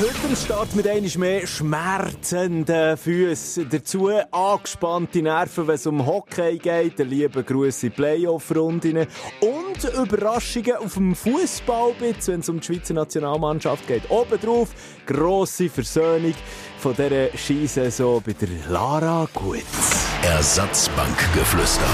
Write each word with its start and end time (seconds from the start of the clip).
Heute 0.00 0.28
am 0.28 0.34
Start 0.34 0.74
mit 0.74 0.88
einmal 0.88 1.10
mehr 1.18 1.46
schmerzenden 1.46 2.96
Füßen. 2.96 3.68
Dazu 3.68 4.08
angespannte 4.30 5.20
Nerven, 5.20 5.68
wenn 5.68 5.74
es 5.74 5.86
um 5.86 6.06
Hockey 6.06 6.56
geht. 6.56 6.98
Der 6.98 7.04
liebe 7.04 7.44
Gruß 7.44 7.82
in 7.82 7.92
Playoff-Rundinnen. 7.92 9.06
Und 9.40 9.84
Überraschungen 9.92 10.76
auf 10.76 10.94
dem 10.94 11.14
Fußballbitz, 11.14 12.28
wenn 12.28 12.40
es 12.40 12.48
um 12.48 12.60
die 12.60 12.66
Schweizer 12.66 12.94
Nationalmannschaft 12.94 13.86
geht. 13.86 14.10
Obendrauf 14.10 14.70
grosse 15.04 15.68
Versöhnung 15.68 16.34
von 16.78 16.94
dieser 16.94 17.36
Skisaison 17.36 18.22
bei 18.24 18.32
der 18.32 18.48
Lara 18.70 19.28
Gutz. 19.34 20.06
Ersatzbankgeflüster. 20.22 21.84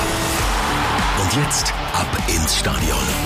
Und 1.22 1.42
jetzt 1.42 1.72
ab 1.92 2.06
ins 2.28 2.56
Stadion. 2.56 3.25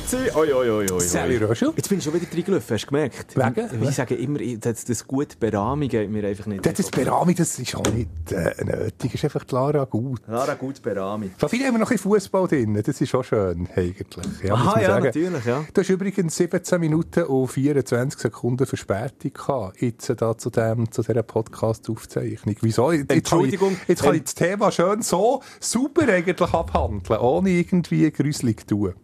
Luzi! 0.00 0.30
Oi, 0.34 0.52
oi, 0.52 0.70
oi, 0.70 0.90
oi. 0.90 1.00
Salut, 1.00 1.42
Roger. 1.42 1.72
Jetzt 1.76 1.88
bin 1.88 1.98
ich 1.98 2.04
schon 2.04 2.14
wieder 2.14 2.26
reingelaufen, 2.32 2.74
hast 2.74 2.84
du 2.84 2.88
gemerkt? 2.88 3.36
Wegen? 3.36 3.82
Ich 3.82 3.94
sage 3.94 4.14
immer, 4.14 4.38
das, 4.58 4.84
das 4.84 5.06
gute 5.06 5.36
Berami 5.36 5.88
geht 5.88 6.10
mir 6.10 6.26
einfach 6.26 6.46
nicht. 6.46 6.64
Das, 6.64 6.74
das 6.74 6.90
Berami, 6.90 7.34
das 7.34 7.58
ist 7.58 7.74
auch 7.74 7.92
nicht 7.92 8.08
äh, 8.32 8.54
nötig. 8.64 9.12
Das 9.12 9.14
ist 9.14 9.24
einfach 9.24 9.44
Lara 9.50 9.84
gut. 9.84 10.20
Lara, 10.26 10.54
gut 10.54 10.80
Berami. 10.82 11.30
Von 11.36 11.48
vielen 11.48 11.66
haben 11.66 11.74
wir 11.74 11.78
noch 11.80 11.90
ein 11.90 11.98
Fußball 11.98 12.48
drin. 12.48 12.80
Das 12.84 13.00
ist 13.00 13.14
auch 13.14 13.24
schön, 13.24 13.68
eigentlich. 13.74 14.42
Ja, 14.42 14.54
Aha, 14.54 14.80
ja, 14.80 14.86
sagen. 14.88 15.04
natürlich, 15.06 15.44
ja. 15.44 15.64
Du 15.72 15.80
hast 15.80 15.90
übrigens 15.90 16.36
17 16.36 16.80
Minuten 16.80 17.24
und 17.24 17.48
24 17.48 18.20
Sekunden 18.20 18.66
Verspätung 18.66 19.32
gehabt, 19.32 19.82
jetzt 19.82 20.12
da 20.16 20.36
zu, 20.36 20.50
dem, 20.50 20.90
zu 20.90 21.02
dieser 21.02 21.22
Podcast-Aufzeichnung. 21.22 22.56
Wieso? 22.60 22.92
Jetzt 22.92 23.10
Entschuldigung, 23.10 23.74
Kann 23.74 23.82
ich, 23.82 23.88
jetzt 23.88 24.02
kann 24.02 24.14
ich 24.14 24.22
das 24.22 24.34
Thema 24.34 24.72
schön 24.72 25.02
so 25.02 25.42
super 25.58 26.08
eigentlich 26.08 26.40
abhandeln, 26.40 27.20
ohne 27.20 27.50
irgendwie 27.50 28.10
gruselig 28.10 28.60
zu 28.60 28.66
tun. 28.66 28.94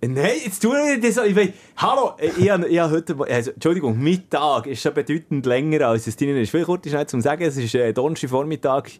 Nein, 0.00 0.30
jetzt 0.44 0.60
tu 0.62 0.72
ich 0.74 1.00
das. 1.00 1.24
Ich 1.26 1.34
weiß, 1.34 1.48
hallo, 1.78 2.12
ich 2.20 2.48
habe, 2.48 2.68
ich 2.68 2.78
habe 2.78 2.92
heute, 2.92 3.16
also, 3.28 3.50
Entschuldigung, 3.50 3.98
Mittag 3.98 4.68
ist 4.68 4.80
schon 4.80 4.94
bedeutend 4.94 5.44
länger 5.44 5.88
als 5.88 6.06
es 6.06 6.14
drinnen 6.14 6.36
ist. 6.36 6.50
Vielleicht 6.50 6.66
kurz 6.66 6.88
schnell 6.88 7.06
zum 7.08 7.20
Sagen, 7.20 7.42
es 7.42 7.56
ist 7.56 7.74
äh, 7.74 7.92
Donnerstag 7.92 8.30
Vormittag, 8.30 8.92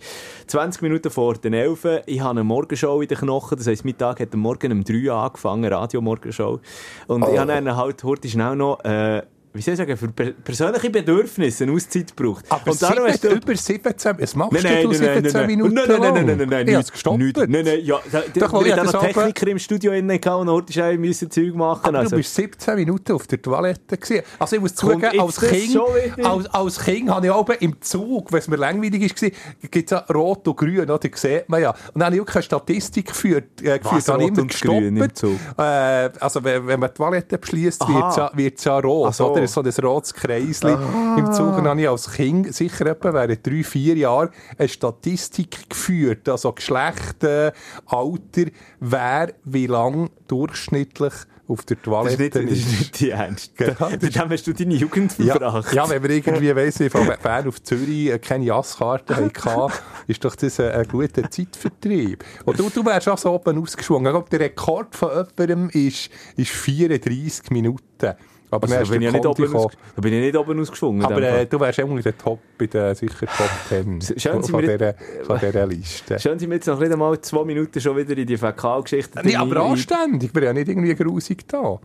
20 0.49 0.83
Minuten 0.83 1.11
vor 1.11 1.35
den 1.35 1.53
11. 1.53 2.03
Ich 2.07 2.21
habe 2.21 2.31
eine 2.31 2.45
Morgenshow 2.45 3.01
in 3.01 3.07
den 3.07 3.17
Knochen, 3.17 3.57
das 3.57 3.69
heisst, 3.69 3.85
Mittag 3.85 4.19
hat 4.19 4.35
am 4.35 4.41
Morgen 4.41 4.73
um 4.73 4.83
3 4.83 4.95
Uhr 5.09 5.15
angefangen, 5.15 5.73
Radio-Morgenshow. 5.73 6.59
Und 7.07 7.29
ich 7.29 7.39
habe 7.39 7.47
dann 7.47 7.77
halt 7.77 8.03
heute 8.03 8.29
schnell 8.29 8.57
noch, 8.57 8.83
äh, 8.85 9.23
wie 9.53 9.63
soll 9.63 9.75
ich 9.75 9.79
sagen, 9.79 9.97
für 9.97 10.09
per 10.09 10.31
persönliche 10.33 10.91
Bedürfnisse 10.91 11.65
eine 11.65 11.73
Auszeit 11.73 12.17
gebraucht. 12.17 12.45
Aber 12.49 12.71
Und 12.71 12.83
darum 12.83 13.07
hast 13.07 13.25
du- 13.25 13.29
über 13.29 13.55
17, 13.57 14.19
was 14.19 14.35
machst 14.37 14.53
Nein, 14.53 14.63
nein, 14.63 14.83
du 14.83 14.91
nein, 14.91 15.01
nein, 15.01 15.15
17 15.25 15.33
nein, 15.33 15.47
Minuten 15.47 15.75
Nein, 15.75 15.85
nein, 15.89 16.01
nein, 16.01 16.13
nein, 16.15 16.27
nein, 16.27 16.37
nein, 16.39 16.49
nein, 16.49 16.67
nichts, 16.67 16.85
es 16.85 16.93
gestoppt. 16.93 17.19
nichts. 17.19 17.41
Nein, 17.49 17.65
nein, 17.65 17.81
ja, 17.83 17.99
da, 18.13 18.21
da, 18.21 18.41
Doch, 18.41 18.53
weil 18.53 18.61
wir 18.61 18.67
ich 18.67 18.73
haben 18.79 18.85
das 18.85 18.93
noch 18.93 19.03
aber- 19.03 19.13
Techniker 19.13 19.47
im 19.49 19.59
Studio 19.59 19.93
innen 19.93 20.21
gehabt 20.21 20.41
und 20.41 20.49
heute 20.51 20.73
schnell 20.73 20.99
müssen 20.99 21.31
Zeug 21.31 21.55
machen. 21.55 21.87
Aber 21.87 21.99
also. 21.99 22.11
du 22.11 22.17
bist 22.17 22.35
17 22.35 22.75
Minuten 22.77 23.13
auf 23.13 23.27
der 23.27 23.41
Toilette 23.43 23.97
gewesen. 23.97 24.23
Also 24.39 24.57
ich 24.57 24.63
muss 24.63 24.75
Kommt 24.77 24.93
zugeben, 24.93 25.13
jetzt 25.13 25.21
als 25.23 25.35
das 25.37 25.51
Kind, 25.51 25.73
schon 25.73 25.87
wieder? 25.95 26.31
als, 26.31 26.47
als 26.55 26.79
Kind 26.85 27.11
habe 27.11 27.27
ich 27.27 27.33
oben 27.33 27.57
im 27.61 27.81
Zug, 27.81 28.33
wenn 28.33 28.39
es 28.41 28.49
mir 28.49 28.57
langweilig 28.57 29.01
war, 29.23 29.31
gibt 29.71 29.85
es 29.85 29.91
ja 29.91 29.99
Rot 30.13 30.47
und 30.47 30.57
Grün, 30.57 30.81
oder? 30.81 30.99
Das 30.99 31.21
sieht 31.21 31.49
man 31.49 31.63
ja. 31.63 31.71
Und 31.71 31.79
dann 31.95 32.05
habe 32.05 32.17
ich 32.17 32.23
auch 32.23 32.27
keine 32.27 32.43
Statistik 32.43 33.07
geführt, 33.09 33.61
äh, 33.63 33.79
geführt 33.79 33.85
Was, 33.85 34.09
habe 34.09 34.25
immer 34.25 34.45
gestoppt. 34.45 35.23
Äh, 35.59 36.11
also 36.21 36.45
wenn, 36.45 36.67
wenn 36.67 36.81
man 36.81 36.91
die 36.91 36.95
Toilette 36.95 37.39
beschließt, 37.39 37.89
wird 37.89 38.11
es 38.11 38.17
ja, 38.17 38.31
wird's 38.35 38.65
ja 38.65 38.79
rot, 38.79 39.15
so. 39.15 39.38
Oder? 39.39 39.47
So 39.47 39.63
ein 39.63 39.87
rotes 39.87 40.15
Kreisli 40.15 40.73
im 40.73 41.33
Zug. 41.33 41.57
Dann 41.57 41.69
habe 41.69 41.81
ich 41.81 41.89
als 41.89 42.11
Kind 42.11 42.55
sicher 42.55 42.87
etwa 42.87 43.13
während 43.13 43.47
drei, 43.47 43.63
vier 43.63 43.97
Jahren 43.97 44.31
eine 44.57 44.69
Statistik 44.69 45.69
geführt, 45.69 46.29
also 46.29 46.53
Geschlecht, 46.53 47.25
äh, 47.25 47.53
Alter, 47.87 48.51
wer 48.81 49.33
wie 49.45 49.67
lang 49.67 50.11
durchschnittlich 50.27 51.13
auf 51.49 51.65
der 51.65 51.79
Das 51.79 51.85
Toilette 51.85 52.41
ist 52.41 52.45
nicht, 52.45 52.51
das 52.51 52.59
ist 52.59 52.79
nicht 52.79 53.01
die 53.01 53.11
Ernst. 53.11 53.57
Genau. 53.57 53.73
Da, 53.79 53.97
da 53.97 54.21
haben 54.21 54.37
du 54.37 54.53
deine 54.53 54.75
Jugend 54.75 55.19
ja, 55.19 55.35
verbracht. 55.35 55.73
ja, 55.73 55.89
wenn 55.89 56.03
wir 56.03 56.11
irgendwie, 56.11 56.55
weiss 56.55 56.79
ich, 56.81 56.93
von 56.93 57.11
Bern 57.23 57.49
auf 57.49 57.63
Zürich 57.63 58.11
äh, 58.11 58.19
keine 58.19 58.45
Jasskarte 58.45 59.17
hatten, 59.17 59.73
ist 60.07 60.25
doch 60.25 60.37
das 60.37 60.61
ein, 60.61 60.73
ein 60.73 60.89
guter 60.89 61.31
Zeitvertrieb. 61.31 62.25
Und 62.45 62.59
du, 62.59 62.69
du 62.69 62.85
wärst 62.85 63.09
auch 63.09 63.19
so 63.19 63.33
oben 63.33 63.63
ausgeschwungen. 63.63 64.07
Ich 64.07 64.13
glaube, 64.13 64.29
der 64.31 64.41
Rekord 64.41 64.95
von 64.95 65.27
jemandem 65.39 65.71
ist, 65.71 66.11
ist 66.37 66.51
34 66.51 67.51
Minuten. 67.51 68.15
Aber 68.51 68.67
Also, 68.67 68.85
da, 68.85 68.91
bin 68.91 69.03
ich 69.03 69.07
der 69.13 69.13
ja 69.13 69.13
nicht 69.13 69.27
oben 69.27 69.57
aus, 69.57 69.73
da 69.95 70.01
bin 70.01 70.13
ich 70.13 70.21
nicht 70.21 70.37
oben 70.37 70.61
ausgeschwungen. 70.61 71.01
in 71.01 71.07
Aber 71.07 71.23
äh, 71.23 71.47
du 71.47 71.61
wärst 71.61 71.79
irgendwie 71.79 72.03
der 72.03 72.17
Top, 72.17 72.39
bei 72.57 72.67
den 72.67 72.95
sicher 72.95 73.27
Top 73.27 73.51
10 73.69 74.01
Schön 74.17 74.43
von, 74.43 74.61
dieser, 74.61 74.95
von 75.25 75.39
dieser 75.39 75.67
Liste. 75.67 76.19
Schön 76.19 76.39
sind 76.39 76.49
wir 76.51 76.57
jetzt 76.57 76.67
noch 76.67 76.81
nicht 76.81 76.93
einmal 76.93 77.21
zwei 77.21 77.45
Minuten 77.45 77.81
schon 77.81 77.97
wieder 77.97 78.17
in 78.17 78.27
die 78.27 78.37
Fäkalgeschichte. 78.37 79.21
Nee, 79.23 79.37
aber 79.37 79.61
anständig. 79.61 80.35
Wir 80.35 80.41
sind 80.41 80.45
ja 80.45 80.53
nicht 80.53 80.69
irgendwie 80.69 80.95
grusig 80.95 81.47
da. 81.47 81.79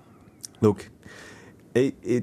Schau. 0.61 0.77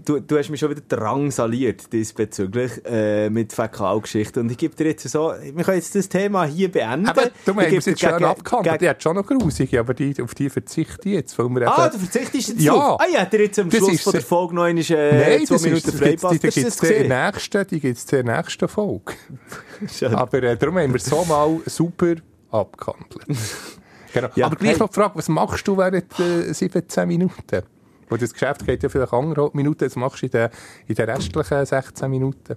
Du, 0.06 0.21
du 0.21 0.38
hast 0.38 0.49
mich 0.49 0.61
schon 0.61 0.71
wieder 0.71 0.83
drangsaliert 0.88 1.93
diesbezüglich 1.93 2.71
äh, 2.84 3.28
mit 3.31 3.53
Fäkalgeschichte. 3.53 4.38
Und 4.38 4.50
ich 4.53 4.56
gebe 4.56 4.77
dir 4.77 4.87
jetzt 4.87 5.09
so, 5.09 5.33
wir 5.43 5.65
können 5.65 5.77
jetzt 5.78 5.93
das 5.97 6.09
Thema 6.09 6.44
hier 6.44 6.71
beenden. 6.71 7.09
Aber 7.09 7.22
du 7.44 7.53
es 7.78 7.87
jetzt 7.87 8.00
gegen- 8.00 8.25
abgehandelt. 8.25 8.81
Die 8.81 8.88
hat 8.88 9.03
schon 9.03 9.16
noch 9.16 9.27
grusige, 9.27 9.81
aber 9.81 9.93
die, 9.94 10.15
auf 10.22 10.37
die 10.37 10.49
verzichte 10.50 11.09
ich 11.09 11.15
jetzt. 11.16 11.37
Weil 11.37 11.49
wir 11.49 11.66
Ah, 11.69 11.87
eben- 11.87 11.94
du 11.94 11.99
verzichtest 11.99 12.49
jetzt 12.50 12.61
Ja. 12.62 12.75
drauf? 12.75 13.00
Ah, 13.00 13.06
ja, 13.12 13.25
dir 13.25 13.41
jetzt 13.43 13.59
am 13.59 13.71
Das 13.71 13.78
Schluss 13.78 13.93
ist 13.94 14.03
von 14.05 14.12
der 14.12 14.22
Folge 14.22 14.55
noch 14.55 14.62
einmal, 14.62 14.84
äh, 14.88 15.38
Nein, 15.38 15.47
zwei 15.47 15.59
Minuten 15.69 15.93
Freipass. 15.93 16.31
die, 16.31 16.38
die 16.38 16.47
das 16.47 16.56
in 16.56 16.62
der 16.62 16.71
gesehen? 16.71 17.09
nächsten, 17.09 17.67
die 17.67 17.81
gibt's 17.81 18.12
in 18.12 18.27
der 18.27 18.37
nächsten 18.37 18.69
Folge. 18.69 19.12
Aber 20.12 20.43
äh, 20.44 20.56
darum 20.56 20.78
haben 20.78 20.91
wir 20.93 20.97
es 20.97 21.06
so 21.06 21.25
mal 21.25 21.59
super 21.67 22.15
abgehandelt. 22.53 23.27
genau. 24.15 24.28
Ja, 24.37 24.47
Aber 24.47 24.55
gleich 24.55 24.72
hey. 24.75 24.78
noch 24.78 24.91
die 24.91 24.94
Frage, 24.94 25.12
was 25.17 25.28
machst 25.28 25.67
du 25.67 25.77
während 25.77 26.05
äh, 26.21 26.53
17 26.53 27.09
Minuten? 27.09 27.62
Weil 28.10 28.19
das 28.19 28.32
Geschäft 28.32 28.66
geht 28.66 28.82
ja 28.82 28.88
vielleicht 28.88 29.12
anderthalb 29.12 29.54
Minuten, 29.54 29.87
was 29.87 29.97
machst 29.97 30.22
du 30.22 30.26
in 30.26 30.32
den, 30.32 30.50
in 30.87 30.94
den 30.94 31.09
restlichen 31.09 31.65
16 31.65 32.10
Minuten? 32.10 32.56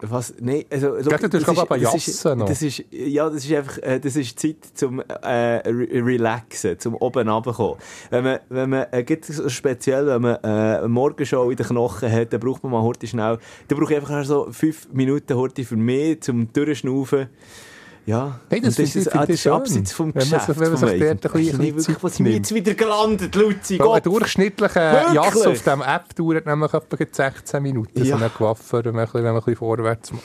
Was? 0.00 0.34
Nein, 0.40 0.64
also... 0.70 0.96
Tust, 0.96 1.08
glaub 1.44 1.56
ich, 1.56 1.62
aber 1.62 1.78
das 1.78 1.94
ist, 1.94 2.24
das 2.24 2.62
ist, 2.62 2.84
ja, 2.90 3.30
das 3.30 3.44
ist 3.44 3.52
einfach, 3.52 3.78
äh, 3.78 4.00
das 4.00 4.16
ist 4.16 4.38
Zeit 4.38 4.56
zum 4.74 5.00
äh, 5.00 5.62
re 5.66 5.88
relaxen, 6.04 6.78
zum 6.78 6.94
oben 6.96 7.28
runterkommen. 7.28 7.76
Wenn 8.10 8.24
man, 8.24 8.38
wenn 8.48 8.70
man, 8.70 8.86
äh, 8.90 9.04
gibt 9.04 9.28
es 9.28 9.52
speziell, 9.52 10.06
wenn 10.08 10.22
man 10.22 10.34
äh, 10.42 10.78
eine 10.78 10.88
Morgenshow 10.88 11.48
in 11.48 11.56
den 11.56 11.66
Knochen 11.66 12.10
hat, 12.10 12.32
dann 12.32 12.40
braucht 12.40 12.62
man 12.64 12.72
mal 12.72 12.82
heute 12.82 13.06
schnell, 13.06 13.38
dann 13.68 13.78
brauche 13.78 13.94
ich 13.94 14.00
einfach 14.00 14.24
so 14.24 14.48
fünf 14.50 14.88
Minuten 14.92 15.36
heute 15.36 15.64
für 15.64 15.76
mich, 15.76 16.20
zum 16.20 16.52
Durchschnaufen. 16.52 17.28
Ja, 18.06 18.38
Hey, 18.50 18.60
das 18.60 18.78
ah, 18.78 18.82
das 18.82 19.28
ist 19.30 19.40
schön. 19.42 19.52
abseits 19.52 19.92
vom 19.92 20.14
Wenn 20.14 20.28
man 20.28 20.38
Geschäft. 20.40 20.46
sich- 20.46 20.60
wenn 20.60 20.68
man 20.72 20.76
sich 20.76 21.00
dort 21.00 21.10
ein 21.10 21.18
bisschen 21.18 21.40
Ich 21.40 21.52
weiß 21.52 21.58
nicht, 21.58 21.80
Zeit 21.80 22.02
Wo 22.02 22.08
sind 22.08 22.26
wir 22.26 22.32
nimmt. 22.32 22.46
jetzt 22.50 22.54
wieder 22.54 22.74
gelandet, 22.74 23.34
Luzi? 23.34 23.80
Ein 23.80 24.02
durchschnittlicher 24.02 24.92
Wirklich? 24.92 25.14
Jass 25.14 25.46
auf 25.46 25.58
dieser 25.58 25.94
App 25.94 26.14
dauert 26.14 26.46
nämlich 26.46 26.74
etwa 26.74 26.96
16 27.10 27.62
Minuten, 27.62 28.04
Ja. 28.04 28.16
so 28.16 28.22
eine 28.22 28.30
Gewaffe, 28.30 28.84
wenn 28.84 28.94
man 28.94 29.00
ein 29.00 29.06
bisschen, 29.06 29.14
wenn 29.24 29.32
man 29.32 29.34
ein 29.36 29.38
bisschen 29.40 29.56
vorwärts 29.56 30.12
macht. 30.12 30.22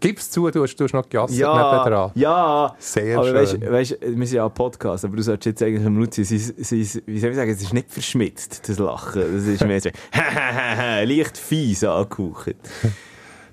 Gib's 0.00 0.30
zu, 0.30 0.50
du 0.50 0.62
hast, 0.64 0.74
du 0.74 0.84
hast 0.84 0.94
noch 0.94 1.08
gejasset 1.08 1.36
Ja, 1.38 1.54
nebendran. 1.54 2.10
ja. 2.16 2.74
Sehr 2.78 3.18
aber 3.18 3.26
schön. 3.46 3.60
Weißt, 3.62 3.70
weißt, 3.70 3.96
wir 4.00 4.26
sind 4.26 4.36
ja 4.36 4.46
ein 4.46 4.54
Podcast, 4.54 5.04
aber 5.04 5.14
du 5.16 5.22
solltest 5.22 5.46
jetzt 5.46 5.62
eigentlich 5.62 5.86
am 5.86 5.96
Luzi, 5.98 6.22
wie 6.28 6.84
soll 6.84 7.30
ich 7.30 7.36
sagen, 7.36 7.50
es 7.52 7.62
ist 7.62 7.72
nicht 7.72 7.88
verschmitzt, 7.92 8.68
das 8.68 8.78
Lachen. 8.78 9.22
Das 9.36 9.44
ist 9.44 9.64
mehr 9.64 9.80
so, 9.80 9.90
leicht 11.04 11.36
fies 11.38 11.84
angehaucht. 11.84 12.56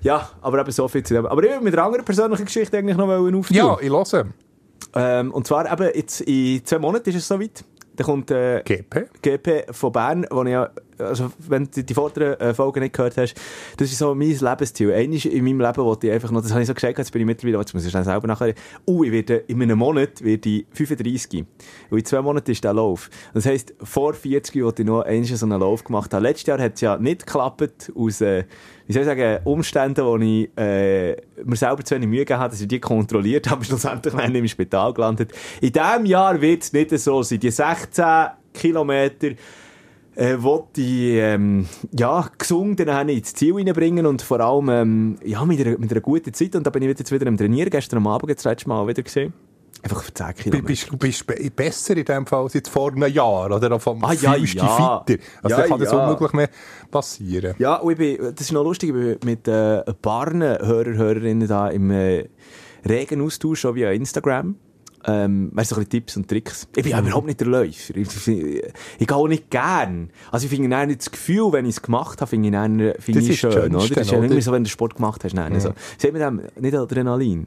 Ja, 0.02 0.30
aber 0.40 0.60
eben 0.60 0.72
so 0.72 0.88
viel 0.88 1.02
zu 1.02 1.14
dem. 1.14 1.26
Aber 1.26 1.42
ich 1.42 1.50
will 1.50 1.60
mit 1.60 1.74
einer 1.74 1.84
anderen 1.84 2.04
persönlichen 2.04 2.44
Geschichte 2.44 2.78
eigentlich 2.78 2.96
noch 2.96 3.08
auftun. 3.08 3.56
Ja, 3.56 3.76
ich 3.80 3.90
höre. 3.90 4.26
Ähm, 4.94 5.32
und 5.32 5.46
zwar 5.46 5.70
eben 5.70 5.90
jetzt 5.94 6.22
in 6.22 6.64
zwei 6.64 6.78
Monaten 6.78 7.10
ist 7.10 7.16
es 7.16 7.28
soweit. 7.28 7.64
Dann 7.96 8.06
kommt 8.06 8.30
äh, 8.30 8.62
GP. 8.64 9.08
GP 9.20 9.74
von 9.74 9.92
Bern, 9.92 10.26
wo 10.30 10.42
ich 10.42 10.50
ja, 10.50 10.70
also 11.00 11.32
wenn 11.38 11.68
du 11.70 11.82
die 11.82 11.94
vorderen 11.94 12.38
äh, 12.40 12.54
Folgen 12.54 12.80
nicht 12.80 12.94
gehört 12.94 13.16
hast, 13.16 13.34
das 13.76 13.90
ist 13.90 13.98
so 13.98 14.14
mein 14.14 14.30
Lebensziel. 14.30 14.92
Eines 14.92 15.24
in 15.24 15.44
meinem 15.44 15.60
Leben 15.60 15.84
wollte 15.84 16.08
ich 16.08 16.12
einfach 16.12 16.30
noch, 16.30 16.42
das 16.42 16.52
habe 16.52 16.62
ich 16.62 16.66
so 16.66 16.74
gesagt, 16.74 16.98
jetzt 16.98 17.12
bin 17.12 17.22
ich 17.22 17.26
mittlerweile, 17.26 17.58
jetzt 17.58 17.74
muss 17.74 17.84
ich 17.84 17.90
schnell 17.90 18.04
selber 18.04 18.26
nachher, 18.26 18.54
uh, 18.86 19.04
ich 19.04 19.12
werde, 19.12 19.36
in 19.46 19.62
einem 19.62 19.78
Monat 19.78 20.22
werde 20.22 20.48
ich 20.48 20.66
35. 20.72 21.44
Und 21.90 21.98
in 21.98 22.04
zwei 22.04 22.22
Monaten 22.22 22.50
ist 22.50 22.64
der 22.64 22.74
Lauf. 22.74 23.10
Das 23.34 23.46
heisst, 23.46 23.74
vor 23.82 24.14
40 24.14 24.62
wollte 24.62 24.82
ich 24.82 24.88
noch 24.88 25.02
einmal 25.02 25.24
so 25.24 25.46
einen 25.46 25.60
Lauf 25.60 25.84
gemacht 25.84 26.12
haben. 26.14 26.22
Letztes 26.22 26.46
Jahr 26.46 26.60
hat 26.60 26.74
es 26.74 26.80
ja 26.80 26.96
nicht 26.96 27.26
geklappt, 27.26 27.92
aus, 27.94 28.20
äh, 28.20 28.44
wie 28.86 28.92
soll 28.92 29.02
ich 29.02 29.08
sagen, 29.08 29.38
Umständen, 29.44 30.04
wo 30.04 30.16
ich 30.16 30.50
äh, 30.56 31.16
mir 31.44 31.56
selber 31.56 31.84
zu 31.84 31.94
wenig 31.94 32.08
Mühe 32.08 32.20
gegeben 32.20 32.40
habe, 32.40 32.50
dass 32.50 32.60
ich 32.60 32.68
die 32.68 32.80
kontrolliert 32.80 33.50
habe, 33.50 33.64
schlussendlich 33.70 34.14
bin 34.14 34.34
ich 34.34 34.40
im 34.40 34.48
Spital 34.48 34.92
gelandet. 34.92 35.32
In 35.60 35.72
diesem 35.72 36.06
Jahr 36.06 36.40
wird 36.40 36.62
es 36.62 36.72
nicht 36.72 36.90
so 36.98 37.22
sein. 37.22 37.40
Die 37.40 37.50
16 37.50 38.04
Kilometer 38.52 39.28
äh, 40.20 40.42
wollte 40.42 40.80
ich 40.80 41.14
ähm, 41.14 41.66
ja, 41.96 42.28
gesungen 42.36 42.76
dann 42.76 43.08
ins 43.08 43.32
Ziel 43.34 43.54
reinbringen 43.54 44.04
und 44.06 44.20
vor 44.22 44.40
allem 44.40 44.68
ähm, 44.68 45.16
ja, 45.24 45.44
mit, 45.44 45.60
einer, 45.66 45.78
mit 45.78 45.90
einer 45.90 46.00
guten 46.00 46.32
Zeit. 46.34 46.54
Und 46.54 46.66
da 46.66 46.70
bin 46.70 46.82
ich 46.82 46.88
jetzt 46.98 47.10
wieder 47.10 47.26
am 47.26 47.36
Trainieren. 47.36 47.70
Gestern 47.70 47.96
am 47.98 48.06
Abend 48.06 48.30
das 48.36 48.44
letzte 48.44 48.68
Mal 48.68 48.86
wieder 48.86 49.02
gesehen. 49.02 49.32
Einfach 49.82 50.02
für 50.02 50.12
10 50.12 50.26
B- 50.26 50.32
Kilometer. 50.42 50.66
Bist 50.66 50.90
du 50.90 50.96
bist 50.98 51.26
be- 51.26 51.50
besser 51.56 51.96
in 51.96 52.04
dem 52.04 52.26
Fall 52.26 52.42
als 52.42 52.52
jetzt 52.52 52.68
vor 52.68 52.92
einem 52.92 53.10
Jahr? 53.10 53.50
Oder 53.50 53.80
vom 53.80 54.04
Ah, 54.04 54.12
ja, 54.12 54.36
ja. 54.36 54.44
fitter? 54.44 55.04
Also 55.42 55.48
Ja, 55.48 55.56
dann 55.56 55.68
kann 55.70 55.80
das 55.80 55.90
ja. 55.92 56.04
unmöglich 56.04 56.32
mehr 56.34 56.50
passieren. 56.90 57.54
Ja, 57.58 57.76
und 57.76 57.92
ich 57.92 57.96
bin, 57.98 58.18
das 58.34 58.40
ist 58.42 58.52
noch 58.52 58.62
lustig, 58.62 58.90
ich 58.90 58.94
bin 58.94 59.16
mit 59.24 59.48
äh, 59.48 59.78
ein 59.86 59.94
paar 60.02 60.30
Hörer, 60.32 60.96
Hörerinnen 60.98 61.48
da 61.48 61.68
im 61.68 61.90
äh, 61.90 62.28
regen 62.86 63.22
Austausch, 63.22 63.64
auch 63.64 63.74
via 63.74 63.90
Instagram. 63.90 64.56
Ähm, 65.06 65.50
weißt 65.54 65.70
du, 65.70 65.74
so 65.76 65.80
ein 65.80 65.88
Tipps 65.88 66.16
und 66.16 66.28
Tricks. 66.28 66.68
Ich 66.76 66.82
bin 66.82 66.92
ja 66.92 67.00
überhaupt 67.00 67.26
nicht 67.26 67.40
der 67.40 67.46
Läufer. 67.46 67.96
Ich, 67.96 68.28
ich, 68.28 68.28
ich 68.98 69.06
gehe 69.06 69.16
auch 69.16 69.28
nicht 69.28 69.48
gern. 69.50 70.10
Also 70.30 70.44
ich 70.44 70.50
finde 70.50 70.68
dann 70.68 70.88
nicht 70.88 71.00
das 71.00 71.10
Gefühl, 71.10 71.52
wenn 71.52 71.64
ich 71.64 71.76
es 71.76 71.82
gemacht 71.82 72.20
habe, 72.20 72.28
finde 72.28 72.48
ich, 72.48 72.52
dann, 72.52 72.78
finde 72.98 73.20
Das 73.20 73.28
ich 73.30 73.40
schön, 73.40 73.50
das 73.50 73.60
oder? 73.62 73.80
Schönste, 73.80 73.94
Das 73.94 74.06
ist 74.06 74.12
ja 74.12 74.18
irgendwie 74.22 74.42
so, 74.42 74.52
wenn 74.52 74.64
du 74.64 74.70
Sport 74.70 74.96
gemacht 74.96 75.24
hast. 75.24 75.34
Nein, 75.34 75.58
so. 75.58 75.70
Wie 75.70 75.74
sagt 75.98 76.12
man 76.12 76.38
dem? 76.38 76.62
Nicht 76.62 76.74
Adrenalin. 76.74 77.46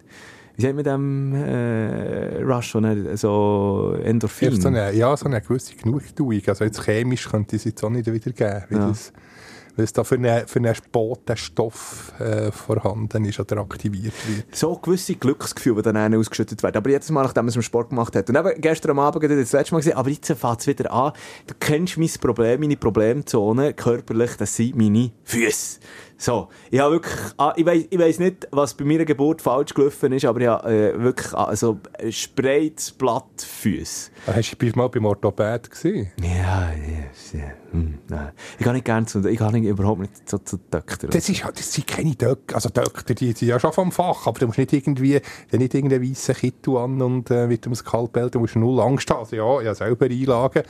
Wie 0.56 0.62
sagt 0.62 0.76
man 0.76 0.84
dem 0.84 1.34
äh, 1.36 2.42
Rush, 2.44 2.76
oder 2.76 3.18
so 3.18 3.96
Endorphin? 4.04 4.60
So 4.62 4.68
eine, 4.68 4.94
ja, 4.94 5.16
so 5.18 5.26
eine 5.26 5.42
gewisse 5.42 5.76
Genugtuung. 5.76 6.42
Also 6.48 6.64
jetzt 6.64 6.84
chemisch 6.86 7.30
könnte 7.30 7.56
es 7.56 7.64
jetzt 7.64 7.84
auch 7.84 7.90
nicht 7.90 8.06
wieder 8.12 8.32
geben, 8.32 8.66
Ja. 8.70 8.88
das, 8.90 9.14
es 9.76 9.94
da 9.94 10.04
für 10.04 10.16
einen, 10.16 10.48
für 10.48 10.60
einen 10.60 10.76
Botenstoff 10.92 12.14
äh, 12.20 12.52
vorhanden 12.52 13.26
ist 13.26 13.40
oder 13.40 13.58
aktiviert 13.62 14.14
wird. 14.28 14.56
so 14.56 14.76
gewisse 14.76 15.16
Glücksgefühle, 15.16 15.82
die 15.82 15.94
dann 15.94 16.16
ausgeschüttet 16.16 16.62
werden. 16.64 16.78
Aber 16.78 16.90
jedes 16.90 17.10
Mal, 17.10 17.24
nachdem 17.24 17.46
man 17.46 17.50
es 17.50 17.56
im 17.56 17.62
Sport 17.62 17.90
gemacht 17.90 18.16
hat. 18.16 18.30
Und 18.30 18.36
eben 18.36 18.62
gestern 18.62 18.92
am 18.92 19.00
Abend, 19.00 19.24
das 19.24 19.52
letzte 19.52 19.74
Mal 19.74 19.80
gesehen, 19.80 19.98
aber 19.98 20.10
jetzt 20.10 20.32
fängt 20.32 20.60
es 20.60 20.68
wieder 20.68 20.92
an. 20.92 21.14
Du 21.48 21.54
kennst 21.60 21.98
mein 21.98 22.10
Problem, 22.22 22.60
meine 22.62 22.78
Problemzone, 22.78 23.74
körperlich, 23.74 24.32
das 24.38 24.56
sind 24.56 24.76
meine 24.76 25.12
Füße. 25.24 25.80
So. 26.18 26.48
Ich 26.72 26.80
habe 26.80 26.94
wirklich, 26.96 27.16
ah, 27.38 27.54
ich 27.56 27.66
weiss 27.66 28.20
nicht, 28.20 28.48
was 28.52 28.74
bei 28.76 28.86
meiner 28.86 29.06
Geburt 29.06 29.42
falsch 29.42 29.74
gelaufen 29.74 30.14
ist, 30.14 30.26
aber 30.26 30.40
ich 30.42 30.48
habe 30.48 30.70
äh, 30.72 31.02
wirklich, 31.04 31.34
ah, 31.34 31.46
also, 31.46 31.80
spreiz, 32.10 32.92
platt 32.92 33.24
Füße. 33.46 34.12
Ah, 34.28 34.34
Hast 34.36 34.56
du 34.58 34.66
mal 34.76 34.88
beim 34.90 35.06
Orthopäd 35.06 35.70
gesehen? 35.70 36.12
Ja, 36.22 36.72
ja, 36.72 37.40
ja. 37.40 37.46
Hm, 37.72 37.98
nein. 38.08 38.32
Ich 38.58 38.64
gehe 38.64 38.74
nicht 38.74 38.86
gerne 38.86 39.06
zu, 39.06 39.20
ich 39.28 39.38
gehe 39.38 39.52
nicht, 39.52 39.66
überhaupt 39.66 40.02
nicht 40.02 40.30
so 40.30 40.38
zu 40.38 40.58
Doktor. 40.70 41.10
Das, 41.10 41.28
ist, 41.28 41.44
halt- 41.44 41.58
das 41.58 41.74
sind 41.74 41.88
keine 41.88 42.16
Doktor, 42.16 42.56
also 42.56 42.70
Doktor, 42.70 43.14
die 43.16 43.32
sind 43.34 43.48
ja 43.48 43.60
schon 43.60 43.74
vom 43.74 43.92
Fach, 43.92 44.28
aber 44.28 44.40
du 44.40 44.46
musst 44.48 44.60
nicht 44.60 44.72
irgendwie, 44.74 45.20
nicht 45.52 45.74
irgendeinen 45.74 46.10
weißen 46.10 46.36
Kittel 46.36 46.78
an 46.78 47.02
und 47.02 47.32
äh, 47.32 47.48
mit 47.48 47.66
dem 47.66 47.74
Skalpell, 47.76 48.30
du 48.30 48.40
musst 48.40 48.56
null 48.56 48.80
Angst 48.80 49.10
haben. 49.10 49.20
Also 49.20 49.36
ja, 49.36 49.60
ich 49.62 49.66
habe 49.68 49.76
selber 49.76 50.06
Einlagen, 50.06 50.64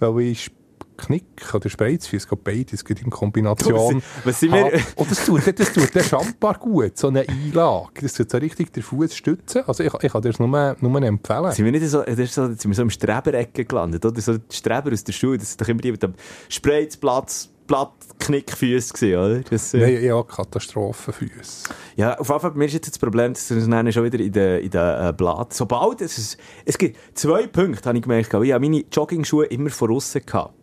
weil 0.00 0.20
ich 0.20 0.50
Knick 0.96 1.54
oder 1.54 1.68
geht 1.68 2.44
beides, 2.44 2.72
es 2.72 2.84
geht 2.84 3.02
in 3.02 3.10
Kombination. 3.10 4.02
Was 4.24 4.40
sind 4.40 4.52
wir- 4.52 4.64
habe. 4.64 4.80
Und 4.96 5.10
das 5.10 5.24
tut, 5.24 5.58
das 5.58 5.72
tut 5.72 5.94
der 5.94 6.02
Schambar 6.02 6.58
gut, 6.58 6.96
so 6.96 7.08
eine 7.08 7.28
Einlage. 7.28 8.02
Das 8.02 8.14
tut 8.14 8.30
so 8.30 8.38
richtig 8.38 8.72
den 8.72 8.82
Fuß 8.82 9.14
stützen. 9.14 9.62
Also 9.66 9.84
ich, 9.84 9.92
ich 9.92 10.12
kann 10.12 10.22
dir 10.22 10.30
das 10.30 10.38
nur, 10.38 10.76
nur 10.80 11.02
empfehlen. 11.02 11.52
Sind 11.52 11.64
wir 11.64 11.72
nicht 11.72 11.86
so, 11.88 12.02
das 12.02 12.34
so, 12.34 12.46
sind 12.46 12.64
wir 12.64 12.74
so 12.74 12.82
im 12.82 12.90
Streberecke 12.90 13.64
gelandet, 13.64 14.04
oder? 14.04 14.20
So 14.20 14.38
die 14.38 14.56
Streber 14.56 14.92
aus 14.92 15.04
der 15.04 15.12
Schule, 15.12 15.38
das 15.38 15.50
ist 15.50 15.60
doch 15.60 15.68
immer 15.68 15.80
die 15.80 15.92
mit 15.92 16.02
dem 16.02 16.14
Spreizplatz, 16.48 17.50
platt 17.66 17.92
Knickfüße 18.18 18.94
gewesen, 18.94 19.18
oder? 19.18 19.40
Das, 19.50 19.74
äh, 19.74 19.78
Nein, 19.78 20.04
ja, 20.04 20.22
Katastrophenfüße. 20.22 21.68
Ja, 21.96 22.18
auf 22.18 22.28
jeden 22.28 22.40
Fall, 22.40 22.50
bei 22.52 22.58
mir 22.58 22.64
ist 22.66 22.74
jetzt 22.74 22.88
das 22.88 22.98
Problem, 22.98 23.34
dass 23.34 23.50
wir 23.50 23.56
uns 23.56 23.94
schon 23.94 24.04
wieder 24.04 24.20
in 24.20 24.32
den, 24.32 24.60
in 24.62 24.70
den 24.70 24.80
äh, 25.08 25.12
Blatt, 25.16 25.52
sobald 25.52 26.00
es, 26.00 26.36
es 26.64 26.78
gibt 26.78 26.96
zwei 27.18 27.46
Punkte, 27.46 27.88
habe 27.88 27.98
ich 27.98 28.02
gemerkt, 28.02 28.28
ich 28.32 28.52
habe 28.52 28.60
meine 28.60 28.84
Joggingschuhe 28.90 29.46
immer 29.46 29.70
von 29.70 29.90
aussen 29.92 30.22
gehabt. 30.24 30.54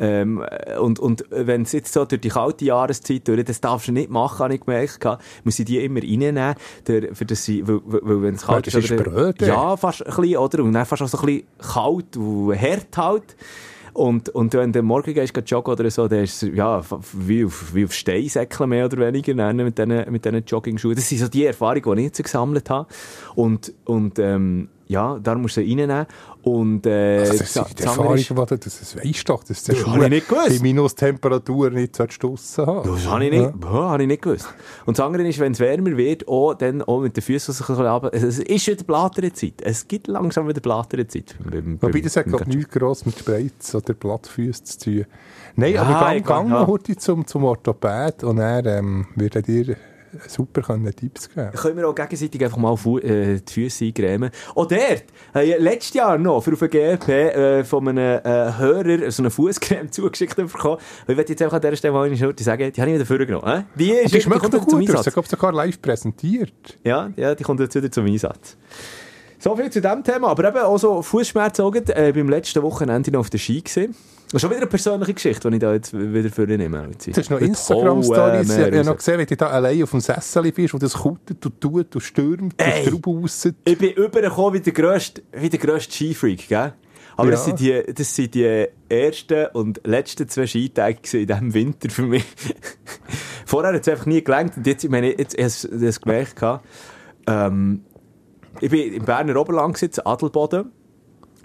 Ähm, 0.00 0.42
äh, 0.48 0.78
und, 0.78 0.98
und 0.98 1.24
wenn 1.30 1.62
es 1.62 1.72
jetzt 1.72 1.92
so 1.92 2.04
durch 2.06 2.22
die 2.22 2.30
kalte 2.30 2.64
Jahreszeit 2.64 3.28
durch, 3.28 3.44
das 3.44 3.60
darfst 3.60 3.88
du 3.88 3.92
nicht 3.92 4.10
machen, 4.10 4.38
habe 4.38 4.54
ich 4.54 4.60
gemerkt, 4.60 5.06
muss 5.44 5.58
ich 5.58 5.66
die 5.66 5.84
immer 5.84 6.00
reinnehmen, 6.00 6.54
der, 6.86 7.14
für 7.14 7.26
das 7.26 7.44
sie, 7.44 7.68
weil, 7.68 7.80
weil, 7.84 8.22
wenn 8.22 8.34
es 8.34 8.46
kalt 8.46 8.66
ist 8.66 8.74
oder- 8.76 8.98
spröde. 8.98 9.46
Ja, 9.46 9.76
fast 9.76 10.06
ein 10.06 10.14
bisschen, 10.14 10.36
oder? 10.38 10.64
Und 10.64 10.72
dann 10.72 10.86
fast 10.86 11.02
auch 11.02 11.08
so 11.08 11.18
ein 11.18 11.26
bisschen 11.26 11.46
kalt 11.58 12.16
und 12.16 12.58
hart 12.58 12.96
halt. 12.96 13.36
Und, 13.92 14.28
und 14.30 14.54
wenn 14.54 14.72
du 14.72 14.82
morgen 14.82 15.12
gehst, 15.12 15.34
gehst 15.34 15.50
joggen 15.50 15.74
oder 15.74 15.90
so, 15.90 16.06
dann 16.08 16.24
ist 16.24 16.42
es, 16.42 16.50
ja, 16.54 16.80
wie 17.12 17.44
auf, 17.44 17.74
wie 17.74 17.84
auf 17.84 17.92
Steinsäckeln 17.92 18.70
mehr 18.70 18.86
oder 18.86 18.98
weniger, 18.98 19.34
mit 19.52 19.76
diesen, 19.76 20.12
mit 20.12 20.24
diesen 20.24 20.44
Joggingschuhen. 20.46 20.94
Das 20.94 21.08
sind 21.08 21.18
so 21.18 21.28
die 21.28 21.44
Erfahrungen, 21.44 21.96
die 21.96 22.02
ich 22.02 22.06
jetzt 22.06 22.22
gesammelt 22.22 22.70
habe. 22.70 22.86
Und, 23.34 23.72
und, 23.84 24.18
ähm, 24.18 24.68
ja, 24.90 25.18
da 25.22 25.34
musst 25.34 25.56
du 25.56 25.62
sie 25.62 25.68
reinnehmen. 25.70 26.06
Und, 26.42 26.86
äh, 26.86 27.18
Also 27.20 27.32
das 27.32 27.38
das- 27.38 27.52
sind 27.52 27.68
die 27.70 27.74
das 27.74 27.80
ist- 27.92 27.98
Erfahrungen, 27.98 28.16
die 28.16 28.24
du- 28.34 28.44
das, 28.56 28.78
das 28.80 28.96
weisst 28.96 29.28
doch, 29.28 29.44
dass 29.44 29.66
Ja, 29.66 29.74
Schuh 29.74 29.90
habe 29.90 30.04
ich 30.04 30.10
nicht 30.10 30.28
gewusst. 30.28 30.48
bei 30.48 30.58
Minustemperatur 30.62 31.70
nicht 31.70 31.98
draussen 31.98 32.66
haben 32.66 32.90
Das 32.94 33.06
habe 33.06 33.24
ich 33.26 33.30
nicht, 33.30 33.52
ja. 33.62 33.70
habe 33.70 34.02
ich 34.02 34.08
nicht 34.08 34.22
gewusst. 34.22 34.46
Und 34.86 34.98
das 34.98 35.04
andere 35.06 35.28
ist, 35.28 35.38
wenn 35.38 35.52
es 35.52 35.60
wärmer 35.60 35.96
wird, 35.96 36.26
auch, 36.28 36.54
dann 36.54 36.82
auch 36.82 37.00
mit 37.00 37.16
den 37.16 37.22
Füßen 37.22 37.54
ein 37.54 37.58
bisschen 37.58 37.86
runter. 37.86 38.10
Es 38.12 38.38
ist 38.38 38.66
wieder 38.66 38.84
Blatternzeit. 38.84 39.54
Es 39.62 39.86
gibt 39.86 40.06
langsam 40.08 40.48
wieder 40.48 40.60
Blatternzeit. 40.60 41.36
beim- 41.50 41.76
Wobei, 41.80 42.00
das 42.00 42.16
hat, 42.16 42.24
glaube 42.26 42.44
ich, 42.48 42.56
nichts 42.56 42.70
gross 42.72 43.04
mit 43.06 43.18
Spreiz 43.18 43.74
oder 43.74 43.92
Blattfüßen 43.94 44.64
zu 44.66 44.78
tun. 44.78 45.04
Nein, 45.56 45.74
Ja, 45.74 45.82
aber 45.82 45.90
ich 46.16 46.24
gang, 46.24 46.48
gang 46.48 46.66
kann- 46.66 46.84
ja. 46.88 46.96
zum, 46.98 47.26
zum 47.26 47.44
Orthopäd 47.44 48.24
und 48.24 48.38
er 48.38 48.64
ähm, 48.64 49.06
wird 49.14 49.36
er 49.36 49.42
dir 49.42 49.76
super 50.26 50.62
können 50.62 50.94
Tipps 50.94 51.28
geben. 51.28 51.50
können 51.52 51.76
wir 51.76 51.88
auch 51.88 51.94
gegenseitig 51.94 52.42
einfach 52.44 52.56
mal 52.56 52.74
äh, 53.02 53.40
die 53.40 53.52
Füße 53.52 53.86
eingrämen. 53.86 54.30
Auch 54.54 54.66
dort, 54.66 55.04
äh, 55.34 55.58
letztes 55.58 55.94
Jahr 55.94 56.18
noch, 56.18 56.42
für 56.42 56.52
auf 56.52 56.58
den 56.58 56.70
GP, 56.70 57.08
äh, 57.08 57.64
von 57.64 57.88
einem 57.88 58.20
äh, 58.24 58.58
Hörer 58.58 59.10
so 59.10 59.22
eine 59.22 59.30
Fußcreme 59.30 59.90
zugeschickt 59.90 60.36
bekommen. 60.36 60.78
Ich 61.06 61.16
werde 61.16 61.30
jetzt 61.30 61.42
einfach 61.42 61.56
an 61.56 61.62
dieser 61.62 61.76
Stelle 61.76 61.92
mal 61.92 62.06
eine 62.06 62.16
Schuld 62.16 62.38
sagen, 62.40 62.72
die 62.72 62.80
habe 62.80 62.90
ich 62.90 62.96
wieder 62.96 63.06
vorgenommen. 63.06 63.46
Äh? 63.46 63.62
Die, 63.74 63.90
ist 63.90 64.12
die 64.12 64.18
die 64.18 64.20
schmeckt 64.22 64.44
doch 64.44 64.66
gut, 64.66 64.78
sie, 64.78 64.84
glaube 64.86 65.20
ich, 65.20 65.28
sogar 65.28 65.52
live 65.52 65.80
präsentiert. 65.80 66.78
Ja, 66.84 67.10
ja, 67.16 67.34
die 67.34 67.44
kommt 67.44 67.60
jetzt 67.60 67.74
wieder 67.74 67.90
zum 67.90 68.06
Einsatz. 68.06 68.56
So 69.38 69.56
viel 69.56 69.70
zu 69.70 69.80
diesem 69.80 70.04
Thema. 70.04 70.28
Aber 70.28 70.48
eben 70.48 70.58
auch 70.58 70.78
so 70.78 71.00
Fußschmerzen 71.00 71.64
äh, 71.88 72.12
beim 72.12 72.28
letzten 72.28 72.62
Wochenende 72.62 73.10
noch 73.10 73.20
auf 73.20 73.30
der 73.30 73.38
Ski 73.38 73.62
gesehen. 73.62 73.94
Das 74.32 74.34
ist 74.34 74.42
schon 74.42 74.50
wieder 74.50 74.60
eine 74.60 74.68
persönliche 74.68 75.14
Geschichte, 75.14 75.50
die 75.50 75.56
ich 75.56 75.60
da 75.60 75.72
jetzt 75.72 75.92
wieder 75.92 76.30
für 76.30 76.46
nehme. 76.46 76.88
Das 76.96 77.06
ist 77.08 77.30
noch 77.30 77.40
Instagram-Stories. 77.40 78.48
Ich 78.48 78.64
habe 78.64 78.84
noch 78.84 78.96
gesehen, 78.96 79.18
wie 79.18 79.26
du 79.26 79.36
da 79.36 79.48
allein 79.48 79.82
auf 79.82 79.90
dem 79.90 79.98
Sessel 79.98 80.52
bist, 80.52 80.72
wo 80.72 80.78
das 80.78 80.92
kutet 80.92 81.44
und 81.44 81.60
tut 81.60 81.96
und 81.96 82.00
stürmt 82.00 82.54
Ey. 82.56 82.84
und 82.84 83.02
Trauben 83.02 83.22
raus. 83.22 83.48
Ich 83.64 83.76
bin 83.78 83.90
übergekommen 83.90 84.54
wie 84.54 84.60
der 84.60 84.72
grösste, 84.72 85.22
wie 85.32 85.48
der 85.48 85.58
grösste 85.58 85.92
Skifreak, 85.92 86.46
gell? 86.48 86.74
Aber 87.16 87.28
Ja. 87.28 87.32
das, 87.32 87.44
sind 87.44 87.58
die, 87.58 87.82
das 87.92 88.14
sind 88.14 88.34
die 88.34 88.66
ersten 88.88 89.46
und 89.52 89.80
letzten 89.84 90.28
zwei 90.28 90.46
Skitage 90.46 91.18
in 91.18 91.26
diesem 91.26 91.52
Winter 91.52 91.90
für 91.90 92.02
mich. 92.02 92.24
Vorher 93.46 93.72
hat 93.74 93.80
es 93.80 93.88
einfach 93.88 94.06
nie 94.06 94.22
gelangt 94.22 94.56
und 94.56 94.64
jetzt, 94.64 94.84
ich 94.84 94.90
meine, 94.90 95.18
jetzt, 95.18 95.36
ich 95.36 95.44
habe 95.44 95.84
das 95.84 96.00
gemerkt, 96.00 96.40
ähm, 97.26 97.84
ich 98.60 98.70
bin 98.70 98.92
im 98.94 99.04
Berner 99.04 99.34
Oberland 99.40 99.74
gesetzt, 99.74 100.06
Adelboden. 100.06 100.70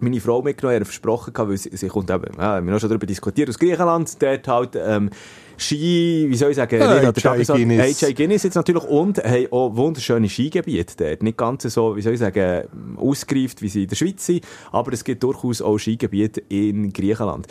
Meine 0.02 0.20
Frau 0.20 0.42
mitgenommen, 0.42 0.80
ihr 0.80 0.86
versprochen, 0.86 1.34
gehabt, 1.34 1.50
weil 1.50 1.58
sie, 1.58 1.70
sie 1.76 1.88
kommt 1.88 2.10
eben, 2.10 2.26
ja, 2.38 2.62
wir 2.64 2.72
haben 2.72 2.80
schon 2.80 2.90
darüber 2.90 3.06
diskutiert, 3.06 3.48
aus 3.50 3.58
Griechenland, 3.58 4.22
dort 4.22 4.48
halt, 4.48 4.76
ähm, 4.76 5.10
Ski, 5.58 6.25
wie 6.28 6.36
soll 6.36 6.50
ich 6.52 6.58
sagen, 6.58 6.78
Ja, 6.80 7.00
nicht 7.02 7.24
Tagesordnung- 7.25 7.56
Guinness. 7.70 8.02
HJ 8.02 8.14
Guinness 8.14 8.44
jetzt 8.44 8.56
natürlich 8.56 8.84
und 8.84 9.24
haben 9.24 9.48
auch 9.52 9.74
wunderschöne 9.75 10.28
Skigebiete 10.28 10.96
dort. 10.98 11.24
Nicht 11.24 11.38
ganz 11.38 11.64
so, 11.64 11.96
wie 11.96 12.02
soll 12.02 12.14
ich 12.14 12.20
sagen, 12.20 12.64
ausgereift, 12.98 13.62
wie 13.62 13.70
sie 13.70 13.84
in 13.84 13.88
der 13.90 13.96
Schweiz 13.96 14.25
sind, 14.25 14.44
aber 14.74 14.92
es 14.92 15.04
gibt 15.06 15.24
durchaus 15.24 15.62
auch 15.62 15.78
Skigebiete 15.78 16.44
in 16.50 16.92
Griechenland. 16.92 17.48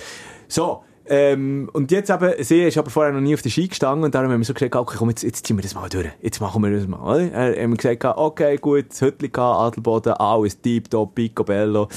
So, 0.48 0.82
ähm, 1.06 1.68
und 1.74 1.90
jetzt 1.90 2.08
eben, 2.10 2.32
sie 2.40 2.62
ist 2.62 2.78
aber 2.78 2.90
vorher 2.90 3.12
noch 3.12 3.20
nie 3.20 3.34
auf 3.34 3.42
der 3.42 3.50
Ski 3.50 3.68
gestanden 3.68 4.04
und 4.04 4.14
darum 4.14 4.30
haben 4.30 4.40
wir 4.40 4.44
so 4.46 4.54
gesagt, 4.54 4.74
okay, 4.74 4.96
komm, 4.98 5.10
jetzt, 5.10 5.22
jetzt 5.22 5.46
ziehen 5.46 5.56
wir 5.56 5.62
das 5.62 5.74
mal 5.74 5.88
durch. 5.88 6.08
Jetzt 6.22 6.40
machen 6.40 6.62
wir 6.62 6.70
das 6.70 6.86
mal. 6.86 7.00
Oder? 7.00 7.54
Äh, 7.56 7.62
haben 7.62 7.72
wir 7.72 7.76
gesagt, 7.76 8.04
okay, 8.18 8.56
gut, 8.56 8.86
Hütli 8.98 9.30
Adelboden, 9.34 10.12
alles 10.14 10.60
tiptop, 10.60 11.14
picobello. 11.14 11.88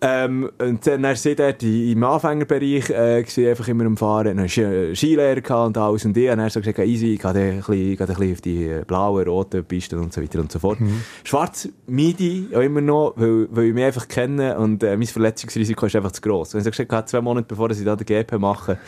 Ähm, 0.00 0.50
und 0.58 0.86
dann 0.86 1.02
war 1.02 1.14
sie 1.16 1.34
dort 1.34 1.62
im 1.62 2.02
Anfängerbereich, 2.02 2.90
äh, 2.90 3.24
einfach 3.50 3.68
immer 3.68 3.84
am 3.84 3.96
Fahren, 3.96 4.36
dann 4.36 4.48
Ski- 4.48 4.94
Skilehrer 4.94 5.66
und 5.66 5.76
alles 5.78 6.04
und 6.04 6.16
ich 6.16 6.28
habe 6.28 6.36
dann 6.38 6.50
so 6.50 6.60
gesagt, 6.60 6.78
easy, 6.80 7.14
ich 7.14 7.20
gehe 7.20 7.30
ein 7.30 7.56
bisschen, 7.96 8.32
auf 8.32 8.40
die 8.40 8.64
äh, 8.66 8.84
blauen, 8.86 9.26
roten 9.28 9.64
Pisten 9.64 9.98
und 9.98 10.12
so 10.12 10.22
weiter 10.22 10.40
und 10.40 10.50
so 10.50 10.58
fort. 10.58 10.78
Schwarz 11.24 11.68
Midi, 11.86 12.48
auch 12.54 12.60
immer 12.60 12.80
noch, 12.80 13.14
weil, 13.16 13.48
weil 13.50 13.64
ich 13.66 13.74
mich 13.74 13.84
einfach 13.84 14.08
kenne 14.08 14.58
und 14.58 14.82
äh, 14.82 14.96
mein 14.96 15.06
Verletzungsrisiko 15.06 15.86
ist 15.86 15.96
einfach 15.96 16.12
zu 16.12 16.20
gross. 16.20 16.54
Wenn 16.54 16.60
ich 16.60 16.64
so 16.64 16.70
gesagt 16.70 16.92
habe, 16.92 17.06
zwei 17.06 17.20
Monate 17.20 17.46
bevor 17.48 17.70
ich 17.70 17.84
da 17.84 17.94
den 17.96 18.06
GP 18.06 18.38
mache, 18.38 18.78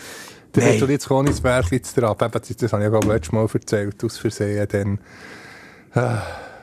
Dann 0.53 0.65
hast 0.65 0.81
du 0.81 0.87
jetzt 0.87 1.09
gar 1.09 1.23
nicht 1.23 1.35
das 1.35 1.43
Werk 1.45 1.71
jetzt 1.73 1.95
drauf. 2.01 2.17
Eben, 2.23 2.31
Das, 2.33 2.73
habe 2.73 2.85
ich 2.85 2.93
ja 2.93 2.99
ich, 2.99 3.05
letztes 3.07 3.33
Mal 3.33 3.47
erzählt, 3.53 4.05
aus 4.05 4.19
Versehen. 4.19 4.67
Dann, 4.71 4.99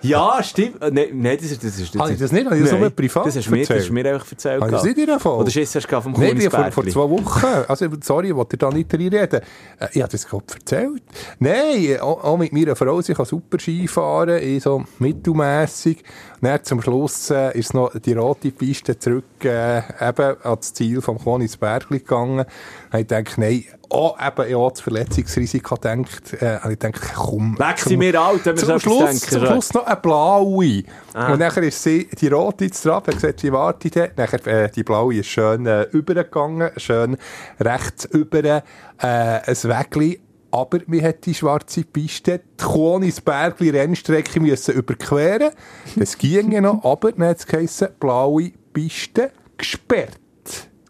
Ja, 0.01 0.41
stimmt. 0.43 0.81
Äh, 0.81 0.91
Nein, 0.91 1.07
nein, 1.13 1.37
das 1.39 1.51
ist, 1.51 1.63
das 1.63 1.79
ist, 1.79 1.95
Habe 1.95 2.13
ich 2.13 2.19
das 2.19 2.31
nicht? 2.31 2.45
Habe 2.45 2.57
ich 2.57 2.63
das 2.63 2.79
nur 2.79 2.89
privat 2.89 3.27
Das 3.27 3.35
hast 3.35 3.47
du 3.47 3.51
mir, 3.51 3.65
das 3.65 3.69
hast 3.69 3.89
du 3.89 3.93
mir 3.93 4.13
einfach 4.13 4.31
erzählt. 4.31 4.61
Habe 4.61 4.71
ich 4.71 4.77
das 4.81 4.95
nicht 4.95 5.09
davon? 5.09 5.31
Oder 5.39 5.51
du 5.51 5.87
gehabt 5.87 6.03
vom 6.03 6.13
Nein, 6.13 6.37
ich 6.37 6.49
vor, 6.49 6.71
vor 6.71 6.87
zwei 6.87 7.09
Wochen. 7.09 7.45
Also, 7.67 7.87
sorry, 8.01 8.29
ich 8.29 8.35
wollte 8.35 8.57
da 8.57 8.69
nicht 8.69 8.93
reinreden. 8.93 9.41
Äh, 9.79 9.87
Ich 9.93 10.01
habe 10.01 10.11
das 10.11 10.27
gerade 10.27 10.43
erzählt. 10.53 11.03
Nein, 11.39 11.99
auch, 12.01 12.37
mit 12.37 12.51
meiner 12.53 12.75
Frau, 12.75 13.01
sie 13.01 13.13
kann 13.13 13.25
super 13.25 13.59
Ski 13.59 13.87
fahren, 13.87 14.41
ich 14.41 14.63
so 14.63 14.83
mittelmässig. 14.99 16.03
Dann 16.41 16.63
zum 16.63 16.81
Schluss 16.81 17.29
äh, 17.29 17.57
ist 17.57 17.73
noch 17.75 17.91
die 17.99 18.13
rote 18.13 18.49
Piste 18.51 18.97
zurück 18.97 19.23
äh, 19.43 19.77
eben 20.01 20.35
ans 20.43 20.73
Ziel 20.73 21.01
vom 21.01 21.19
Konisbergli 21.19 21.99
gegangen. 21.99 22.45
Habe 22.91 23.03
ich 23.03 23.07
gedacht, 23.07 23.37
nein, 23.37 23.63
auch 23.89 24.17
eben 24.19 24.51
ja, 24.51 24.69
das 24.69 24.81
Verletzungsrisiko 24.81 25.77
denkt, 25.77 26.33
äh, 26.41 26.57
ich 26.57 26.79
gedacht, 26.79 27.01
komm. 27.15 27.57
Sind 27.77 27.99
wir 28.01 28.21
alt, 28.21 28.45
wenn 28.45 28.57
wir 28.57 28.65
so 28.65 28.79
Schluss, 28.79 28.99
denken. 29.05 29.29
zum? 29.29 29.45
Schluss 29.45 29.73
noch 29.73 29.85
eine 29.85 29.95
blaue. 29.95 30.83
Und 31.13 31.39
nachher 31.39 31.63
ist 31.63 31.81
sie, 31.81 32.09
die 32.19 32.27
rote 32.27 32.65
jetzt 32.65 32.85
dran, 32.85 32.95
hat 32.95 33.05
gesagt, 33.05 33.39
sie 33.39 33.51
wartet 33.51 33.95
dort. 33.95 34.17
Nachher, 34.17 34.45
äh, 34.45 34.69
die 34.69 34.83
blaue 34.83 35.15
ist 35.15 35.27
schön 35.27 35.65
äh, 35.65 35.83
übergegangen, 35.91 36.71
schön 36.75 37.15
rechts 37.61 38.05
über 38.05 38.43
äh, 38.43 38.61
ein 38.97 39.45
Wägli. 39.45 40.19
Aber 40.51 40.79
wir 40.85 41.03
hat 41.03 41.25
die 41.25 41.33
schwarze 41.33 41.85
Piste, 41.85 42.41
die 42.59 42.63
Konisbergli 42.63 43.69
Rennstrecke 43.69 44.41
müssen 44.41 44.75
überqueren. 44.75 45.51
Das 45.95 46.17
ging 46.17 46.51
ja 46.51 46.59
noch, 46.59 46.83
aber 46.83 47.13
dann 47.13 47.29
hat 47.29 47.39
es 47.39 47.47
geheissen, 47.47 47.87
blaue 47.97 48.51
Piste 48.73 49.31
gesperrt. 49.57 50.20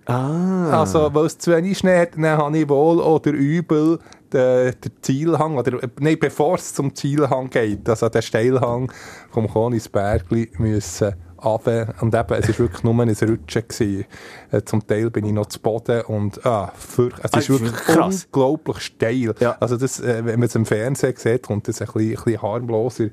Ah. 0.05 0.79
Also, 0.81 1.13
weil 1.13 1.25
es 1.25 1.37
zu 1.37 1.51
wenig 1.51 1.77
Schnee 1.77 1.99
hat, 1.99 2.15
dann 2.15 2.25
habe 2.37 2.57
ich 2.57 2.67
wohl 2.67 2.99
oder 2.99 3.31
übel 3.31 3.99
den, 4.33 4.73
den 4.83 4.91
Zielhang, 5.01 5.57
oder, 5.57 5.83
äh, 5.83 5.87
nein, 5.99 6.17
bevor 6.19 6.55
es 6.55 6.73
zum 6.73 6.95
Zielhang 6.95 7.49
geht, 7.49 7.87
also 7.87 8.09
den 8.09 8.21
Steilhang 8.21 8.91
vom 9.31 9.47
Konisbergli 9.47 10.49
müssen 10.57 11.13
runter. 11.43 11.93
Und 12.01 12.13
eben, 12.13 12.33
es 12.33 12.49
war 12.49 12.59
wirklich 12.59 12.83
nur 12.83 12.93
ein 13.01 13.09
Rutschen. 13.09 13.63
Gewesen. 13.67 14.05
Äh, 14.51 14.61
zum 14.63 14.85
Teil 14.85 15.09
bin 15.09 15.25
ich 15.25 15.33
noch 15.33 15.47
zu 15.47 15.59
Boden 15.59 16.01
und, 16.03 16.45
ah, 16.45 16.71
fürch, 16.77 17.13
es 17.19 17.25
ist 17.25 17.33
Ah, 17.33 17.39
ist 17.39 17.49
wirklich 17.49 17.73
krass. 17.73 18.25
unglaublich 18.31 18.77
steil. 18.79 19.33
Ja. 19.39 19.57
Also 19.59 19.75
das, 19.77 19.99
äh, 19.99 20.23
wenn 20.25 20.39
man 20.39 20.47
es 20.47 20.55
im 20.55 20.65
Fernsehen 20.65 21.15
sieht, 21.17 21.47
kommt 21.47 21.67
das 21.67 21.81
ein 21.81 21.87
bisschen, 21.87 22.01
ein 22.11 22.23
bisschen 22.23 22.41
harmloser, 22.41 23.07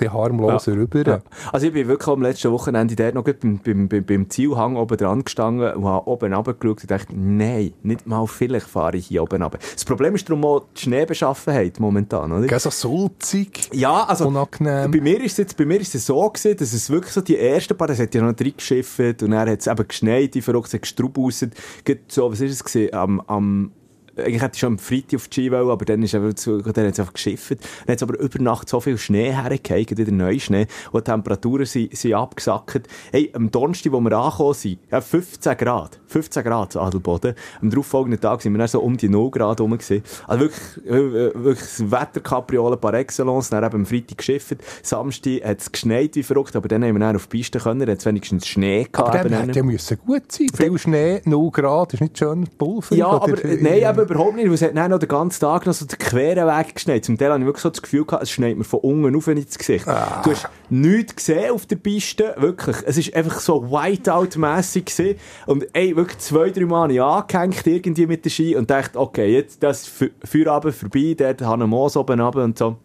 bisschen 0.00 0.14
harmloser 0.14 0.72
rüber. 0.72 1.06
Ja. 1.06 1.20
Also 1.52 1.66
ich 1.66 1.72
bin 1.72 1.88
wirklich 1.88 2.08
am 2.08 2.22
letzten 2.22 2.50
Wochenende 2.52 2.96
dort 2.96 3.14
noch 3.14 3.24
beim, 3.24 3.58
beim, 3.58 3.88
beim, 3.88 4.04
beim 4.04 4.30
Zielhang 4.30 4.76
oben 4.76 4.96
dran 4.96 5.24
gestanden 5.24 5.72
und 5.74 5.84
habe 5.84 6.06
oben 6.08 6.32
runtergeschaut 6.32 6.82
und 6.82 6.90
dachte, 6.90 7.14
nein, 7.14 7.72
nicht 7.82 8.06
mal 8.06 8.26
vielleicht 8.26 8.66
fahre 8.66 8.96
ich 8.96 9.06
hier 9.06 9.22
oben 9.22 9.42
runter. 9.42 9.58
Das 9.74 9.84
Problem 9.84 10.14
ist 10.14 10.28
darum 10.28 10.44
auch 10.44 10.64
die 10.76 10.82
Schneebeschaffenheit 10.82 11.80
momentan, 11.80 12.32
oder? 12.32 12.46
Gell, 12.46 12.58
so 12.58 12.70
sulzig. 12.70 13.70
Ja, 13.72 14.04
also 14.04 14.28
Unangenehm. 14.28 14.90
bei 14.90 15.00
mir 15.00 15.22
ist 15.22 15.32
es 15.32 15.38
jetzt, 15.38 15.56
bei 15.56 15.64
mir 15.64 15.80
ist 15.80 15.94
es 15.94 16.06
so 16.06 16.28
gewesen, 16.28 16.56
dass 16.56 16.72
es 16.72 16.90
wirklich 16.90 17.12
so 17.12 17.20
die 17.20 17.38
ersten 17.38 17.76
paar, 17.76 17.90
es 17.90 18.00
hat 18.00 18.14
ja 18.14 18.22
noch 18.22 18.34
drin 18.34 18.54
geschifft 18.56 19.22
und 19.22 19.30
dann 19.30 19.48
hat 19.48 19.60
es 19.60 19.66
eben 19.66 19.88
geschneit, 19.88 20.34
die 20.34 20.42
verrückt, 20.42 20.68
es 20.68 20.74
hat 20.74 20.82
gestrubuset, 20.82 21.54
Gerade 21.84 22.00
so, 22.08 22.30
was 22.30 22.40
ist 22.40 22.52
es 22.52 22.64
gewesen, 22.64 22.94
am, 22.94 23.20
am 23.26 23.72
eigentlich 24.16 24.42
hätte 24.42 24.54
ich 24.54 24.60
schon 24.60 24.74
am 24.74 24.78
Freitag 24.78 25.16
auf 25.16 25.28
die 25.28 25.34
Ski 25.34 25.52
wollen, 25.52 25.70
aber 25.70 25.84
dann 25.84 26.02
ist 26.02 26.14
einfach 26.14 26.34
zu, 26.34 26.58
dann 26.58 26.86
hat 26.86 26.92
es 26.92 27.00
einfach 27.00 27.12
geschifft. 27.12 27.50
Dann 27.50 27.92
hat 27.92 27.96
es 27.96 28.02
aber 28.02 28.18
über 28.18 28.42
Nacht 28.42 28.68
so 28.68 28.80
viel 28.80 28.98
Schnee 28.98 29.32
hergegeben, 29.32 29.98
wieder 29.98 30.12
Neuschnee, 30.12 30.66
und 30.92 31.06
die 31.06 31.10
Temperaturen 31.10 31.66
sind, 31.66 31.96
sind 31.96 32.14
abgesackt. 32.14 32.88
Hey, 33.12 33.30
am 33.34 33.50
Donnerstag, 33.50 33.92
wo 33.92 34.00
wir 34.00 34.12
angekommen 34.12 34.54
sind, 34.54 34.78
ja, 34.90 35.00
15 35.00 35.56
Grad. 35.56 36.00
15 36.06 36.42
Grad 36.44 36.76
Adelboden. 36.76 37.34
Am 37.60 37.70
darauffolgenden 37.70 38.20
Tag 38.20 38.42
sind 38.42 38.52
wir 38.52 38.58
dann 38.58 38.68
so 38.68 38.80
um 38.80 38.96
die 38.96 39.08
0 39.08 39.30
Grad 39.30 39.60
rum 39.60 39.72
gewesen. 39.72 40.02
Also 40.26 40.44
wirklich, 40.44 40.86
äh, 40.86 41.34
wirklich 41.34 41.60
das 41.60 41.90
Wetterkapriolen 41.90 42.80
par 42.80 42.94
excellence. 42.94 43.50
Dann 43.50 43.64
eben 43.64 43.74
am 43.76 43.86
Freitag 43.86 44.18
geschifft. 44.18 44.56
Samstag 44.82 45.44
hat 45.44 45.60
es 45.60 45.70
geschneit 45.70 46.16
wie 46.16 46.22
verrückt, 46.22 46.56
aber 46.56 46.68
dann 46.68 46.84
haben 46.84 46.94
wir 46.94 47.00
dann 47.00 47.16
auf 47.16 47.26
die 47.26 47.38
Piste 47.38 47.58
können. 47.58 47.80
Dann 47.80 47.90
hat 47.90 47.98
es 47.98 48.06
wenigstens 48.06 48.46
Schnee 48.46 48.86
gehabt. 48.90 49.14
Aber 49.14 49.28
dann 49.28 49.46
hätte 49.46 49.58
ja 49.58 49.64
müssen 49.64 49.98
gut 50.04 50.30
sein. 50.30 50.48
Viel 50.54 50.78
Schnee, 50.78 51.20
0 51.24 51.50
Grad, 51.50 51.94
ist 51.94 52.00
nicht 52.00 52.18
schön 52.18 52.48
Pulver. 52.58 52.94
Ja, 52.94 53.08
aber, 53.08 53.44
äh, 53.44 53.58
nein, 53.60 53.82
eben 53.82 53.99
überhaupt 54.02 54.36
nicht. 54.36 54.46
weil 54.46 54.54
Es 54.54 54.62
hat 54.62 54.76
dann 54.76 54.90
noch 54.90 54.98
den 54.98 55.08
ganzen 55.08 55.40
Tag 55.40 55.66
noch 55.66 55.72
so 55.72 55.84
den 55.86 55.98
queren 55.98 56.46
Weg 56.46 56.74
geschneit. 56.74 57.04
Zum 57.04 57.16
Teil 57.18 57.30
habe 57.30 57.40
ich 57.40 57.46
wirklich 57.46 57.62
so 57.62 57.70
das 57.70 57.82
Gefühl 57.82 58.04
gehabt, 58.04 58.22
es 58.22 58.30
schneit 58.30 58.56
mir 58.56 58.64
von 58.64 58.80
unten 58.80 59.14
auf 59.16 59.26
ins 59.28 59.58
Gesicht. 59.58 59.86
Ah. 59.88 60.22
Du 60.24 60.30
hast 60.32 60.48
nichts 60.68 61.16
gesehen 61.16 61.52
auf 61.52 61.66
der 61.66 61.76
Piste. 61.76 62.34
Wirklich. 62.38 62.76
Es 62.86 62.96
ist 62.98 63.14
einfach 63.14 63.40
so 63.40 63.70
Whiteout-mässig 63.70 64.84
gewesen. 64.86 65.18
Und 65.46 65.66
ey, 65.72 65.94
wirklich 65.96 66.18
zwei, 66.18 66.50
drei 66.50 66.64
Mal 66.64 66.82
habe 66.82 66.92
ich 66.94 67.02
angehängt 67.02 67.66
irgendwie 67.66 68.06
mit 68.06 68.24
der 68.24 68.30
Ski 68.30 68.56
und 68.56 68.70
dachte, 68.70 68.98
okay, 68.98 69.32
jetzt 69.34 69.62
das 69.62 69.86
Fe- 69.86 70.10
Feierabend 70.24 70.74
vorbei, 70.74 71.14
dort 71.16 71.42
habe 71.42 71.62
ich 71.64 71.68
Moos 71.68 71.96
oben 71.96 72.20
runter 72.20 72.44
und 72.44 72.58
so. 72.58 72.76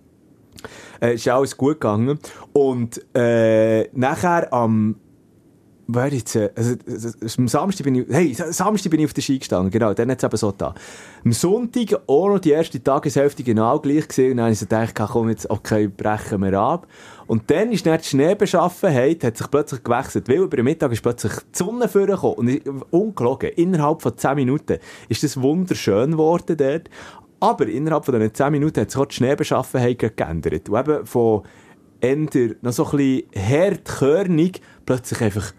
Äh, 1.02 1.16
ist 1.16 1.28
alles 1.28 1.56
gut 1.58 1.82
gegangen. 1.82 2.20
Und 2.54 3.02
äh, 3.16 3.90
nachher 3.92 4.52
am 4.54 4.96
Wer 5.88 6.08
jetzt, 6.13 6.36
äh, 6.36 6.50
also, 6.56 6.74
also, 6.88 7.10
also, 7.22 7.42
am 7.42 7.48
Samstag 7.48 7.84
bin 7.84 7.96
ich, 7.96 8.06
hey, 8.10 8.34
Sa- 8.34 8.51
Samstag 8.51 8.89
bin 8.89 9.01
ich 9.01 9.06
auf 9.06 9.13
der 9.13 9.22
Ski 9.22 9.38
gestanden, 9.38 9.70
genau, 9.70 9.94
dann 9.94 10.10
hat 10.10 10.24
eben 10.24 10.36
so 10.36 10.51
da. 10.51 10.74
Am 11.24 11.32
Sonntag 11.32 12.01
auch 12.08 12.27
noch 12.30 12.39
die 12.39 12.51
erste 12.51 12.82
Tageshälfte 12.82 13.44
genau 13.44 13.77
gleich 13.80 14.08
gesehen 14.08 14.32
und 14.32 14.38
dann 14.38 14.46
habe 14.46 14.54
ich 14.54 14.60
so 14.60 14.65
gedacht, 14.65 14.96
komm 14.96 15.30
jetzt, 15.30 15.48
okay, 15.48 15.88
brechen 15.88 16.42
wir 16.42 16.60
ab. 16.60 16.88
Und 17.27 17.51
dann 17.51 17.72
ist 17.72 17.86
dann 17.86 18.00
die 18.00 18.04
Schneebeschaffenheit, 18.04 19.24
hat 19.24 19.38
sich 19.38 19.50
plötzlich 19.51 19.84
gewechselt, 19.84 20.27
weil 20.27 20.38
über 20.38 20.56
den 20.58 20.65
Mittag 20.65 20.92
ist 20.92 21.04
plötzlich 21.04 21.34
die 21.34 21.58
Sonne 21.58 21.88
vorgekommen 21.88 22.36
und 22.38 22.48
ich- 22.48 22.63
ungelogen, 22.89 23.51
innerhalb 23.56 24.01
von 24.01 24.18
10 24.18 24.36
Minuten 24.36 24.80
ist 25.08 25.24
das 25.24 25.39
wunderschön 25.39 26.12
geworden 26.12 26.58
dort. 26.58 26.89
Aber 27.39 27.68
innerhalb 27.68 28.06
von 28.06 28.15
diesen 28.15 28.34
10 28.34 28.51
Minuten 28.51 28.82
hat 28.82 28.89
sich 28.89 29.00
auch 29.00 29.06
die 29.06 29.15
Schneebeschaffenheit 29.15 30.00
geändert. 30.18 30.68
Und 30.68 30.80
eben 30.80 31.06
von 31.06 31.44
eher 32.01 32.15
noch 32.62 32.72
so 32.72 32.86
ein 32.86 32.98
bisschen 32.98 33.24
hartkörnig 33.36 34.62
plötzlich 34.86 35.22
einfach 35.22 35.51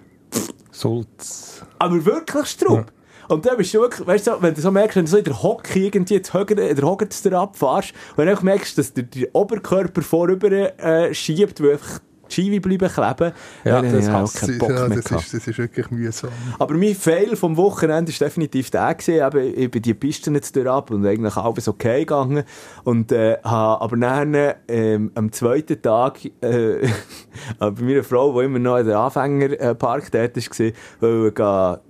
Sulz. 0.81 1.63
aber 1.79 2.05
wirklich 2.05 2.47
Strub. 2.47 2.93
Und 3.29 3.45
dann 3.45 3.57
bist 3.57 3.75
du 3.75 3.81
wirklich, 3.81 4.07
weißt 4.07 4.27
du, 4.29 4.43
wenn 4.43 4.55
du 4.55 4.61
so 4.61 4.71
merkst, 4.71 4.97
wenn 4.97 5.05
du 5.05 5.11
so 5.11 5.17
in 5.17 5.25
der 5.25 5.43
Hocke 5.43 5.79
irgendwie 5.79 6.15
jetzt 6.15 6.33
höher, 6.33 6.51
in 6.51 6.77
der 6.77 6.85
Hocke 6.85 7.09
abfährst 7.33 7.93
und 8.11 8.19
dann 8.19 8.29
einfach 8.29 8.43
merkst, 8.43 8.79
dass 8.79 8.93
der, 8.93 9.05
der 9.05 9.35
Oberkörper 9.35 10.03
vorüber 10.03 10.51
äh, 10.53 11.13
schiebt, 11.13 11.61
weil 11.61 11.73
einfach 11.73 12.01
Skiwi 12.29 12.61
bleiben 12.61 12.89
kleben, 12.89 13.33
Ja, 13.65 13.83
dann 13.83 13.93
das, 13.93 14.35
keinen 14.35 14.53
ich. 14.53 14.59
Bock 14.59 14.71
ja, 14.71 14.89
mehr 14.89 14.97
das, 14.99 15.11
ist, 15.11 15.35
das 15.35 15.47
ist 15.47 15.59
wirklich 15.59 15.91
mühsam. 15.91 16.31
Aber 16.59 16.75
mein 16.75 16.95
Fail 16.95 17.37
vom 17.37 17.57
Wochenende 17.57 18.13
war 18.13 18.27
definitiv 18.27 18.71
der 18.71 18.95
gewesen. 18.95 19.27
Eben, 19.27 19.59
ich 19.59 19.71
bin 19.71 19.83
die 19.83 19.95
Piste 19.95 20.31
jetzt 20.33 20.55
durch 20.57 20.69
ab 20.69 20.91
und 20.91 21.07
eigentlich 21.07 21.37
alles 21.37 21.69
okay 21.69 22.01
gegangen. 22.01 22.45
Und, 22.85 23.13
äh, 23.13 23.39
habe 23.43 23.83
aber 23.83 23.97
dann, 23.97 24.37
ähm, 24.69 25.11
am 25.15 25.33
zweiten 25.33 25.81
Tag, 25.81 26.25
äh, 26.41 26.89
bei 27.59 27.71
meiner 27.71 28.03
Frau, 28.05 28.39
die 28.39 28.47
immer 28.47 28.59
noch 28.59 28.79
in 28.79 28.87
der 28.87 28.99
Anfängerpark 28.99 30.11
dort 30.11 30.37
war, 30.37 30.73
weil 31.01 31.31
gehen, 31.33 31.86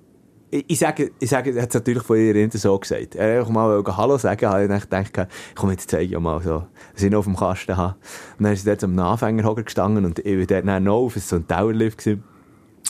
ich, 0.50 0.78
sage, 0.78 1.12
ich 1.18 1.30
sage, 1.30 1.50
er 1.54 1.62
hat 1.62 1.70
es 1.70 1.74
natürlich 1.74 2.02
von 2.02 2.16
ihr 2.18 2.50
so 2.52 2.78
gesagt. 2.78 3.14
Er 3.16 3.38
wollte 3.40 3.52
mal 3.52 3.96
Hallo 3.96 4.16
sagen, 4.16 4.48
habe 4.48 4.64
ich 4.64 4.82
gedacht, 4.82 5.28
komm, 5.54 5.70
jetzt 5.70 5.90
zeige 5.90 6.04
ich 6.04 6.10
ja 6.12 6.20
mal 6.20 6.40
so, 6.42 6.66
was 6.94 7.02
ich 7.02 7.10
noch 7.10 7.20
auf 7.20 7.24
dem 7.24 7.36
Kasten 7.36 7.76
habe. 7.76 7.96
Und 8.38 8.44
dann 8.44 8.52
ist 8.52 8.62
sie 8.62 8.70
dort 8.70 8.84
am 8.84 8.98
Anfängerhocker 8.98 9.64
gestanden 9.64 10.04
und 10.04 10.18
ich 10.20 10.24
bin 10.24 10.46
dort 10.46 10.64
noch 10.64 10.94
auf, 10.94 11.16
es 11.16 11.30
war 11.32 11.38
so 11.38 11.44
ein 11.44 11.48
Towerlift 11.48 11.98
gewesen. 11.98 12.24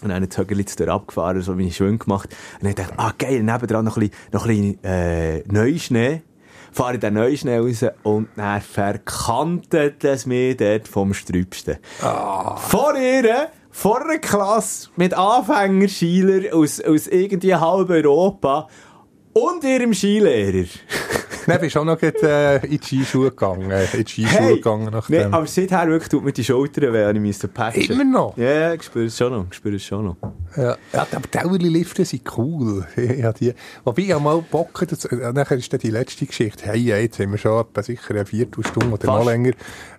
Und 0.03 0.11
dann 0.11 0.23
hat 0.23 0.31
das 0.31 0.39
Högerli 0.39 0.65
zu 0.67 0.77
dir 0.77 0.93
abgefahren, 0.93 1.41
so 1.41 1.57
wie 1.57 1.69
ich 1.69 1.77
schön 1.77 1.99
gemacht. 1.99 2.29
Und 2.61 2.65
dann 2.65 2.75
dachte 2.75 2.93
ich, 2.93 2.99
ah, 2.99 3.13
geil, 3.17 3.43
nebendran 3.43 3.85
noch 3.85 3.97
ein 3.97 4.11
bisschen, 4.11 4.31
noch 4.33 4.47
ein 4.47 4.75
bisschen, 4.75 4.85
äh, 4.85 5.39
Neuschnee. 5.47 6.23
Fahre 6.73 6.95
ich 6.95 7.01
den 7.01 7.15
Neuschnee 7.15 7.57
raus 7.57 7.87
und 8.03 8.29
dann 8.37 8.61
verkantet 8.61 10.05
es 10.05 10.27
mich 10.27 10.59
dort 10.59 10.87
vom 10.87 11.15
Strübsten. 11.15 11.79
Vor 11.99 12.95
ihr, 12.99 13.49
vor 13.77 14.01
einer 14.01 14.19
Klasse 14.19 14.89
mit 14.97 15.13
Anfängerschüler 15.13 16.57
aus, 16.57 16.81
aus 16.81 17.09
irgendwie 17.09 17.55
halb 17.55 17.91
Europa 17.91 18.69
und 19.35 19.63
ihrem 19.65 19.93
Skilehrer. 19.93 20.65
Dann 21.47 21.61
bist 21.61 21.77
du 21.77 21.81
auch 21.81 21.85
noch 21.85 21.99
gleich, 21.99 22.15
äh, 22.23 22.57
in 22.67 22.79
die 22.81 22.85
Skischuhe 22.85 23.31
gegangen. 23.31 23.71
äh, 23.71 23.85
In 23.97 24.05
die 24.05 24.11
Skischuhe 24.27 24.55
gegangen 24.57 24.91
nach 24.93 25.09
nee, 25.09 25.23
aber 25.25 25.47
seither 25.47 25.87
wirklich 25.89 26.09
tut 26.09 26.25
mir 26.25 26.33
die 26.33 26.45
Schultern 26.45 26.93
weh, 26.93 27.11
ich 27.11 27.21
müsste 27.21 27.49
patchen. 27.49 27.93
Immer 27.93 28.05
noch? 28.05 28.37
Ja, 28.37 28.73
ich 28.75 28.83
spüre 28.83 29.07
es 29.07 29.17
schon 29.17 29.33
noch, 29.33 29.47
ich 29.51 29.57
spüre 29.57 29.77
es 29.77 29.85
schon 29.85 30.05
noch. 30.07 30.17
Ja, 30.57 30.77
ja 30.93 31.07
aber 31.13 31.29
Dauerli-Lifte 31.31 32.05
sind 32.05 32.23
cool. 32.37 32.87
ja, 32.97 33.33
die, 33.33 33.55
wobei 33.85 34.03
ich 34.03 34.13
hab 34.13 34.23
mal 34.23 34.43
Bock, 34.51 34.85
das, 34.89 35.05
äh, 35.07 35.33
nachher 35.33 35.57
ist 35.57 35.73
dann 35.73 35.81
die 35.81 35.91
letzte 35.91 36.27
Geschichte. 36.27 36.65
Hey, 36.67 36.79
jetzt 36.81 37.19
haben 37.19 37.31
wir 37.31 37.39
schon 37.39 37.61
etwa 37.61 37.83
sicher 37.83 38.11
eine 38.15 38.27
Viertelstunde 38.27 38.93
oder 38.93 39.07
noch 39.07 39.17
Fast. 39.19 39.27
länger 39.29 39.53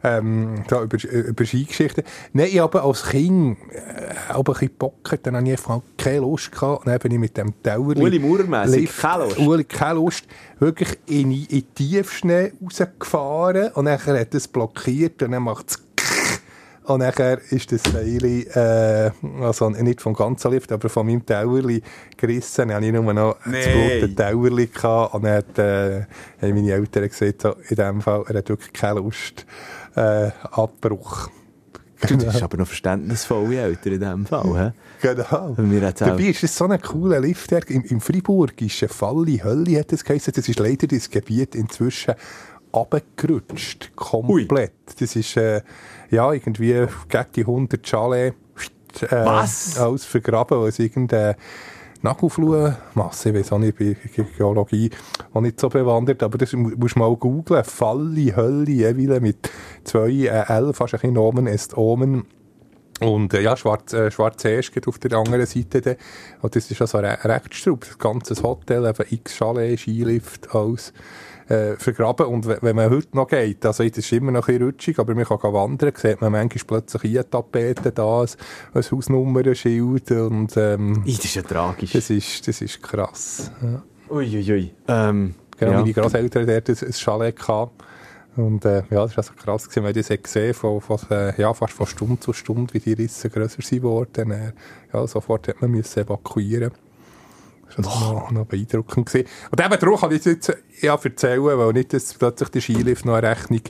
ähm, 0.03 0.63
da 0.67 0.83
über, 0.83 0.97
äh, 0.97 1.19
über 1.19 1.45
Skigeschichten. 1.45 2.03
Nein, 2.33 2.47
ich 2.51 2.59
habe 2.59 2.81
als 2.81 3.03
Kind 3.05 3.57
äh, 3.71 4.33
auch 4.33 4.37
ein 4.39 4.43
bisschen 4.43 4.69
Bock, 4.77 5.17
dann 5.23 5.35
habe 5.35 5.45
ich 5.45 5.51
einfach 5.53 5.81
keine 5.97 6.19
Lust 6.19 6.51
gehabt. 6.51 6.87
Dann 6.87 6.99
bin 6.99 7.11
ich 7.13 7.19
mit 7.19 7.37
dem 7.37 7.53
Dauerli... 7.63 8.01
Uli 8.01 8.19
Maurer-mässig, 8.19 8.81
Lift- 8.81 9.01
keine 9.01 9.23
Lust. 9.25 9.37
Uli, 9.39 9.63
keine 9.63 9.93
Lust. 9.95 10.25
Wirklich 10.59 10.97
in, 11.07 11.31
in 11.45 11.73
Tiefschnee 11.73 12.53
rausgefahren 12.63 13.71
und 13.73 13.85
nachher 13.85 14.19
hat 14.19 14.33
es 14.33 14.47
blockiert 14.47 15.21
und 15.23 15.31
dann 15.31 15.43
macht 15.43 15.69
es 15.69 15.83
und 16.85 16.99
nachher 16.99 17.39
ist 17.51 17.71
das 17.71 17.83
Teil, 17.83 18.23
äh, 18.23 19.11
also 19.43 19.69
nicht 19.69 20.01
vom 20.01 20.13
ganzen 20.13 20.51
Lift, 20.51 20.71
aber 20.71 20.87
von 20.89 21.05
meinem 21.05 21.25
Tauerli 21.25 21.81
gerissen. 22.15 22.69
Dann 22.69 22.77
hatte 22.77 22.85
ich 22.85 22.93
nur 22.93 23.13
noch 23.13 23.35
Nee. 23.45 23.63
das 23.63 23.99
blute 24.01 24.15
Tauerli 24.15 24.67
gehabt. 24.67 25.13
Und 25.13 25.23
dann 25.25 25.35
hat, 25.37 25.59
äh, 25.59 26.01
haben 26.41 26.53
meine 26.55 26.71
Eltern 26.71 27.09
gesagt, 27.09 27.41
so, 27.41 27.55
in 27.69 27.75
dem 27.75 28.01
Fall, 28.01 28.23
er 28.27 28.37
hat 28.37 28.49
wirklich 28.49 28.71
keine 28.73 28.99
Lust, 29.01 29.45
äh, 29.95 30.31
Abbruch. 30.51 31.29
Du 32.01 32.17
bist 32.17 32.43
aber 32.43 32.57
noch 32.57 32.67
verständnisvolle 32.67 33.57
Eltern 33.59 33.93
in 33.93 33.99
diesem 33.99 34.25
Fall, 34.25 34.43
hä? 34.55 34.71
Genau. 35.01 35.55
Dabei 35.97 36.23
ist 36.23 36.43
das 36.43 36.55
so 36.55 36.65
ein 36.65 36.79
cooler 36.81 37.19
Lift. 37.19 37.51
Im, 37.51 37.83
Im 37.83 38.01
Freiburg 38.01 38.61
ist 38.61 38.83
eine 38.83 38.89
Falle 38.89 39.43
Hölle, 39.43 39.79
hat 39.79 39.93
es 39.93 40.03
geheißen. 40.03 40.33
Das 40.35 40.47
ist 40.47 40.59
leider 40.59 40.85
das 40.87 41.09
Gebiet 41.09 41.55
inzwischen 41.55 42.13
abgerutscht. 42.71 43.91
Komplett. 43.95 44.73
Das 44.99 45.15
ist, 45.15 45.37
äh, 45.37 45.61
ja, 46.11 46.31
irgendwie 46.31 46.85
gegen 47.09 47.25
die 47.35 47.41
100 47.41 47.85
Chalet, 47.85 48.33
äh, 49.01 49.07
Was? 49.09 49.77
alles 49.79 50.05
vergraben, 50.05 50.59
weil 50.59 50.69
es 50.69 50.79
irgendein 52.03 52.13
Nagelfluhmasse, 52.13 53.29
ich 53.29 53.35
weiß 53.35 53.51
auch 53.53 53.59
nicht, 53.59 53.77
bei 53.77 53.95
Geologie 54.37 54.89
auch 55.33 55.41
nicht 55.41 55.59
so 55.59 55.69
bewandert, 55.69 56.23
aber 56.23 56.37
das 56.37 56.53
mu- 56.53 56.71
musst 56.77 56.95
du 56.95 56.99
mal 56.99 57.15
googlen. 57.15 57.63
Falle, 57.63 58.35
Hölle, 58.35 58.69
jeweils 58.69 59.21
mit 59.21 59.49
zwei 59.83 60.09
äh, 60.09 60.27
L, 60.47 60.73
fast 60.73 60.93
ein 60.93 60.99
bisschen 60.99 61.13
Nomen 61.13 61.47
est 61.47 61.77
Omen. 61.77 62.25
Und 62.99 63.33
äh, 63.33 63.41
ja, 63.41 63.55
Schwarz, 63.55 63.93
äh, 63.93 64.09
Schwarz 64.09 64.43
erst 64.45 64.73
geht 64.73 64.87
auf 64.87 64.97
der 64.97 65.13
anderen 65.17 65.45
Seite. 65.45 65.81
Dann. 65.81 65.95
Und 66.41 66.55
das 66.55 66.71
ist 66.71 66.81
also 66.81 66.97
re 66.97 67.17
recht 67.23 67.53
straub. 67.53 67.81
Das 67.81 67.97
ganze 67.99 68.41
Hotel, 68.41 68.85
eben 68.87 69.05
x 69.11 69.35
Chalet, 69.35 69.79
Skilift, 69.79 70.53
alles 70.55 70.93
äh, 71.49 71.75
vergraben. 71.77 72.25
Und 72.27 72.45
we- 72.47 72.57
wenn 72.61 72.75
man 72.75 72.89
heute 72.89 73.07
noch 73.15 73.27
geht, 73.27 73.65
also 73.65 73.83
jetzt 73.83 73.97
ist 73.97 74.05
es 74.05 74.11
immer 74.11 74.31
noch 74.31 74.47
ein 74.47 74.53
bisschen 74.53 74.65
rutschig, 74.65 74.99
aber 74.99 75.15
man 75.15 75.25
kann 75.25 75.39
wandern, 75.41 75.93
sieht 75.95 76.21
man 76.21 76.31
manchmal 76.31 76.63
plötzlich 76.65 77.01
hier 77.03 77.29
Tapeten 77.29 77.93
da, 77.93 78.21
ein, 78.21 78.27
ein 78.73 78.83
Hausnummernschild 78.91 80.11
und 80.11 80.57
ähm, 80.57 81.03
das 81.05 81.25
ist 81.25 81.35
ja 81.35 81.41
tragisch. 81.41 81.91
das, 81.93 82.09
ist, 82.09 82.47
das 82.47 82.61
ist 82.61 82.81
krass. 82.81 83.51
Ja. 83.61 83.83
Uiuiui. 84.09 84.51
Ui. 84.51 84.71
Ähm, 84.87 85.35
Genau, 85.59 85.71
ja. 85.71 85.79
meine 85.79 85.91
Grosseltern 85.93 86.45
dort 86.45 86.69
ein, 86.69 86.75
ein 86.87 86.93
Chalet 86.93 87.35
gehabt. 87.35 87.83
Und 88.35 88.63
äh, 88.65 88.83
ja, 88.91 89.01
das 89.03 89.17
war 89.17 89.23
also 89.23 89.33
krass, 89.33 89.67
gewesen, 89.67 89.83
weil 89.83 89.97
ich 89.97 90.05
das 90.07 90.21
gesehen 90.21 90.53
von, 90.53 90.79
von, 90.79 90.99
äh, 91.09 91.33
ja, 91.41 91.51
fast 91.51 91.73
von 91.73 91.87
Stunde 91.87 92.19
zu 92.19 92.31
Stunde, 92.31 92.71
wie 92.75 92.79
die 92.79 92.93
Risse 92.93 93.31
grösser 93.31 93.63
sind 93.63 93.81
worden. 93.81 94.29
Äh, 94.29 94.51
ja, 94.93 95.07
sofort 95.07 95.47
hat 95.47 95.59
man 95.59 95.71
müssen 95.71 96.03
evakuieren. 96.03 96.71
Das 97.75 97.85
war 97.85 98.13
noch, 98.13 98.31
noch 98.31 98.45
beeindruckend. 98.45 99.05
Gewesen. 99.07 99.27
Und 99.51 99.63
eben 99.63 99.79
darum 99.79 99.99
kann 99.99 100.11
ich 100.11 100.19
es 100.19 100.25
jetzt 100.25 100.57
ja, 100.81 100.95
erzählen, 101.01 101.43
weil 101.43 101.73
nicht, 101.73 101.93
dass 101.93 102.13
plötzlich 102.13 102.49
der 102.49 102.61
Skilift 102.61 103.05
noch 103.05 103.15
eine 103.15 103.29
Rechnung 103.29 103.61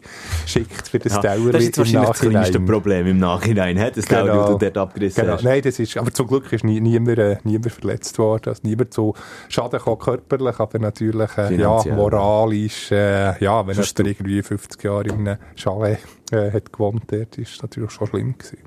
schickt 0.46 0.88
für 0.88 1.00
das 1.00 1.14
Ja, 1.14 1.22
Dauer 1.22 1.52
das 1.52 1.62
ist 1.62 1.68
jetzt 1.68 1.78
wahrscheinlich 1.80 2.10
das 2.10 2.20
kleinste 2.20 2.40
Nachhinein. 2.60 2.66
Problem 2.66 3.08
im 3.08 3.18
Nachhinein, 3.20 3.78
he? 3.78 3.92
das 3.94 4.06
Genau. 4.06 4.26
Teil, 4.26 4.36
das 4.38 4.46
du 4.48 4.58
dort 4.58 4.78
abgerissen 4.78 5.22
Genau. 5.22 5.34
hast. 5.34 5.44
Nein, 5.44 5.62
das 5.62 5.80
ist, 5.80 5.98
aber 5.98 6.14
zum 6.14 6.28
Glück 6.28 6.52
ist 6.54 6.64
nie, 6.64 6.80
niemand, 6.80 7.18
äh, 7.18 7.38
niemand 7.44 7.72
verletzt 7.72 8.18
worden. 8.20 8.50
Also 8.50 8.62
niemand 8.64 8.94
zu 8.94 9.14
Schaden 9.50 9.78
gekommen, 9.80 10.00
körperlich, 10.00 10.60
aber 10.60 10.80
natürlich, 10.80 11.38
äh, 11.38 11.56
ja, 11.56 11.84
moralisch, 11.94 12.92
äh, 12.92 13.42
ja, 13.44 13.66
wenn 13.66 13.76
jemand 13.76 14.00
irgendwie 14.00 14.42
50 14.44 14.84
Jahre 14.84 15.04
in 15.06 15.28
einem 15.28 15.38
Chalet 15.56 16.00
äh, 16.32 16.52
hat 16.52 16.72
gewohnt, 16.72 17.04
dort 17.08 17.38
ist 17.38 17.62
natürlich 17.62 17.92
schon 17.92 18.08
schlimm 18.08 18.38
gewesen. 18.38 18.58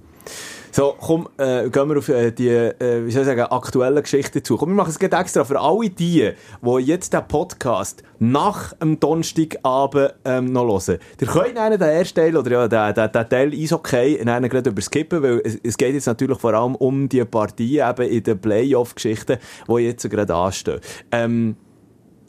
So, 0.73 0.95
komm, 1.01 1.29
äh, 1.37 1.69
gehen 1.69 1.89
wir 1.89 1.99
auf 1.99 2.09
äh, 2.09 2.31
die, 2.31 2.49
äh, 2.49 3.05
wie 3.05 3.11
soll 3.11 3.23
ich 3.23 3.27
sagen, 3.27 3.41
aktuellen 3.41 4.01
Geschichten 4.01 4.45
zu. 4.45 4.57
Komm, 4.57 4.69
wir 4.71 4.77
machen 4.77 4.91
es 4.91 5.01
gleich 5.01 5.13
extra 5.13 5.45
für 5.45 5.61
alle 5.61 5.91
die, 5.91 6.31
die 6.63 6.79
jetzt 6.85 7.13
den 7.13 7.27
Podcast 7.27 8.05
nach 8.21 8.73
dem 8.75 9.01
Donnerstagabend 9.01 10.15
ähm, 10.25 10.53
noch 10.53 10.69
hören. 10.69 11.01
Ihr 11.21 11.27
könnt 11.27 11.59
einen 11.59 11.77
den 11.77 11.89
ersten 11.89 12.21
Teil, 12.21 12.37
oder 12.37 12.51
ja, 12.51 12.69
den, 12.69 12.95
den, 12.95 13.13
den 13.13 13.29
Teil 13.29 13.55
ist 13.55 13.73
okay, 13.73 14.21
einen 14.21 14.49
gerade 14.49 14.71
überskippen, 14.71 15.21
weil 15.25 15.43
es, 15.45 15.59
es 15.61 15.77
geht 15.77 15.95
jetzt 15.95 16.07
natürlich 16.07 16.39
vor 16.39 16.55
allem 16.55 16.77
um 16.77 17.09
die 17.09 17.25
Partien 17.25 17.91
eben 17.91 18.09
in 18.09 18.23
den 18.23 18.39
Playoff-Geschichten, 18.39 19.39
die 19.69 19.75
jetzt 19.81 20.09
gerade 20.09 20.33
anstehen. 20.33 20.81
Ähm, 21.11 21.57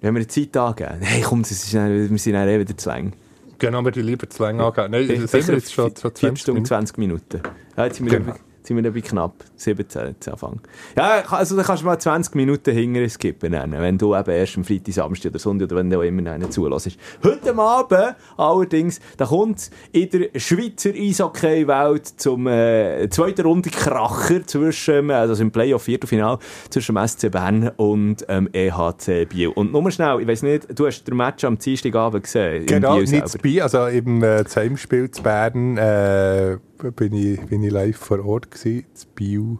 wenn 0.01 0.15
wir 0.15 0.25
die 0.25 0.27
Zeit 0.27 0.57
angeben, 0.57 0.97
hey 1.01 1.21
komm, 1.21 1.43
das 1.43 1.51
ist, 1.51 1.73
wir 1.73 2.17
sind 2.17 2.33
dann 2.33 2.47
eh 2.47 2.59
wieder 2.59 2.75
zu 2.75 2.89
lang. 2.89 3.13
Genau, 3.61 3.83
wir 3.83 3.91
die 3.91 4.01
lieber 4.01 4.27
zu 4.27 4.41
lange 4.41 4.63
angehen. 4.63 4.89
Nein, 4.89 5.27
sind 5.27 5.47
wir 5.47 5.53
jetzt 5.53 5.71
schon, 5.71 5.95
schon 5.95 6.11
4 6.11 6.13
20 6.13 6.41
Stunden, 6.41 6.55
Minuten. 6.55 6.65
20 6.65 6.97
Minuten. 6.97 7.41
Ja, 7.81 7.85
jetzt 7.87 7.97
sind 7.97 8.11
wir, 8.11 8.19
Genau. 8.19 8.31
dabei, 8.31 8.39
sind 8.63 8.75
wir 8.77 8.83
dabei 8.83 9.01
knapp. 9.01 9.33
17 9.55 10.07
jetzt 10.07 10.27
Anfang. 10.29 10.59
Ja, 10.95 11.23
also 11.31 11.55
dann 11.55 11.65
kannst 11.65 11.81
du 11.81 11.87
mal 11.87 11.97
20 11.97 12.35
Minuten 12.35 12.71
hinterher 12.73 13.09
skippen, 13.09 13.51
wenn 13.53 13.97
du 13.97 14.15
eben 14.15 14.29
erst 14.29 14.57
am 14.57 14.63
Freitag, 14.63 14.93
Samstag 14.93 15.31
oder 15.31 15.39
Sonntag 15.39 15.65
oder 15.65 15.77
wenn 15.77 15.89
du 15.89 15.97
auch 15.97 16.03
immer 16.03 16.29
einen 16.31 16.51
zulässt. 16.51 16.95
Heute 17.23 17.57
Abend 17.57 18.15
allerdings, 18.37 18.99
da 19.17 19.25
kommt 19.25 19.71
in 19.91 20.09
der 20.11 20.39
Schweizer 20.39 20.91
Eishockey-Welt 20.91 22.07
zum 22.07 22.45
äh, 22.47 23.09
zweiten 23.09 23.41
Runde 23.41 23.69
Kracher 23.71 24.45
zwischen, 24.45 25.09
also 25.09 25.41
im 25.41 25.51
Playoff-Viertelfinal 25.51 26.37
zwischen 26.69 26.95
dem 26.95 27.07
SC 27.07 27.31
Bern 27.31 27.69
und 27.77 28.25
ähm, 28.27 28.47
EHC 28.53 29.25
Biel. 29.27 29.47
Und 29.49 29.71
nur 29.71 29.89
schnell, 29.89 30.21
ich 30.21 30.27
weiß 30.27 30.43
nicht, 30.43 30.67
du 30.77 30.85
hast 30.85 31.03
den 31.03 31.17
Match 31.17 31.43
am 31.45 31.57
Dienstagabend 31.57 32.23
gesehen. 32.25 32.67
Genau, 32.67 32.99
nicht 32.99 33.41
Biel, 33.41 33.61
also 33.61 33.87
im 33.87 34.21
äh, 34.23 34.43
das 34.43 34.55
Heimspiel 34.55 35.09
zu 35.09 35.23
Bern 35.23 35.77
äh, 35.77 36.57
bin, 36.95 37.13
ich, 37.13 37.39
bin 37.41 37.63
ich 37.63 37.71
live 37.71 37.97
vor 37.97 38.23
Ort 38.25 38.49
gewesen, 38.51 38.85
zu 38.93 39.07
Biel. 39.15 39.57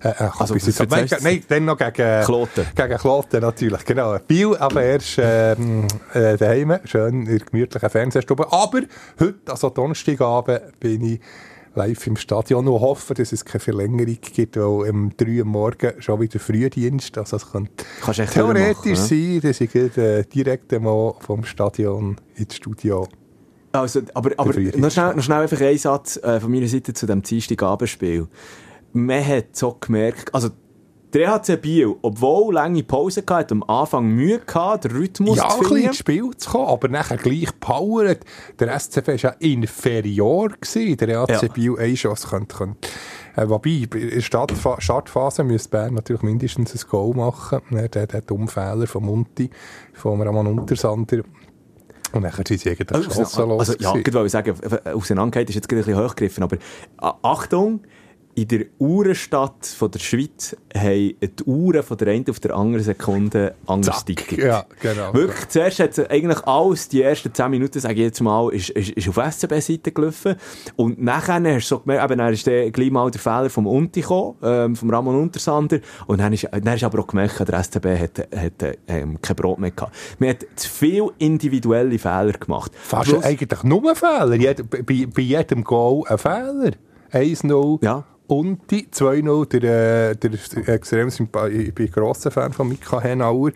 Äh, 0.00 0.08
äh, 0.10 0.28
Also, 0.38 0.54
bis 0.54 0.66
jetzt- 0.66 0.78
nein, 0.90 1.00
erzählst 1.02 1.24
du- 1.24 1.28
nein, 1.28 1.42
dann 1.48 1.64
noch 1.64 1.76
gegen 1.76 2.24
Kloten. 2.24 2.66
Gegen 2.74 2.98
Kloten 2.98 3.40
natürlich, 3.40 3.84
genau. 3.84 4.16
Biel, 4.26 4.56
aber 4.56 4.82
erst 4.82 5.16
ähm, 5.20 5.86
äh, 6.14 6.36
daheim, 6.36 6.78
schön 6.84 7.22
in 7.22 7.24
der 7.26 7.38
gemütlichen 7.40 7.90
Fernsehstube. 7.90 8.46
Aber 8.52 8.80
heute, 9.18 9.38
also 9.50 9.70
Donnerstagabend, 9.70 10.78
bin 10.78 11.02
ich 11.04 11.20
live 11.74 12.06
im 12.06 12.16
Stadion 12.16 12.66
und 12.68 12.80
hoffe, 12.80 13.14
dass 13.14 13.32
es 13.32 13.44
keine 13.44 13.60
Verlängerung 13.60 14.16
gibt, 14.34 14.56
weil 14.56 14.64
um 14.90 15.12
3 15.16 15.40
Uhr 15.40 15.44
morgen 15.44 15.92
schon 16.00 16.20
wieder 16.20 16.38
Frühdienst, 16.40 17.16
also 17.18 17.36
es 17.36 17.50
könnte 17.50 17.70
theoretisch 18.26 18.76
machen, 18.76 18.88
ja? 18.88 18.94
sein, 18.96 19.40
dass 19.42 19.60
ich 19.60 19.74
äh, 19.74 20.22
direkt 20.24 20.72
einmal 20.74 21.14
vom 21.20 21.44
Stadion 21.44 22.16
ins 22.36 22.54
Studio 22.56 23.06
Also, 23.72 24.00
aber, 24.14 24.30
aber 24.36 24.58
noch, 24.76 24.90
schnell, 24.90 25.14
noch 25.14 25.22
schnell 25.22 25.42
einfach 25.42 25.60
ein 25.60 25.78
Satz 25.78 26.16
äh, 26.16 26.40
von 26.40 26.50
meiner 26.50 26.68
Seite 26.68 26.94
zu 26.94 27.06
dem 27.06 27.22
Dienstagabendspiel. 27.22 28.26
Man 28.92 29.26
hat 29.26 29.54
so 29.56 29.76
gemerkt, 29.78 30.34
also 30.34 30.50
der 31.12 31.34
EHC 31.34 31.56
Biel, 31.56 31.94
obwohl 32.02 32.54
lange 32.54 32.82
Pause 32.82 33.22
hatte, 33.28 33.52
am 33.52 33.62
Anfang 33.62 34.08
Mühe 34.08 34.40
gehabt, 34.40 34.84
den 34.84 34.92
Rhythmus 34.92 35.38
ja, 35.38 35.48
zu 35.48 35.54
ein 35.54 35.58
bisschen 35.60 35.68
finden. 35.76 35.88
ins 35.88 35.96
Spiel 35.96 36.30
zu 36.36 36.50
kommen, 36.50 36.68
aber 36.68 36.88
nachher 36.88 37.16
gleich 37.16 37.48
Power. 37.60 38.16
Der 38.58 38.78
SCV 38.80 39.08
war 39.08 39.14
ja 39.14 39.30
inferior 39.38 40.50
gewesen. 40.50 40.96
Der 40.98 41.20
AC 41.20 41.42
Ja. 41.42 41.48
Biel 41.48 41.78
eine 41.78 41.94
Chance 41.94 42.28
könnte, 42.28 42.56
könnte. 42.56 42.88
Äh, 43.36 43.48
wobei, 43.48 43.88
in 43.94 44.10
der 44.10 44.20
Startfa 44.20 44.80
Startphase 44.80 45.44
müsste 45.44 45.70
Bern 45.70 45.94
natürlich 45.94 46.22
mindestens 46.22 46.74
ein 46.74 46.88
Goal 46.90 47.14
machen. 47.14 47.60
Der, 47.70 48.06
der 48.06 48.20
dumme 48.20 48.48
Fehler 48.48 48.86
von 48.86 49.04
Munti, 49.04 49.48
von 49.94 50.20
Ramon 50.20 50.46
Untersander. 50.46 51.22
Und 52.12 52.22
nachher 52.22 52.44
sind 52.46 52.60
sie 52.60 52.70
eigentlich 52.70 52.90
Also, 52.92 53.10
chancenlos 53.10 53.60
also, 53.60 53.74
ja, 53.78 53.94
ich 53.94 54.14
wollte 54.14 54.28
sagen, 54.28 54.54
äh, 54.84 54.90
Auseinandergeht 54.90 55.50
ist 55.50 55.56
jetzt 55.56 55.68
gerade 55.68 55.82
ein 55.82 55.86
bisschen 55.86 56.04
hochgegriffen, 56.04 56.42
aber 56.42 56.56
äh, 56.56 57.12
Achtung, 57.22 57.80
in 58.38 58.46
der 58.46 58.66
Uhrenstadt 58.78 59.66
von 59.66 59.90
der 59.90 59.98
Schweiz 59.98 60.56
haben 60.72 61.14
die 61.20 61.44
Uhren 61.44 61.82
von 61.82 61.96
der 61.96 62.08
einen 62.08 62.30
auf 62.30 62.38
der 62.38 62.54
anderen 62.54 62.84
Sekunde 62.84 63.56
anders 63.66 63.96
Zack. 63.96 64.06
ticket. 64.06 64.38
Ja, 64.38 64.64
genau. 64.80 65.12
Wirklich, 65.12 65.48
zuerst 65.48 65.80
hat 65.80 66.10
eigentlich 66.10 66.46
alles, 66.46 66.88
die 66.88 67.02
ersten 67.02 67.34
10 67.34 67.50
Minuten, 67.50 67.80
sage 67.80 67.94
ich 67.94 68.00
jetzt 68.00 68.20
mal, 68.20 68.48
ist, 68.52 68.70
ist, 68.70 68.90
ist 68.90 69.08
auf 69.08 69.16
SCB-Seite 69.16 69.90
gelaufen. 69.90 70.36
Und 70.76 71.02
nachher 71.02 71.42
hast 71.42 71.64
du 71.64 71.76
so 71.76 71.78
gemerkt, 71.80 72.04
eben, 72.04 72.18
dann 72.18 72.32
ist 72.32 72.46
der, 72.46 72.70
gleich 72.70 72.92
mal 72.92 73.10
der 73.10 73.20
Fehler 73.20 73.50
vom 73.50 73.66
Unti 73.66 74.02
gekommen, 74.02 74.36
ähm, 74.44 74.76
vom 74.76 74.88
Ramon 74.90 75.16
Untersander. 75.16 75.80
Und 76.06 76.20
dann 76.20 76.32
ist, 76.32 76.46
dann 76.48 76.76
ist 76.76 76.84
aber 76.84 77.00
auch 77.00 77.08
gemerkt, 77.08 77.40
der 77.40 77.64
SCB 77.64 77.86
hat, 77.98 78.28
hat 78.36 78.78
ähm, 78.86 79.20
kein 79.20 79.34
Brot 79.34 79.58
mehr 79.58 79.72
gehabt. 79.72 79.96
Man 80.20 80.30
hat 80.30 80.46
zu 80.54 80.68
viele 80.68 81.08
individuelle 81.18 81.98
Fehler 81.98 82.34
gemacht. 82.34 82.70
Fast 82.76 83.12
eigentlich 83.24 83.64
nur 83.64 83.96
Fehler. 83.96 84.36
Jed, 84.36 84.70
bei, 84.70 85.06
bei 85.12 85.22
jedem 85.22 85.64
Goal 85.64 86.04
ein 86.06 86.18
Fehler. 86.18 86.70
1-0. 87.12 87.84
Ja. 87.84 88.04
Und 88.28 88.70
die 88.70 88.88
2-0, 88.88 89.46
der, 89.58 90.10
äh, 90.10 90.16
der 90.16 90.30
extrem 90.68 91.08
ich 91.08 91.74
bin 91.74 91.86
ein 91.86 91.90
grosser 91.90 92.30
Fan 92.30 92.52
von 92.52 92.68
Mika 92.68 93.00
Henauer. 93.00 93.52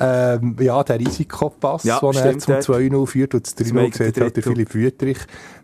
Ähm, 0.00 0.56
ja, 0.58 0.82
der 0.82 0.98
Risikopass, 0.98 1.84
Ja, 1.84 2.00
den 2.00 2.12
er 2.16 2.38
zum 2.40 2.54
dort. 2.54 2.64
2-0 2.64 3.06
führt 3.06 3.34
und 3.36 3.46
das 3.46 3.56
3-0 3.56 3.72
Make 3.72 3.96
sieht 3.96 4.20
halt 4.20 4.36
der. 4.36 4.42
Philipp 4.42 4.74
Wüttrich 4.74 5.18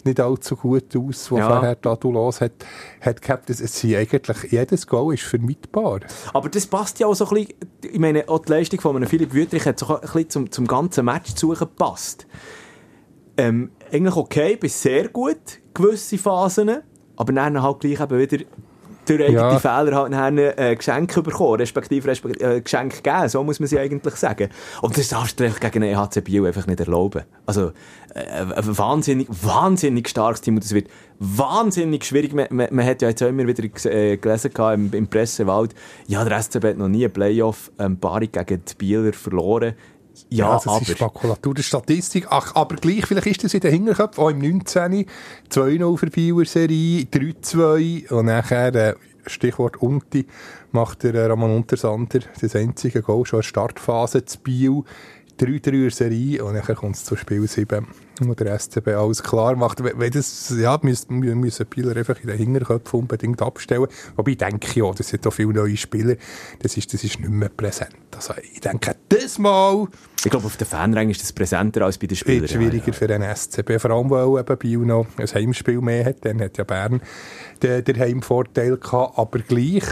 nicht 0.05 0.21
allzu 0.21 0.55
gut 0.55 0.97
aus, 0.97 1.29
wo 1.33 1.39
Ja. 1.39 1.49
vorher 1.49 1.81
Tadulos 1.81 2.41
hat, 2.41 2.53
hat 3.01 3.21
gehabt. 3.21 3.51
Es, 3.51 3.61
es 3.61 3.81
sind 3.81 3.97
eigentlich, 3.97 4.53
jedes 4.53 4.87
Goal 4.87 5.13
ist 5.15 5.25
vermeidbar. 5.25 5.99
Aber 6.33 6.49
das 6.49 6.65
passt 6.69 7.01
ja 7.01 7.09
auch 7.09 7.15
so 7.15 7.27
ein 7.29 7.35
bisschen, 7.35 7.55
ich 7.83 7.99
meine, 7.99 8.29
auch 8.29 8.39
die 8.45 8.53
Leistung 8.53 8.81
von 8.81 8.95
einem 8.95 9.09
Philipp 9.09 9.35
Wüttrich 9.35 9.67
hat 9.67 9.81
so 9.81 9.93
ein 9.93 10.01
bisschen 10.03 10.31
zum, 10.31 10.51
zum 10.53 10.69
ganzen 10.69 11.05
Match 11.05 11.35
zu 11.35 11.49
gepasst. 11.49 12.29
Ähm, 13.37 13.73
eigentlich 13.91 14.15
okay, 14.15 14.55
bis 14.55 14.81
sehr 14.81 15.09
gut, 15.09 15.41
gewisse 15.75 16.17
Phasen, 16.19 16.71
aber 17.23 17.33
dann 17.33 17.63
halt 17.63 17.79
gleich 17.81 18.01
eben 18.01 18.19
wieder 18.19 18.45
durch 19.07 19.21
eigene 19.21 19.39
Ja. 19.39 19.59
Fehler 19.59 19.97
halt 19.97 20.11
nachher 20.11 20.59
äh, 20.59 20.77
Geschenke 20.77 21.23
bekommen, 21.23 21.57
respektive, 21.57 22.09
respektive 22.09 22.57
äh, 22.57 22.61
Geschenke 22.61 23.03
geben, 23.03 23.29
so 23.29 23.43
muss 23.43 23.61
man 23.61 23.67
sie 23.69 23.79
eigentlich 23.79 24.15
sagen. 24.15 24.49
Und 24.81 24.97
das 24.97 25.09
darfst 25.09 25.39
du 25.41 25.49
gegen 25.49 25.83
den 25.83 25.95
EHC 25.95 26.21
Biel 26.23 26.47
einfach 26.47 26.67
nicht 26.67 26.81
erlauben. 26.81 27.23
Also, 27.47 27.73
äh, 28.15 28.21
ein 28.55 28.79
wahnsinnig, 28.79 29.29
wahnsinnig 29.31 30.09
starkes 30.09 30.41
Team 30.41 30.57
und 30.57 30.65
es 30.65 30.75
wird 30.75 30.89
wahnsinnig 31.19 32.05
schwierig. 32.05 32.33
Man, 32.33 32.47
man, 32.51 32.69
man 32.71 32.85
hat 32.85 33.03
ja 33.03 33.09
jetzt 33.09 33.23
auch 33.23 33.29
immer 33.29 33.47
wieder 33.47 33.65
äh, 33.65 34.17
gelesen 34.17 34.51
im, 34.75 34.93
im 34.93 35.07
Pressewald, 35.09 35.75
ja, 36.07 36.25
der 36.25 36.41
SCB 36.43 36.65
hat 36.65 36.79
noch 36.79 36.89
nie 36.89 37.05
eine 37.05 37.09
Playoff-Paarung 37.09 38.33
gegen 38.33 38.65
die 38.65 38.75
Bieler 38.77 39.13
verloren. 39.13 39.75
Ja, 40.29 40.47
Ja, 40.47 40.55
das 40.55 40.67
aber... 40.67 40.83
ist 40.83 41.01
Makulatur 41.01 41.55
der 41.55 41.63
Statistik. 41.63 42.27
Ach, 42.31 42.55
aber 42.55 42.77
gleich, 42.77 43.07
vielleicht 43.07 43.27
ist 43.27 43.45
das 43.45 43.55
in 43.55 43.61
den 43.61 43.73
Hinterköpfen, 43.73 44.25
auch 44.25 44.31
im 44.31 44.39
19. 44.39 45.07
2-0 45.51 45.99
für 45.99 46.07
Bieler 46.07 46.45
Serie, 46.45 47.05
3-2 47.05 48.11
und 48.11 48.27
nachher, 48.27 48.75
äh, 48.75 48.95
Stichwort 49.27 49.81
Unti, 49.81 50.27
macht 50.73 51.05
der 51.05 51.15
äh, 51.15 51.27
Ramon 51.27 51.55
Untersander 51.55 52.21
das 52.41 52.57
einzige 52.57 53.03
Goal 53.03 53.25
schon 53.27 53.39
in 53.39 53.43
der 53.43 53.49
Startphase 53.49 54.25
zu 54.25 54.39
Biel. 54.41 54.83
3-3er-Serie 55.39 56.43
und 56.45 56.55
dann 56.55 56.77
kommt 56.77 56.97
es 56.97 57.05
zu 57.05 57.17
Spiel 57.17 57.47
7, 57.47 57.87
wo 58.21 58.35
der 58.35 58.59
SCB 58.59 58.89
alles 58.89 59.23
klar 59.23 59.57
macht. 59.57 59.83
Wenn 59.83 60.11
das, 60.11 60.55
ja, 60.57 60.79
müssen, 60.83 61.19
müssen 61.19 61.67
Spieler 61.67 61.97
einfach 61.97 62.21
in 62.21 62.29
den 62.29 62.39
Hinterköpfen 62.39 63.01
unbedingt 63.01 63.41
abstellen. 63.43 63.87
Wobei 64.17 64.33
ich 64.33 64.39
denke, 64.39 64.79
ja, 64.79 64.93
das 64.93 65.09
sind 65.09 65.27
auch 65.27 65.33
viele 65.33 65.53
neue 65.53 65.77
Spieler, 65.77 66.17
das 66.61 66.77
ist, 66.77 66.93
das 66.93 67.05
ist 67.05 67.19
nicht 67.21 67.31
mehr 67.31 67.49
präsent. 67.49 67.97
Also 68.15 68.35
ich 68.53 68.61
denke, 68.61 68.95
das 69.09 69.39
Mal... 69.39 69.89
Ich 70.25 70.31
glaube, 70.31 70.47
auf 70.47 70.57
den 70.57 70.67
Fanrängen 70.67 71.11
ist 71.11 71.23
das 71.23 71.33
präsenter 71.33 71.83
als 71.83 71.99
bei 71.99 72.07
den 72.07 72.17
Spielern. 72.17 72.43
Wird 72.43 72.53
schwieriger 72.53 72.87
ja, 72.87 72.93
ja. 72.93 72.93
für 72.93 73.07
den 73.09 73.23
SCB, 73.23 73.81
vor 73.81 73.91
allem, 73.91 74.11
weil 74.11 74.41
eben 74.41 74.59
Biel 74.59 74.79
noch 74.79 75.07
ein 75.17 75.27
Heimspiel 75.27 75.81
mehr 75.81 76.05
hat. 76.05 76.25
Dann 76.25 76.41
hat 76.41 76.59
ja 76.59 76.65
Bern 76.65 77.01
den, 77.63 77.83
den 77.83 77.99
Heimvorteil 77.99 78.77
gehabt, 78.77 79.19
aber 79.19 79.39
gleich 79.41 79.85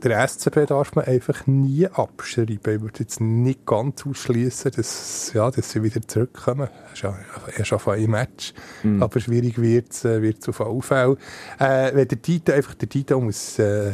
der 0.00 0.26
SCB 0.26 0.66
darf 0.66 0.94
man 0.94 1.04
einfach 1.04 1.46
nie 1.46 1.86
abschreiben. 1.86 2.56
Ich 2.56 2.64
würde 2.64 3.00
jetzt 3.00 3.20
nicht 3.20 3.66
ganz 3.66 4.04
ausschließen, 4.06 4.72
dass, 4.72 5.32
ja, 5.34 5.50
dass 5.50 5.70
sie 5.70 5.82
wieder 5.82 6.00
zurückkommen. 6.06 6.68
Er 6.68 6.92
ist 6.92 7.58
erst 7.58 7.72
auf 7.72 7.88
ein 7.88 8.10
Match. 8.10 8.52
Mhm. 8.82 9.02
Aber 9.02 9.20
schwierig 9.20 9.60
wird 9.60 9.92
es 9.92 10.04
äh, 10.04 10.34
auf 10.48 10.60
alle 10.60 10.82
Fälle. 10.82 11.16
Äh, 11.58 11.94
wenn 11.94 12.08
der 12.08 12.20
Tito 12.20 12.52
einfach, 12.52 12.74
der 12.74 12.88
Tito 12.88 13.20
muss, 13.20 13.58
äh, 13.58 13.92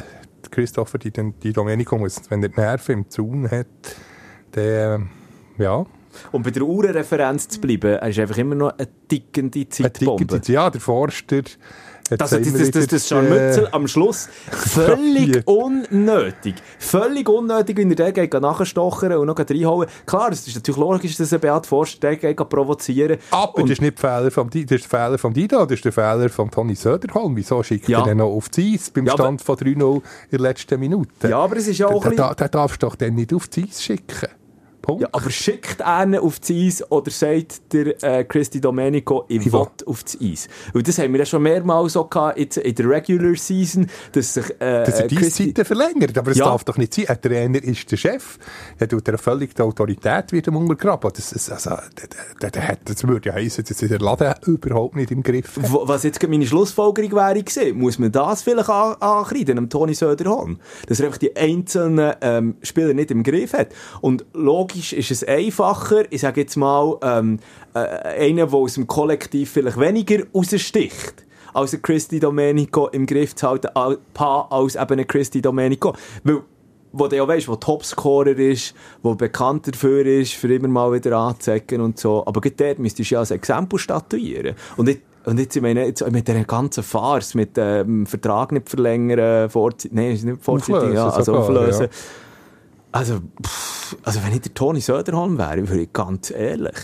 Christopher, 0.50 0.98
die, 0.98 1.10
die 1.10 1.52
Domenico 1.52 1.98
muss, 1.98 2.22
wenn 2.28 2.42
er 2.42 2.48
die 2.48 2.60
Nerven 2.60 2.92
im 2.92 3.10
Zaun 3.10 3.50
hat, 3.50 3.66
dann, 4.52 5.10
ja, 5.58 5.84
und 6.32 6.42
bei 6.42 6.50
der 6.50 6.62
Uhrenreferenz 6.62 7.48
zu 7.48 7.60
bleiben, 7.60 7.98
ist 7.98 8.18
einfach 8.18 8.38
immer 8.38 8.54
noch 8.54 8.78
eine 8.78 8.88
tickende 9.08 9.68
Zeitbombe. 9.68 10.12
Eine 10.12 10.26
tickende, 10.26 10.52
ja, 10.52 10.70
der 10.70 10.80
Forster 10.80 11.42
das, 12.10 12.30
das, 12.30 12.52
das, 12.52 12.70
das, 12.70 12.86
das 12.86 13.08
Scharmützel 13.08 13.64
äh, 13.64 13.72
am 13.72 13.88
Schluss 13.88 14.28
völlig 14.50 15.42
unnötig. 15.46 16.54
Völlig 16.78 17.28
unnötig, 17.28 17.76
wenn 17.76 17.90
er 17.90 17.96
der 17.96 18.12
geht 18.12 18.32
nachstochern 18.34 19.12
und 19.14 19.26
noch 19.26 19.38
reinhauen. 19.38 19.88
Klar, 20.04 20.30
es 20.30 20.46
ist 20.46 20.54
natürlich 20.54 20.78
logisch, 20.78 21.16
dass 21.16 21.32
er 21.32 21.38
Beat 21.38 21.66
Forster 21.66 21.98
der 22.00 22.16
geht 22.16 22.36
provozieren. 22.48 23.18
Aber 23.30 23.56
und 23.56 23.64
das 23.64 23.78
ist 23.78 23.82
nicht 23.82 24.02
der 24.02 24.18
Fehler 24.18 24.30
vom, 24.30 24.50
das 24.50 24.62
ist 24.62 24.70
der 24.70 24.78
Fehler 24.78 25.18
vom 25.18 25.32
Dida, 25.32 25.64
das 25.64 25.72
ist 25.72 25.84
der 25.84 25.92
Fehler 25.92 26.28
von 26.28 26.50
Toni 26.50 26.74
Söderholm. 26.74 27.36
Wieso 27.36 27.62
schickt 27.62 27.88
ja. 27.88 28.00
er 28.00 28.04
den 28.04 28.18
noch 28.18 28.30
auf 28.30 28.48
die 28.48 28.74
Eis 28.74 28.90
beim 28.90 29.08
Stand 29.08 29.42
von 29.42 29.56
3-0 29.56 29.96
in 29.96 30.02
der 30.30 30.40
letzten 30.40 30.78
Minute? 30.78 31.28
Ja, 31.28 31.38
aber 31.38 31.56
es 31.56 31.66
ist 31.66 31.78
ja 31.78 31.88
auch 31.88 32.02
der, 32.02 32.12
der, 32.12 32.34
der 32.34 32.48
darfst 32.48 32.82
du 32.82 32.86
doch 32.86 32.96
dann 32.96 33.14
nicht 33.14 33.32
auf 33.34 33.48
die 33.48 33.64
Eis 33.64 33.82
schicken. 33.82 34.28
Punkt. 34.86 35.02
Ja, 35.02 35.08
aber 35.10 35.30
schickt 35.30 35.82
einen 35.82 36.20
auf 36.20 36.38
das 36.38 36.50
Eis 36.50 36.90
oder 36.92 37.10
sagt 37.10 37.72
der 37.72 38.02
äh, 38.04 38.24
Christy 38.24 38.60
Domenico, 38.60 39.24
ich, 39.28 39.52
will 39.52 39.66
auf 39.84 40.04
das 40.04 40.16
Eis? 40.22 40.48
Weil 40.72 40.84
das 40.84 40.98
haben 40.98 41.12
wir 41.12 41.18
ja 41.18 41.26
schon 41.26 41.42
mehrmals 41.42 41.94
so 41.94 42.04
gehabt 42.04 42.38
in, 42.38 42.62
in 42.62 42.74
der 42.74 42.88
Regular 42.88 43.34
Season, 43.34 43.88
dass 44.12 44.34
sich 44.34 44.48
äh, 44.60 44.84
dass 44.84 45.00
er 45.00 45.08
die 45.08 45.16
Christi... 45.16 45.52
Zeiten 45.52 45.64
verlängert, 45.64 46.16
aber 46.16 46.30
es 46.30 46.38
ja. 46.38 46.44
darf 46.44 46.62
doch 46.62 46.76
nicht 46.78 46.94
sein. 46.94 47.08
Ein 47.08 47.20
Trainer 47.20 47.62
ist 47.64 47.90
der 47.90 47.96
Chef, 47.96 48.38
der 48.78 48.88
tut 48.88 49.08
er 49.08 49.18
völlig 49.18 49.56
die 49.56 49.62
Autorität 49.62 50.30
wieder 50.30 50.52
untergraben. 50.52 51.10
Das, 51.12 51.30
das, 51.30 51.50
also, 51.50 51.70
der, 51.70 52.08
der, 52.40 52.50
der, 52.52 52.78
das 52.84 53.06
würde 53.06 53.28
ja 53.28 53.34
heissen, 53.34 53.64
dass 53.68 53.78
der 53.78 53.98
Laden 53.98 54.34
überhaupt 54.46 54.94
nicht 54.94 55.10
im 55.10 55.24
Griff 55.24 55.56
hat. 55.56 55.64
Was 55.72 56.04
jetzt 56.04 56.22
meine 56.28 56.46
Schlussfolgerung 56.46 57.10
wäre 57.12 57.42
gewesen, 57.42 57.76
muss 57.76 57.98
man 57.98 58.12
das 58.12 58.42
vielleicht 58.42 58.70
an, 58.70 58.94
ankreiden, 59.00 59.58
am 59.58 59.68
Toni 59.68 59.94
Söderholm, 59.94 60.60
dass 60.86 61.00
er 61.00 61.06
einfach 61.06 61.18
die 61.18 61.34
einzelnen 61.36 62.14
ähm, 62.20 62.54
Spieler 62.62 62.94
nicht 62.94 63.10
im 63.10 63.24
Griff 63.24 63.52
hat. 63.52 63.68
Und 64.00 64.24
logisch 64.32 64.75
logisch 64.76 64.92
ist 64.92 65.10
es 65.10 65.24
einfacher, 65.24 66.04
ich 66.10 66.20
sage 66.20 66.42
jetzt 66.42 66.56
mal, 66.56 66.96
ähm, 67.02 67.38
äh, 67.74 67.78
einer, 67.78 68.46
der 68.46 68.54
aus 68.54 68.74
dem 68.74 68.86
Kollektiv 68.86 69.50
vielleicht 69.50 69.78
weniger 69.78 70.24
raussticht 70.34 71.24
als 71.54 71.72
ein 71.72 71.80
Christy 71.80 72.20
Domenico 72.20 72.88
im 72.88 73.06
Griff 73.06 73.34
zu 73.34 73.48
halten, 73.48 73.68
als 73.74 74.76
eben 74.76 75.00
ein 75.00 75.06
Christy 75.06 75.40
Domenico. 75.40 75.94
Weil, 76.22 76.42
wo 76.92 77.08
du 77.08 77.16
ja 77.16 77.26
weißt, 77.26 77.48
wo 77.48 77.56
Topscorer 77.56 78.36
ist, 78.36 78.74
wo 79.02 79.14
bekannt 79.14 79.66
dafür 79.66 80.04
ist, 80.04 80.34
für 80.34 80.52
immer 80.54 80.68
mal 80.68 80.92
wieder 80.92 81.16
anzeigen 81.16 81.80
und 81.80 81.98
so. 81.98 82.26
Aber 82.26 82.42
gerade 82.42 82.56
dort 82.56 82.78
müsstest 82.78 83.10
du 83.10 83.14
ja 83.14 83.20
als 83.20 83.30
Exempel 83.30 83.78
statuieren. 83.78 84.54
Und 84.76 84.88
ich, 84.90 85.00
und 85.24 85.38
jetzt, 85.40 85.56
ich 85.56 85.62
meine, 85.62 85.86
jetzt 85.86 86.08
mit 86.10 86.28
der 86.28 86.44
ganzen 86.44 86.82
Farce, 86.82 87.34
mit 87.34 87.56
dem 87.56 88.00
ähm, 88.00 88.06
Vertrag 88.06 88.52
nicht 88.52 88.68
verlängern, 88.68 89.48
Vorzeit, 89.48 89.92
nein, 89.94 90.12
nicht 90.12 90.44
vorzeitig, 90.44 90.94
ja, 90.94 91.08
also 91.08 91.34
auflösen. 91.36 91.84
Ja. 91.84 92.25
Also, 92.96 93.20
pff, 93.44 93.94
also 94.04 94.24
wenn 94.24 94.32
ich 94.32 94.40
der 94.40 94.54
Toni 94.54 94.80
Söderholm 94.80 95.36
wäre, 95.36 95.68
würde 95.68 95.82
ich 95.82 95.92
ganz 95.92 96.30
ehrlich. 96.30 96.76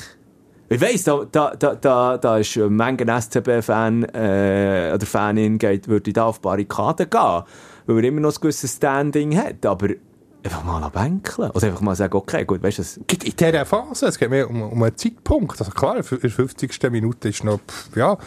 Ich 0.69 0.79
weiss, 0.79 1.05
da, 1.05 1.25
da, 1.31 1.57
da, 1.57 1.75
da, 1.75 2.19
da 2.19 2.37
ist 2.37 2.55
ein 2.59 2.77
Menge 2.77 3.07
SCB-Fan 3.19 4.05
äh, 4.15 4.93
oder 4.95 5.07
Fanin, 5.07 5.57
geht, 5.57 5.89
würde 5.89 6.13
da 6.13 6.27
auf 6.27 6.43
Barrikaden 6.43 7.09
gehen, 7.09 7.43
weil 7.87 7.97
er 7.97 8.05
immer 8.05 8.21
noch 8.21 8.35
ein 8.35 8.41
gewisses 8.43 8.77
Standing 8.77 9.39
hat. 9.39 9.65
Aber 9.65 9.89
einfach 10.45 10.65
mal 10.65 10.87
bänkeln. 10.91 11.51
Oder 11.51 11.69
einfach 11.69 11.81
mal 11.81 11.97
sagen, 11.97 12.15
okay, 12.15 12.45
gut, 12.45 12.63
weißt 12.63 12.79
du, 12.79 13.01
In 13.09 13.37
dieser 13.37 13.65
Phase, 13.65 14.07
es 14.07 14.19
geht 14.19 14.29
mehr 14.29 14.51
um, 14.51 14.63
um 14.63 14.83
einen 14.83 14.97
Zeitpunkt. 14.97 15.59
Also 15.61 15.73
klar, 15.73 15.97
in 15.97 16.21
der 16.21 16.31
50. 16.31 16.91
Minute 16.91 17.31
ist 17.31 17.43
noch, 17.43 17.59
pff, 17.61 17.97
ja, 17.97 18.19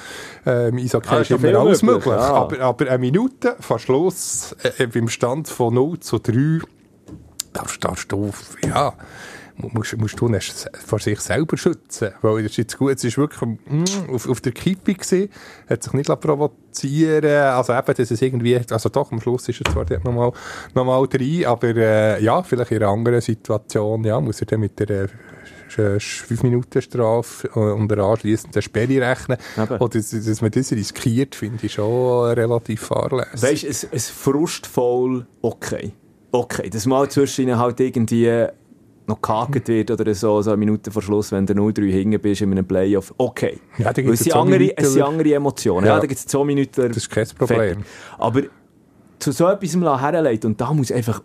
ähm, 0.48 0.80
Isaac 0.80 1.12
ah, 1.12 1.18
ist 1.20 1.30
immer 1.30 1.60
alles 1.60 1.84
möglich. 1.84 2.16
Ja. 2.16 2.34
Aber, 2.34 2.60
aber 2.62 2.88
eine 2.88 2.98
Minute 2.98 3.56
vor 3.60 3.78
Schluss, 3.78 4.56
äh, 4.80 4.88
beim 4.88 5.08
Stand 5.08 5.48
von 5.48 5.76
0 5.76 6.00
zu 6.00 6.18
3, 6.18 6.62
darfst, 7.56 7.84
darfst 7.84 8.12
du, 8.12 8.32
ja, 8.66 8.94
musst, 9.58 9.98
musst 9.98 10.20
du 10.20 10.30
vor 10.86 11.00
sich 11.00 11.20
selber 11.20 11.58
schützen. 11.58 12.12
Weil 12.22 12.44
das 12.44 12.58
jetzt 12.58 12.78
gut, 12.78 12.96
es 12.96 13.04
ist 13.04 13.18
wirklich 13.18 13.42
mm, 13.42 14.12
auf, 14.12 14.28
auf 14.28 14.42
der 14.42 14.52
Kippe 14.52 14.94
gewesen, 14.94 15.30
hat 15.70 15.84
sich 15.84 15.94
nicht 15.94 16.20
provozieren 16.20 17.26
also 17.26 17.74
eben, 17.74 17.94
dass 17.96 18.12
es 18.12 18.22
irgendwie, 18.22 18.60
also 18.70 18.90
doch, 18.90 19.12
am 19.12 19.22
Schluss 19.22 19.48
ist 19.50 19.62
er 19.62 19.72
zwar 19.72 19.86
dort 19.86 20.04
nochmal, 20.04 20.32
nochmal 20.74 21.08
drin, 21.08 21.46
aber 21.46 21.76
äh, 21.76 22.24
ja, 22.24 22.44
vielleicht 22.44 22.72
in 22.72 22.84
einer 22.84 22.92
anderen 22.92 23.22
Situation, 23.22 24.04
ja, 24.04 24.20
muss 24.20 24.42
er 24.42 24.48
dann 24.48 24.60
mit 24.60 24.78
der 24.80 24.90
äh, 25.04 26.00
5 26.00 26.44
Minuten 26.44 26.82
Strafe 26.82 27.50
und 27.50 27.90
der 27.90 28.00
anschliessenden 28.00 28.62
Sperre 28.62 29.02
rechnen. 29.02 29.38
Eben. 29.58 29.78
Oder 29.78 30.00
dass, 30.00 30.10
dass 30.12 30.42
man 30.42 30.52
das 30.52 30.72
riskiert, 30.72 31.36
finde 31.36 31.66
ich 31.66 31.74
schon 31.74 32.32
relativ 32.34 32.82
fahrlässig. 32.82 33.42
Weißt 33.42 33.64
du, 33.64 33.68
es, 33.68 33.88
es 33.92 34.10
frustvoll 34.10 35.26
okay 35.42 35.94
okay, 36.40 36.70
dass 36.70 36.86
mal 36.86 37.10
zwischen 37.10 37.58
halt 37.58 37.80
irgendwie 37.80 38.48
noch 39.08 39.22
gehakt 39.22 39.68
wird 39.68 39.92
oder 39.92 40.14
so, 40.16 40.42
so 40.42 40.50
eine 40.52 40.58
Minute 40.58 40.90
vor 40.92 41.02
Schluss, 41.02 41.32
wenn 41.32 41.46
du 41.46 41.54
0-3 41.54 41.92
hinten 41.92 42.20
bist 42.20 42.42
in 42.42 42.52
einem 42.52 42.66
Playoff, 42.66 43.14
okay. 43.18 43.60
Ja, 43.78 43.94
da 43.94 44.02
es, 44.02 44.20
sind 44.20 44.36
andere, 44.36 44.76
es 44.76 44.94
sind 44.94 45.04
andere 45.04 45.34
Emotionen. 45.34 45.86
Ja, 45.86 45.96
ja 45.96 46.00
da 46.00 46.08
gibt 46.08 46.20
es 46.20 46.26
2 46.26 46.44
Minuten. 46.44 46.88
Das 46.88 46.98
ist 46.98 47.10
kein 47.10 47.28
Problem. 47.28 47.58
Fertig. 47.58 47.86
Aber 48.18 48.42
zu 49.20 49.32
so 49.32 49.48
etwas 49.48 49.76
herleiten 49.76 50.52
und 50.52 50.62
da 50.62 50.74
muss 50.74 50.92
einfach 50.92 51.22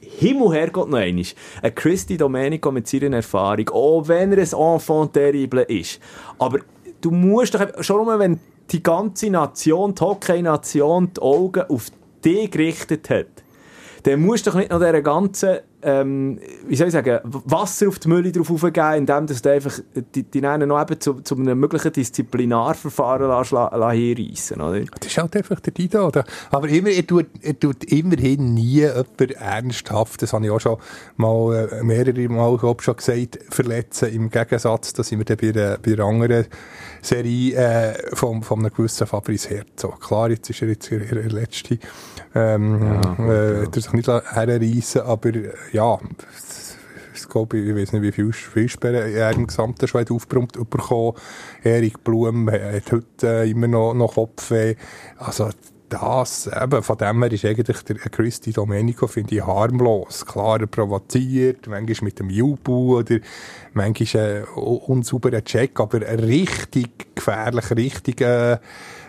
Himmel 0.00 0.52
hergott 0.52 0.90
noch 0.90 0.98
einmal. 0.98 1.24
Ein 1.62 1.74
Christy 1.74 2.16
Domenico 2.16 2.70
mit 2.70 2.86
seiner 2.86 3.16
Erfahrung, 3.16 3.68
auch 3.70 4.08
wenn 4.08 4.32
er 4.32 4.38
ein 4.38 4.74
Enfant 4.74 5.14
terrible 5.14 5.62
ist. 5.62 6.00
Aber 6.38 6.58
du 7.00 7.10
musst 7.10 7.54
doch, 7.54 7.82
schon 7.82 8.04
mal, 8.04 8.18
wenn 8.18 8.38
die 8.70 8.82
ganze 8.82 9.30
Nation, 9.30 9.94
die 9.94 10.00
Hockey-Nation, 10.00 11.12
die 11.14 11.20
Augen 11.20 11.62
auf 11.62 11.86
dich 12.24 12.50
gerichtet 12.50 13.08
hat, 13.10 13.41
dann 14.04 14.20
musst 14.20 14.46
du 14.46 14.50
doch 14.50 14.58
nicht 14.58 14.70
noch 14.70 14.78
dieser 14.78 15.00
ganzen, 15.00 15.58
ähm, 15.82 16.40
wie 16.66 16.76
soll 16.76 16.88
ich 16.88 16.92
sagen, 16.92 17.20
Wasser 17.22 17.88
auf 17.88 17.98
die 17.98 18.08
Mülle 18.08 18.32
drauf 18.32 18.50
aufgeben, 18.50 18.94
indem 18.94 19.26
du 19.26 19.50
einfach 19.50 19.78
die, 20.14 20.22
die 20.24 20.40
noch 20.40 20.80
eben 20.80 21.00
zu, 21.00 21.14
zu 21.20 21.36
einem 21.36 21.58
möglichen 21.58 21.92
Disziplinarverfahren 21.92 23.30
hinreissen 23.90 24.60
oder? 24.60 24.80
Das 24.80 25.06
ist 25.06 25.18
halt 25.18 25.36
einfach 25.36 25.60
der 25.60 25.72
Dido. 25.72 26.08
Oder? 26.08 26.24
Aber 26.50 26.68
immer, 26.68 26.90
er, 26.90 27.06
tut, 27.06 27.26
er 27.42 27.58
tut 27.58 27.84
immerhin 27.84 28.54
nie 28.54 28.80
jemand 28.80 29.20
ernsthaft, 29.20 30.22
das 30.22 30.32
habe 30.32 30.44
ich 30.46 30.50
auch 30.50 30.60
schon 30.60 30.78
mal 31.16 31.68
äh, 31.70 31.82
mehrere 31.82 32.28
Mal 32.28 32.58
schon 32.58 32.96
gesagt, 32.96 33.38
verletzen. 33.50 34.12
Im 34.12 34.30
Gegensatz, 34.30 34.92
da 34.92 35.02
sind 35.02 35.18
wir 35.18 35.24
dann 35.24 35.36
bei, 35.36 35.76
bei 35.78 36.02
anderen 36.02 36.46
Serie 37.02 37.54
äh, 37.56 38.16
von, 38.16 38.42
von 38.42 38.60
einem 38.60 38.72
gewissen 38.72 39.06
Fabrice 39.06 39.50
Herzog. 39.50 40.00
Klar, 40.00 40.30
jetzt 40.30 40.48
ist 40.48 40.62
er 40.62 40.68
jetzt 40.68 40.90
der 40.90 41.00
letzte 41.00 41.78
ähm, 42.34 43.00
ja, 43.02 43.14
äh, 43.18 43.64
ja. 43.64 43.72
sich 43.72 43.92
nicht 43.92 44.08
herreissen, 44.08 45.02
aber 45.02 45.30
äh, 45.30 45.52
ja, 45.72 45.98
ich 47.14 47.28
glaube, 47.28 47.58
ich 47.58 47.74
weiß 47.74 47.92
nicht, 47.92 48.02
wie 48.02 48.12
viel 48.12 48.32
Fischbären 48.32 49.14
er 49.14 49.32
im 49.32 49.46
gesamten 49.46 49.86
Schweiz 49.88 50.10
aufgebrummt 50.10 50.52
bekommen. 50.70 51.16
Erik 51.62 52.02
Blum 52.04 52.50
hat 52.50 52.92
heute 52.92 53.26
äh, 53.26 53.50
immer 53.50 53.68
noch, 53.68 53.94
noch 53.94 54.14
Kopfweh. 54.14 54.76
Also, 55.18 55.50
das, 55.92 56.48
eben, 56.48 56.82
von 56.82 56.96
dem 56.96 57.22
her 57.22 57.32
ist 57.32 57.44
eigentlich 57.44 57.82
der 57.82 57.96
Christi 57.96 58.52
Domenico, 58.52 59.06
finde 59.06 59.34
ich, 59.34 59.46
harmlos. 59.46 60.24
Klar, 60.24 60.60
er 60.60 60.66
provoziert, 60.66 61.66
manchmal 61.66 62.06
mit 62.06 62.18
dem 62.18 62.30
Jubu 62.30 62.98
oder 62.98 63.18
manchmal 63.74 64.46
ein 64.46 64.54
unsauberer 64.54 65.44
Check, 65.44 65.80
aber 65.80 66.00
richtig 66.00 67.14
gefährlich, 67.14 67.70
richtig, 67.70 68.20
äh, 68.20 68.58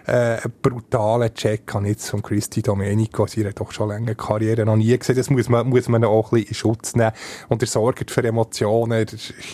äh, 0.06 0.38
brutalen 0.62 1.34
Check 1.34 1.74
habe 1.74 1.86
ich 1.86 1.92
jetzt 1.92 2.10
von 2.10 2.22
Christy 2.22 2.62
Domenico, 2.62 3.26
sie 3.26 3.46
hat 3.46 3.60
doch 3.60 3.72
schon 3.72 3.90
lange 3.90 4.16
Karriere 4.16 4.66
noch 4.66 4.76
nie 4.76 4.98
gesehen. 4.98 5.16
Das 5.16 5.30
muss 5.30 5.48
man, 5.48 5.68
muss 5.70 5.88
man 5.88 6.04
auch 6.04 6.32
ein 6.32 6.40
bisschen 6.40 6.50
in 6.50 6.56
Schutz 6.56 6.96
nehmen. 6.96 7.14
Und 7.48 7.62
er 7.62 7.68
sorgt 7.68 8.12
für 8.12 8.24
Emotionen. 8.24 9.06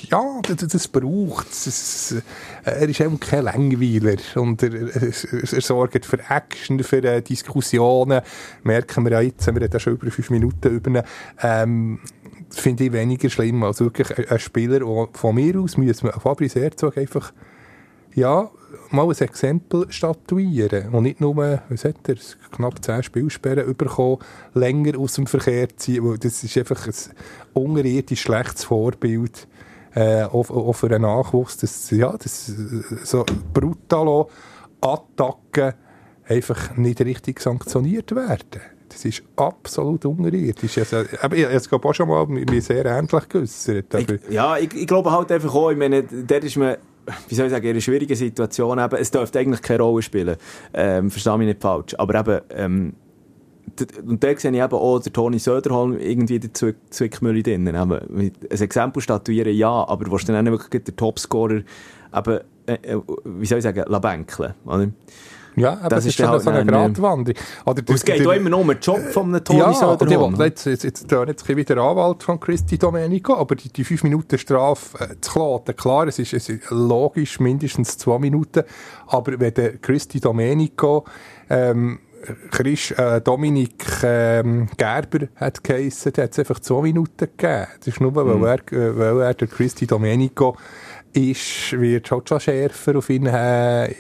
Ja, 0.09 0.41
das, 0.41 0.67
das 0.67 0.87
braucht 0.87 1.51
es. 1.51 2.15
Er 2.63 2.89
ist 2.89 2.99
eben 2.99 3.19
kein 3.19 3.43
Langweiler. 3.43 4.17
Und 4.35 4.63
er, 4.63 4.73
er, 4.73 5.03
er 5.03 5.61
sorgt 5.61 6.05
für 6.05 6.19
Action, 6.29 6.83
für 6.83 7.03
äh, 7.03 7.21
Diskussionen. 7.21 8.21
Merken 8.63 9.03
wir 9.03 9.11
ja 9.11 9.21
jetzt, 9.21 9.45
wir 9.45 9.61
reden 9.61 9.79
schon 9.79 9.93
über 9.93 10.09
fünf 10.09 10.29
Minuten 10.31 10.69
über 10.69 10.89
ihn. 10.89 11.03
Ähm, 11.41 11.99
finde 12.51 12.85
ich 12.85 12.93
weniger 12.93 13.29
schlimm 13.29 13.63
als 13.63 13.79
wirklich 13.79 14.31
ein, 14.31 14.39
Spieler, 14.39 14.79
der 14.79 15.07
von 15.13 15.35
mir 15.35 15.59
aus 15.59 15.77
müssen 15.77 16.05
wir 16.05 16.13
Fabrice 16.13 16.59
Herzog 16.59 16.97
einfach 16.97 17.31
ja, 18.15 18.49
mal 18.89 19.07
ein 19.07 19.17
Exempel 19.17 19.85
statuieren 19.89 20.89
und 20.89 21.03
nicht 21.03 21.21
nur, 21.21 21.35
was 21.35 21.85
hat 21.85 22.07
er, 22.07 22.15
knapp 22.51 22.83
10 22.83 23.03
Spielsperren 23.03 23.75
bekommen, 23.75 24.17
länger 24.53 24.97
aus 24.97 25.13
dem 25.13 25.27
Verkehr 25.27 25.69
ziehen, 25.77 26.17
das 26.19 26.43
ist 26.43 26.57
einfach 26.57 26.87
ein 26.87 26.93
unterirdisch 27.53 28.21
schlechtes 28.21 28.63
Vorbild 28.63 29.47
äh, 29.95 30.23
auch, 30.23 30.49
auch 30.49 30.73
für 30.73 30.87
einen 30.87 31.03
Nachwuchs, 31.03 31.57
dass 31.57 31.89
ja, 31.91 32.15
das, 32.17 32.47
so 33.03 33.25
brutalo 33.53 34.29
Attacken 34.81 35.73
einfach 36.27 36.77
nicht 36.77 37.01
richtig 37.01 37.39
sanktioniert 37.39 38.15
werden. 38.15 38.61
Das 38.89 39.05
ist 39.05 39.23
absolut 39.35 40.03
unterirdisch. 40.05 40.77
Also, 40.79 41.03
aber 41.21 41.35
ich 41.35 41.45
es 41.45 41.71
auch 41.71 41.93
schon 41.93 42.09
mal 42.09 42.25
mir 42.25 42.61
sehr 42.61 42.85
ähnlich 42.85 43.29
geäussert. 43.29 43.93
Ich, 43.93 44.07
ja, 44.29 44.57
ich, 44.57 44.73
ich 44.73 44.87
glaube 44.87 45.11
halt 45.11 45.31
einfach 45.31 45.53
auch, 45.53 45.71
ich 45.71 45.77
meine, 45.77 46.03
der 46.03 46.43
ist 46.43 46.57
man 46.57 46.77
wie 47.27 47.35
soll 47.35 47.47
ich 47.47 47.51
sagen, 47.51 47.65
in 47.65 47.71
einer 47.71 47.81
schwierigen 47.81 48.15
Situation 48.15 48.77
eben, 48.77 48.95
es 48.97 49.11
dürfte 49.11 49.39
eigentlich 49.39 49.61
keine 49.61 49.81
Rolle 49.81 50.01
spielen. 50.01 50.35
Ähm, 50.73 51.09
verstehe 51.09 51.37
mich 51.37 51.47
nicht 51.47 51.61
falsch. 51.61 51.95
Aber 51.97 52.19
eben, 52.19 52.41
ähm, 52.51 52.93
und 54.05 54.23
da 54.23 54.27
sehe 54.37 54.51
ich 54.51 54.57
eben 54.57 54.73
auch 54.73 54.99
der 54.99 55.13
Toni 55.13 55.39
Söderholm 55.39 55.97
irgendwie 55.99 56.39
der 56.39 56.51
Zwickmühle 56.89 57.43
drin. 57.43 57.67
Ein 57.67 58.31
Exempel 58.49 59.01
statuieren, 59.01 59.55
ja, 59.55 59.69
aber 59.87 60.11
wo 60.11 60.17
dann 60.17 60.45
wirklich 60.45 60.83
der 60.83 60.95
Topscorer 60.95 61.61
eben, 62.15 62.39
äh, 62.65 62.73
äh, 62.73 63.01
wie 63.23 63.45
soll 63.45 63.59
ich 63.59 63.63
sagen, 63.63 63.83
la 63.87 63.99
bänkeln, 63.99 64.53
oder? 64.65 64.89
Ja, 65.55 65.77
aber 65.79 65.89
das, 65.89 66.05
ist 66.05 66.19
dann 66.19 66.29
halt 66.29 66.41
so 66.41 66.49
eine 66.49 66.65
Gratwanderung. 66.65 67.35
Es 67.87 68.05
geht 68.05 68.25
auch 68.25 68.31
immer 68.31 68.49
nur 68.49 68.59
um 68.59 68.67
den 68.67 68.79
Job 68.79 68.99
von 69.11 69.27
einem 69.27 69.43
Toni 69.43 69.59
ja, 69.59 69.73
Söderholm. 69.73 70.35
Ja, 70.35 70.45
jetzt, 70.45 70.65
jetzt, 70.65 70.83
jetzt, 70.83 71.11
jetzt 71.11 71.47
wieder 71.47 71.77
Anwalt 71.77 72.23
von 72.23 72.39
Christi 72.39 72.77
Domenico, 72.77 73.35
aber 73.35 73.55
die, 73.55 73.69
die 73.69 73.83
5 73.83 74.03
Minuten 74.03 74.37
Strafe 74.37 75.03
äh, 75.03 75.21
zu 75.21 75.31
kloten, 75.31 75.75
klar, 75.75 76.07
es 76.07 76.19
ist, 76.19 76.33
es 76.33 76.49
ist 76.49 76.69
logisch 76.69 77.39
mindestens 77.39 77.97
2 77.97 78.19
Minuten, 78.19 78.63
aber 79.07 79.39
wenn 79.39 79.53
der 79.53 79.77
Christi 79.77 80.19
Domenico 80.19 81.05
ähm, 81.49 81.99
Chris, 82.51 82.91
äh, 82.91 83.21
Dominik 83.21 83.85
ähm, 84.03 84.67
Gerber 84.77 85.27
hat 85.35 85.63
geheissen, 85.63 86.11
hat 86.17 86.31
es 86.31 86.39
einfach 86.39 86.59
2 86.59 86.81
Minuten 86.81 87.17
gegeben. 87.17 87.67
Das 87.79 87.87
ist 87.87 88.01
nur, 88.01 88.13
weil, 88.15 88.25
mhm. 88.25 88.43
er, 88.43 88.73
äh, 88.73 88.97
weil 88.97 89.21
er, 89.21 89.33
der 89.33 89.47
Christi 89.47 89.87
Domenico, 89.87 90.57
ist, 91.13 91.79
wird 91.79 92.09
halt 92.11 92.29
schon 92.29 92.39
schärfer 92.39 92.97
auf 92.97 93.09
ihn 93.09 93.25
äh, 93.25 93.85
äh, 93.85 93.93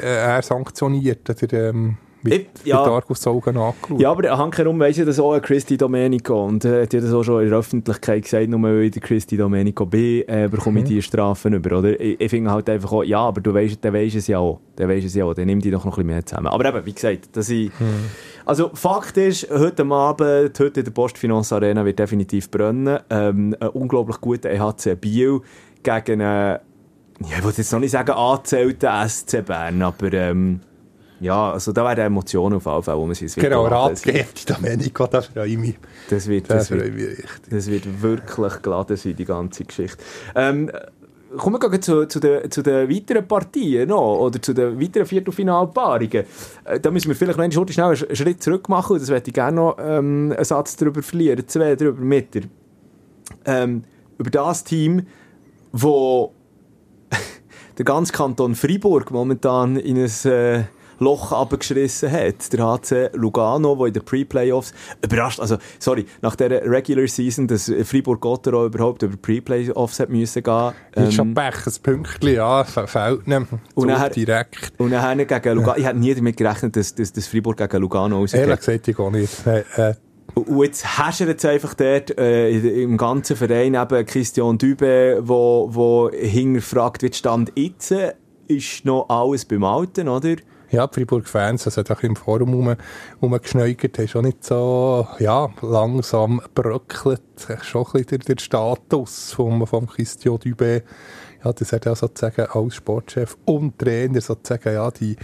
er 0.00 0.42
sanktioniert. 0.42 1.30
Oder, 1.30 1.70
ähm, 1.70 1.96
mit, 2.24 2.46
ja. 2.64 2.80
mit 2.80 2.88
Argusaugen 2.88 3.56
angeschaut. 3.56 4.00
Ja, 4.00 4.10
aber 4.10 4.36
handherum 4.36 4.80
weiss 4.80 4.96
ja 4.96 5.04
das 5.04 5.20
auch 5.20 5.38
Christy 5.42 5.76
Domenico 5.76 6.46
und 6.46 6.64
äh, 6.64 6.82
hat 6.82 6.94
das 6.94 7.12
auch 7.12 7.22
schon 7.22 7.42
in 7.42 7.50
der 7.50 7.58
Öffentlichkeit 7.58 8.22
gesagt, 8.22 8.48
nur 8.48 8.62
weil 8.62 8.84
ich 8.84 8.92
der 8.92 9.02
Christy 9.02 9.36
Domenico 9.36 9.84
bin, 9.84 10.26
äh, 10.26 10.48
bekomme 10.50 10.80
mhm. 10.80 10.84
ich 10.86 10.88
diese 10.88 11.02
Strafen 11.02 11.52
über, 11.52 11.78
oder? 11.78 12.00
Ich, 12.00 12.18
ich 12.18 12.30
finde 12.30 12.50
halt 12.50 12.68
einfach 12.70 12.92
auch, 12.92 13.04
ja, 13.04 13.18
aber 13.18 13.42
du 13.42 13.52
weißt, 13.52 13.84
der 13.84 13.92
weißt 13.92 14.16
es 14.16 14.26
ja 14.26 14.38
auch, 14.38 14.60
der 14.78 14.88
weißt 14.88 15.06
es 15.06 15.14
ja 15.14 15.26
auch, 15.26 15.34
dann 15.34 15.46
nimm 15.46 15.60
die 15.60 15.70
doch 15.70 15.84
noch 15.84 15.98
ein 15.98 16.06
bisschen 16.06 16.06
mehr 16.06 16.24
zusammen. 16.24 16.46
Aber 16.46 16.64
eben, 16.64 16.86
wie 16.86 16.94
gesagt, 16.94 17.36
dass 17.36 17.50
ich, 17.50 17.68
mhm. 17.78 18.06
also 18.46 18.70
Fakt 18.72 19.18
ist, 19.18 19.50
heute 19.50 19.84
Abend, 19.84 20.58
heute 20.58 20.80
in 20.80 20.84
der 20.84 20.92
Postfinance 20.92 21.54
Arena 21.54 21.84
wird 21.84 21.98
definitiv 21.98 22.50
brennen, 22.50 23.00
ähm, 23.10 23.54
ein 23.60 23.68
unglaublich 23.68 24.18
guter 24.22 24.48
EHC 24.48 24.98
Biel, 24.98 25.42
gegen 25.84 26.20
einen, 26.20 26.58
ja, 27.20 27.38
ich 27.38 27.44
wollte 27.44 27.58
jetzt 27.58 27.72
noch 27.72 27.80
nicht 27.80 27.92
sagen 27.92 28.10
angezählten 28.10 29.08
SC 29.08 29.44
Bern, 29.44 29.82
aber 29.82 30.12
ähm, 30.12 30.60
ja, 31.20 31.52
also 31.52 31.72
da 31.72 31.84
wären 31.84 32.06
Emotionen 32.06 32.56
auf 32.56 32.66
jeden 32.66 32.82
Fall, 32.82 32.98
wo 32.98 33.06
man 33.06 33.14
sich 33.14 33.34
Genau, 33.34 33.66
Ratgeber, 33.66 34.26
Domenico, 34.46 35.06
das 35.06 35.26
freue 35.26 35.46
ich 35.46 35.58
mich. 35.58 35.76
Das 36.10 36.26
wird, 36.26 36.50
das, 36.50 36.68
das, 36.68 36.78
wird, 36.78 37.24
das 37.48 37.66
wird 37.68 38.02
wirklich 38.02 38.62
geladen 38.62 38.96
sein, 38.96 39.16
die 39.16 39.24
ganze 39.24 39.64
Geschichte. 39.64 39.96
Ähm, 40.34 40.70
kommen 41.36 41.60
wir 41.60 41.80
zu, 41.80 42.06
zu, 42.06 42.20
den, 42.20 42.50
zu 42.50 42.62
den 42.62 42.90
weiteren 42.90 43.26
Partien 43.26 43.88
noch, 43.88 44.18
oder 44.18 44.40
zu 44.40 44.52
den 44.52 44.80
weiteren 44.80 45.06
Viertelfinalpaarungen. 45.06 46.24
Äh, 46.64 46.80
da 46.80 46.90
müssen 46.90 47.08
wir 47.08 47.16
vielleicht 47.16 47.38
noch 47.38 47.68
schnell 47.68 47.86
einen 47.86 48.16
Schritt 48.16 48.42
zurück 48.42 48.68
machen, 48.68 48.98
das 48.98 49.08
möchte 49.08 49.30
ich 49.30 49.34
gerne 49.34 49.56
noch 49.56 49.76
ähm, 49.78 50.32
einen 50.36 50.44
Satz 50.44 50.76
darüber 50.76 51.02
verlieren, 51.02 51.46
zwei 51.46 51.76
darüber 51.76 52.02
mit 52.02 52.34
dir. 52.34 52.42
Ähm, 53.46 53.84
über 54.18 54.30
das 54.30 54.64
Team, 54.64 55.06
wo 55.74 56.32
der 57.78 57.84
ganze 57.84 58.12
Kanton 58.12 58.54
Freiburg 58.54 59.10
momentan 59.10 59.76
in 59.76 59.98
ein 59.98 60.30
äh, 60.30 60.64
Loch 61.00 61.32
abgeschrissen 61.32 62.10
hat. 62.12 62.52
Der 62.52 62.64
HC 62.64 63.10
Lugano, 63.14 63.74
der 63.74 63.86
in 63.88 63.92
den 63.94 64.04
Pre-Playoffs 64.04 64.72
überrascht, 65.02 65.40
also, 65.40 65.58
sorry, 65.80 66.06
nach 66.22 66.36
der 66.36 66.70
Regular 66.70 67.08
Season, 67.08 67.48
dass 67.48 67.70
Fribourg-Gotteron 67.82 68.66
überhaupt 68.66 69.02
über 69.02 69.16
Pre-Playoffs 69.16 69.98
hat 69.98 70.10
müssen 70.10 70.44
gehen. 70.44 70.72
Ähm, 70.94 71.08
ist 71.08 71.14
schon 71.14 71.34
Pech, 71.34 71.66
ein 71.66 71.72
Pünktchen, 71.82 72.34
ja, 72.34 72.62
fällt 72.62 73.26
nicht 73.26 73.46
und 73.74 73.88
nachher, 73.88 74.10
direkt. 74.10 74.72
Und 74.78 74.92
dann 74.92 75.18
gegen 75.26 75.56
Lugano, 75.56 75.76
ich 75.76 75.84
hätte 75.84 75.98
nie 75.98 76.14
damit 76.14 76.36
gerechnet, 76.36 76.76
dass, 76.76 76.94
dass, 76.94 77.12
dass 77.12 77.26
Fribourg 77.26 77.56
gegen 77.56 77.78
Lugano 77.78 78.18
rausgeht. 78.18 78.42
Ehrlich 78.42 78.58
gesagt, 78.60 78.86
ich 78.86 78.96
gar 78.96 79.10
nicht. 79.10 79.44
Äh, 79.44 79.94
und 80.34 80.62
jetzt 80.62 80.98
hast 80.98 81.20
du 81.20 81.24
jetzt 81.24 81.44
einfach 81.44 81.74
dort 81.74 82.18
äh, 82.18 82.82
im 82.82 82.96
ganzen 82.96 83.36
Verein 83.36 83.74
eben 83.74 84.06
Christian 84.06 84.58
Dübe, 84.58 85.20
wo, 85.22 85.68
wo 85.72 86.10
hinterfragt 86.10 87.02
wird, 87.02 87.16
Stand 87.16 87.52
jetzt 87.54 87.94
ist 88.46 88.84
noch 88.84 89.08
alles 89.08 89.44
beim 89.44 89.64
Alten, 89.64 90.08
oder? 90.08 90.36
Ja, 90.70 90.86
die 90.88 90.94
Freiburg-Fans, 90.94 91.66
also 91.66 91.82
auch 91.94 92.02
im 92.02 92.16
Forum 92.16 92.52
rum, 92.52 92.76
rumgeschneugert, 93.22 93.98
haben 93.98 94.08
schon 94.08 94.24
nicht 94.24 94.44
so, 94.44 95.06
ja, 95.20 95.50
langsam 95.62 96.42
bröckelt, 96.52 97.22
schon 97.62 97.86
ein 97.86 97.92
bisschen 97.92 98.06
der, 98.08 98.18
der 98.18 98.42
Status 98.42 99.32
vom, 99.32 99.66
vom 99.66 99.86
Christian 99.86 100.38
Dübe 100.38 100.82
ja, 101.44 101.52
das 101.52 101.72
hat 101.72 101.86
er 101.86 101.94
sozusagen 101.94 102.46
als 102.50 102.76
Sportchef 102.76 103.36
und 103.44 103.78
Trainer 103.78 104.20
sozusagen 104.20 104.72
ja 104.72 104.90
die 104.90 105.16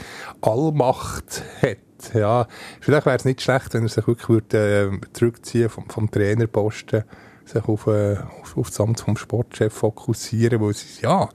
Allmacht 0.42 1.42
hat 1.62 1.79
ja, 2.15 2.47
vielleicht 2.81 3.07
wäre 3.07 3.17
es 3.17 3.25
nicht 3.25 3.43
schlecht, 3.43 3.75
wenn 3.75 3.83
er 3.83 3.89
sich 3.89 4.07
wirklich 4.07 4.29
würde, 4.29 4.91
äh, 4.93 5.13
zurückziehen 5.13 5.69
vom, 5.69 5.89
vom 5.89 6.11
Trainerposten, 6.11 7.05
sich 7.45 7.65
auf, 7.65 7.87
äh, 7.87 8.17
auf, 8.43 8.57
auf 8.57 8.69
das 8.69 8.81
Amt 8.81 9.01
vom 9.01 9.17
Sportchef 9.17 9.73
fokussieren, 9.73 10.61
weil 10.61 10.71
es 10.71 10.85
ist, 10.85 11.03
ja, 11.03 11.29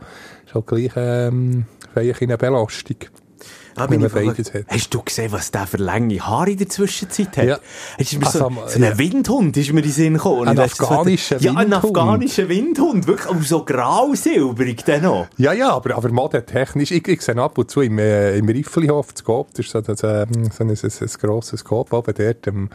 ist 0.46 0.56
halt 0.56 0.68
gleich 0.68 0.92
ähm, 0.96 1.66
eine 1.96 2.38
Belastung. 2.38 2.98
Man 3.78 4.10
beides 4.10 4.54
hat. 4.54 4.66
Hast 4.68 4.94
du 4.94 5.02
gesehen, 5.02 5.32
was 5.32 5.52
der 5.52 5.68
für 5.68 5.78
lange 5.78 6.20
Haare 6.20 6.52
in 6.52 6.58
der 6.58 6.70
Zwischenzeit 6.70 7.38
hat? 7.38 7.46
Ja. 7.46 7.60
Ist 7.98 8.18
mir 8.18 8.26
also, 8.26 8.40
so, 8.40 8.52
so 8.68 8.76
ein 8.76 8.84
ja. 8.84 8.98
Windhund 8.98 9.58
ist 9.58 9.72
mir 9.74 9.80
in 9.80 9.86
den 9.86 9.92
Sinn 9.92 10.14
gekommen. 10.14 10.48
Ein 10.48 10.60
afghanischer 10.60 11.42
Windhund. 11.42 11.56
Ja, 11.56 11.62
ein 11.62 11.74
afghanischer 11.74 12.50
Windhund. 12.50 13.08
Wirklich, 13.08 13.30
aber 13.30 13.42
so 13.44 13.66
grau-silberig 13.66 14.84
dann 14.86 15.04
noch. 15.04 15.28
Ja, 15.38 15.54
ja, 15.54 15.72
aber, 15.72 15.96
aber 15.96 16.10
modetechnisch, 16.10 16.92
ich, 16.92 17.08
ich 17.08 17.22
sehe 17.22 17.36
ab 17.36 17.58
und 17.58 17.70
zu 17.70 17.82
im, 17.82 18.00
äh, 18.00 18.38
im 18.38 18.48
Riffelihof 18.48 19.14
zu 19.14 19.24
Coop, 19.24 19.50
das 19.52 19.66
ist 19.66 19.72
so, 19.72 19.82
das, 19.82 20.04
äh, 20.04 20.26
so 20.52 20.64
ein, 20.64 20.70
ein, 20.70 20.78
ein 20.82 21.10
grosses 21.22 21.64
Coop, 21.64 21.94
aber 21.94 22.14
dort, 22.14 22.48
ähm, 22.48 22.70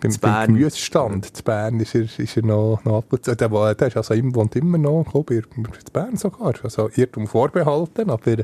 beim, 0.00 0.16
beim 0.20 0.46
Gemüsestand 0.54 1.36
zu 1.36 1.42
Bern 1.42 1.78
ist 1.80 1.94
er, 1.94 2.02
ist 2.02 2.36
er 2.36 2.44
noch, 2.44 2.80
noch 2.84 2.98
ab 2.98 3.06
und 3.10 3.24
zu, 3.24 3.36
der, 3.36 3.74
der 3.74 3.88
ist 3.88 3.96
also 3.96 4.14
immer, 4.14 4.34
wohnt 4.34 4.56
immer 4.56 4.78
noch, 4.78 5.04
glaube 5.10 5.34
ich, 5.36 5.44
in 5.56 5.66
Bern 5.92 6.16
sogar, 6.16 6.54
also 6.62 6.90
Irrtum 6.94 7.26
vorbehalten, 7.26 8.10
aber 8.10 8.36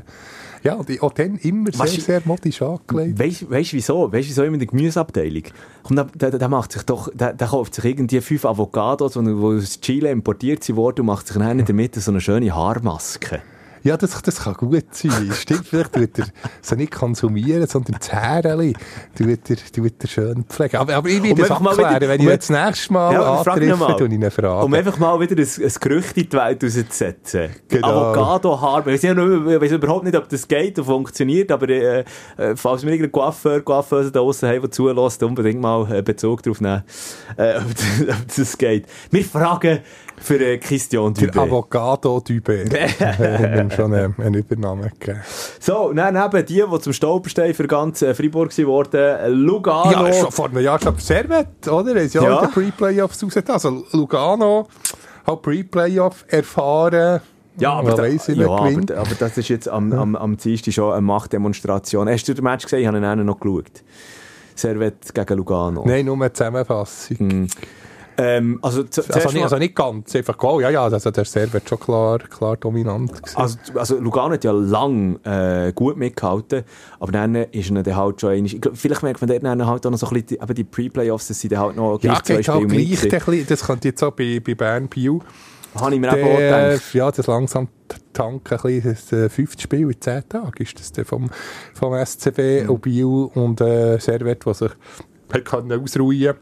ja, 0.63 0.81
die, 0.83 0.99
auch 1.01 1.13
dann 1.13 1.37
immer 1.37 1.71
sehr, 1.71 1.79
weißt, 1.79 2.01
sehr 2.01 2.21
modisch 2.25 2.61
angelegt. 2.61 3.19
Weißt 3.49 3.71
du 3.71 3.77
wieso? 3.77 4.11
Weißt 4.11 4.25
du 4.25 4.29
wieso 4.29 4.43
immer 4.43 4.57
die 4.57 4.67
Gemüseabteilung? 4.67 5.43
Und 5.89 5.95
der, 5.95 6.05
der, 6.05 6.39
der, 6.39 6.49
macht 6.49 6.71
sich 6.71 6.83
doch, 6.83 7.09
der, 7.13 7.33
der 7.33 7.47
kauft 7.47 7.75
sich 7.75 7.85
irgendwie 7.85 8.21
fünf 8.21 8.45
Avocados, 8.45 9.13
die 9.13 9.19
aus 9.19 9.79
Chile 9.81 10.11
importiert 10.11 10.67
wurden 10.75 11.01
und 11.01 11.07
macht 11.07 11.27
sich 11.27 11.37
dann 11.37 11.63
damit 11.65 11.95
so 11.95 12.11
eine 12.11 12.21
schöne 12.21 12.53
Haarmaske. 12.53 13.41
Ja, 13.87 13.95
das, 13.95 14.21
das 14.21 14.43
kann 14.43 14.53
gut 14.55 14.83
sein. 14.91 15.31
Stimmt, 15.33 15.65
vielleicht 15.65 15.93
tut 15.93 16.19
er 16.19 16.25
so 16.61 16.75
nicht 16.75 16.91
konsumieren, 16.91 17.65
sondern 17.67 17.95
das 17.97 18.11
Härchen 18.11 18.73
tut 19.17 19.49
er, 19.49 19.57
tut 19.71 19.93
er 20.03 20.07
schön 20.09 20.43
pflegen. 20.43 20.75
Aber, 20.75 20.93
aber 20.93 21.07
ich 21.07 21.23
will 21.23 21.31
um 21.31 21.37
das 21.37 21.51
abklären, 21.51 21.95
wieder, 21.95 22.09
wenn 22.09 22.19
um 22.19 22.27
ich 22.27 22.35
das 22.35 22.49
nächste 22.49 22.91
Mal 22.91 23.13
ja, 23.13 23.37
antreffe, 23.37 23.95
tue 23.97 24.07
ich 24.07 24.13
ihn 24.13 24.29
fragen. 24.31 24.65
Um 24.65 24.73
einfach 24.73 24.97
mal 24.97 25.17
wieder 25.21 25.37
ein, 25.37 25.63
ein 25.63 25.73
Gerücht 25.79 26.17
in 26.17 26.29
die 26.29 26.33
Welt 26.33 26.61
rauszusetzen. 26.61 27.49
Genau. 27.69 27.87
Avocado-Haar. 27.87 28.87
Ich 28.87 29.03
weiß 29.03 29.71
überhaupt 29.71 30.03
nicht, 30.03 30.17
ob 30.17 30.27
das 30.27 30.45
geht 30.45 30.77
und 30.79 30.85
funktioniert, 30.85 31.49
aber 31.49 31.69
äh, 31.69 32.03
äh 32.35 32.55
falls 32.57 32.83
wir 32.83 32.91
irgendeinen 32.91 33.13
Coiffeur, 33.13 33.61
Coiffeuse 33.61 34.11
da 34.11 34.19
draussen 34.19 34.49
haben, 34.49 34.61
der 34.61 34.71
zulässt, 34.71 35.23
unbedingt 35.23 35.61
mal 35.61 35.89
äh, 35.89 36.01
Bezug 36.01 36.43
darauf 36.43 36.59
nehmen, 36.59 36.83
äh, 37.37 37.55
ob, 37.57 37.73
das, 37.73 38.17
ob 38.17 38.35
das 38.35 38.57
geht. 38.57 38.85
Wir 39.11 39.23
fragen 39.23 39.79
für 40.19 40.39
äh, 40.39 40.57
Christian 40.57 41.13
Dubé. 41.13 41.33
Für 41.33 41.41
Avocado 41.41 42.17
Dubé. 42.17 42.69
Wir 42.71 43.59
haben 43.59 43.71
schon 43.71 43.93
einen, 43.93 44.15
einen 44.17 44.33
Übernamen 44.35 44.91
gegeben. 44.99 45.21
So, 45.59 45.93
dann 45.93 46.15
eben 46.15 46.45
die, 46.45 46.63
die 46.71 46.79
zum 46.79 46.93
Stolperstein 46.93 47.53
für 47.53 47.67
ganz 47.67 48.01
äh, 48.01 48.13
Freiburg 48.13 48.57
wurden, 48.57 49.33
Lugano. 49.33 50.07
Ja, 50.07 50.13
schon 50.13 50.31
vor 50.31 50.49
einem 50.49 50.63
Jahr 50.63 50.81
schon 50.81 50.97
Servet, 50.97 51.67
oder? 51.67 51.95
Er 51.95 52.03
ist 52.03 52.15
ja, 52.15 52.23
ja. 52.23 52.39
in 52.39 52.45
den 52.45 52.51
Pre-Playoffs 52.51 53.23
rausgetan. 53.23 53.53
Also 53.53 53.83
Lugano, 53.91 54.67
hat 55.25 55.41
Pre-Playoff 55.41 56.25
erfahren. 56.27 57.21
Ja, 57.59 57.73
aber, 57.73 57.95
da, 57.95 58.05
ja 58.05 58.45
aber, 58.45 58.97
aber, 58.97 59.15
das 59.17 59.37
ist 59.37 59.47
jetzt 59.47 59.67
am, 59.67 59.91
am, 59.91 60.15
am 60.15 60.37
Dienstag 60.37 60.73
schon 60.73 60.91
eine 60.91 61.01
Machtdemonstration. 61.01 62.07
Hast 62.07 62.27
du 62.27 62.35
den 62.35 62.43
Match 62.43 62.65
gesehen? 62.65 62.81
Ich 62.81 62.87
habe 62.87 62.97
ihn 62.97 63.25
noch 63.25 63.39
geschaut. 63.39 63.83
Servet 64.53 65.13
gegen 65.13 65.37
Lugano. 65.37 65.83
Nein, 65.85 66.05
nur 66.05 66.15
eine 66.15 66.31
Zusammenfassung. 66.33 67.17
Mm. 67.19 67.47
Ähm, 68.19 68.57
also, 68.61 68.83
Also 68.83 69.29
nicht, 69.29 69.43
also 69.43 69.57
nicht 69.57 69.75
ganz, 69.75 70.15
einfach 70.15 70.37
Goal, 70.37 70.63
ja, 70.63 70.69
ja, 70.71 70.83
also 70.83 71.11
der 71.11 71.25
Servet 71.25 71.69
schon 71.69 71.79
klar, 71.79 72.17
klar 72.19 72.57
dominant 72.57 73.13
gewesen. 73.13 73.37
Also, 73.37 73.57
also 73.75 73.99
Lugano 73.99 74.33
hat 74.33 74.43
ja 74.43 74.51
lang 74.51 75.19
äh, 75.23 75.71
gut 75.73 75.97
mitgehalten, 75.97 76.63
aber 76.99 77.11
dann 77.11 77.35
ist 77.35 77.69
ihnen 77.69 77.83
dann 77.83 77.95
halt 77.95 78.19
schon 78.21 78.43
glaub, 78.45 78.75
vielleicht 78.75 79.03
merkt 79.03 79.21
man 79.21 79.29
dann 79.41 79.65
halt 79.67 79.85
auch 79.85 79.91
noch 79.91 79.97
so 79.99 80.07
ein 80.07 80.13
bisschen, 80.13 80.27
die, 80.27 80.35
eben 80.35 80.55
die 80.55 80.63
Pre-Playoffs, 80.63 81.27
dass 81.27 81.39
sie 81.39 81.47
dann 81.47 81.59
halt 81.59 81.75
noch 81.75 82.01
ja, 82.01 82.13
gleich 82.13 82.23
zwei 82.23 82.35
geht 82.37 82.47
halt 82.47 82.63
Spiele 82.63 82.85
gleich, 82.85 83.03
mit 83.03 83.13
ein 83.13 83.19
bisschen, 83.19 83.47
das 83.47 83.63
könnte 83.65 83.87
jetzt 83.89 84.03
auch 84.03 84.11
bei, 84.11 84.41
bei 84.45 84.55
Bern 84.55 84.87
Biel. 84.87 85.19
Habe 85.75 85.93
ich 85.93 86.01
mir 86.01 86.11
auch 86.11 86.15
gedacht. 86.15 86.93
ja, 86.93 87.11
das 87.11 87.27
langsam 87.27 87.67
tanken, 88.13 88.55
ein 88.55 88.61
bisschen, 88.63 88.83
das 88.95 89.11
äh, 89.11 89.29
fünfte 89.29 89.61
Spiel 89.61 89.91
in 89.91 90.01
zehn 90.01 90.27
Tagen 90.27 90.63
ist 90.63 90.79
das 90.97 91.07
vom, 91.07 91.29
vom 91.75 91.93
SCB 91.93 92.63
Mhm. 92.63 92.69
und 92.71 92.81
Biel 92.81 93.05
und 93.05 93.61
äh, 93.61 93.99
Servet, 93.99 94.45
was 94.47 94.59
sich 94.59 94.71
hat 95.31 95.45
können 95.45 95.71
ausruhen 95.83 96.33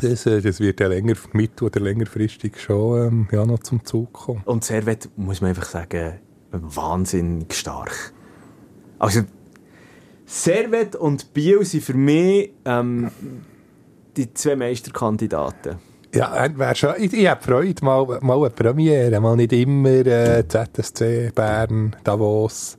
das, 0.00 0.24
das 0.24 0.60
wird 0.60 0.80
ja 0.80 0.88
länger, 0.88 1.14
mit- 1.32 1.62
oder 1.62 1.80
längerfristig 1.80 2.58
schon 2.58 3.06
ähm, 3.06 3.28
ja, 3.32 3.44
noch 3.46 3.60
zum 3.60 3.84
Zug 3.84 4.12
kommen. 4.12 4.42
Und 4.44 4.64
Servet, 4.64 5.08
muss 5.16 5.40
man 5.40 5.50
einfach 5.50 5.66
sagen, 5.66 6.14
wahnsinnig 6.50 7.52
stark. 7.54 8.12
Also, 8.98 9.22
Servet 10.24 10.96
und 10.96 11.32
Biel 11.32 11.64
sind 11.64 11.84
für 11.84 11.94
mich 11.94 12.52
ähm, 12.64 13.10
die 14.16 14.32
zwei 14.34 14.56
Meisterkandidaten. 14.56 15.76
Ja, 16.14 16.44
äh, 16.44 16.58
wär 16.58 16.74
schon, 16.74 16.94
ich, 16.98 17.12
ich 17.12 17.28
habe 17.28 17.42
Freude, 17.42 17.84
mal, 17.84 18.18
mal 18.22 18.38
eine 18.38 18.50
Premiere, 18.50 19.20
mal 19.20 19.36
nicht 19.36 19.52
immer 19.52 20.06
äh, 20.06 20.44
ZSC, 20.48 21.30
Bern, 21.34 21.94
Davos. 22.04 22.76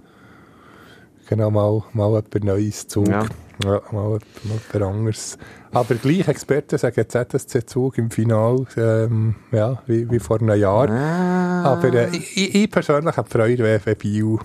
Genau, 1.29 1.51
mal, 1.51 1.83
mal 1.93 2.17
etwas 2.17 2.43
Neues 2.43 2.87
Zug. 2.87 3.07
Ja. 3.07 3.25
Ja, 3.63 3.81
mal, 3.91 4.19
mal 4.43 4.57
etwas 4.69 4.81
anderes. 4.81 5.37
Aber 5.71 5.95
gleich 5.95 6.27
Experten 6.27 6.77
sagen 6.77 7.05
ZSC-Zug 7.09 7.97
im 7.97 8.11
Final, 8.11 8.65
ähm, 8.77 9.35
ja, 9.51 9.81
wie, 9.87 10.09
wie 10.11 10.19
vor 10.19 10.39
einem 10.39 10.59
Jahr. 10.59 10.89
Ah. 10.89 11.63
Aber 11.73 11.91
äh, 11.93 12.09
ich, 12.15 12.37
ich- 12.37 12.55
ich 12.55 12.71
persönlich 12.71 13.17
habe 13.17 13.29
Freude, 13.29 13.63
wenn, 13.63 13.95
Biel 13.97 14.37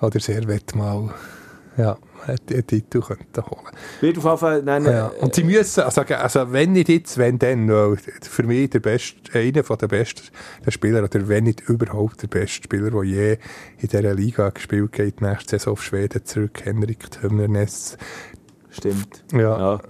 oder 0.00 0.20
Servet 0.20 0.74
mal 0.76 1.12
ja, 1.76 1.96
einen 2.26 2.66
Titel 2.66 3.00
könnte 3.00 3.44
holen 3.46 3.74
Wird 4.00 4.18
auf 4.18 4.24
jeden 4.24 4.38
Fall 4.38 4.62
ja. 4.84 5.06
Und 5.20 5.34
sie 5.34 5.44
müssen, 5.44 5.82
also, 5.82 6.02
also 6.02 6.52
wenn 6.52 6.72
nicht 6.72 6.88
jetzt, 6.88 7.18
wenn 7.18 7.38
dann, 7.38 7.68
weil 7.68 7.96
für 7.96 8.42
mich 8.42 8.70
der 8.70 8.80
beste, 8.80 9.16
einer 9.38 9.64
von 9.64 9.78
der 9.78 9.88
besten 9.88 10.22
der 10.64 10.70
Spieler, 10.70 11.04
oder 11.04 11.28
wenn 11.28 11.44
nicht 11.44 11.68
überhaupt 11.68 12.22
der 12.22 12.28
beste 12.28 12.64
Spieler, 12.64 12.90
der 12.90 13.04
je 13.04 13.32
in 13.78 13.88
dieser 13.88 14.14
Liga 14.14 14.50
gespielt 14.50 14.92
geht, 14.92 15.20
nächste 15.20 15.58
Saison 15.58 15.74
auf 15.74 15.82
Schweden 15.82 16.24
zurück, 16.24 16.60
Henrik 16.64 17.10
Tömmernes. 17.10 17.96
Stimmt. 18.70 19.24
Ja. 19.32 19.58
Ja. 19.58 19.80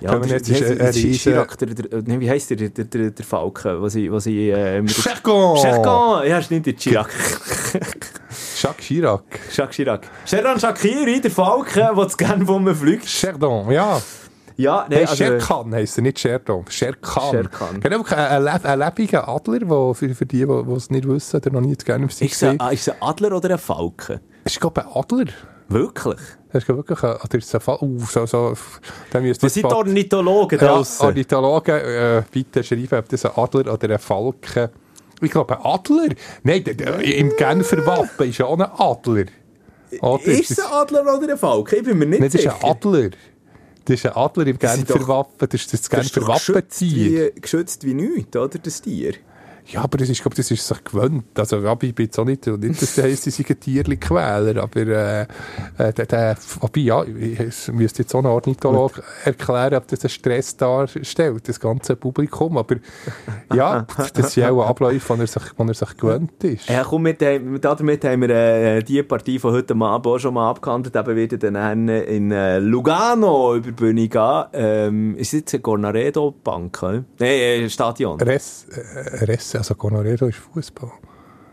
Ja, 0.00 0.22
wie 0.24 0.32
heisst 0.32 0.50
ein- 0.50 0.60
der- 0.76 0.76
der 0.76 0.92
Chirac, 0.92 1.58
der, 1.58 1.68
nee, 2.04 2.20
wie 2.20 2.28
heisst 2.30 2.50
der, 2.50 2.56
der, 2.56 2.68
der, 2.84 3.10
der 3.10 3.24
Falke, 3.24 3.80
was 3.80 3.94
ich, 3.94 4.10
was 4.12 4.26
ich, 4.26 4.36
äh, 4.52 4.82
mit! 4.82 4.92
Chacon! 4.94 5.56
Ja, 6.26 6.42
stimmt, 6.42 6.66
der 6.66 6.74
Chirac. 6.76 7.08
Jacques 8.60 8.86
Chirac. 8.86 9.22
Jacques 9.54 9.76
Chirac. 9.76 10.08
Sheran 10.24 10.58
Shakiri, 10.58 11.20
der 11.20 11.30
Falke, 11.30 11.90
der 11.96 12.08
zu 12.08 12.16
Genf 12.16 12.48
rumfliegt. 12.48 13.06
Chardon, 13.06 13.70
ja. 13.70 14.00
Ja, 14.58 14.86
Nein, 14.88 15.00
nein, 15.00 15.08
also... 15.08 15.16
Sherkan 15.16 15.74
heisst 15.74 15.98
er, 15.98 16.02
nicht 16.02 16.18
Chardon. 16.18 16.64
Sherkan. 16.68 17.30
Sherkan. 17.30 17.80
Genau, 17.80 18.02
ein, 18.08 18.48
ein, 18.48 18.64
ein 18.64 18.78
lebendiger 18.78 19.28
Adler, 19.28 19.58
der 19.58 19.94
für, 19.94 20.14
für 20.14 20.24
die, 20.26 20.46
die 20.46 20.72
es 20.72 20.88
nicht 20.90 21.06
wissen 21.06 21.36
oder 21.36 21.50
noch 21.50 21.60
nie 21.60 21.76
zu 21.76 21.84
gerne 21.84 22.06
Ist 22.06 22.22
es 22.22 22.42
ein, 22.42 22.56
ist 22.72 22.88
es 22.88 22.94
ein 22.94 23.02
Adler 23.02 23.36
oder 23.36 23.50
ein 23.50 23.58
Falke? 23.58 24.20
Ist, 24.44 24.58
glaube 24.60 24.80
ich, 24.80 24.86
ein 24.86 24.92
Adler. 25.02 25.32
Wirklich? 25.68 26.20
Das 26.52 26.62
ist 26.62 26.68
wirklich 26.68 27.02
ein, 27.02 27.16
oder 27.16 27.38
ist 27.38 27.54
es 27.54 27.68
ein 27.68 27.76
uh, 27.80 27.98
so, 28.08 28.24
so, 28.24 28.54
dann 29.10 29.22
müsst 29.22 29.42
ihr 29.42 29.46
Was 29.46 29.54
sind 29.54 29.64
Ornithologen 29.66 30.58
Ja, 30.58 30.66
draussen? 30.68 31.06
Ornithologen, 31.06 31.74
äh, 31.74 32.22
bitte 32.30 32.62
schreiben, 32.62 32.98
ob 32.98 33.08
das 33.08 33.24
ein 33.24 33.32
Adler 33.34 33.72
oder 33.72 33.90
ein 33.90 33.98
Falke. 33.98 34.70
Ich 35.20 35.30
glaube, 35.30 35.58
ein 35.58 35.64
Adler? 35.64 36.08
Nein, 36.44 36.62
im 36.62 37.36
Genfer 37.36 37.84
Wappen 37.86 38.28
ist 38.28 38.38
ja 38.38 38.46
auch 38.46 38.58
ein 38.58 38.70
Adler. 38.78 39.26
Oder? 40.00 40.24
Ist 40.24 40.50
es 40.52 40.60
ein 40.60 40.72
Adler 40.72 41.02
oder 41.02 41.32
ein 41.32 41.38
Falke? 41.38 41.76
Ich 41.76 41.84
bin 41.84 41.98
mir 41.98 42.06
nicht 42.06 42.20
Nein, 42.20 42.30
das 42.30 42.40
ist 42.40 42.46
ein 42.46 42.70
Adler. 42.70 43.10
Das 43.84 43.94
ist 43.94 44.06
ein 44.06 44.12
Adler 44.12 44.46
im 44.46 44.58
Genfer 44.58 45.08
Wappen. 45.08 45.48
Das 45.48 45.60
ist 45.60 45.72
das 45.72 45.82
Das 45.82 45.90
Genfer 45.90 46.40
wie, 46.80 47.32
geschützt 47.40 47.84
wie 47.84 47.94
nichts, 47.94 48.36
oder? 48.36 48.58
Das 48.58 48.82
Tier. 48.82 49.14
Ja, 49.68 49.82
aber 49.82 49.98
das 49.98 50.08
ist, 50.08 50.22
glaub, 50.22 50.34
das 50.34 50.50
ist 50.50 50.66
sich 50.66 50.84
gewöhnt. 50.84 51.24
Also, 51.38 51.58
ja, 51.58 51.76
ich 51.80 51.94
bin 51.94 52.06
jetzt 52.06 52.18
auch 52.18 52.24
nicht, 52.24 52.46
nicht 52.46 52.82
dass 52.82 52.94
das 52.94 53.04
heisst, 53.04 53.24
sie 53.24 53.30
sind 53.30 53.60
Tierli-Quäler, 53.60 54.62
aber, 54.62 54.80
äh, 54.80 55.22
äh, 55.78 55.92
der, 55.92 56.06
der, 56.06 56.36
wobei, 56.60 56.80
ja, 56.80 57.02
ich 57.04 57.68
müsste 57.72 58.02
jetzt 58.02 58.14
auch 58.14 58.20
ein 58.20 58.26
Ornithologe 58.26 59.02
erklären, 59.24 59.74
ob 59.74 59.88
das 59.88 60.02
einen 60.04 60.10
Stress 60.10 60.56
darstellt, 60.56 61.48
das 61.48 61.58
ganze 61.58 61.96
Publikum, 61.96 62.56
aber, 62.58 62.76
ja, 63.54 63.86
das 64.14 64.32
sind 64.32 64.44
auch 64.44 64.62
Abläufe, 64.66 65.12
an 65.14 65.20
er 65.20 65.26
sich, 65.26 65.42
an 65.58 65.68
er 65.68 65.74
sich 65.74 65.96
gewöhnt 65.96 66.44
ist. 66.44 66.68
Ja, 66.68 66.84
komm, 66.84 67.02
mit, 67.02 67.20
dem- 67.20 67.60
damit 67.60 68.04
haben 68.04 68.20
wir 68.22 68.30
äh, 68.30 68.82
die 68.82 69.02
Partie 69.02 69.38
von 69.38 69.52
heute 69.52 69.74
Abend 69.74 70.06
auch 70.06 70.18
schon 70.18 70.34
mal 70.34 70.50
abgehandelt. 70.50 70.94
Eben 70.96 71.16
wieder 71.16 71.36
dann 71.38 71.88
in 71.88 72.30
äh, 72.30 72.58
Lugano 72.58 73.54
über 73.56 73.66
die 73.66 73.72
Bühne 73.72 74.08
gehen. 74.08 74.44
Ähm, 74.52 75.16
ist 75.16 75.32
jetzt 75.32 75.54
eine 75.54 75.62
Gornaredo-Bank? 75.62 76.82
Nein, 76.82 77.04
äh, 77.20 77.68
Stadion. 77.70 78.20
Res, 78.20 78.66
äh, 78.70 79.24
Res, 79.24 79.55
also 79.56 79.74
Conorero 79.74 80.26
ist 80.26 80.38
Fußball. 80.38 80.90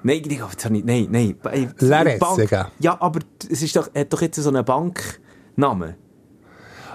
Nein, 0.04 0.18
ich 0.18 0.24
glaube, 0.38 0.52
habe 0.64 0.78
ich- 0.78 0.84
nein, 0.84 1.08
nein. 1.10 1.36
Ressega. 1.82 2.70
Ja, 2.80 2.98
aber 3.00 3.20
es 3.50 3.62
ist 3.62 3.76
doch, 3.76 3.90
hat 3.96 4.12
doch 4.12 4.22
jetzt 4.22 4.36
so 4.42 4.50
einen 4.50 4.66
Banknamen. 4.66 5.96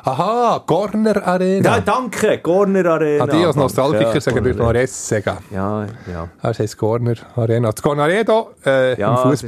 Aha, 0.05 0.63
Corner 0.67 1.27
Arena. 1.27 1.77
Ja, 1.77 1.81
danke, 1.81 2.39
Gorner 2.39 2.87
Arena. 2.87 3.25
Ah, 3.25 3.27
die 3.27 3.45
als. 3.45 3.57
Nostalgiker 3.57 4.15
Ja, 4.15 4.21
sagen, 4.21 4.37
würde 4.45 4.51
noch 4.59 4.67
Gorner- 4.67 4.81
Res 4.81 5.09
sagen. 5.09 5.39
Ja, 5.51 5.87
ja. 6.11 6.29
Das 6.41 6.59
heisst 6.61 6.79
Corner 6.79 7.15
Arena. 7.35 7.73
Das 7.73 7.83
Cornaredo 7.83 8.51
äh, 8.65 8.99
Ja, 8.99 9.09
im 9.09 9.15
es 9.33 9.41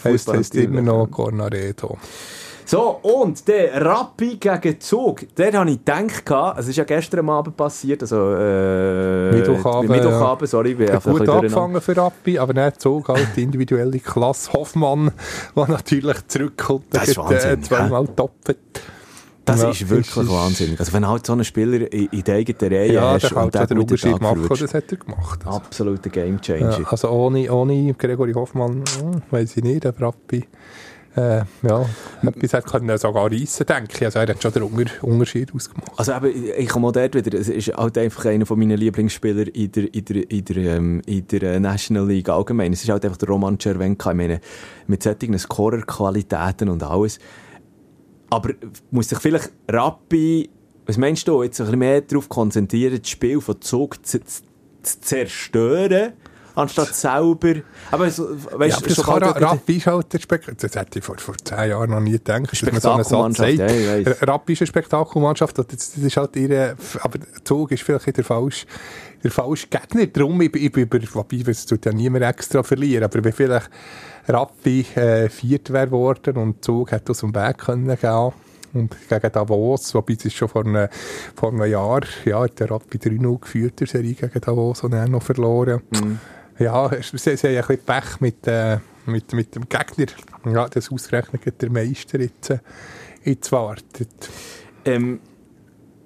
Fußball 0.00 0.38
heisst 0.38 0.54
immer 0.54 0.80
noch. 0.80 1.08
Cornaredo. 1.10 1.98
So, 2.70 2.98
und 3.00 3.48
der 3.48 3.82
Rappi 3.82 4.36
gegen 4.36 4.78
Zug, 4.78 5.34
der 5.36 5.54
habe 5.54 5.70
ich 5.70 5.78
gedacht, 5.82 6.58
es 6.58 6.68
ist 6.68 6.76
ja 6.76 6.84
gestern 6.84 7.26
Abend 7.30 7.56
passiert, 7.56 8.02
also 8.02 8.34
äh, 8.34 9.32
Mittwochabend, 9.32 9.88
Mittwochabend, 9.88 10.50
sorry, 10.50 10.72
ich 10.78 10.90
ein 10.92 11.00
Gut 11.00 11.26
angefangen 11.30 11.80
für 11.80 11.96
Rappi, 11.96 12.38
aber 12.38 12.52
dann 12.52 12.74
zog 12.76 13.08
halt 13.08 13.26
die 13.36 13.44
individuelle 13.44 13.98
Klasse 14.00 14.52
Hoffmann, 14.52 15.12
der 15.56 15.66
natürlich 15.66 16.28
zurückkommt. 16.28 16.84
Das 16.90 17.08
ist 17.08 17.16
hat, 17.16 17.30
Wahnsinn, 17.30 17.62
zweimal 17.62 18.06
doppelt. 18.06 18.58
Das 19.46 19.62
Ja, 19.62 19.70
ist 19.70 19.88
wirklich 19.88 20.14
ist- 20.14 20.30
wahnsinnig. 20.30 20.78
Also 20.78 20.92
wenn 20.92 21.08
halt 21.08 21.24
so 21.24 21.32
einen 21.32 21.44
Spieler 21.46 21.90
in, 21.90 22.08
in 22.10 22.22
der 22.22 22.34
eigenen 22.34 22.70
Reihe 22.70 22.92
Ja, 22.92 23.12
hast 23.14 23.32
und 23.32 23.54
der 23.54 23.66
den 23.66 23.78
Unterschied 23.78 24.20
machen, 24.20 24.46
das 24.46 24.74
hat 24.74 24.92
er 24.92 24.98
gemacht. 24.98 25.40
Also, 25.46 25.56
Absoluter 25.56 26.10
Gamechanger. 26.10 26.78
ja, 26.80 26.86
also 26.86 27.08
ohne, 27.08 27.50
ohne 27.50 27.94
Gregory 27.94 28.34
Hoffmann, 28.34 28.84
hm, 29.00 29.22
weiß 29.30 29.56
ich 29.56 29.62
nicht, 29.64 29.84
der 29.84 29.98
Rappi. 29.98 30.44
Äh, 31.18 31.44
ja, 31.66 31.84
etwas 32.22 32.52
hat 32.54 32.66
können 32.66 32.96
sogar 32.96 33.30
reissen, 33.30 33.66
denke 33.66 33.92
ich. 33.94 34.04
Also 34.04 34.20
er 34.20 34.28
hat 34.28 34.42
schon 34.42 34.52
den 34.52 34.62
Unter 34.62 34.92
Unterschied 35.02 35.52
ausgemacht. 35.54 35.90
Also 35.96 36.12
eben, 36.12 36.26
ich- 36.58 36.68
komme 36.68 36.86
auch 36.88 36.92
dort 36.92 37.14
wieder, 37.14 37.36
es 37.38 37.48
ist 37.48 37.68
halt 37.76 37.98
einfach 37.98 38.26
einer 38.26 38.46
von 38.46 38.58
meinen 38.58 38.78
Lieblingsspieler 38.78 39.52
in 39.54 39.72
der, 39.72 39.92
in 39.94 40.04
der, 40.04 40.30
in 40.30 40.44
der, 40.44 40.56
ähm, 40.76 41.02
in 41.06 41.26
der 41.26 41.42
äh, 41.42 41.60
National 41.60 42.06
League 42.06 42.28
allgemein. 42.28 42.72
Es 42.72 42.82
ist 42.84 42.90
halt 42.90 43.04
einfach 43.04 43.18
der 43.18 43.28
Roman 43.28 43.58
Cervenka, 43.60 44.10
ich 44.10 44.16
meine, 44.16 44.40
mit 44.86 45.02
solchen 45.02 45.36
Scorer-Qualitäten 45.38 46.68
und 46.68 46.82
alles. 46.82 47.18
Aber 48.30 48.50
muss 48.90 49.08
sich 49.08 49.18
vielleicht 49.18 49.50
Rappi, 49.68 50.50
was 50.86 50.98
meinst 50.98 51.26
du, 51.26 51.42
jetzt 51.42 51.60
ein 51.60 51.64
bisschen 51.66 51.78
mehr 51.80 52.00
darauf 52.02 52.28
konzentrieren, 52.28 52.98
das 53.00 53.08
Spiel 53.10 53.40
von 53.40 53.60
Zug 53.60 54.04
zu, 54.06 54.20
zu, 54.24 54.40
zu 54.82 55.00
zerstören, 55.00 56.12
anstatt 56.58 56.94
selber, 56.94 57.54
aber 57.90 58.10
so, 58.10 58.28
Ja, 58.30 58.58
weißt 58.58 58.76
aber 58.78 58.88
das 58.88 59.02
kann 59.04 59.22
Rappi 59.22 59.76
ist 59.76 59.86
halt 59.86 60.12
der 60.12 60.18
Spektakel. 60.18 60.56
Das 60.60 60.74
hätte 60.76 60.98
ich 60.98 61.04
vor, 61.04 61.16
vor 61.18 61.34
zehn 61.42 61.70
Jahren 61.70 61.90
noch 61.90 62.00
nie 62.00 62.12
gedacht. 62.12 62.50
dass 62.52 62.62
man 62.62 62.80
so 62.80 62.90
einen 62.92 63.04
Satz 63.04 63.36
sagt. 63.36 63.52
ja, 63.58 63.96
ich. 63.96 64.22
Rappi 64.28 64.52
ist 64.54 64.60
eine 64.62 64.66
Spektakelmannschaft. 64.66 65.58
Das, 65.58 65.96
ist 65.96 66.16
halt 66.16 66.36
ihre, 66.36 66.76
aber 67.00 67.18
Zug 67.44 67.72
ist 67.72 67.82
vielleicht 67.82 68.16
der 68.16 68.24
falsche, 68.24 68.66
der 69.22 69.30
falsche 69.30 69.66
Gegner. 69.68 70.06
Darum, 70.06 70.40
ich, 70.40 70.52
bin- 70.52 70.62
ich, 70.64 70.72
bin 70.72 70.82
über, 70.84 70.98
wobei, 71.14 71.42
es 71.46 71.66
tut 71.66 71.86
ja 71.86 71.92
niemand 71.92 72.24
extra 72.24 72.62
verlieren, 72.62 73.04
aber 73.04 73.22
wenn 73.24 73.32
vielleicht 73.32 73.70
Rappi 74.26 74.84
äh, 74.94 75.28
viert 75.28 75.72
wäre 75.72 75.90
worden 75.90 76.36
und 76.36 76.64
Zug 76.64 76.92
hätte 76.92 77.12
aus 77.12 77.20
dem 77.20 77.34
Weg 77.34 77.58
können 77.58 77.96
gehen 77.98 78.32
und 78.74 78.94
gegen 79.08 79.32
Davos, 79.32 79.94
wobei 79.94 80.12
es 80.18 80.26
ist 80.26 80.36
schon 80.36 80.48
vor 80.48 80.66
einem, 80.66 80.88
vor 81.34 81.50
einem 81.50 81.64
Jahr, 81.64 82.02
ja, 82.26 82.40
hat 82.40 82.60
der 82.60 82.70
Rappi 82.70 82.98
3-0 82.98 83.40
geführt, 83.40 83.80
der 83.80 83.86
Serie 83.86 84.12
gegen 84.12 84.40
Davos 84.42 84.84
und 84.84 84.90
dann 84.90 85.10
noch 85.10 85.22
verloren. 85.22 85.80
Ja, 86.58 86.88
es- 86.92 87.10
sie, 87.10 87.36
sie 87.36 87.48
haben 87.48 87.56
ein 87.56 87.76
bisschen 87.76 87.84
Pech 87.84 88.20
mit, 88.20 88.46
äh, 88.46 88.78
mit, 89.06 89.32
mit 89.32 89.54
dem 89.54 89.68
Gegner. 89.68 90.06
Ja, 90.52 90.68
das 90.68 90.90
ausgerechnet 90.90 91.60
der 91.62 91.70
Meister 91.70 92.20
jetzt, 92.20 92.50
äh, 92.50 92.58
jetzt 93.24 93.50
wartet. 93.52 94.08
Ähm, 94.84 95.20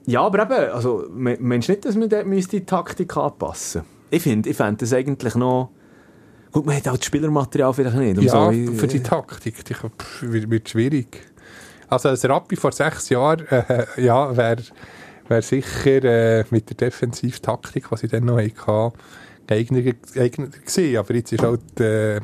ja, 0.06 0.20
aber 0.22 0.42
eben, 0.42 0.72
also, 0.72 1.06
me- 1.12 1.38
meinst 1.40 1.68
du 1.68 1.72
nicht, 1.72 1.84
dass 1.84 1.94
man 1.96 2.08
dort 2.08 2.26
müsste 2.26 2.58
die 2.58 2.66
Taktik 2.66 3.16
anpassen 3.16 3.82
Ich 4.10 4.22
finde, 4.22 4.50
ich 4.50 4.56
fände 4.56 4.78
das 4.78 4.92
eigentlich 4.92 5.34
noch... 5.34 5.70
Gut, 6.50 6.66
man 6.66 6.76
hat 6.76 6.86
auch 6.88 6.96
das 6.96 7.06
Spielermaterial 7.06 7.72
vielleicht 7.72 7.96
nicht. 7.96 8.18
um 8.18 8.24
Ja, 8.24 8.52
so- 8.52 8.72
für 8.74 8.86
die 8.88 9.02
Taktik 9.02 9.64
die, 9.64 9.74
wird, 10.22 10.50
wird 10.50 10.68
schwierig. 10.68 11.18
Also 11.88 12.08
ein 12.10 12.16
Rappi 12.16 12.56
vor 12.56 12.72
sechs 12.72 13.08
Jahren, 13.10 13.46
äh, 13.48 13.84
ja, 14.02 14.36
wäre 14.36 14.62
wäre 15.28 15.42
sicher 15.42 16.02
äh, 16.04 16.44
mit 16.50 16.68
der 16.68 16.76
Defensivtaktik, 16.76 17.88
die 17.90 17.96
sie 17.96 18.08
dann 18.08 18.24
noch 18.24 18.38
hatten, 18.38 18.92
geeigneter, 19.46 19.96
geeigneter 20.14 20.58
gewesen. 20.58 20.96
Aber 20.96 21.14
jetzt 21.14 21.32
ist 21.32 21.42
halt 21.42 21.80
äh, 21.80 22.20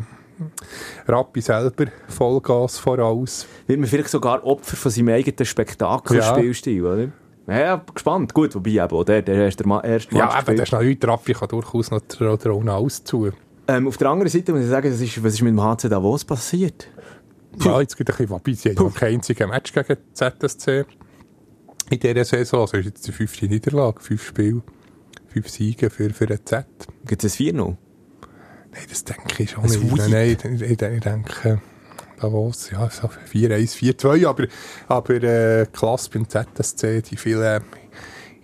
Rappi 1.07 1.41
selber 1.41 1.87
Vollgas 2.09 2.79
voraus. 2.79 3.47
Wird 3.66 3.81
man 3.81 3.89
vielleicht 3.89 4.11
sogar 4.11 4.45
Opfer 4.45 4.77
von 4.77 4.91
seinem 4.91 5.09
eigenen 5.09 5.45
Spektakelspielstil, 5.45 6.85
oder? 6.85 7.09
Ja, 7.49 7.83
gespannt. 7.95 8.35
Gut, 8.35 8.55
wobei 8.55 8.71
eben 8.71 8.83
auch 8.91 9.05
der, 9.05 9.23
der 9.23 9.35
erste, 9.37 9.66
Ma 9.66 9.81
erste 9.81 10.14
Ja, 10.14 10.25
aber 10.29 10.37
gespielt. 10.37 10.59
das 10.61 10.69
ist 10.69 10.73
noch 10.73 10.83
nichts. 10.83 11.09
Rappi 11.09 11.33
kann 11.33 11.49
durchaus 11.49 11.91
noch 11.91 12.01
die 12.01 12.16
Drohne 12.19 12.73
auszu. 12.75 13.31
ähm, 13.69 13.89
auf 13.89 13.97
der 13.97 14.09
anderen 14.11 14.31
Seite 14.31 14.53
muss 14.53 14.62
ich 14.62 14.69
sagen, 14.69 14.91
das 14.91 15.01
ist, 15.01 15.23
was 15.25 15.33
ist 15.35 15.43
mit 15.43 15.53
dem 15.53 15.62
HC 15.62 15.89
Davos 15.89 16.25
passiert? 16.25 16.89
Ja, 17.64 17.81
jetzt 17.81 17.97
geht 17.97 18.09
ein 18.11 18.14
bisschen 18.16 18.31
wobei. 18.31 18.53
Sie 18.53 18.69
haben 18.77 18.95
kein 18.95 19.14
einziges 19.14 19.49
Match 19.49 19.73
gegen 19.73 19.97
ZSC 20.12 20.85
in 21.91 21.99
dieser 21.99 22.25
Saison. 22.25 22.61
Also 22.61 22.77
ist 22.77 22.85
jetzt 22.85 23.07
die 23.07 23.12
fünfte 23.12 23.47
Niederlage. 23.47 24.01
Fünf 24.01 24.27
Spiele, 24.27 24.62
fünf 25.29 25.49
Siege 25.49 25.91
für, 25.91 26.11
für 26.11 26.26
den 26.26 26.45
Z. 26.45 26.66
Gibt 27.07 27.24
es 27.24 27.41
ein 27.41 27.47
4-0? 27.47 27.76
Nein, 28.72 28.83
das 28.89 29.05
denke 29.05 29.43
ich 29.43 29.51
schon 29.51 29.64
nicht. 29.64 29.83
Nein, 29.97 30.11
nein, 30.11 30.37
ich, 30.43 30.45
ich, 30.45 30.70
ich 30.70 30.76
denke, 30.76 31.61
Davos, 32.20 32.70
ja, 32.70 32.91
so 32.91 33.09
4-1, 33.09 33.76
4-2, 33.76 34.26
aber, 34.26 34.47
aber 34.89 35.22
äh, 35.22 35.66
Klasse 35.72 36.11
beim 36.11 36.29
ZSC, 36.29 37.03
die 37.03 37.16
vielen 37.16 37.62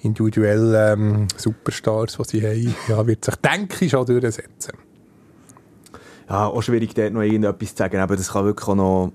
individuellen 0.03 0.75
ähm, 1.01 1.29
Superstars, 1.37 2.17
die 2.17 2.41
sie 2.41 2.47
haben, 2.47 2.77
ja, 2.89 3.07
wird 3.07 3.25
sich, 3.25 3.35
denke 3.37 3.85
ich, 3.85 3.91
schon 3.91 4.07
durchsetzen. 4.07 4.73
Ja, 6.29 6.47
auch 6.47 6.63
schwierig, 6.63 6.95
dort 6.95 7.13
noch 7.13 7.23
irgendetwas 7.23 7.71
zu 7.71 7.77
sagen, 7.77 7.99
aber 7.99 8.17
das 8.17 8.33
kann 8.33 8.45
wirklich 8.45 8.69
auch 8.69 8.75
noch... 8.75 9.13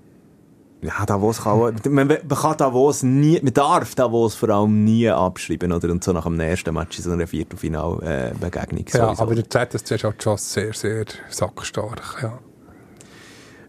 Ja, 0.81 1.05
Davos 1.05 1.43
kann 1.43 1.53
auch, 1.53 1.71
man, 1.89 2.07
man 2.07 2.19
kann 2.19 2.57
Davos 2.57 3.03
nie, 3.03 3.37
man 3.41 3.53
darf 3.53 3.95
Davos 3.95 4.35
vor 4.35 4.49
allem 4.49 4.85
nie 4.85 5.09
abschreiben, 5.09 5.73
oder? 5.73 5.89
Und 5.91 6.03
so 6.03 6.13
nach 6.13 6.23
dem 6.23 6.37
nächsten 6.37 6.73
Match 6.73 6.97
in 6.97 7.03
so 7.03 7.11
einer 7.11 7.27
Viertelfinal-Begegnung. 7.27 8.85
Ja, 8.93 9.13
aber 9.17 9.35
der 9.35 9.49
ZSC 9.49 9.95
ist 9.95 10.03
halt 10.05 10.23
schon 10.23 10.37
sehr, 10.37 10.73
sehr 10.73 11.05
sackstark, 11.27 12.19
ja. 12.21 12.39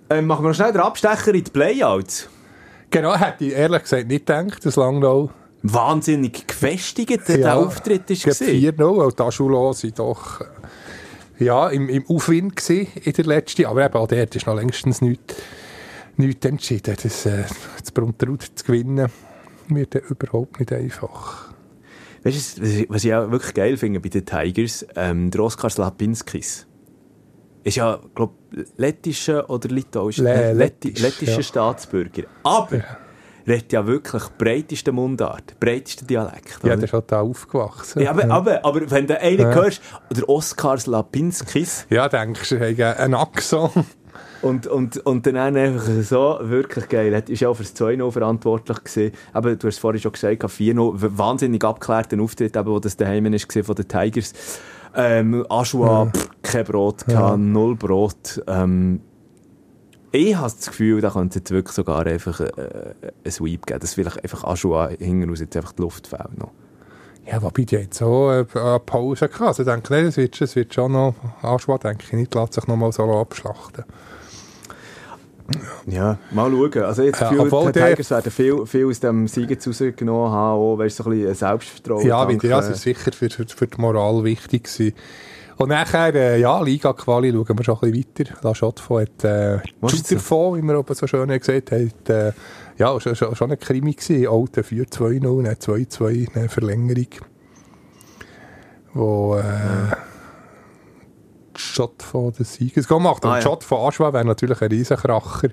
ähm, 0.08 0.26
machen 0.26 0.44
wir 0.44 0.50
noch 0.50 0.54
schnell 0.54 0.72
den 0.72 0.82
Abstecher 0.82 1.34
in 1.34 1.42
die 1.42 1.50
Playouts. 1.50 2.28
Genau, 2.90 3.16
hätte 3.16 3.44
ich 3.44 3.52
ehrlich 3.54 3.82
gesagt 3.82 4.06
nicht 4.06 4.26
gedacht, 4.26 4.64
dass 4.64 4.76
Langnau 4.76 5.30
Wahnsinnig 5.62 6.46
gefestigt 6.46 7.28
der 7.28 7.38
Ja, 7.38 7.54
Auftritt 7.56 8.08
ist 8.10 8.24
gewesen. 8.24 8.46
4-0, 8.46 8.96
weil 8.96 9.12
die 9.12 9.22
Aschula 9.22 9.72
sind 9.74 9.98
doch 9.98 10.40
äh, 10.40 11.44
ja, 11.44 11.68
im, 11.68 11.88
im 11.88 12.04
Aufwind 12.08 12.56
gewesen 12.56 12.88
in 13.02 13.12
der 13.12 13.24
letzten, 13.26 13.66
aber 13.66 13.84
eben 13.84 13.94
auch 13.94 14.08
dort 14.08 14.34
ist 14.34 14.46
noch 14.46 14.54
längstens 14.54 15.02
nichts, 15.02 15.34
nichts 16.20 16.46
entschieden. 16.46 16.96
Das, 17.02 17.26
äh, 17.26 17.44
das 17.80 17.90
Brunterud 17.92 18.42
zu 18.42 18.64
gewinnen, 18.64 19.10
wird 19.68 19.94
ja 19.94 20.00
überhaupt 20.00 20.58
nicht 20.60 20.72
einfach. 20.72 21.52
Weißt 22.22 22.58
du, 22.58 22.62
was 22.88 23.04
ich- 23.04 23.14
auch 23.14 23.30
wirklich 23.30 23.54
geil 23.54 23.76
finde 23.76 24.00
bei 24.00 24.08
den 24.10 24.26
Tigers? 24.26 24.86
Ähm, 24.96 25.30
der 25.30 25.40
Oskar 25.42 25.70
Slapinskis. 25.70 26.66
Ist 27.62 27.76
ja, 27.76 27.98
glaube 28.14 28.34
lettischer 28.76 29.48
oder 29.50 29.68
litauischer, 29.68 30.22
Le- 30.24 30.32
äh, 30.34 30.52
Letti- 30.52 30.88
lettisch, 30.88 31.02
lettischer 31.02 31.36
ja. 31.36 31.42
Staatsbürger. 31.42 32.22
Aber 32.42 32.82
redet 33.46 33.72
ja 33.72 33.86
wirklich 33.86 34.22
breiteste 34.38 34.92
Mundart, 34.92 35.58
breiteste 35.60 36.04
Dialekt. 36.06 36.58
Ja, 36.62 36.66
oder? 36.72 36.76
der 36.76 36.84
ist 36.84 36.92
halt 36.92 37.12
da 37.12 37.20
aufgewachsen. 37.20 38.02
Ja, 38.02 38.10
aber, 38.12 38.30
aber, 38.30 38.64
aber 38.64 38.90
wenn 38.90 39.06
du 39.06 39.18
einen 39.20 39.40
Ja. 39.40 39.54
hörst, 39.54 39.82
der 40.10 40.28
Oskar 40.28 40.78
Slapinskis, 40.78 41.86
ja 41.90 42.08
denkst 42.08 42.48
du, 42.50 42.56
er 42.56 42.88
hat 42.90 42.98
einen 42.98 43.14
Axon. 43.14 43.70
Und, 44.42 44.66
und, 44.66 44.98
und 45.06 45.26
dann 45.26 45.36
einfach 45.36 45.84
so, 46.02 46.38
wirklich 46.42 46.88
geil, 46.88 47.22
ist 47.28 47.40
ja 47.40 47.48
auch 47.48 47.54
für 47.54 47.62
das 47.62 47.76
2-0 47.76 48.10
verantwortlich 48.10 48.84
gewesen. 48.84 49.12
Aber 49.32 49.54
du 49.56 49.66
hast 49.66 49.74
es 49.74 49.78
vorhin 49.80 50.00
schon 50.00 50.12
gesagt, 50.12 50.42
4-0, 50.42 51.02
w- 51.02 51.08
wahnsinnig 51.12 51.62
abgeklärten 51.64 52.20
Auftritt, 52.20 52.56
eben, 52.56 52.66
wo 52.68 52.78
das 52.78 52.96
daheim 52.96 53.24
gewesen 53.24 53.64
von 53.64 53.74
den 53.74 53.88
Tigers. 53.88 54.32
Ähm, 54.94 55.44
Aschua, 55.48 56.06
pff, 56.06 56.28
kein 56.42 56.64
Brot, 56.64 57.06
gehabt, 57.06 57.38
null 57.38 57.76
Brot. 57.76 58.42
Ähm, 58.46 59.00
ich 60.12 60.34
habe 60.34 60.50
das 60.50 60.66
Gefühl, 60.66 61.00
da 61.00 61.10
könnte 61.10 61.28
es 61.28 61.34
jetzt 61.36 61.50
wirklich 61.52 61.74
sogar 61.74 62.04
einfach 62.04 62.40
äh, 62.40 62.50
ein 63.24 63.30
Sweep 63.30 63.66
geben, 63.66 63.78
dass 63.80 63.94
vielleicht 63.94 64.22
einfach 64.24 64.42
Aschua 64.44 64.88
hinten 64.98 65.30
raus 65.30 65.38
jetzt 65.40 65.56
einfach 65.56 65.72
die 65.72 65.82
Luft 65.82 66.08
fällt 66.08 66.36
noch. 66.38 66.50
Ja, 67.30 67.40
wobei 67.42 67.62
die 67.62 67.76
jetzt 67.76 67.98
so 67.98 68.30
äh, 68.32 68.44
eine 68.54 68.80
Pause 68.80 69.28
gehabt. 69.28 69.42
Also 69.42 69.62
ich 69.62 69.68
denke, 69.68 70.02
das 70.06 70.16
wird, 70.16 70.56
wird 70.56 70.74
schon 70.74 70.90
noch, 70.92 71.14
Aschwa 71.42 71.78
denke 71.78 72.04
ich 72.06 72.12
nicht, 72.12 72.34
lässt 72.34 72.54
sich 72.54 72.66
noch 72.66 72.76
mal 72.76 72.90
so 72.90 73.04
abschlachten. 73.04 73.84
Ja, 75.86 76.18
mal 76.30 76.50
schauen. 76.50 76.82
Also 76.82 77.02
jetzt 77.02 77.20
Ja, 77.20 77.32
ja, 77.32 77.40
obwohl 77.40 77.72
die 77.72 77.80
Tigers 77.80 78.10
werden 78.10 78.30
viel, 78.30 78.66
viel 78.66 78.86
aus 78.86 79.00
dem 79.00 79.26
Sieg 79.28 79.50
rausgenommen 79.66 80.30
haben, 80.30 80.58
auch, 80.58 80.78
weißt, 80.78 80.96
so 80.96 81.04
ein 81.04 81.10
bisschen 81.10 81.34
Selbstvertrauen. 81.34 82.06
Ja, 82.06 82.26
weil, 82.26 82.38
ja, 82.42 82.56
das 82.56 82.70
ist 82.70 82.82
sicher 82.82 83.12
für, 83.12 83.30
für, 83.30 83.46
für 83.46 83.66
die 83.66 83.80
Moral 83.80 84.24
wichtig 84.24 84.64
gewesen. 84.64 84.94
Und 85.56 85.68
nachher, 85.68 86.14
äh, 86.14 86.40
ja, 86.40 86.62
Liga-Quali 86.62 87.32
schauen 87.32 87.58
wir 87.58 87.64
schon 87.64 87.78
ein 87.82 87.92
bisschen 87.92 88.14
weiter. 88.18 88.34
La 88.42 88.54
Chaux-de-Fonds 88.54 89.10
hat, 89.22 89.24
äh, 89.24 89.58
Juderfonds, 89.82 90.58
wie 90.58 90.62
wir 90.62 90.78
oben 90.78 90.94
so 90.94 91.06
schön 91.06 91.28
gesagt 91.28 91.72
haben, 91.72 91.90
hat, 91.90 92.08
äh, 92.08 92.32
ja, 92.78 92.98
schon, 92.98 93.14
schon, 93.14 93.36
schon 93.36 93.50
ein 93.50 93.58
Krimi 93.58 93.92
gewesen. 93.92 94.26
Alte 94.26 94.62
4-2-0, 94.62 95.42
dann 95.42 95.54
2-2, 95.54 96.34
eine 96.34 96.48
Verlängerung. 96.48 97.08
Wo, 98.94 99.36
äh, 99.36 99.42
die 101.60 101.74
Schott 101.74 102.38
des 102.38 102.54
Sieges 102.54 102.88
gemacht. 102.88 103.24
Und 103.24 103.30
Ah, 103.30 103.34
die 103.38 103.44
ja. 103.44 103.50
Schott 103.50 103.64
von 103.64 103.86
Aschwa 103.88 104.12
wäre 104.12 104.24
natürlich 104.24 104.60
ein 104.60 104.68
Riesenkracher. 104.70 105.48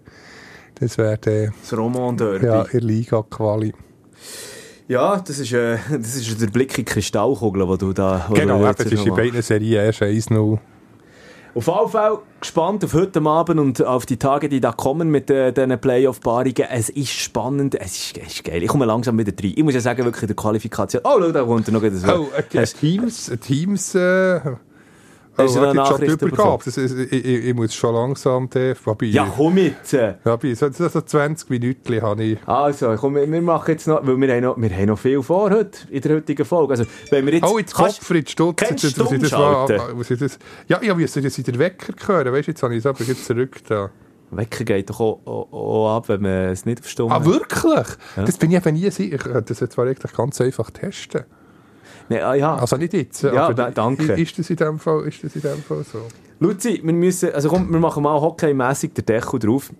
Das 0.80 0.98
wäre 0.98 1.18
der, 1.18 1.52
das 1.60 1.78
Roman 1.78 2.16
Derby. 2.18 2.46
ja, 2.46 2.56
Ja, 2.58 2.62
in 2.72 2.80
Liga-Quali. 2.82 3.74
das, 4.88 5.40
ist, 5.40 5.52
äh, 5.54 5.78
das 5.92 6.16
ist 6.16 6.40
der 6.42 6.48
Blick 6.48 6.78
in 6.78 6.86
die 6.86 6.92
Kristallkugel, 6.92 7.66
den 7.68 7.78
du 7.78 7.94
da 7.94 8.28
Genau, 8.34 8.60
du 8.60 8.74
das 8.74 8.86
ist 8.92 9.06
in 9.06 9.16
beiden 9.16 9.42
Serien 9.42 9.86
erst 9.86 10.02
1-0. 10.02 10.60
Auf 11.56 11.66
jeden 11.66 11.90
Fall 11.90 12.20
gespannt 12.40 12.86
auf 12.86 12.94
heute 12.94 13.20
Abend 13.24 13.60
und 13.60 13.84
auf 13.84 14.06
die 14.06 14.18
Tage, 14.18 14.48
die 14.48 14.60
da 14.62 14.72
kommen 14.74 15.10
mit 15.10 15.32
äh, 15.32 15.52
diesen 15.52 15.80
Playoff-Paarungen. 15.80 16.68
Es 16.70 16.90
ist 16.90 17.10
spannend, 17.10 17.74
es 17.74 17.98
ist, 17.98 18.18
es 18.20 18.34
ist 18.36 18.44
geil. 18.44 18.62
Ich 18.62 18.68
komme 18.70 18.86
langsam 18.86 19.18
wieder 19.18 19.32
rein. 19.32 19.54
Ich 19.56 19.64
muss 19.64 19.74
ja 19.74 19.80
sagen, 19.82 20.06
wirklich 20.06 20.22
in 20.22 20.28
der 20.28 20.36
Qualifikation. 20.36 21.02
Oh, 21.04 21.18
schau, 21.20 21.32
da 21.32 21.44
kommt 21.44 21.68
noch 21.70 21.82
das 21.82 22.04
Oh, 22.08 22.28
ein 22.38 22.62
Hast- 22.62 22.80
Teams, 22.80 23.32
ein 23.32 23.40
Teams, 23.40 23.96
äh, 23.96 24.40
oh, 24.46 24.50
Hast 25.38 25.56
du 25.56 25.64
jetzt 25.64 25.74
Nachrichten 25.76 26.28
Übergabe. 26.28 26.64
Das 26.66 26.78
ist, 26.78 26.98
ich, 26.98 27.12
ich, 27.14 27.46
ich 27.48 27.54
muss 27.54 27.74
schon 27.74 27.94
langsam, 27.94 28.50
wobei, 28.86 29.06
Ja, 29.08 29.32
komm 29.36 29.58
jetzt! 29.58 29.96
wobei, 30.24 30.54
so, 30.56 30.72
so, 30.72 30.88
so 30.88 31.02
20 31.02 31.50
Minuten 31.50 32.02
habe 32.02 32.24
ich. 32.24 32.40
Also, 32.48 32.96
komm, 33.00 33.16
wir 33.16 33.42
machen 33.42 33.72
jetzt 33.72 33.88
noch, 33.88 34.06
weil 34.06 34.20
wir 34.20 34.34
haben 34.36 34.44
noch, 34.44 34.58
wir 34.58 34.70
haben 34.76 34.86
noch 34.88 35.00
viel 35.00 35.22
vor 35.22 35.50
heute, 35.52 35.78
in 35.90 36.02
der 36.02 36.16
heutigen 36.16 36.46
Folge. 36.46 36.72
Also, 36.74 36.86
wenn 37.12 37.26
wir 37.26 37.34
jetzt... 37.36 37.46
Oh, 37.46 37.60
jetzt 37.60 37.74
Kopfried 37.74 38.30
Stutz. 38.30 38.62
Jetzt- 38.62 38.98
du 38.98 39.04
muss 39.04 39.12
ich 39.14 39.22
das 39.22 39.32
mal- 39.32 39.66
Stummschalten? 39.66 39.98
muss 39.98 40.12
ich 40.12 40.20
das- 40.20 40.40
Ja, 40.68 40.82
ja, 40.82 40.98
wie 40.98 41.06
soll 41.08 41.24
ich 41.26 41.30
das 41.30 41.38
in 41.38 41.44
den 41.44 41.60
Wecker 41.60 41.94
hören? 42.08 42.34
Weißt 42.34 42.48
du, 42.48 42.52
jetzt 42.52 42.64
habe 42.64 42.74
ich 42.74 42.80
es 42.80 42.86
aber 42.86 43.04
jetzt 43.04 43.26
zurück 43.26 43.58
da. 43.68 43.90
Wecker 44.30 44.66
geht 44.66 44.90
doch 44.90 45.00
auch, 45.00 45.20
auch, 45.26 45.54
auch 45.54 45.96
ab, 45.98 46.10
wenn 46.10 46.22
man 46.22 46.32
es 46.50 46.66
nicht 46.66 46.80
auf 46.82 46.90
Stumm 46.90 47.12
Ah, 47.12 47.24
wirklich? 47.24 47.88
Das 48.18 48.38
bin 48.38 48.52
ich 48.52 48.58
eben 48.58 48.76
nie 48.76 48.90
sicher. 48.92 49.16
Ich 49.16 49.22
könnte 49.22 49.42
das 49.54 49.62
jetzt 49.62 49.74
zwar 49.74 49.86
eigentlich 49.86 50.12
ganz 50.14 50.42
einfach 50.42 50.70
testen. 50.72 51.24
Nee, 52.10 52.20
ah, 52.22 52.34
ja. 52.36 52.56
Also 52.56 52.78
nicht 52.78 52.94
jetzt. 52.94 53.24
Ja, 53.24 53.52
da- 53.54 53.72
danke. 53.72 54.14
Ist 54.14 54.38
das 54.40 54.50
in 54.50 54.56
dem 54.56 54.80
Fall, 54.80 55.08
ist 55.08 55.24
das 55.24 55.36
in 55.36 55.42
dem 55.42 55.62
Fall 55.64 55.84
so? 55.84 56.00
Luzi, 56.40 56.80
wir 56.84 56.94
müssen, 56.94 57.34
also 57.34 57.50
komm, 57.50 57.72
wir 57.72 57.80
machen 57.80 58.04
mal 58.04 58.20
hockeymässig 58.22 58.94
den 58.94 59.06
Deckel 59.06 59.40
drauf. 59.40 59.72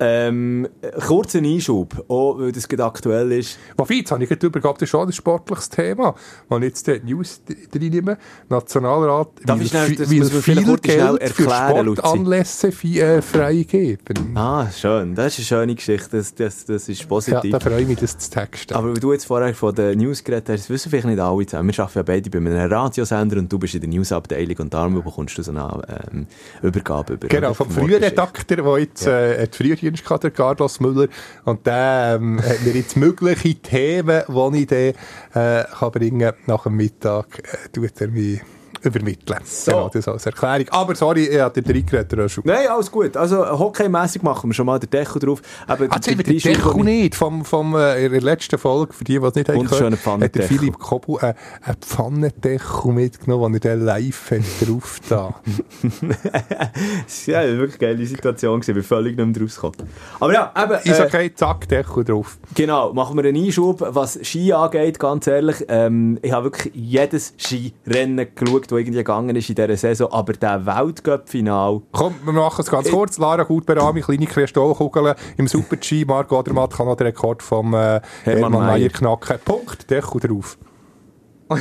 Ähm, 0.00 0.68
kurzen 1.06 1.44
Einschub, 1.44 2.04
auch 2.08 2.38
weil 2.38 2.52
das 2.52 2.68
gerade 2.68 2.84
aktuell 2.84 3.32
ist. 3.32 3.58
Wobei, 3.76 3.94
jetzt 3.94 4.10
habe 4.12 4.22
ich 4.22 4.28
gerade 4.28 4.46
übergab, 4.46 4.74
das 4.76 4.82
ist 4.82 4.90
schon 4.90 5.08
ein 5.08 5.12
sportliches 5.12 5.68
Thema. 5.68 6.14
Wenn 6.48 6.62
ich 6.62 6.68
jetzt 6.68 6.86
die 6.86 7.00
News 7.04 7.40
reinnehme, 7.74 8.16
Nationalrat 8.48 9.28
Darf 9.44 9.58
will, 9.58 9.64
ich 9.66 9.70
schnell- 9.70 9.96
das 9.96 10.10
will 10.10 10.42
viel 10.42 10.64
Geld 10.80 10.84
für 10.84 11.20
erklären, 11.20 11.86
Luzi. 11.86 12.00
Sportanlässe 12.02 12.68
äh, 12.68 13.22
freigeben. 13.22 14.36
Ah, 14.36 14.66
schön. 14.70 15.14
Das 15.14 15.38
ist 15.38 15.52
eine 15.52 15.60
schöne 15.62 15.74
Geschichte. 15.74 16.16
Das, 16.16 16.34
das, 16.34 16.64
das 16.64 16.88
ist 16.88 17.00
Ja, 17.02 17.06
positiv. 17.06 17.50
da 17.52 17.60
freue 17.60 17.82
ich 17.82 17.88
mich, 17.88 17.98
das 17.98 18.18
zu 18.18 18.30
texten. 18.30 18.74
Aber 18.74 18.88
weil 18.88 19.00
du 19.00 19.12
jetzt 19.12 19.24
vorher 19.26 19.54
von 19.54 19.74
den 19.74 19.98
News 19.98 20.22
geredet 20.22 20.48
hast, 20.50 20.70
wissen 20.70 20.90
vielleicht 20.90 21.06
nicht 21.06 21.18
alle 21.20 21.44
zusammen. 21.46 21.70
Wir 21.74 21.78
arbeiten 21.82 21.98
ja 21.98 22.02
beide 22.02 22.30
bei 22.30 22.38
einem 22.38 22.70
Radiosender 22.72 23.38
und 23.38 23.52
du 23.52 23.58
bist 23.58 23.74
in 23.74 23.80
der 23.80 23.90
Newsabteilung 23.90 24.56
und 24.58 24.74
darum 24.74 25.02
bekommst 25.02 25.38
du 25.38 25.42
so 25.42 25.50
eine 25.50 25.82
ähm, 26.12 26.26
Übergabe 26.62 27.14
über. 27.14 27.28
Genau, 27.28 27.54
vom 27.54 27.70
früheren 27.70 28.02
Redakteur, 28.04 28.56
der 28.62 28.78
jetzt 28.78 29.06
äh, 29.06 29.42
hat 29.42 29.54
Frühdienst 29.88 30.10
hatte, 30.10 30.30
der 30.30 30.30
Carlos 30.30 30.80
Müller. 30.80 31.08
Und 31.44 31.66
der 31.66 32.18
ähm, 32.20 32.40
hat 32.42 32.62
mir 32.64 32.72
jetzt 32.72 32.96
mögliche 32.96 33.54
Themen, 33.56 34.22
die 34.28 34.60
ich 34.60 34.66
dann 34.66 34.94
äh, 35.34 35.64
kann 35.64 35.92
bringen 35.92 36.32
nach 36.46 36.64
dem 36.64 36.76
Mittag, 36.76 37.38
äh, 37.38 37.68
tut 37.72 38.00
er 38.00 38.08
mich 38.08 38.40
übermitteln. 38.88 39.38
Genau, 39.64 39.88
das 39.88 40.08
als 40.08 40.26
Erklärung. 40.26 40.66
Aber 40.70 40.94
sorry, 40.94 41.26
ich 41.26 41.40
hatte 41.40 41.62
den 41.62 41.76
reingeredet, 41.76 42.30
schon. 42.30 42.44
Nein, 42.46 42.68
alles 42.68 42.90
gut. 42.90 43.16
Also 43.16 43.46
hockeymässig 43.46 44.22
machen 44.22 44.50
wir 44.50 44.54
schon 44.54 44.66
mal 44.66 44.78
den 44.78 44.90
Deckel 44.90 45.20
drauf. 45.20 45.42
Aber 45.66 45.86
Also, 45.90 46.10
ich 46.10 46.16
den 46.16 46.38
Deckel 46.38 46.84
nicht. 46.84 47.14
Vom, 47.14 47.44
vom, 47.44 47.74
äh, 47.76 48.06
in 48.06 48.12
der 48.12 48.20
letzten 48.20 48.58
Folge, 48.58 48.92
für 48.92 49.04
die, 49.04 49.18
die 49.18 49.24
es 49.24 49.34
nicht 49.34 49.48
haben 49.48 49.64
gehört, 49.64 50.06
hat 50.06 50.34
der. 50.34 50.42
Philipp 50.44 50.78
Kobel 50.78 51.16
äh, 51.20 51.34
einen 51.62 51.76
Pfannendeckel 51.80 52.92
mitgenommen, 52.92 53.52
den 53.60 53.70
er 53.70 53.76
dann 53.76 53.86
live 53.86 54.32
drauf 54.60 55.00
da. 55.08 55.34
Ja, 57.26 57.42
wirklich 57.42 57.78
geile 57.78 58.06
Situation 58.06 58.60
gewesen. 58.60 58.70
Ich 58.70 58.74
bin 58.74 58.82
völlig 58.84 59.16
nicht 59.16 59.36
mehr 59.36 59.42
rausgekommen. 59.42 59.88
Aber 60.20 60.32
ja, 60.32 60.52
eben, 60.56 60.72
Ist 60.84 61.00
äh, 61.00 61.04
okay, 61.04 61.32
zack, 61.34 61.68
Deckel 61.68 62.04
drauf. 62.04 62.38
Genau, 62.54 62.92
machen 62.92 63.16
wir 63.16 63.24
einen 63.24 63.44
Einschub, 63.44 63.80
was 63.80 64.18
Ski 64.22 64.52
angeht, 64.52 64.98
ganz 64.98 65.26
ehrlich. 65.26 65.64
Ähm, 65.68 66.18
ich 66.22 66.32
habe 66.32 66.44
wirklich 66.44 66.72
jedes 66.74 67.34
Skirennen 67.38 68.26
geschaut, 68.34 68.70
das 68.78 68.86
irgendwie 68.86 68.98
gegangen 68.98 69.36
ist 69.36 69.48
in 69.48 69.54
dieser 69.54 69.76
Saison, 69.76 70.12
aber 70.12 70.32
der 70.32 70.64
Weltcup-Final, 70.64 71.82
Komm, 71.92 72.14
wir 72.24 72.32
machen 72.32 72.60
es 72.60 72.70
ganz 72.70 72.90
kurz. 72.90 73.18
Lara 73.18 73.42
Gutberami, 73.42 74.00
kleine 74.00 74.26
Kristallkugeln 74.26 75.14
im 75.36 75.46
Super-G. 75.48 76.04
Marc 76.04 76.32
Odermatt 76.32 76.74
kann 76.74 76.86
noch 76.86 76.96
den 76.96 77.08
Rekord 77.08 77.42
vom 77.42 77.74
äh, 77.74 78.00
Hermann. 78.24 78.52
Mayer 78.52 78.88
knacken. 78.88 79.38
Punkt, 79.44 79.90
Deckel 79.90 80.20
drauf. 80.20 80.58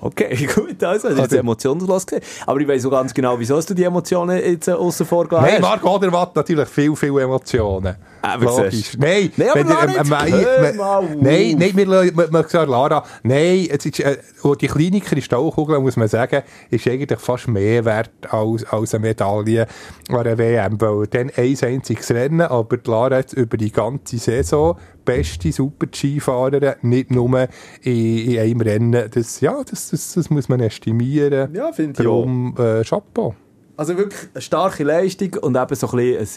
okay, 0.00 0.46
gut, 0.54 0.82
also, 0.82 1.08
das 1.08 1.16
ist 1.16 1.22
jetzt 1.22 1.34
emotionslos 1.34 2.06
gewesen. 2.06 2.24
Aber 2.46 2.60
ich 2.60 2.68
weiß 2.68 2.86
auch 2.86 2.90
ganz 2.90 3.14
genau, 3.14 3.38
wieso 3.38 3.56
hast 3.56 3.70
du 3.70 3.74
die 3.74 3.84
Emotionen 3.84 4.38
jetzt 4.38 4.68
äh, 4.68 4.72
aussen 4.72 5.06
vor 5.06 5.28
gelassen 5.28 5.46
Nein, 5.46 5.62
hast. 5.62 5.82
Marc 5.82 5.84
Odermatt 5.84 6.36
natürlich 6.36 6.68
viel, 6.68 6.94
viel 6.96 7.18
Emotionen. 7.18 7.96
Aber 8.22 8.44
Logisch. 8.44 8.74
siehst 8.74 8.94
du. 8.94 8.98
Nein, 8.98 9.32
Nein, 9.36 9.48
aber 9.48 9.60
wenn 9.60 9.68
ihr, 9.68 10.62
jetzt 10.64 10.80
auf. 10.80 11.04
nein, 11.20 11.56
nein, 11.58 11.72
wir, 11.74 12.32
wir, 12.32 12.48
sagen, 12.48 12.70
Lara, 12.70 13.04
nein, 13.22 13.68
es 13.70 13.86
ist, 13.86 14.00
äh, 14.00 14.18
die 14.60 14.66
kleine 14.66 15.00
Kristallkugel, 15.00 15.80
muss 15.80 15.96
man 15.96 16.08
sagen, 16.08 16.42
ist 16.70 16.86
eigentlich 16.86 17.18
fast 17.18 17.48
mehr 17.48 17.84
wert 17.84 18.10
als, 18.28 18.64
als 18.64 18.94
eine 18.94 19.08
Medaille 19.08 19.66
an 20.08 20.24
der 20.24 20.38
WM, 20.38 20.80
weil 20.80 21.06
dann 21.06 21.30
ein 21.34 21.56
einziges 21.62 22.10
Rennen, 22.10 22.42
aber 22.42 22.76
die 22.76 22.90
Lara 22.90 23.16
hat 23.16 23.32
über 23.32 23.56
die 23.56 23.72
ganze 23.72 24.18
Saison 24.18 24.76
beste 25.04 25.50
Super-G-Fahrerin, 25.50 26.74
nicht 26.82 27.10
nur 27.10 27.48
in, 27.82 28.18
in 28.18 28.38
einem 28.38 28.60
Rennen. 28.60 29.10
Das, 29.12 29.40
ja, 29.40 29.49
das, 29.68 29.90
das, 29.90 30.14
das 30.14 30.30
muss 30.30 30.48
man 30.48 30.60
estimieren. 30.60 31.54
Ja, 31.54 31.72
finde 31.72 31.92
ich 31.92 31.96
Darum, 31.98 32.54
äh, 32.58 32.82
Chapeau. 32.84 33.34
Also 33.76 33.96
wirklich 33.96 34.28
eine 34.34 34.42
starke 34.42 34.84
Leistung 34.84 35.34
und 35.40 35.56
eben 35.56 35.74
so 35.74 35.88
ein 35.90 35.96
bisschen 35.96 36.18
ein, 36.18 36.28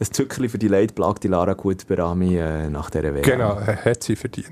ein 0.00 0.12
Zückerchen 0.12 0.48
für 0.48 0.58
die 0.58 0.68
leidplagte 0.68 1.28
Lara 1.28 1.52
Gutberami 1.52 2.36
äh, 2.38 2.70
nach 2.70 2.88
dieser 2.90 3.12
WM. 3.14 3.22
Genau, 3.22 3.58
äh, 3.60 3.76
hat 3.76 4.02
sie 4.02 4.16
verdient. 4.16 4.48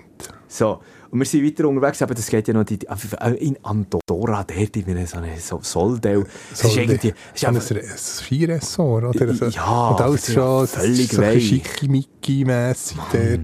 So, 0.46 0.80
und 1.10 1.18
wir 1.20 1.24
sind 1.26 1.44
weiter 1.44 1.66
unterwegs, 1.68 2.02
aber 2.02 2.12
das 2.14 2.26
geht 2.26 2.46
ja 2.48 2.52
noch 2.54 2.64
die, 2.64 2.78
die- 2.78 2.86
äh, 2.86 3.30
in 3.36 3.56
Andorra, 3.64 4.44
dort 4.44 4.76
in 4.76 5.06
so 5.06 5.16
einem 5.18 5.30
so 5.38 5.58
Soldau. 5.62 6.22
Das 6.50 6.64
ist 6.64 6.72
So, 6.74 6.80
irgendwie, 6.80 7.14
das 7.32 7.42
ist 7.42 7.44
einfach, 7.48 7.70
ein 7.70 7.96
Skiressort, 7.96 9.04
oder? 9.04 9.48
Ja, 9.48 9.88
und 9.90 10.00
alles 10.02 10.28
ist 10.28 10.34
schon 10.34 10.66
völlig 10.66 11.10
so 11.12 11.22
weich. 11.22 11.48
schickimicki-mässig 11.48 12.98
dort. 13.12 13.40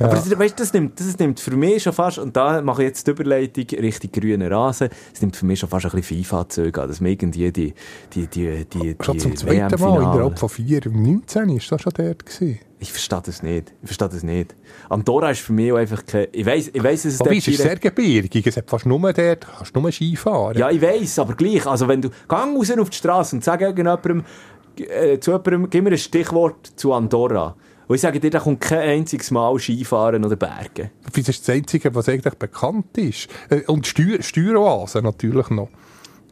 Aber 0.00 0.14
das, 0.14 0.38
weißt, 0.38 0.58
das, 0.58 0.72
nimmt, 0.72 0.98
das 0.98 1.18
nimmt 1.18 1.40
für 1.40 1.56
mich 1.56 1.82
schon 1.82 1.92
fast, 1.92 2.18
und 2.18 2.36
da 2.36 2.62
mache 2.62 2.82
ich 2.82 2.88
jetzt 2.88 3.06
die 3.06 3.10
Überleitung 3.10 3.64
Richtung 3.78 4.10
grünen 4.12 4.52
Rasen, 4.52 4.88
das 5.12 5.20
nimmt 5.20 5.36
für 5.36 5.46
mich 5.46 5.58
schon 5.58 5.68
fast 5.68 5.86
ein 5.86 5.92
bisschen 5.92 6.24
FIFA-Züge 6.24 6.82
an, 6.82 6.88
dass 6.88 7.00
man 7.00 7.12
irgendwie 7.12 7.52
die, 7.52 7.74
die, 8.12 8.26
die, 8.26 8.64
die, 8.64 8.96
Schon 9.00 9.14
die 9.14 9.20
zum 9.20 9.36
zweiten 9.36 9.80
Mal 9.80 10.02
innerhalb 10.02 10.38
von 10.38 10.48
vier, 10.48 10.80
19 10.84 11.50
ist 11.50 11.70
das 11.70 11.82
schon 11.82 11.92
dort 11.94 12.24
gewesen. 12.26 12.60
Ich 12.82 12.90
verstehe 12.90 13.20
das 13.22 13.42
nicht. 13.42 13.74
Ich 13.82 13.88
verstehe 13.88 14.08
das 14.08 14.22
nicht. 14.22 14.54
Andorra 14.88 15.32
ist 15.32 15.40
für 15.40 15.52
mich 15.52 15.70
auch 15.70 15.76
einfach 15.76 16.04
kein, 16.06 16.28
ich 16.32 16.46
weiss, 16.46 16.70
ich 16.72 16.82
weiss, 16.82 17.02
dass 17.02 17.12
es 17.12 17.20
Aber 17.20 17.36
es 17.36 17.46
ist 17.46 17.58
sehr 17.58 17.76
gebirgig, 17.76 18.46
es 18.46 18.56
hat 18.56 18.70
fast 18.70 18.86
nur 18.86 19.12
dort, 19.12 19.46
kannst 19.46 19.76
nur 19.76 19.92
Ski 19.92 20.16
fahren. 20.16 20.56
Ja, 20.56 20.70
ich 20.70 20.80
weiss, 20.80 21.18
aber 21.18 21.34
gleich. 21.34 21.66
Also, 21.66 21.86
wenn 21.88 22.00
du, 22.00 22.08
gang 22.26 22.56
raus 22.56 22.70
auf 22.70 22.88
die 22.88 22.96
Straße 22.96 23.36
und 23.36 23.44
sag 23.44 23.60
irgendjemandem, 23.60 24.24
äh, 24.76 25.18
zu 25.18 25.32
jemandem, 25.32 25.68
gib 25.68 25.84
mir 25.84 25.90
ein 25.90 25.98
Stichwort 25.98 26.72
zu 26.76 26.94
Andorra. 26.94 27.54
Und 27.90 27.96
ich 27.96 28.02
sage 28.02 28.20
dir, 28.20 28.30
da 28.30 28.38
kommt 28.38 28.60
kein 28.60 28.88
einziges 29.00 29.32
Mal 29.32 29.58
Skifahren 29.58 30.24
oder 30.24 30.36
Bergen. 30.36 30.90
Das 31.12 31.28
ist 31.28 31.40
das 31.48 31.56
Einzige, 31.56 31.92
was 31.92 32.08
eigentlich 32.08 32.34
bekannt 32.34 32.96
ist. 32.96 33.26
Äh, 33.48 33.62
Und 33.66 33.84
Steuer, 33.84 34.22
Steueroasen 34.22 35.02
natürlich 35.02 35.50
noch. 35.50 35.70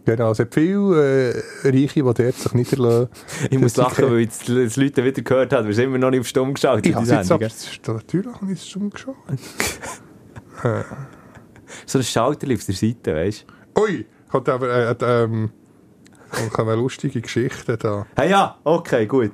Genau, 0.05 0.31
es 0.31 0.39
hat 0.39 0.55
viele 0.55 1.33
äh, 1.33 1.43
Reiche, 1.65 1.95
die 1.95 2.03
dort 2.03 2.17
sich 2.17 2.55
niederlassen. 2.55 3.09
Ich 3.51 3.59
muss 3.59 3.73
Das 3.73 3.87
lachen, 3.99 4.09
weil 4.09 4.27
die 4.27 4.69
die 4.69 4.81
Leute 4.81 5.05
wieder 5.05 5.23
gehört 5.23 5.53
haben. 5.53 5.67
Wir 5.67 5.75
sind 5.75 5.87
immer 5.87 5.99
noch 5.99 6.11
nicht 6.11 6.21
auf 6.21 6.29
Stumm 6.29 6.55
geschaut. 6.55 6.87
Ich 6.87 6.95
habe 6.95 7.05
jetzt 7.05 7.33
aber, 7.33 7.45
das 7.45 7.81
natürlich 7.89 8.35
habe 8.41 8.53
ich 8.53 8.65
schon 8.65 8.91
geschaut. 8.91 9.17
So 11.87 11.99
ein 11.99 12.05
Schalter 12.05 12.55
auf 12.55 12.65
der 12.65 12.75
Seite, 12.77 13.17
weißt 13.17 13.47
du. 13.75 13.83
Ui, 13.83 14.07
kommt 14.31 14.49
aber 14.49 14.69
äh, 14.69 14.93
äh, 14.93 15.25
ähm, 15.25 15.51
kommt 16.53 16.69
eine 16.69 16.81
lustige 16.81 17.21
Geschichte 17.21 17.77
da. 17.77 18.07
Hey, 18.15 18.31
ja, 18.31 18.59
okay, 18.63 19.07
gut. 19.07 19.33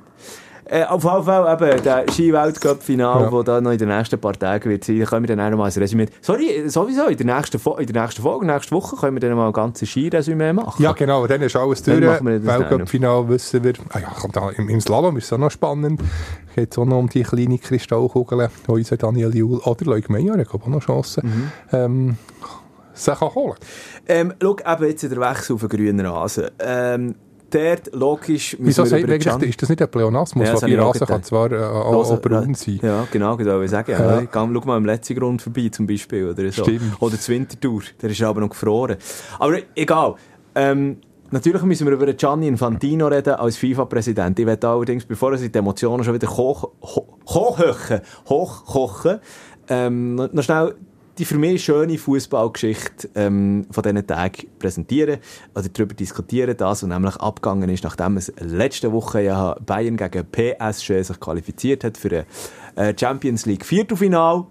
Äh, 0.67 0.83
auf 0.85 1.03
jeden 1.03 1.23
Fall 1.23 1.53
eben 1.61 1.83
der 1.83 2.05
Ski-Weltcup-Final, 2.11 3.21
Ja. 3.23 3.31
wo 3.31 3.43
da 3.43 3.61
noch 3.61 3.71
in 3.71 3.77
den 3.77 3.89
nächsten 3.89 4.19
paar 4.19 4.33
Tagen 4.33 4.69
wird 4.69 4.83
sein, 4.83 4.99
da 4.99 5.05
können 5.05 5.27
wir 5.27 5.35
dann 5.35 5.53
auch 5.53 5.57
mal 5.57 5.65
ein 5.69 5.71
Resümee... 5.79 6.07
Sorry, 6.21 6.67
sowieso, 6.67 7.05
in 7.05 7.17
der 7.17 7.35
nächsten, 7.35 7.59
Fo 7.59 7.75
in 7.77 7.85
der 7.85 8.01
nächsten 8.03 8.21
Folge, 8.23 8.45
nächste 8.47 8.71
Woche, 8.71 8.95
können 8.95 9.15
wir 9.15 9.21
dann 9.29 9.37
mal 9.37 9.47
ein 9.47 9.53
ganzes 9.53 9.87
Ski-Resümee 9.89 10.53
machen. 10.53 10.81
Ja, 10.81 10.93
genau, 10.93 11.27
dann 11.27 11.41
ist 11.41 11.55
alles 11.55 11.83
durch. 11.83 12.01
Weltcup-Final 12.01 13.29
wissen 13.29 13.63
wir. 13.63 13.73
Ah 13.89 13.99
ja, 13.99 14.07
kommt 14.09 14.35
da, 14.35 14.49
im, 14.49 14.69
im 14.69 14.81
Slalom 14.81 15.17
ist 15.17 15.25
es 15.25 15.33
auch 15.33 15.37
noch 15.37 15.51
spannend. 15.51 16.01
Geht 16.55 16.71
es 16.71 16.77
auch 16.77 16.85
noch 16.85 16.97
um 16.97 17.09
die 17.09 17.21
kleine 17.23 17.59
Kristallkugel, 17.59 18.49
die 18.67 18.71
unser 18.71 18.97
Daniel 18.97 19.35
Juhl 19.35 19.59
oder 19.59 19.85
Leuk 19.85 20.09
Meyer, 20.09 20.37
ich 20.39 20.47
glaube 20.49 20.65
auch 20.65 20.69
noch 20.69 20.81
Chancen, 20.83 21.25
Mhm. 21.25 21.51
ähm, 21.73 22.17
sich 22.93 23.19
holen 23.19 23.55
Ähm, 24.07 24.33
schau, 24.41 24.55
eben 24.65 24.85
jetzt 24.85 25.03
der 25.03 25.11
Wechsel 25.19 25.53
auf 25.55 25.59
den 25.61 25.69
grünen 25.69 26.05
Rasen. 26.05 26.45
Ähm, 26.59 27.15
dort, 27.49 27.93
logisch, 27.93 28.55
Wieso 28.59 28.85
sagt 28.85 29.03
man 29.03 29.11
eigentlich, 29.11 29.49
ist 29.49 29.61
das 29.61 29.69
nicht 29.69 29.81
ein 29.81 29.89
Pleonasmus, 29.89 30.47
Ja, 30.47 30.53
das 30.53 30.63
auch 30.63 30.69
Rasen 30.69 31.07
kann 31.07 31.23
zwar 31.23 31.51
äh, 31.51 31.57
auch, 31.57 32.11
auch 32.11 32.21
braun 32.21 32.53
sein? 32.53 32.79
Ja, 32.81 33.07
genau, 33.11 33.35
das 33.35 33.45
soll 33.45 33.65
ich 33.65 33.71
sagen. 33.71 33.91
Ja. 33.91 34.21
Ja. 34.21 34.27
Schau 34.31 34.47
mal 34.47 34.77
im 34.77 34.85
letzten 34.85 35.15
Grund 35.15 35.41
vorbei, 35.41 35.69
zum 35.71 35.87
Beispiel. 35.87 36.29
Oder, 36.29 36.51
so. 36.51 36.63
Stimmt. 36.63 37.01
oder 37.01 37.15
das 37.15 37.27
Wintertour, 37.29 37.81
der 38.01 38.09
ist 38.09 38.21
aber 38.21 38.41
noch 38.41 38.49
gefroren. 38.49 38.97
Aber 39.39 39.57
egal. 39.75 40.15
Ähm, 40.55 40.97
natürlich 41.31 41.61
müssen 41.63 41.87
wir 41.87 41.93
über 41.93 42.11
Gianni 42.13 42.47
Infantino 42.47 43.07
reden 43.07 43.35
als 43.35 43.57
FIFA-Präsident. 43.57 44.39
Ich 44.39 44.45
werde 44.45 44.67
allerdings, 44.67 45.05
bevor 45.05 45.33
er 45.33 45.37
die 45.37 45.57
Emotionen 45.57 46.03
schon 46.03 46.13
wieder 46.13 46.29
hoch, 46.29 46.71
ho, 46.81 47.17
hochkochen, 47.27 48.01
hochkochen, 48.27 49.19
ähm, 49.67 50.15
noch 50.15 50.43
schnell 50.43 50.75
die 51.17 51.25
für 51.25 51.37
mich 51.37 51.63
schöne 51.63 51.97
Fußballgeschichte 51.97 53.09
ähm, 53.15 53.65
von 53.71 53.83
diesen 53.83 54.05
Tagen 54.05 54.47
präsentieren 54.59 55.19
oder 55.53 55.69
darüber 55.69 55.93
diskutieren, 55.93 56.55
das, 56.57 56.83
was 56.83 56.89
nämlich 56.89 57.15
abgegangen 57.17 57.69
ist, 57.69 57.83
nachdem 57.83 58.17
es 58.17 58.33
letzte 58.39 58.91
Woche 58.91 59.21
ja 59.21 59.55
Bayern 59.65 59.97
gegen 59.97 60.25
PSG 60.25 61.01
sich 61.01 61.19
qualifiziert 61.19 61.83
hat 61.83 61.97
für 61.97 62.25
ein 62.75 62.83
äh, 62.83 62.93
Champions 62.97 63.45
League 63.45 63.65
Viertelfinal 63.65 64.45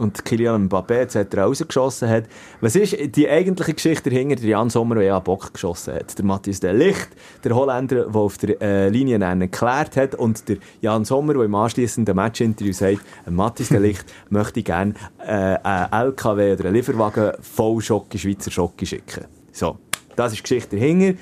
und 0.00 0.24
Kylian 0.24 0.68
Mbappé 0.68 1.00
etc. 1.00 1.36
rausgeschossen 1.36 2.08
hat. 2.08 2.24
Was 2.60 2.74
ist 2.74 2.96
die 3.14 3.28
eigentliche 3.28 3.74
Geschichte 3.74 4.10
dahinter? 4.10 4.36
Der 4.36 4.48
Jan 4.48 4.70
Sommer, 4.70 4.96
der 4.96 5.04
ja 5.04 5.18
Bock 5.20 5.52
geschossen 5.52 5.94
hat. 5.94 6.18
Der 6.18 6.24
Matthias 6.24 6.60
de 6.60 6.72
Licht, 6.72 7.08
der 7.44 7.54
Holländer, 7.54 8.06
der 8.06 8.14
auf 8.14 8.38
der 8.38 8.60
äh, 8.60 8.88
Linie 8.88 9.24
einen 9.24 9.50
geklärt 9.50 9.96
hat 9.96 10.14
und 10.14 10.48
der 10.48 10.56
Jan 10.80 11.04
Sommer, 11.04 11.34
der 11.34 11.42
im 11.42 11.54
anschliessenden 11.54 12.16
Matchinterview 12.16 12.72
sagt, 12.72 13.00
äh, 13.26 13.30
Matthias 13.30 13.68
de 13.68 13.78
Licht 13.78 14.04
möchte 14.30 14.62
gerne 14.62 14.94
äh, 15.18 15.56
einen 15.62 15.92
LKW 15.92 16.52
oder 16.54 16.64
einen 16.64 16.74
Lieferwagen 16.74 17.32
voll 17.40 17.80
Schocke, 17.80 18.18
Schweizer 18.18 18.50
Schocke 18.50 18.86
schicken. 18.86 19.26
So, 19.52 19.78
das 20.16 20.32
ist 20.32 20.38
die 20.38 20.42
Geschichte 20.42 20.76
dahinter. 20.76 21.18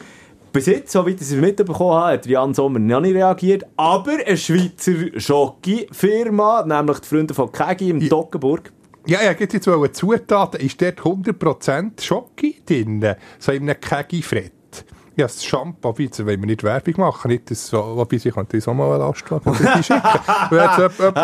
Bis 0.52 0.66
jetzt, 0.66 0.92
soweit 0.92 1.16
ich 1.16 1.20
es 1.20 1.32
mitbekommen 1.32 1.94
habe, 1.94 2.12
hat 2.14 2.26
Jan 2.26 2.54
Sommer 2.54 2.78
noch 2.78 3.00
nicht 3.00 3.14
reagiert. 3.14 3.66
Aber 3.76 4.12
eine 4.24 4.36
Schweizer 4.36 4.92
Schocke-Firma, 5.16 6.64
nämlich 6.64 6.98
die 7.00 7.06
Freunde 7.08 7.34
von 7.34 7.52
Kegi 7.52 7.90
im 7.90 8.08
Toggenburg, 8.08 8.72
Ja, 9.06 9.22
ja, 9.22 9.32
gibt 9.32 9.52
jetzt 9.54 9.66
mal 9.66 9.76
eine 9.76 9.92
Zutat, 9.92 10.54
ist 10.56 10.80
dort 10.82 11.00
100% 11.00 12.02
Schocke 12.02 12.54
drin, 12.66 13.14
so 13.38 13.52
in 13.52 13.62
einem 13.62 13.80
Kegi-Fred. 13.80 14.52
Ja, 15.18 15.26
das 15.26 15.44
Shampoo, 15.44 15.92
jetzt 15.98 16.24
wollen 16.24 16.38
wir 16.40 16.46
nicht 16.46 16.62
Werbung 16.62 16.94
machen, 16.98 17.28
nicht 17.32 17.50
das, 17.50 17.72
wobei 17.72 18.16
ich 18.16 18.22
könnte 18.32 18.56
uns 18.56 18.68
auch 18.68 18.74
mal 18.74 18.92
einen 18.92 19.00
Lastwagen 19.00 19.52
schicken. 19.82 20.00
Wenn 20.50 20.60
jetzt 20.60 20.78
jemand- 20.78 21.16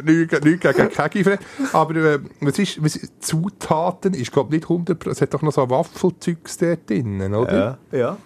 lässt, 0.00 0.04
nichts 0.44 0.72
gegen 0.76 0.88
Kegi-Fred. 0.90 1.40
Aber 1.72 1.96
äh, 1.96 2.20
was 2.40 2.56
ist, 2.60 2.82
was 2.84 3.00
Zutaten 3.18 4.14
ist, 4.14 4.30
glaube 4.30 4.54
nicht 4.54 4.66
100%, 4.66 5.10
es 5.10 5.20
hat 5.20 5.34
doch 5.34 5.42
noch 5.42 5.50
so 5.52 5.68
Waffelzeugs 5.68 6.56
dort 6.56 6.88
drin, 6.88 7.34
oder? 7.34 7.78
Ja, 7.92 7.98
ja. 7.98 8.16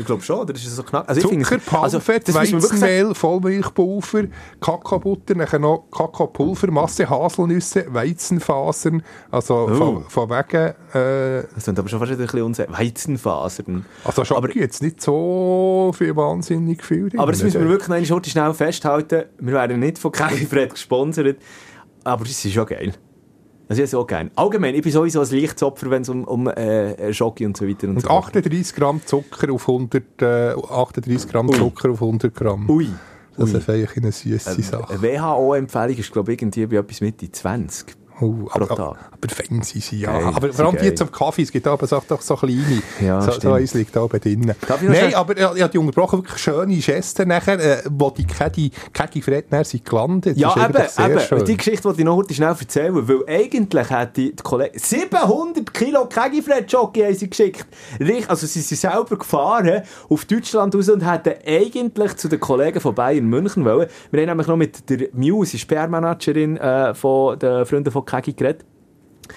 Ich 0.00 0.06
glaube 0.06 0.22
schon, 0.22 0.38
oder 0.40 0.54
ist 0.54 0.66
es 0.66 0.74
so 0.74 0.82
knapp? 0.82 1.06
Also 1.08 1.20
Zucker, 1.20 1.36
also, 1.82 1.98
Palmfett, 1.98 2.26
sagen. 2.26 2.52
Weizenmehl, 2.54 3.14
Vollmilchpulver, 3.14 4.24
Kakaobutter, 4.60 5.34
nachher 5.34 5.58
noch 5.58 5.84
Kakaopulver, 5.90 6.70
Masse 6.70 7.08
Haselnüsse, 7.08 7.84
Weizenfasern, 7.92 9.02
also 9.30 9.68
Oh. 9.70 9.74
von, 9.74 10.04
von 10.08 10.30
wegen, 10.30 10.74
äh, 10.94 11.44
Das 11.54 11.64
sind 11.66 11.78
aber 11.78 11.88
schon 11.88 11.98
fast 11.98 12.12
ein 12.12 12.18
bisschen 12.18 12.42
unsicher. 12.42 12.68
Weizenfasern. 12.72 13.84
also 14.04 14.24
schon 14.24 14.36
Aber- 14.38 14.50
jetzt 14.56 14.82
nicht 14.82 15.02
so 15.02 15.92
viel 15.96 16.16
wahnsinnig 16.16 16.82
viel 16.82 17.10
drin. 17.10 17.20
Aber 17.20 17.32
das 17.32 17.42
müssen 17.42 17.60
wir 17.60 17.68
wirklich 17.68 18.08
noch 18.10 18.24
schnell 18.24 18.54
festhalten. 18.54 19.24
Wir 19.38 19.52
werden 19.52 19.80
nicht 19.80 19.98
von 19.98 20.12
Fred 20.14 20.70
gesponsert, 20.70 21.36
aber 22.04 22.24
das 22.24 22.42
ist 22.44 22.52
schon 22.54 22.66
geil. 22.66 22.94
Also 23.70 23.84
ich 23.84 23.94
auch 23.94 24.04
gerne. 24.04 24.32
Allgemein, 24.34 24.74
ich 24.74 24.82
bin 24.82 24.90
sowieso 24.90 25.20
ein 25.20 25.28
Lichtopfer, 25.28 25.90
wenn 25.90 26.02
es 26.02 26.08
um, 26.08 26.24
um 26.24 26.48
äh, 26.48 27.14
Schoki 27.14 27.46
und 27.46 27.56
so 27.56 27.68
weiter 27.68 27.86
und, 27.86 27.94
Und 27.94 28.02
so 28.02 28.08
38 28.08 28.74
Gramm 28.74 29.00
Zucker 29.06 29.52
auf 29.52 29.68
100, 29.68 30.22
äh, 30.22 30.54
38 30.68 31.30
Gramm 31.30 31.48
Ui. 31.50 31.54
Zucker 31.56 31.90
auf 31.90 32.02
100 32.02 32.34
Gramm. 32.34 32.68
Ui. 32.68 32.88
Das 33.36 33.52
ist 33.52 33.70
eigentlich 33.70 33.96
eine 33.96 34.10
süße 34.10 34.60
Sache. 34.60 34.92
Eine 34.92 35.02
WHO-Empfehlung 35.02 35.96
ist, 35.96 36.12
glaube 36.12 36.32
ich, 36.32 36.42
irgendwie 36.42 36.66
bei 36.66 36.76
etwas 36.78 37.00
Mitte 37.00 37.30
20. 37.30 37.99
Oh, 38.20 38.48
aber, 38.50 38.66
pro 38.66 38.74
Tag. 38.74 38.96
aber, 39.12 39.34
fein 39.34 39.62
sind 39.62 39.82
sie, 39.82 40.00
ja. 40.00 40.12
Geil, 40.12 40.32
aber 40.34 40.52
vor 40.52 40.66
allem 40.66 40.76
die 40.76 41.00
am 41.00 41.10
Kaffee, 41.10 41.42
es 41.42 41.50
gibt 41.50 41.66
aber 41.66 41.86
so, 41.86 42.02
doch 42.06 42.20
so 42.20 42.36
kleine. 42.36 42.82
Ja, 43.00 43.20
so, 43.22 43.32
so 43.32 43.52
eins 43.52 43.72
liegt 43.72 43.96
da 43.96 44.02
oben 44.02 44.20
drin. 44.20 44.52
Darf 44.66 44.82
ich 44.82 44.88
noch 44.88 44.94
Nein, 44.94 45.14
aber 45.14 45.36
ich, 45.36 45.42
habe 45.42 45.68
die 45.68 45.78
unterbrochen, 45.78 46.18
wirklich 46.18 46.38
schöne 46.38 46.76
Geste 46.76 47.24
nachher, 47.24 47.58
äh, 47.58 47.82
wo 47.90 48.10
die 48.10 48.26
Kegi, 48.26 48.70
Kegi 48.92 49.22
Fredner 49.22 49.64
sind 49.64 49.84
gelandet. 49.84 50.36
Ja, 50.36 50.54
eben, 50.54 50.76
eben. 50.76 51.20
schön. 51.20 51.44
Die 51.44 51.56
Geschichte 51.56 51.84
wollte 51.84 52.00
ich 52.00 52.04
noch 52.04 52.16
heute 52.16 52.34
schnell 52.34 52.54
erzählen, 52.58 53.08
weil 53.08 53.24
eigentlich 53.26 53.90
hat 53.90 54.16
die 54.16 54.34
Kollegen 54.36 54.78
700 54.78 55.72
Kilo 55.72 56.06
Kegifred-Jockey 56.06 57.00
haben 57.00 57.14
sie 57.14 57.30
geschickt. 57.30 57.66
Also 58.28 58.46
sie 58.46 58.60
sind 58.60 58.78
selber 58.78 59.16
gefahren 59.16 59.82
auf 60.08 60.24
Deutschland 60.26 60.74
raus 60.74 60.88
und 60.90 61.10
hätten 61.10 61.34
eigentlich 61.46 62.16
zu 62.16 62.28
den 62.28 62.40
Kollegen 62.40 62.80
von 62.80 62.94
Bayern 62.94 63.24
München 63.24 63.64
wollen. 63.64 63.88
Wir 64.10 64.20
haben 64.20 64.28
nämlich 64.28 64.46
noch 64.46 64.56
mit 64.56 64.90
der 64.90 65.08
Muse, 65.12 65.56
die 65.56 65.64
PR-Managerin 65.64 66.56
äh, 66.58 66.94
von 66.94 67.38
den 67.38 67.64
Freunden 67.64 67.90
von 67.90 68.04
Kegi 68.10 68.32
geredet. 68.32 68.64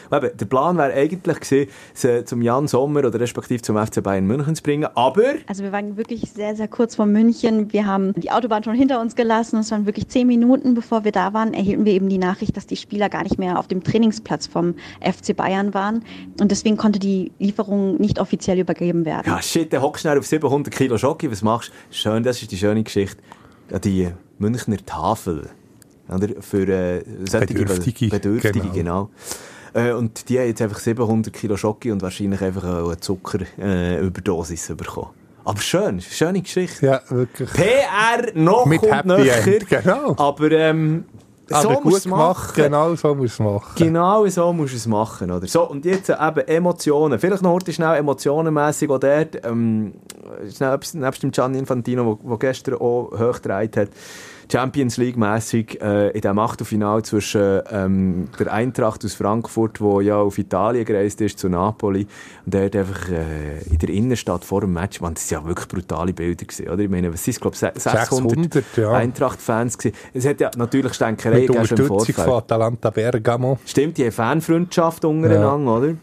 Und 0.10 0.24
Eben, 0.24 0.38
der 0.38 0.46
Plan 0.46 0.78
wäre 0.78 0.94
eigentlich 0.94 1.40
gewesen, 1.40 1.70
sie 1.94 2.26
zum 2.26 2.42
Jan 2.42 2.68
Sommer 2.68 3.06
oder 3.06 3.20
respektive 3.20 3.62
zum 3.62 3.78
FC 3.78 4.02
Bayern 4.02 4.26
München 4.26 4.56
zu 4.56 4.64
bringen, 4.64 4.90
aber 4.96 5.24
Also 5.48 5.64
wir 5.64 5.72
waren 5.72 5.98
wirklich 5.98 6.32
sehr, 6.32 6.56
sehr 6.56 6.68
kurz 6.68 6.96
vor 6.96 7.06
München. 7.06 7.72
Wir 7.72 7.86
haben 7.86 8.14
die 8.14 8.32
Autobahn 8.32 8.64
schon 8.64 8.76
hinter 8.76 9.00
uns 9.00 9.16
gelassen. 9.16 9.60
Es 9.60 9.72
waren 9.72 9.86
wirklich 9.86 10.08
zehn 10.08 10.28
Minuten, 10.28 10.74
bevor 10.74 11.04
wir 11.04 11.12
da 11.12 11.34
waren, 11.34 11.54
erhielten 11.54 11.86
wir 11.86 11.94
eben 11.94 12.10
die 12.10 12.18
Nachricht, 12.18 12.56
dass 12.58 12.68
die 12.68 12.76
Spieler 12.76 13.10
gar 13.10 13.24
nicht 13.24 13.38
mehr 13.38 13.60
auf 13.60 13.68
dem 13.68 13.84
Trainingsplatz 13.84 14.48
vom 14.48 14.76
FC 15.02 15.36
Bayern 15.36 15.74
waren. 15.74 16.04
Und 16.40 16.52
deswegen 16.52 16.78
konnte 16.78 17.00
die 17.00 17.32
Lieferung 17.40 17.98
nicht 17.98 18.20
offiziell 18.20 18.60
übergeben 18.60 19.06
werden. 19.06 19.24
Ja, 19.28 19.42
shit, 19.42 19.72
dann 19.72 19.82
hockst 19.82 20.04
du 20.04 20.08
schnell 20.08 20.20
auf 20.20 20.26
700 20.26 20.74
Kilo 20.74 20.98
Schoki, 20.98 21.32
was 21.32 21.42
machst 21.42 21.70
du? 21.70 21.96
Schön, 21.96 22.24
das 22.24 22.42
ist 22.42 22.52
die 22.52 22.58
schöne 22.58 22.84
Geschichte. 22.84 23.22
Ja, 23.72 23.80
die 23.80 24.10
Münchner 24.40 24.78
Tafel. 24.86 25.50
Oder? 26.10 26.42
Für 26.42 26.68
äh, 26.68 27.04
Bedürftige, 27.32 28.08
Bedürftige, 28.10 28.70
genau. 28.70 28.74
genau. 28.74 29.10
Äh, 29.74 29.94
und 29.94 30.30
die 30.30 30.40
haben 30.40 30.48
jetzt 30.48 30.62
einfach 30.62 30.80
700 30.80 31.34
Kilo 31.34 31.58
Schoki 31.58 31.92
und 31.92 32.02
wahrscheinlich 32.02 32.42
einfach 32.42 32.64
eine 32.64 33.00
Zuckerüberdosis 33.00 34.74
bekommen. 34.76 35.10
Aber 35.46 35.60
schön, 35.60 36.00
schöne 36.00 36.42
Geschichte. 36.42 36.86
Ja, 36.86 37.02
wirklich. 37.10 37.52
PR 37.52 38.32
noch 38.34 38.66
Mit 38.66 38.82
und 38.82 38.92
Happy 38.92 39.08
nöcher. 39.08 39.48
End, 39.48 39.68
genau. 39.68 40.16
Aber 40.18 40.52
ähm, 40.52 41.06
so 41.50 41.70
aber 41.70 41.82
du's 41.82 42.04
gemacht, 42.04 42.48
machen. 42.48 42.54
genau 42.56 42.96
so 42.96 43.14
muss 43.14 43.40
man 43.40 43.54
machen. 43.56 43.76
Genau 43.76 44.26
so 44.28 44.54
musst 44.54 44.74
du 44.74 44.78
es 44.78 44.88
machen, 44.88 45.32
oder? 45.32 45.46
So, 45.48 45.70
und 45.70 45.84
jetzt 45.84 46.10
äh, 46.10 46.14
eben 46.14 46.48
Emotionen. 46.48 47.20
Vielleicht 47.20 47.44
noch 47.44 47.52
heute 47.52 47.74
schnell 47.74 47.98
emotionenmässig 47.98 48.90
auch 48.90 49.00
dort, 49.00 49.46
ähm, 49.46 49.94
schnell 50.56 50.80
nebst 50.94 51.24
dem 51.24 51.32
Gianni 51.32 51.60
Infantino, 51.60 52.18
wo 52.24 52.38
gestern 52.38 52.76
auch 52.76 53.12
hochgetragen 53.12 53.82
hat, 53.82 53.90
Champions 54.52 54.98
League-mässig 54.98 55.82
äh, 55.82 56.10
in 56.10 56.22
diesem 56.22 56.40
Achtelfinale 56.40 57.04
zwischen 57.04 57.62
ähm, 57.72 58.28
der 58.40 58.52
Eintracht 58.52 59.04
aus 59.06 59.14
Frankfurt, 59.14 59.82
wo 59.82 60.02
ja 60.02 60.18
auf 60.18 60.38
Italien 60.38 60.86
gereist 60.86 61.22
ist, 61.22 61.40
zu 61.40 61.50
Napoli, 61.50 62.08
und 62.46 62.54
der 62.54 62.66
hat 62.66 62.76
einfach 62.76 63.10
äh, 63.10 63.62
in 63.70 63.78
der 63.78 63.90
Innenstadt 63.90 64.46
vor 64.46 64.62
dem 64.62 64.74
Match, 64.74 65.02
man, 65.02 65.14
das 65.14 65.30
ja 65.30 65.44
wirklich 65.46 65.68
brutale 65.68 66.14
Bilder 66.14 66.46
gewesen, 66.46 66.70
oder? 66.70 66.80
Ich 66.80 66.90
meine, 66.90 67.14
was 67.14 67.28
es, 67.28 67.40
glaube 67.40 67.56
ich, 67.56 67.60
600, 67.60 68.10
600, 68.10 68.66
ja. 68.78 68.92
Eintracht-Fans 68.92 69.78
gewesen. 69.78 69.96
Es 70.14 70.26
hat 70.26 70.40
ja 70.40 70.52
natürlich 70.58 70.94
Stänkerei 70.94 71.42
Mit 71.42 71.50
Unterstützung 71.50 72.16
von 72.16 72.34
Atalanta 72.34 72.90
Bergamo. 72.90 73.60
Stimmt, 73.66 73.98
die 73.98 74.06
haben 74.06 74.12
Fanfreundschaft 74.12 75.06
untereinander, 75.06 75.78
oder? 75.78 75.96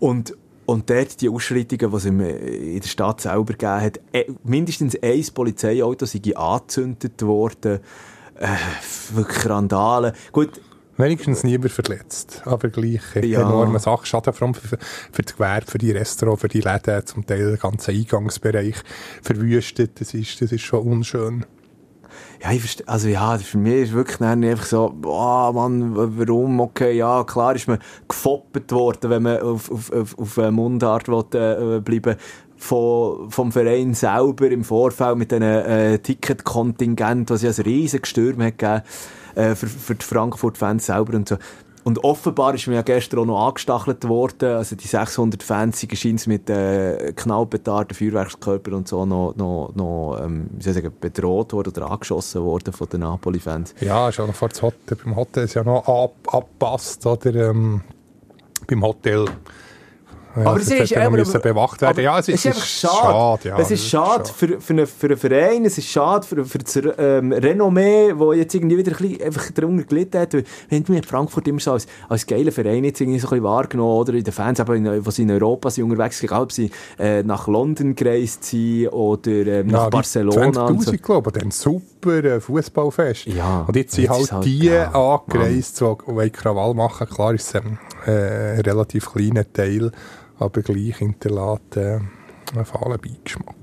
Und, 0.00 0.34
und 0.68 0.90
dort 0.90 1.18
die 1.22 1.30
Ausschreitungen, 1.30 1.90
die 1.90 1.96
es 1.96 2.04
im, 2.04 2.20
in 2.20 2.80
der 2.80 2.88
Stadt 2.88 3.22
selber 3.22 3.54
gegeben 3.54 3.80
hat, 3.80 4.00
eh, 4.12 4.26
mindestens 4.44 5.02
ein 5.02 5.24
Polizeiauto 5.32 6.04
sei 6.04 6.20
angezündet 6.36 7.22
worden. 7.22 7.80
Äh, 8.38 8.48
wirklich 9.16 9.48
Randale. 9.48 10.12
Gut, 10.30 10.60
Wenigstens 10.98 11.44
niemand 11.44 11.70
verletzt, 11.70 12.42
aber 12.44 12.68
gleich 12.70 13.00
Ja. 13.22 13.42
enorme 13.42 13.78
Sachschaden, 13.78 14.32
vor 14.32 14.46
allem 14.48 14.54
für, 14.54 14.78
für 15.12 15.22
das 15.22 15.34
Gewerbe, 15.34 15.66
für 15.70 15.78
die 15.78 15.92
Restaurants, 15.92 16.40
für 16.40 16.48
die 16.48 16.60
Läden, 16.60 17.06
zum 17.06 17.24
Teil 17.24 17.50
den 17.52 17.58
ganzen 17.58 17.94
Eingangsbereich 17.94 18.74
verwüstet. 19.22 20.00
Das 20.00 20.12
ist, 20.12 20.42
das 20.42 20.50
ist 20.50 20.62
schon 20.62 20.80
unschön. 20.80 21.46
Ja, 22.42 22.52
ich 22.52 22.60
verstehe, 22.60 22.86
also 22.86 23.08
ja, 23.08 23.36
für 23.38 23.58
mich 23.58 23.74
ist 23.74 23.92
wirklich 23.92 24.18
dann 24.18 24.44
einfach 24.44 24.66
so, 24.66 24.94
boah, 24.94 25.52
Mann, 25.52 25.92
warum, 26.18 26.60
okay, 26.60 26.96
ja, 26.96 27.24
klar 27.24 27.56
ist 27.56 27.66
man 27.66 27.78
gefoppert 28.06 28.70
worden, 28.70 29.10
wenn 29.10 29.22
man 29.22 29.40
auf, 29.40 29.70
auf, 29.70 30.16
auf, 30.16 30.38
eine 30.38 30.52
Mundart 30.52 31.08
will, 31.08 31.24
äh, 31.34 31.80
bleiben 31.80 32.16
von, 32.56 33.30
vom 33.30 33.52
Verein 33.52 33.94
selber 33.94 34.50
im 34.50 34.64
Vorfeld 34.64 35.16
mit 35.16 35.30
diesen 35.30 35.42
äh, 35.42 35.98
Ticketkontingent, 35.98 37.30
was 37.30 37.42
ja 37.42 37.50
ein 37.50 37.62
riesiges 37.62 38.10
Stürm 38.10 38.42
hat 38.42 38.58
gegeben, 38.58 38.82
äh, 39.34 39.54
für, 39.54 39.66
für 39.66 39.94
die 39.94 40.04
Frankfurt-Fans 40.04 40.86
selber 40.86 41.16
und 41.16 41.28
so. 41.28 41.36
Und 41.88 42.04
offenbar 42.04 42.54
ist 42.54 42.66
mir 42.66 42.74
ja 42.74 42.82
gestern 42.82 43.20
auch 43.20 43.24
noch 43.24 43.46
angestachelt 43.46 44.06
worden. 44.06 44.56
Also 44.56 44.76
die 44.76 44.86
600 44.86 45.42
Fans 45.42 45.80
sind 45.80 45.96
scheint 45.96 46.26
mit 46.26 46.50
äh, 46.50 47.14
Knallpetarden, 47.16 47.96
Feuerwerkskörper 47.96 48.76
und 48.76 48.86
so 48.86 49.06
noch, 49.06 49.34
noch, 49.36 49.72
noch 49.74 50.20
ähm, 50.22 50.50
wie 50.52 50.62
soll 50.62 50.76
ich 50.76 50.82
sagen, 50.82 50.94
bedroht 51.00 51.54
worden 51.54 51.72
oder 51.74 51.90
angeschossen 51.90 52.42
worden 52.42 52.74
von 52.74 52.90
den 52.90 53.00
Napoli-Fans. 53.00 53.74
Ja, 53.80 54.08
auch 54.08 54.18
noch 54.18 54.34
vor 54.34 54.50
das 54.50 54.60
Hotel, 54.60 54.98
beim 55.02 55.16
Hotel 55.16 55.44
ist 55.44 55.54
ja 55.54 55.64
noch 55.64 55.88
ab, 55.88 56.12
abgepasst, 56.26 57.06
oder? 57.06 57.34
Ähm, 57.34 57.80
beim 58.66 58.82
Hotel. 58.82 59.24
Ja, 60.42 60.46
aber 60.50 60.60
es 60.60 60.70
ist 60.70 60.96
aber- 60.96 61.10
müssen 61.16 61.40
bewacht 61.40 61.80
werden. 61.80 62.02
Ja, 62.04 62.18
es 62.18 62.28
ist, 62.28 62.46
einfach 62.46 62.64
schade. 62.64 63.48
ja, 63.48 63.58
es 63.58 63.70
ist 63.70 63.86
schade 63.88 64.28
für, 64.34 64.60
für, 64.60 64.72
einen, 64.72 64.86
für 64.86 65.06
einen 65.06 65.16
Verein, 65.16 65.64
es 65.64 65.78
ist 65.78 65.88
schade 65.88 66.26
für, 66.26 66.44
für 66.44 66.58
das 66.58 66.78
ähm, 66.98 67.32
Renommee, 67.32 68.14
das 68.18 68.36
jetzt 68.36 68.54
irgendwie 68.54 68.78
wieder 68.78 68.92
ein 68.92 68.98
bisschen 68.98 69.22
einfach 69.22 69.50
darunter 69.52 69.84
gelitten 69.84 70.18
hat. 70.20 70.32
Wir 70.32 70.44
haben 70.70 71.02
Frankfurt 71.02 71.48
immer 71.48 71.60
so 71.60 71.72
als, 71.72 71.86
als 72.08 72.26
geiler 72.26 72.52
Verein 72.52 72.84
jetzt 72.84 73.00
irgendwie 73.00 73.18
so 73.18 73.26
ein 73.28 73.30
bisschen 73.30 73.44
wahrgenommen, 73.44 73.98
oder 73.98 74.14
in 74.14 74.24
den 74.24 74.32
Fans, 74.32 74.60
aber 74.60 74.76
in, 74.76 74.84
die 74.84 75.22
in 75.22 75.30
Europa 75.30 75.70
sind 75.70 75.84
unterwegs, 75.84 76.22
egal 76.22 76.42
ob 76.42 76.52
sie 76.52 76.70
äh, 76.98 77.22
nach 77.22 77.46
London 77.48 77.94
gereist 77.94 78.44
sind 78.44 78.88
oder 78.88 79.30
ähm, 79.30 79.66
nach 79.68 79.84
Ja, 79.84 79.88
Barcelona. 79.88 80.66
und 80.66 80.82
so. 80.82 80.90
20'000, 80.92 80.98
glaube 81.02 81.30
ich, 81.34 81.40
dann 81.40 81.50
super 81.50 82.24
äh, 82.24 82.40
Fußballfest. 82.40 83.26
Ja, 83.26 83.64
Und 83.66 83.76
jetzt 83.76 83.94
sind 83.94 84.08
halt, 84.08 84.20
ist 84.22 84.32
halt- 84.32 84.44
die 84.44 84.58
ja, 84.66 84.90
angereist, 84.92 85.80
die, 85.80 85.94
die 86.24 86.30
Krawall 86.30 86.74
machen. 86.74 87.06
Klar 87.08 87.34
ist 87.34 87.48
es 87.48 87.54
ähm, 87.54 87.78
äh, 88.06 88.54
ein 88.56 88.60
relativ 88.60 89.10
kleiner 89.12 89.50
Teil, 89.52 89.90
aber 90.38 90.62
gleich 90.62 90.96
hinterlässt 90.98 91.76
äh, 91.76 91.98
einen 92.54 92.64
fahlen 92.64 92.98
Beigeschmack. 93.00 93.54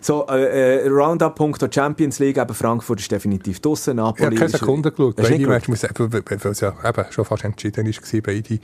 So, 0.00 0.26
äh, 0.28 0.84
äh, 0.84 0.88
Roundup-Punkt 0.88 1.74
Champions 1.74 2.18
League, 2.20 2.38
eben 2.38 2.54
Frankfurt 2.54 3.00
ist 3.00 3.10
definitiv 3.10 3.60
draussen, 3.60 3.90
Ich 3.90 3.96
Napoli 3.96 4.24
habe 4.26 4.36
keine 4.36 4.48
Sekunde 4.50 4.90
geschaut. 4.92 5.16
Beide 5.16 5.46
Matches, 5.46 5.68
muss 5.68 5.84
ich- 5.84 5.90
weil 6.44 6.52
es 6.52 6.60
ja 6.60 6.72
eben 6.88 7.04
schon 7.10 7.24
fast 7.24 7.44
entschieden 7.44 7.84
war, 7.86 8.20
beide 8.22 8.58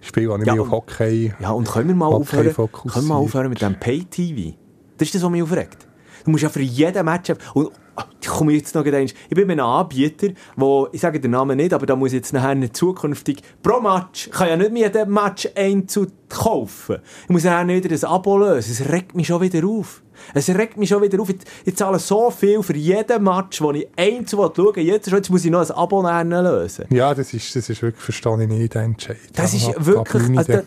Spiele, 0.00 0.34
die 0.36 0.40
ich 0.42 0.46
Ja, 0.46 0.52
mich 0.54 0.60
auf 0.60 0.70
Hockey... 0.70 1.34
Ja, 1.40 1.50
und 1.50 1.68
können 1.68 1.88
wir 1.88 1.94
mal 1.96 2.06
aufhören, 2.06 2.54
können 2.54 2.70
wir 2.94 3.02
mal 3.02 3.16
aufhören 3.16 3.48
mit 3.48 3.60
dem 3.60 3.78
Pay-TV? 3.78 4.56
Das 4.96 5.08
ist 5.08 5.16
das, 5.16 5.22
was 5.24 5.30
mich 5.30 5.42
aufregt. 5.42 5.86
Du 6.24 6.30
musst 6.30 6.44
ja 6.44 6.48
für 6.48 6.62
jeden 6.62 7.04
Match... 7.04 7.32
Und 7.54 7.72
ich 8.20 8.28
komme 8.28 8.52
jetzt 8.52 8.74
noch 8.74 8.84
eins. 8.84 9.14
Ich 9.28 9.34
bin 9.34 9.50
einem 9.50 9.64
Anbieter, 9.64 10.28
wo, 10.56 10.88
ich 10.92 11.00
sage 11.00 11.20
den 11.20 11.30
Namen 11.30 11.56
nicht, 11.56 11.72
aber 11.72 11.86
da 11.86 11.96
muss 11.96 12.12
ich 12.12 12.16
jetzt 12.16 12.32
nachher 12.32 12.72
zukünftig 12.72 13.42
pro 13.62 13.80
Match, 13.80 14.26
ich 14.26 14.32
kann 14.32 14.48
ja 14.48 14.56
nicht 14.56 14.72
mehr 14.72 14.88
jeden 14.88 15.12
Match 15.12 15.48
einzeln 15.54 16.12
kaufen. 16.28 16.98
Ich 17.24 17.28
muss 17.28 17.44
nachher 17.44 17.68
wieder 17.68 17.90
ein 17.90 18.04
Abo 18.04 18.38
lösen. 18.38 18.72
Es 18.72 18.90
regt 18.90 19.14
mich 19.14 19.28
schon 19.28 19.40
wieder 19.40 19.66
auf. 19.66 20.02
Es 20.34 20.48
regt 20.48 20.76
mich 20.76 20.88
schon 20.88 21.02
wieder 21.02 21.20
auf. 21.20 21.28
Ich, 21.30 21.36
ich 21.64 21.76
zahle 21.76 21.98
so 21.98 22.30
viel 22.30 22.62
für 22.62 22.76
jeden 22.76 23.22
Match, 23.22 23.58
den 23.58 23.74
ich 23.76 23.88
einzeln 23.96 24.50
schauen. 24.54 24.74
Jetzt, 24.76 25.10
jetzt 25.10 25.30
muss 25.30 25.44
ich 25.44 25.50
noch 25.50 25.60
ein 25.60 25.70
Abo 25.70 26.02
lösen. 26.02 26.86
Ja, 26.90 27.14
das 27.14 27.32
ist, 27.32 27.54
das 27.54 27.68
ist 27.68 27.82
wirklich, 27.82 28.02
verstehe 28.02 28.42
ich 28.42 28.48
nicht, 28.48 28.74
der 28.74 28.82
Entscheid. 28.82 29.18
Das 29.34 29.54
ist 29.54 29.72
wirklich, 29.84 30.38
also, 30.38 30.52
da, 30.52 30.62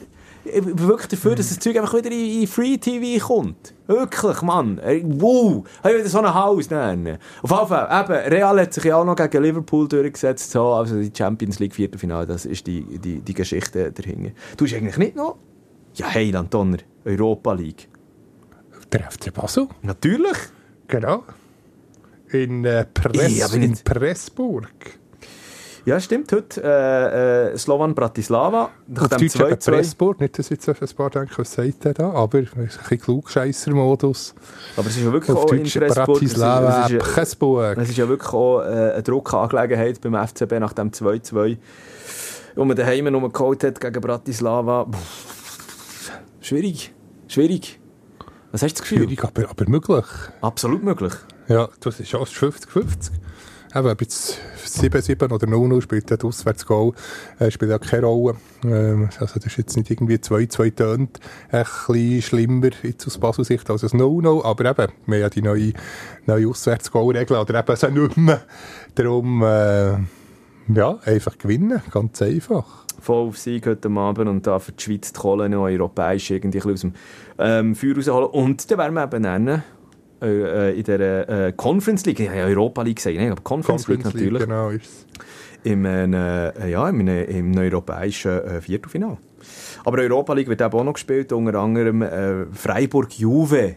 wirklich 0.54 1.08
dafür, 1.08 1.36
dass 1.36 1.50
das 1.50 1.60
Zeug 1.60 1.78
einfach 1.78 1.93
wieder 1.93 2.12
in, 2.12 2.41
in 2.41 2.47
Free 2.47 2.78
TV 2.78 3.26
kommt. 3.26 3.74
Wirklich, 3.88 4.41
Mann. 4.41 4.78
Ey, 4.80 5.04
Wow. 5.06 5.66
Habe 5.84 5.93
ich 5.93 6.00
wieder 6.00 6.10
so 6.10 6.20
ein 6.20 6.34
Haus 6.34 6.70
nennen. 6.70 7.18
Auf 7.41 7.52
jeden 7.52 7.68
Fall, 7.68 8.04
eben, 8.04 8.34
Real 8.34 8.60
hat 8.60 8.74
sich 8.74 8.84
ja 8.84 8.97
auch 8.97 9.06
noch 9.06 9.16
gegen 9.16 9.43
Liverpool 9.43 9.88
durchgesetzt, 9.88 10.52
so, 10.52 10.68
also 10.68 11.00
die 11.00 11.12
Champions 11.16 11.60
League 11.60 11.74
Viertelfinale, 11.74 12.26
das 12.26 12.45
ist 12.45 12.68
die, 12.68 12.82
die, 13.00 13.20
die 13.20 13.34
Geschichte 13.34 13.91
dahinter. 13.91 14.32
Du 14.58 14.66
hast 14.66 14.74
eigentlich 14.74 14.97
nicht 14.97 15.16
noch? 15.16 15.38
Ja, 15.95 16.08
hey, 16.08 16.32
Donner, 16.32 16.78
Europa 17.06 17.54
League. 17.54 17.89
Der 18.91 19.10
FC 19.12 19.34
Basel, 19.34 19.68
Natürlich. 19.82 20.38
genau. 20.88 21.24
In, 22.32 22.64
äh, 22.66 22.86
Press, 22.86 23.43
habe 23.43 23.64
in 23.64 23.76
Pressburg. 23.84 25.00
Ja, 25.90 26.00
stimmt, 26.00 26.32
heute 26.32 26.62
äh, 26.64 27.52
äh, 27.52 27.58
Slovan 27.58 27.96
Bratislava. 27.96 28.70
Nach 28.86 29.02
Auf 29.02 29.08
dem 29.10 29.18
Deutsch 29.28 29.36
eben 29.40 29.54
2-2. 29.56 29.72
Pressburg, 29.72 30.20
nicht, 30.20 30.38
dass 30.38 30.50
jetzt 30.50 30.70
ein 30.70 30.76
paar 30.96 31.10
denken, 31.10 31.32
was 31.36 31.52
sagt 31.52 31.84
der 31.84 31.96
da, 31.96 32.12
aber 32.12 32.38
es 32.42 32.50
ist 32.50 32.56
ein 32.58 32.66
bisschen 32.68 33.00
Klugscheisser-Modus. 33.00 34.36
Aber 34.78 34.88
es 34.88 34.98
ist 34.98 35.04
ja 35.04 35.12
wirklich 35.12 35.36
Auf 35.36 35.46
auch 35.46 35.52
in 35.52 35.64
Deutsch 35.64 35.80
Pressburg. 35.80 35.98
Es 35.98 36.06
ist- 36.06 36.06
Bratislava, 36.36 36.86
es 36.86 36.92
ist- 36.92 37.00
Pressburg. 37.00 37.78
Es 37.80 37.90
ist 37.90 37.98
ja 37.98 38.08
wirklich 38.08 38.32
auch 38.32 38.60
äh, 38.62 38.66
eine 38.66 39.02
Druckangelegenheit 39.02 40.00
beim 40.02 40.14
FCB 40.14 40.60
nach 40.60 40.74
dem 40.74 40.92
2-2. 40.92 41.58
wo 42.56 42.66
man 42.66 42.78
daheim 42.78 43.06
noch 43.06 43.34
geholt 43.34 43.64
hat 43.64 43.82
gegen 43.82 44.00
Bratislava. 44.02 44.86
Schwierig. 46.40 46.94
Schwierig. 47.28 47.80
Was 48.52 48.62
hast 48.62 48.74
du 48.78 48.82
das 48.82 48.82
Gefühl? 48.84 48.98
Schwierig, 49.08 49.24
aber, 49.24 49.50
aber 49.50 49.68
möglich. 49.68 50.06
Absolut 50.42 50.84
möglich. 50.84 51.14
Ja, 51.48 51.68
das 51.80 52.00
ist 52.00 52.10
schon 52.10 52.24
50-50. 52.26 53.10
Eben, 53.76 53.88
ob 53.88 54.02
jetzt 54.02 54.40
7-7 54.66 55.32
oder 55.32 55.48
0-0 55.48 55.82
spielt 55.82 56.10
das 56.10 56.24
Auswärtsgoal, 56.24 56.94
äh, 57.38 57.52
spielt 57.52 57.70
ja 57.70 57.78
keine 57.78 58.08
Rolle. 58.08 58.36
Ähm, 58.64 59.10
also 59.20 59.36
das 59.36 59.46
ist 59.46 59.58
jetzt 59.58 59.78
nicht 59.78 59.92
irgendwie 59.92 60.16
2-2 60.16 60.76
tönt, 60.76 61.20
ein 61.52 61.64
bisschen 61.64 62.22
schlimmer 62.24 62.70
jetzt 62.82 63.06
aus 63.06 63.20
Basel-Sicht 63.20 63.70
als 63.70 63.84
ein 63.84 64.00
0-0, 64.00 64.44
aber 64.44 64.66
eben, 64.66 64.94
wir 65.06 65.16
haben 65.16 65.22
ja 65.22 65.30
die 65.30 65.42
neue, 65.44 65.74
neue 66.26 66.48
Auswärtsgoal-Regel, 66.48 67.38
oder 67.38 67.60
eben 67.60 67.76
so 67.76 67.88
nicht 67.88 68.18
mehr. 68.18 68.42
Darum, 68.96 69.44
äh, 69.44 69.98
ja, 70.74 71.00
einfach 71.06 71.38
gewinnen, 71.38 71.82
ganz 71.92 72.22
einfach. 72.24 72.86
Voll 73.00 73.28
auf 73.28 73.38
Sieg 73.38 73.66
heute 73.68 73.90
Abend 73.90 74.28
und 74.28 74.48
da 74.48 74.60
für 74.60 74.72
die 74.72 74.84
Schweiz 74.84 75.14
die 75.14 75.20
Kohle 75.20 75.48
noch 75.48 75.64
europäisch 75.64 76.32
irgendwie 76.32 76.62
aus 76.62 76.82
dem 76.82 76.94
ähm, 77.38 77.76
Feuer 77.76 77.96
rausholen. 77.96 78.30
Und 78.30 78.70
dann 78.70 78.78
werden 78.78 78.94
wir 78.96 79.04
eben 79.04 79.22
nennen, 79.22 79.64
äh, 80.22 80.78
in 80.78 80.84
der 80.84 81.30
äh, 81.30 81.54
Conference 81.56 82.06
League, 82.06 82.20
ich 82.20 82.30
habe 82.30 82.40
ja 82.40 82.46
Europa 82.46 82.82
League 82.82 82.98
gesagt, 82.98 83.18
ne? 83.18 83.32
aber 83.32 83.42
Conference, 83.42 83.88
League 83.88 84.04
natürlich. 84.04 84.44
Genau, 84.44 84.72
Im, 85.64 85.86
äh, 85.86 86.70
ja, 86.70 86.90
im, 86.90 87.08
im 87.08 87.58
europäischen 87.58 88.32
äh, 88.32 88.62
Viertelfinale. 88.62 89.18
Aber 89.86 90.00
Europa 90.00 90.34
League 90.34 90.48
wird 90.48 90.62
eben 90.62 90.74
auch 90.74 90.84
noch 90.84 90.94
gespielt, 90.94 91.32
unter 91.32 91.60
anderem 91.60 92.02
äh, 92.02 92.46
Freiburg-Juve. 92.52 93.76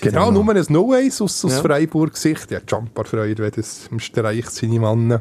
Genau, 0.00 0.30
nur 0.30 0.48
ein 0.54 0.64
No-Ace 0.68 1.20
aus, 1.22 1.44
aus 1.44 1.52
Ja. 1.52 1.62
Freiburg-Sicht. 1.62 2.50
Ja, 2.50 2.60
Jumper 2.66 3.04
freut, 3.04 3.38
wenn 3.38 3.50
das 3.50 3.88
im 3.90 3.98
Streich 3.98 4.48
seine 4.48 4.78
Mannen 4.78 5.20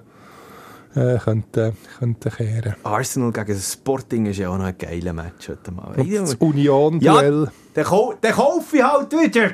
äh, 0.96 1.18
könnten, 1.18 1.78
könnten 2.00 2.32
kehren. 2.32 2.76
Arsenal 2.84 3.32
gegen 3.32 3.60
Sporting 3.60 4.26
ist 4.26 4.38
ja 4.38 4.50
auch 4.50 4.58
noch 4.58 4.66
ein 4.66 4.78
geiler 4.78 5.14
Match 5.14 5.50
heute. 5.50 5.72
Und 5.72 6.14
das 6.14 6.36
Union-Duell. 6.36 7.44
Ja, 7.44 7.52
den, 7.76 7.84
kau 7.84 8.14
den 8.14 8.32
kaufe 8.32 8.78
ich 8.78 8.84
halt 8.84 9.12
wieder. 9.12 9.52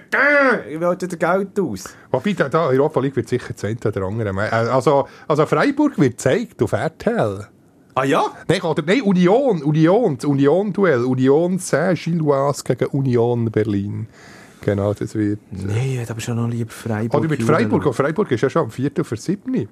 Ich 0.69 0.79
will 0.79 0.87
halt 0.87 1.01
wieder 1.01 1.17
Geld 1.17 1.59
aus. 1.59 1.83
Wobei, 2.11 2.33
da, 2.33 2.47
da 2.47 2.67
Europa 2.67 2.99
League 2.99 3.15
wird 3.15 3.27
sicher 3.27 3.53
eine 3.63 3.77
oder 3.83 4.03
andere. 4.03 4.29
Äh, 4.29 4.69
Also, 4.69 5.07
also 5.27 5.45
Freiburg 5.45 5.97
wird 5.99 6.13
gezeigt 6.13 6.61
auf 6.61 6.71
RTL. 6.71 7.47
Ah 7.97 8.03
ja? 8.03 8.25
Nein, 8.47 8.61
oder, 8.61 8.83
nein 8.85 9.01
Union, 9.01 9.63
Union, 9.63 10.17
das 10.17 10.25
Union-Duell. 10.25 11.05
Union 11.05 11.59
Saint-Gilloise 11.59 12.63
gegen 12.63 12.87
Union 12.87 13.51
Berlin. 13.51 14.07
Genau, 14.65 14.93
das 14.93 15.13
wird... 15.13 15.39
Nein, 15.51 15.91
ich 15.91 15.99
hätte 15.99 16.11
aber 16.11 16.19
schon 16.19 16.37
noch 16.37 16.47
lieber 16.47 16.71
Freiburg. 16.71 17.21
Oder 17.21 17.29
mit 17.29 17.43
Freiburg, 17.43 17.93
Freiburg 17.93 18.31
ist 18.31 18.41
ja 18.41 18.49
schon 18.49 18.63
am 18.63 18.71
4. 18.71 18.91
für 19.03 19.15
7. 19.15 19.69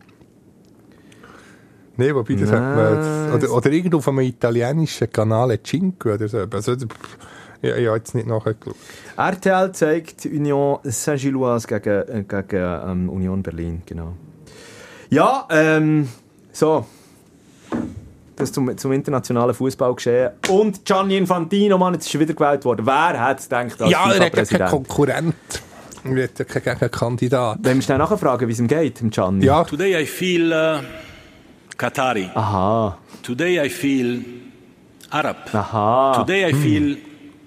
Nein, 1.96 2.16
wobei, 2.16 2.34
das 2.34 2.52
hat 2.52 2.60
man 2.60 2.96
jetzt, 2.96 3.44
oder, 3.46 3.58
oder 3.58 3.72
irgendwo 3.72 3.98
auf 3.98 4.08
einem 4.08 4.22
italienischen 4.22 5.12
Kanal 5.12 5.60
Cinque 5.64 6.16
oder 6.16 6.28
so. 6.28 6.40
Also, 6.40 6.76
ja, 7.62 7.78
ich 7.78 7.88
habe 7.88 7.98
jetzt 7.98 8.16
nicht 8.16 8.28
nachgeschaut. 8.28 8.76
RTL 9.16 9.72
zeigt 9.72 10.26
Union 10.26 10.80
Saint-Gilloise 10.84 11.68
gegen, 11.68 11.90
äh, 11.90 12.24
gegen 12.28 12.80
ähm, 12.86 13.10
Union 13.10 13.44
Berlin, 13.44 13.84
genau. 13.86 14.14
Ja, 15.10 15.48
ähm, 15.52 16.10
so. 16.52 16.86
Das 18.36 18.52
zum, 18.52 18.76
zum 18.76 18.92
internationalen 18.92 19.54
Fußball 19.54 19.94
geschehen. 19.94 20.32
Und 20.50 20.84
Gianni 20.84 21.18
Infantino, 21.18 21.78
Mann, 21.78 21.94
jetzt 21.94 22.08
ist 22.08 22.16
er 22.16 22.20
wieder 22.22 22.34
gewählt 22.34 22.66
worden. 22.66 22.86
Wer 22.86 23.28
hätte 23.28 23.40
es 23.40 23.44
gedacht 23.44 23.82
als 23.82 23.92
Ja, 23.92 24.12
er 24.12 24.26
hat 24.26 24.36
ja 24.36 24.46
keinen? 24.46 24.70
Konkurrent. 24.70 25.36
Er 26.04 26.24
hat 26.24 26.40
ja 26.40 26.46
keinen 26.46 26.80
Gegenkandidat. 26.80 27.60
Wenn 27.62 27.78
wir 27.78 27.84
schnell 27.84 28.00
nachfragen, 28.00 28.48
wie 28.48 28.52
es 28.52 28.60
ihm 28.60 28.68
geht, 28.68 29.00
dem 29.00 29.12
Gianni. 29.12 29.46
Ja, 29.46 29.64
Today 29.64 30.02
I 30.02 30.06
feel 30.06 30.52
uh, 30.52 30.80
Qatari. 31.84 32.32
Aha, 32.34 32.96
Today 33.22 33.60
I 33.60 33.68
feel 33.68 34.24
Arab. 35.12 35.38
aha. 35.54 36.14
Today 36.24 36.46
I 36.46 36.54
feel 36.54 36.96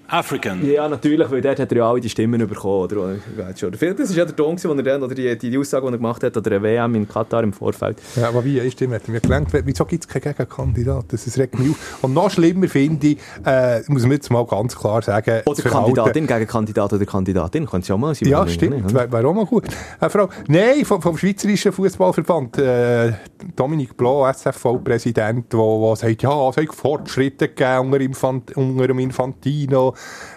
African. 0.07 0.65
Ja, 0.65 0.87
natürlich, 0.87 1.29
weil 1.29 1.41
dort 1.41 1.59
hat 1.59 1.71
er 1.71 1.77
ja 1.77 1.89
alle 1.89 1.99
die 1.99 2.09
Stimmen 2.09 2.47
bekommen. 2.47 2.83
Oder? 2.83 3.15
Das 3.35 3.61
ist 4.09 4.15
ja 4.15 4.25
der 4.25 4.35
Ton, 4.35 4.57
wo 4.63 4.73
er 4.73 4.83
dann, 4.83 5.03
oder 5.03 5.13
die, 5.13 5.37
die, 5.37 5.57
Aussage, 5.57 5.85
die 5.85 5.93
er 5.93 5.97
gemacht 5.97 6.23
hat, 6.23 6.37
oder 6.37 6.51
eine 6.51 6.63
WM 6.63 6.95
in 6.95 7.07
Katar 7.07 7.43
im 7.43 7.51
Vorfeld. 7.51 7.97
Ja, 8.15 8.29
aber 8.29 8.43
wie, 8.45 8.69
stimmt, 8.71 8.93
hat 8.93 9.03
er 9.07 9.11
mir 9.11 9.19
gelernt, 9.19 9.49
wieso 9.51 9.85
gibt 9.85 10.05
es 10.05 10.07
keinen 10.07 10.33
Gegenkandidat? 10.33 11.05
Das 11.09 11.27
ist 11.27 11.37
regt 11.37 11.59
mich 11.59 11.71
auf. 11.71 12.03
Und 12.03 12.13
noch 12.13 12.31
schlimmer 12.31 12.67
finde 12.67 13.07
ich, 13.07 13.17
äh, 13.45 13.81
muss 13.87 14.03
man 14.03 14.11
jetzt 14.13 14.31
mal 14.31 14.45
ganz 14.45 14.75
klar 14.75 15.01
sagen, 15.01 15.41
Oder 15.45 15.61
Kandidatin 15.63 16.25
gegen 16.25 16.47
Kandidat 16.47 16.93
oder 16.93 17.05
Kandidatin, 17.05 17.65
könnte 17.65 17.83
es 17.83 17.87
ja 17.89 17.95
auch 17.95 17.99
mal 17.99 18.15
sein. 18.15 18.29
Ja, 18.29 18.39
warum 18.39 18.49
stimmt, 18.49 18.93
wäre 18.93 19.11
wär 19.11 19.25
auch 19.25 19.33
mal 19.33 19.45
gut. 19.45 19.65
Äh, 19.99 20.09
Frau, 20.09 20.29
nein, 20.47 20.85
vom, 20.85 21.01
vom 21.01 21.17
Schweizerischen 21.17 21.73
Fußballverband, 21.73 22.57
äh, 22.59 23.13
Dominik 23.55 23.97
Blau, 23.97 24.25
SFV-Präsident, 24.29 25.53
wo 25.53 25.93
sagt, 25.95 26.23
ja, 26.23 26.49
es 26.49 26.57
hat 26.57 26.73
Fortschritte 26.73 27.49
gegeben 27.49 27.87
unter, 27.87 27.99
Infant, 27.99 28.55
unter 28.55 28.87
dem 28.87 28.99
Infantino, 28.99 29.93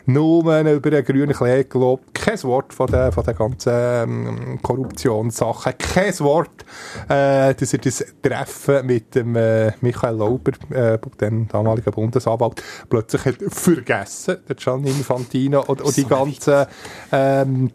nur 0.06 0.60
über 0.60 0.90
den 0.90 1.04
grünen 1.04 1.34
Klee 1.34 1.64
gelobt, 1.64 2.14
kein 2.14 2.42
Wort 2.44 2.72
von 2.72 2.86
der, 2.86 3.12
von 3.12 3.24
der 3.24 3.34
ganzen 3.34 3.72
ähm, 3.72 4.58
Korruptionssache, 4.62 5.74
kein 5.74 6.18
Wort, 6.20 6.64
äh, 7.08 7.54
dass 7.54 7.72
er 7.72 7.78
das 7.78 8.04
Treffen 8.22 8.86
mit 8.86 9.14
dem 9.14 9.36
äh, 9.36 9.72
Michael 9.80 10.16
Lauber, 10.16 10.52
äh, 10.70 10.98
dem 11.20 11.48
damaligen 11.48 11.92
Bundesanwalt, 11.92 12.62
plötzlich 12.88 13.24
hat 13.24 13.36
vergessen, 13.48 14.38
der 14.48 14.56
Gianni 14.56 14.90
Infantino, 14.90 15.62
und, 15.66 15.82
und 15.82 15.96
die 15.96 16.04
ganzen 16.04 16.66
ähm, 17.12 17.70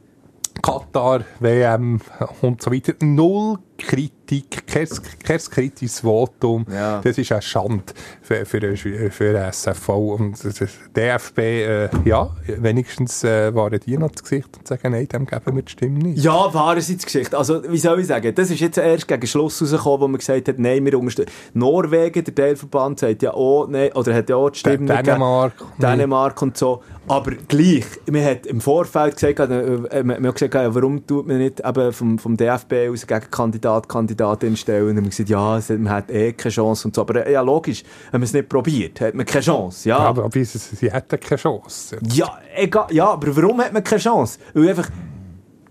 Katar, 0.61 1.21
WM 1.39 1.99
und 2.41 2.61
so 2.61 2.71
weiter. 2.71 2.93
Null 3.01 3.59
Kritik, 3.77 4.65
kein, 4.67 4.87
kein 5.23 5.37
kritisches 5.39 5.99
Votum. 6.01 6.65
Ja. 6.71 7.01
Das 7.01 7.17
ist 7.17 7.31
eine 7.31 7.41
Schande 7.41 7.83
für, 8.21 8.45
für, 8.45 8.75
für 8.75 9.37
SFV. 9.51 9.89
Und 9.89 10.43
das- 10.43 10.55
das 10.55 10.69
DFB, 10.95 11.39
äh, 11.39 11.89
ja, 12.05 12.29
wenigstens 12.47 13.23
äh, 13.23 13.53
waren 13.53 13.79
die 13.85 13.97
noch 13.97 14.11
das 14.11 14.23
Gesicht 14.23 14.49
und 14.57 14.67
sagen, 14.67 14.91
nein, 14.91 15.07
dem 15.07 15.25
geben 15.25 15.55
wir 15.55 15.61
die 15.63 15.71
Stimme 15.71 15.99
nicht. 15.99 16.23
Ja, 16.23 16.53
wahre 16.53 16.75
Geschichte. 16.75 17.37
Also, 17.37 17.61
wie 17.69 17.77
soll 17.77 17.99
ich 17.99 18.07
sagen? 18.07 18.33
Das 18.33 18.49
ist 18.49 18.59
jetzt 18.59 18.77
erst 18.77 19.07
gegen 19.07 19.27
Schluss 19.27 19.61
rausgekommen, 19.61 20.01
wo 20.01 20.07
man 20.07 20.17
gesagt 20.19 20.47
hat, 20.47 20.59
nein, 20.59 20.83
wir 20.85 20.97
unterstützen. 20.97 21.31
Norwegen, 21.53 22.23
der 22.23 22.35
Teilverband, 22.35 22.99
sagt 22.99 23.21
ja 23.23 23.33
auch, 23.33 23.67
nein, 23.67 23.91
oder 23.93 24.13
hat 24.13 24.29
ja 24.29 24.35
auch 24.37 24.49
die 24.49 24.59
Stimme 24.59 24.77
gegeben. 24.85 25.03
Dänemark. 25.03 25.53
Dänemark 25.79 26.41
und 26.41 26.57
so. 26.57 26.81
Aber 27.07 27.31
gleich, 27.47 27.85
man 28.09 28.23
hat 28.23 28.47
im 28.47 28.61
Vorfeld 28.61 29.15
gesagt, 29.15 29.39
äh, 29.39 29.43
äh, 29.75 30.03
man 30.03 30.15
man 30.21 30.27
hat 30.27 30.35
gesagt, 30.39 30.55
warum 30.75 31.05
tut 31.05 31.27
man 31.27 31.37
nicht 31.37 31.59
eben 31.59 31.93
vom, 31.93 32.17
vom 32.17 32.35
DFB 32.35 32.89
aus 32.91 33.05
gegen 33.05 33.29
Kandidat, 33.65 33.89
Kandidatin 33.89 34.55
stellen? 34.55 34.89
Und 34.89 34.95
dann 34.95 35.03
haben 35.05 35.09
gesagt, 35.09 35.29
ja, 35.29 35.57
es- 35.57 35.69
man 35.69 35.89
hat 35.89 36.11
eh 36.11 36.33
keine 36.33 36.51
Chance 36.51 36.87
und 36.87 36.95
so. 36.95 37.01
Aber 37.01 37.25
äh, 37.25 37.33
ja, 37.33 37.41
logisch, 37.41 37.83
wenn 38.11 38.19
man 38.21 38.25
es 38.25 38.33
nicht 38.33 38.47
probiert, 38.49 39.01
hat 39.01 39.13
man 39.15 39.25
keine 39.25 39.41
Chance. 39.43 39.89
Ja, 39.89 39.97
Aber, 39.97 40.25
aber 40.25 40.31
sie, 40.33 40.45
sie 40.45 40.91
hätten 40.91 41.19
keine 41.19 41.39
Chance. 41.41 41.97
ja, 42.13 42.37
egal, 42.55 42.87
ja, 42.91 43.07
aber 43.09 43.35
warum 43.35 43.59
hat 43.61 43.73
man 43.73 43.83
keine 43.83 44.01
Chance? 44.01 44.39
Weil 44.53 44.69
einfach, 44.69 44.89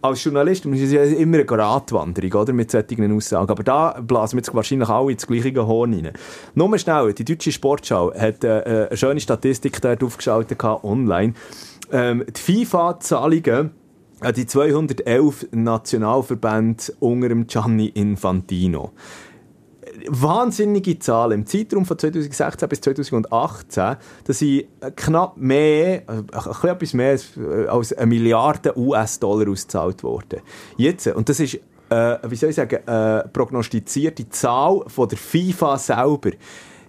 als 0.03 0.23
Journalist, 0.23 0.67
man 0.67 0.75
ist 0.79 0.93
ja 0.93 1.03
immer 1.03 1.37
eine 1.39 1.47
Gratwanderung, 1.47 2.33
oder? 2.43 2.53
Mit 2.53 2.71
solchen 2.71 3.17
Aussagen. 3.17 3.51
Aber 3.51 3.63
da 3.63 3.99
blasen 4.03 4.37
wir 4.37 4.43
jetzt 4.43 4.55
wahrscheinlich 4.55 4.89
alle 4.89 5.13
ins 5.13 5.27
gleiche 5.27 5.67
Horn 5.67 5.95
rein. 5.95 6.11
Nur 6.55 6.69
mal 6.69 6.79
schnell, 6.79 7.15
die 7.15 7.25
deutsche 7.25 7.51
Sportschau 7.53 8.13
hat 8.15 8.45
äh, 8.45 8.87
eine 8.91 8.97
schöne 8.99 9.21
Statistik 9.21 9.81
dort 9.81 10.03
aufgeschaltet 10.05 10.63
online. 10.63 11.33
Ähm, 11.91 12.23
die 12.29 12.41
FIFA-Zahlungen 12.65 13.71
die 14.37 14.47
211 14.47 15.49
Nationalverbände 15.53 16.93
unter 17.01 17.35
Gianni 17.45 17.87
Infantino 17.89 18.93
wahnsinnige 20.09 20.99
Zahlen. 20.99 21.41
Im 21.41 21.47
Zeitraum 21.47 21.85
von 21.87 21.99
2016 21.99 22.69
bis 22.69 22.81
2018, 22.81 23.97
dass 24.25 24.39
sie 24.39 24.69
knapp 24.97 25.37
mehr, 25.37 26.03
äh, 26.09 26.23
ein 26.33 26.69
etwas 26.69 26.95
mehr 26.95 27.19
äh, 27.37 27.67
als 27.67 27.93
eine 27.93 28.07
Milliarde 28.07 28.77
US-Dollar 28.79 29.49
ausgezahlt 29.49 30.03
worden. 30.03 30.41
Jetzt, 30.77 31.07
und 31.09 31.29
das 31.29 31.41
ist, 31.41 31.55
äh, 31.91 32.19
wie 32.29 32.37
soll 32.37 32.51
ich 32.51 32.57
sagen, 32.57 32.77
äh, 32.87 33.29
prognostizierte 33.29 34.29
Zahl 34.29 34.83
von 34.87 35.09
der 35.09 35.19
FIFA 35.19 35.79
selber. 35.79 36.31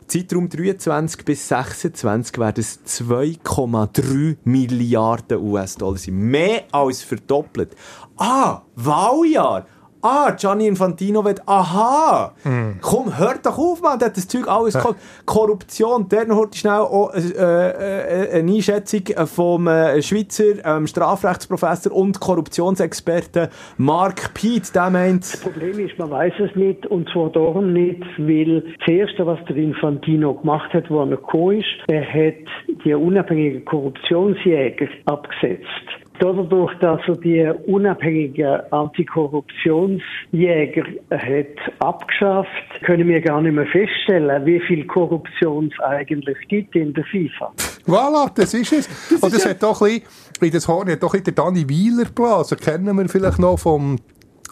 Zeitraum 0.07 0.49
23 0.49 1.25
bis 1.25 1.47
26 1.47 2.37
werden 2.37 2.59
es 2.59 2.79
2,3 2.85 4.37
Milliarden 4.43 5.39
US-Dollar 5.41 5.97
sein. 5.97 6.15
Mehr 6.15 6.65
als 6.71 7.01
verdoppelt. 7.01 7.75
Ah, 8.17 8.61
Wahljahr. 8.75 9.65
Ah, 10.07 10.35
Gianni 10.37 10.67
Infantino 10.67 11.25
will, 11.25 11.33
aha, 11.47 12.31
komm, 12.79 13.17
hört 13.17 13.43
doch 13.43 13.57
auf, 13.57 13.81
Mann, 13.81 13.97
der 13.97 14.09
hat 14.09 14.17
das 14.17 14.27
Zeug 14.27 14.47
alles 14.47 14.75
geholt. 14.75 14.97
Korruption, 15.25 16.07
dann 16.07 16.35
heute 16.35 16.55
schnell 16.55 16.73
auch, 16.73 17.11
äh, 17.11 17.21
äh, 17.21 18.39
eine 18.39 18.51
Einschätzung 18.51 19.01
vom 19.25 19.65
äh, 19.65 19.99
Schweizer 20.03 20.63
ähm, 20.63 20.85
Strafrechtsprofessor 20.85 21.91
und 21.91 22.19
Korruptionsexperten 22.19 23.47
Mark 23.77 24.35
Piet, 24.35 24.75
der 24.75 24.91
meint, 24.91 25.23
Das 25.23 25.41
Problem 25.41 25.79
ist, 25.79 25.97
man 25.97 26.11
weiß 26.11 26.33
es 26.37 26.55
nicht, 26.55 26.85
und 26.85 27.09
zwar 27.09 27.31
darum 27.31 27.73
nicht, 27.73 28.03
weil 28.19 28.61
das 28.77 28.87
Erste, 28.87 29.25
was 29.25 29.39
der 29.49 29.55
Infantino 29.55 30.35
gemacht 30.35 30.71
hat, 30.71 30.87
wo 30.91 30.99
er 30.99 31.07
gekommen 31.07 31.61
ist, 31.61 31.65
er 31.87 32.05
hat 32.05 32.45
die 32.85 32.93
unabhängigen 32.93 33.65
Korruptionsjäger 33.65 34.87
abgesetzt. 35.05 36.04
Dadurch, 36.19 36.73
dass 36.79 36.99
er 37.07 37.15
die 37.17 37.51
unabhängigen 37.65 38.61
Antikorruptionsjäger 38.71 40.83
hat 41.11 41.57
abgeschafft, 41.79 42.49
können 42.83 43.07
wir 43.07 43.21
gar 43.21 43.41
nicht 43.41 43.53
mehr 43.53 43.67
feststellen, 43.67 44.45
wie 44.45 44.59
viel 44.61 44.85
Korruption 44.87 45.71
es 45.73 45.79
eigentlich 45.83 46.37
gibt 46.47 46.75
in 46.75 46.93
der 46.93 47.03
FIFA. 47.05 47.51
Voilà, 47.85 48.31
das 48.33 48.53
ist 48.53 48.71
es. 48.73 49.09
Das 49.09 49.21
Und 49.21 49.33
das 49.33 49.45
hat 49.45 49.61
doch 49.61 49.81
ein 49.81 49.99
bisschen, 49.99 50.05
in 50.41 50.51
das 50.51 50.65
Horn 50.67 50.89
hat 50.89 51.03
doch 51.03 51.13
ein 51.13 51.21
bisschen 51.21 51.35
der 51.35 51.45
Dani 51.45 51.69
Wieler 51.69 52.05
geblasen. 52.05 52.57
Kennen 52.57 52.97
wir 52.97 53.09
vielleicht 53.09 53.39
noch 53.39 53.59
vom 53.59 53.97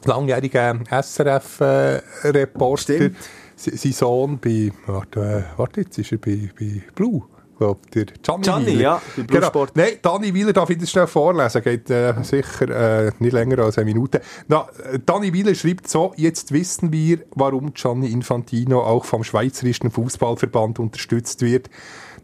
langjährigen 0.05 0.83
SRF-Reporter. 0.89 2.93
Stimmt. 2.93 3.15
Sein 3.55 3.91
Sohn 3.91 4.39
bei, 4.39 4.71
warte, 4.87 5.19
äh, 5.19 5.43
warte, 5.57 5.81
jetzt 5.81 5.97
ist 5.97 6.11
er 6.11 6.17
bei, 6.17 6.49
bei 6.59 6.81
Blue. 6.95 7.23
Glaube, 7.57 7.79
der 7.93 8.05
Gianni, 8.05 8.43
Gianni, 8.43 8.65
Wieler. 8.67 8.81
ja, 8.81 9.01
bei 9.15 9.23
Blue 9.23 9.39
genau. 9.39 9.47
Sport. 9.47 9.75
Nein, 9.75 9.93
Dani 10.01 10.33
Wieler 10.33 10.53
darf 10.53 10.69
ich 10.69 10.77
das 10.79 10.89
schnell 10.89 11.07
vorlesen, 11.07 11.61
geht 11.61 11.89
äh, 11.89 12.13
sicher 12.23 13.05
äh, 13.07 13.11
nicht 13.19 13.31
länger 13.31 13.59
als 13.59 13.77
eine 13.77 13.85
Minute. 13.85 14.21
Na, 14.47 14.67
äh, 14.91 14.99
Dani 15.05 15.33
Wieler 15.33 15.53
schreibt 15.53 15.87
so, 15.87 16.13
jetzt 16.17 16.51
wissen 16.51 16.91
wir, 16.91 17.19
warum 17.35 17.73
Gianni 17.73 18.11
Infantino 18.11 18.81
auch 18.81 19.05
vom 19.05 19.23
Schweizerischen 19.23 19.91
Fußballverband 19.91 20.79
unterstützt 20.79 21.41
wird. 21.41 21.69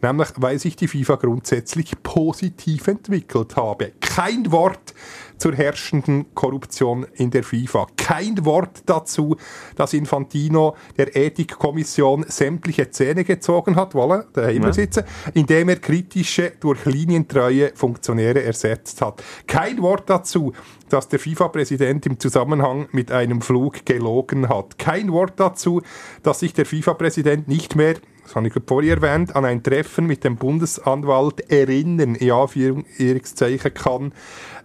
Nämlich, 0.01 0.29
weil 0.37 0.59
sich 0.59 0.75
die 0.75 0.87
FIFA 0.87 1.15
grundsätzlich 1.15 1.91
positiv 2.03 2.87
entwickelt 2.87 3.55
habe. 3.55 3.91
Kein 3.99 4.51
Wort 4.51 4.93
zur 5.39 5.55
herrschenden 5.55 6.33
Korruption 6.35 7.05
in 7.15 7.31
der 7.31 7.43
FIFA. 7.43 7.87
Kein 7.97 8.45
Wort 8.45 8.83
dazu, 8.85 9.37
dass 9.75 9.93
Infantino 9.93 10.75
der 10.97 11.15
Ethikkommission 11.15 12.25
sämtliche 12.27 12.89
Zähne 12.91 13.23
gezogen 13.23 13.75
hat, 13.75 13.93
voilà, 13.93 14.25
da 14.33 14.47
haben 14.47 14.63
wir 14.63 14.73
sitzen, 14.73 15.03
indem 15.33 15.69
er 15.69 15.77
kritische, 15.77 16.51
durch 16.59 16.85
linientreue 16.85 17.71
Funktionäre 17.73 18.43
ersetzt 18.43 19.01
hat. 19.01 19.23
Kein 19.47 19.81
Wort 19.81 20.09
dazu, 20.09 20.53
dass 20.89 21.07
der 21.07 21.19
FIFA-Präsident 21.19 22.05
im 22.05 22.19
Zusammenhang 22.19 22.87
mit 22.91 23.11
einem 23.11 23.41
Flug 23.41 23.85
gelogen 23.85 24.49
hat. 24.49 24.77
Kein 24.77 25.11
Wort 25.11 25.39
dazu, 25.39 25.81
dass 26.23 26.39
sich 26.39 26.53
der 26.53 26.65
FIFA-Präsident 26.65 27.47
nicht 27.47 27.75
mehr 27.75 27.95
das 28.29 28.35
habe 28.35 28.47
ich 28.47 28.53
vorhin 28.67 28.91
erwähnt, 28.91 29.35
an 29.35 29.43
ein 29.43 29.63
Treffen 29.63 30.05
mit 30.05 30.23
dem 30.23 30.35
Bundesanwalt 30.35 31.49
erinnern, 31.49 32.13
in 32.13 32.31
Anführungszeichen 32.31 33.73
kann. 33.73 34.11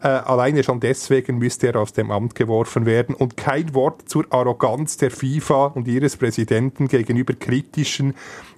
Äh, 0.02 0.08
alleine 0.08 0.62
schon 0.62 0.80
deswegen 0.80 1.38
müsste 1.38 1.68
er 1.68 1.76
aus 1.76 1.94
dem 1.94 2.10
Amt 2.10 2.34
geworfen 2.34 2.84
werden. 2.84 3.14
Und 3.14 3.38
kein 3.38 3.72
Wort 3.72 4.06
zur 4.06 4.26
Arroganz 4.28 4.98
der 4.98 5.10
FIFA 5.10 5.68
und 5.68 5.88
ihres 5.88 6.18
Präsidenten 6.18 6.88
gegenüber 6.88 7.32
kritischen 7.32 8.14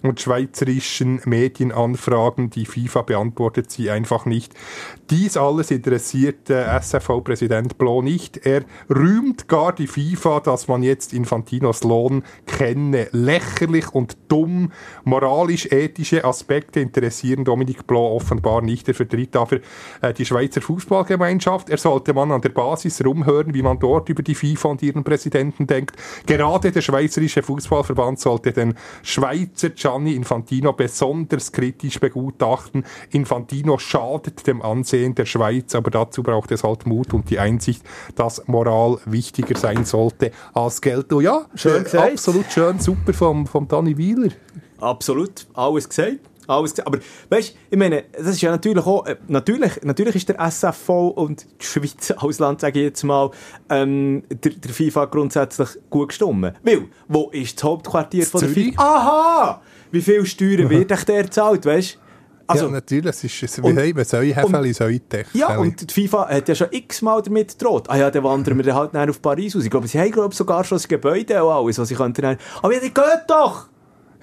und 0.06 0.20
schweizerischen 0.20 1.20
Medienanfragen. 1.24 2.50
Die 2.50 2.66
FIFA 2.66 3.02
beantwortet 3.02 3.70
sie 3.70 3.90
einfach 3.90 4.26
nicht. 4.26 4.54
Dies 5.10 5.36
alles 5.36 5.70
interessiert 5.70 6.50
äh, 6.50 6.64
SFV-Präsident 6.80 7.78
Blo 7.78 8.02
nicht. 8.02 8.38
Er 8.44 8.64
rühmt 8.90 9.46
gar 9.46 9.72
die 9.72 9.86
FIFA, 9.86 10.40
dass 10.40 10.66
man 10.66 10.82
jetzt 10.82 11.12
Infantinos 11.12 11.84
Lohn 11.84 12.24
kenne. 12.46 13.08
Lächerlich 13.12 13.94
und 13.94 14.16
dumm. 14.28 14.72
Moralisch-ethische 15.04 16.24
Aspekte 16.24 16.80
interessieren 16.80 17.44
Dominik 17.44 17.86
Blo 17.86 18.16
offenbar 18.16 18.62
nicht. 18.62 18.88
Er 18.88 18.94
vertritt 18.94 19.36
aber 19.36 19.58
äh, 20.00 20.12
die 20.12 20.24
Schweizer 20.24 20.60
Fußballgemeinschaft. 20.60 21.70
Er 21.70 21.78
sollte 21.78 22.12
man 22.12 22.32
an 22.32 22.40
der 22.40 22.48
Basis 22.48 23.04
rumhören, 23.04 23.54
wie 23.54 23.62
man 23.62 23.78
dort 23.78 24.08
über 24.08 24.22
die 24.22 24.34
FIFA 24.34 24.68
und 24.70 24.82
ihren 24.82 25.04
Präsidenten 25.04 25.66
denkt. 25.66 25.96
Gerade 26.26 26.72
der 26.72 26.80
Schweizerische 26.80 27.42
Fußballverband 27.42 28.18
sollte 28.18 28.52
den 28.52 28.74
Schweizer 29.02 29.74
Gianni 29.96 30.14
Infantino 30.14 30.74
besonders 30.74 31.52
kritisch 31.52 31.98
begutachten. 31.98 32.84
Infantino 33.10 33.78
schadet 33.78 34.46
dem 34.46 34.60
Ansehen 34.60 35.14
der 35.14 35.24
Schweiz, 35.24 35.74
aber 35.74 35.90
dazu 35.90 36.22
braucht 36.22 36.50
es 36.52 36.64
halt 36.64 36.86
Mut 36.86 37.14
und 37.14 37.30
die 37.30 37.38
Einsicht, 37.38 37.82
dass 38.14 38.46
Moral 38.46 38.98
wichtiger 39.06 39.56
sein 39.56 39.86
sollte 39.86 40.32
als 40.52 40.82
Geld. 40.82 41.12
Oh 41.12 41.20
ja, 41.20 41.46
Schön 41.54 41.86
äh, 41.86 41.96
absolut 41.96 42.52
schön, 42.52 42.78
super 42.78 43.14
vom, 43.14 43.46
vom 43.46 43.66
Danny 43.66 43.96
Wieler. 43.96 44.32
Absolut, 44.78 45.46
alles 45.54 45.88
gesagt. 45.88 46.18
Alles 46.46 46.72
gesagt. 46.72 46.86
Aber 46.86 46.98
weißt 47.30 47.54
du, 47.54 47.58
ich 47.70 47.78
meine, 47.78 48.04
das 48.12 48.26
ist 48.28 48.42
ja 48.42 48.50
natürlich 48.50 48.84
auch, 48.84 49.06
äh, 49.06 49.16
natürlich, 49.28 49.82
natürlich 49.82 50.16
ist 50.16 50.28
der 50.28 50.38
SFV 50.38 51.08
und 51.08 51.46
die 51.60 51.64
Schweiz 51.64 52.10
als 52.16 52.38
Land, 52.38 52.60
sage 52.60 52.80
ich 52.80 52.84
jetzt 52.84 53.02
mal, 53.02 53.30
ähm, 53.70 54.24
der, 54.28 54.52
der 54.52 54.70
FIFA 54.70 55.06
grundsätzlich 55.06 55.70
gut 55.88 56.08
gestimmt. 56.08 56.54
Weil, 56.62 56.84
wo 57.08 57.30
ist 57.30 57.56
das 57.56 57.64
Hauptquartier 57.64 58.26
von 58.26 58.40
der. 58.42 58.50
FIFA? 58.50 58.82
Aha! 58.82 59.62
Wie 59.90 60.00
viel 60.00 60.24
Steuern 60.26 60.68
wird 60.70 60.92
euch 60.92 61.04
der 61.04 61.30
zahlt, 61.30 61.64
weißt 61.66 61.94
du? 61.94 61.98
Also, 62.48 62.66
ja, 62.66 62.70
natürlich, 62.72 63.06
es 63.06 63.24
ist, 63.24 63.42
es, 63.42 63.58
und- 63.58 63.76
wir 63.76 63.82
haben 63.82 64.04
so 64.04 64.18
Hefeli, 64.18 64.72
so 64.72 64.84
Ja, 65.32 65.58
und 65.58 65.90
die 65.90 65.92
FIFA 66.06 66.28
hat 66.28 66.48
ja 66.48 66.54
schon 66.54 66.68
x-mal 66.70 67.20
damit 67.20 67.58
gedroht. 67.58 67.90
Ah 67.90 67.96
ja, 67.96 68.10
dann 68.10 68.22
wandern 68.22 68.56
wir 68.56 68.64
dann 68.64 68.74
halt 68.76 68.94
dann 68.94 69.10
auf 69.10 69.20
Paris 69.20 69.56
aus. 69.56 69.64
Ich 69.64 69.70
glaube, 69.70 69.88
sie 69.88 69.98
haben 69.98 70.12
glaub, 70.12 70.32
sogar 70.32 70.62
schon 70.62 70.76
das 70.76 70.86
Gebäude 70.86 71.42
und 71.42 71.50
alles, 71.50 71.78
was 71.78 71.88
sie 71.88 71.96
könnten. 71.96 72.24
Aber 72.62 72.72
ja, 72.72 72.78
die 72.78 72.94
geht 72.94 73.24
doch! 73.26 73.68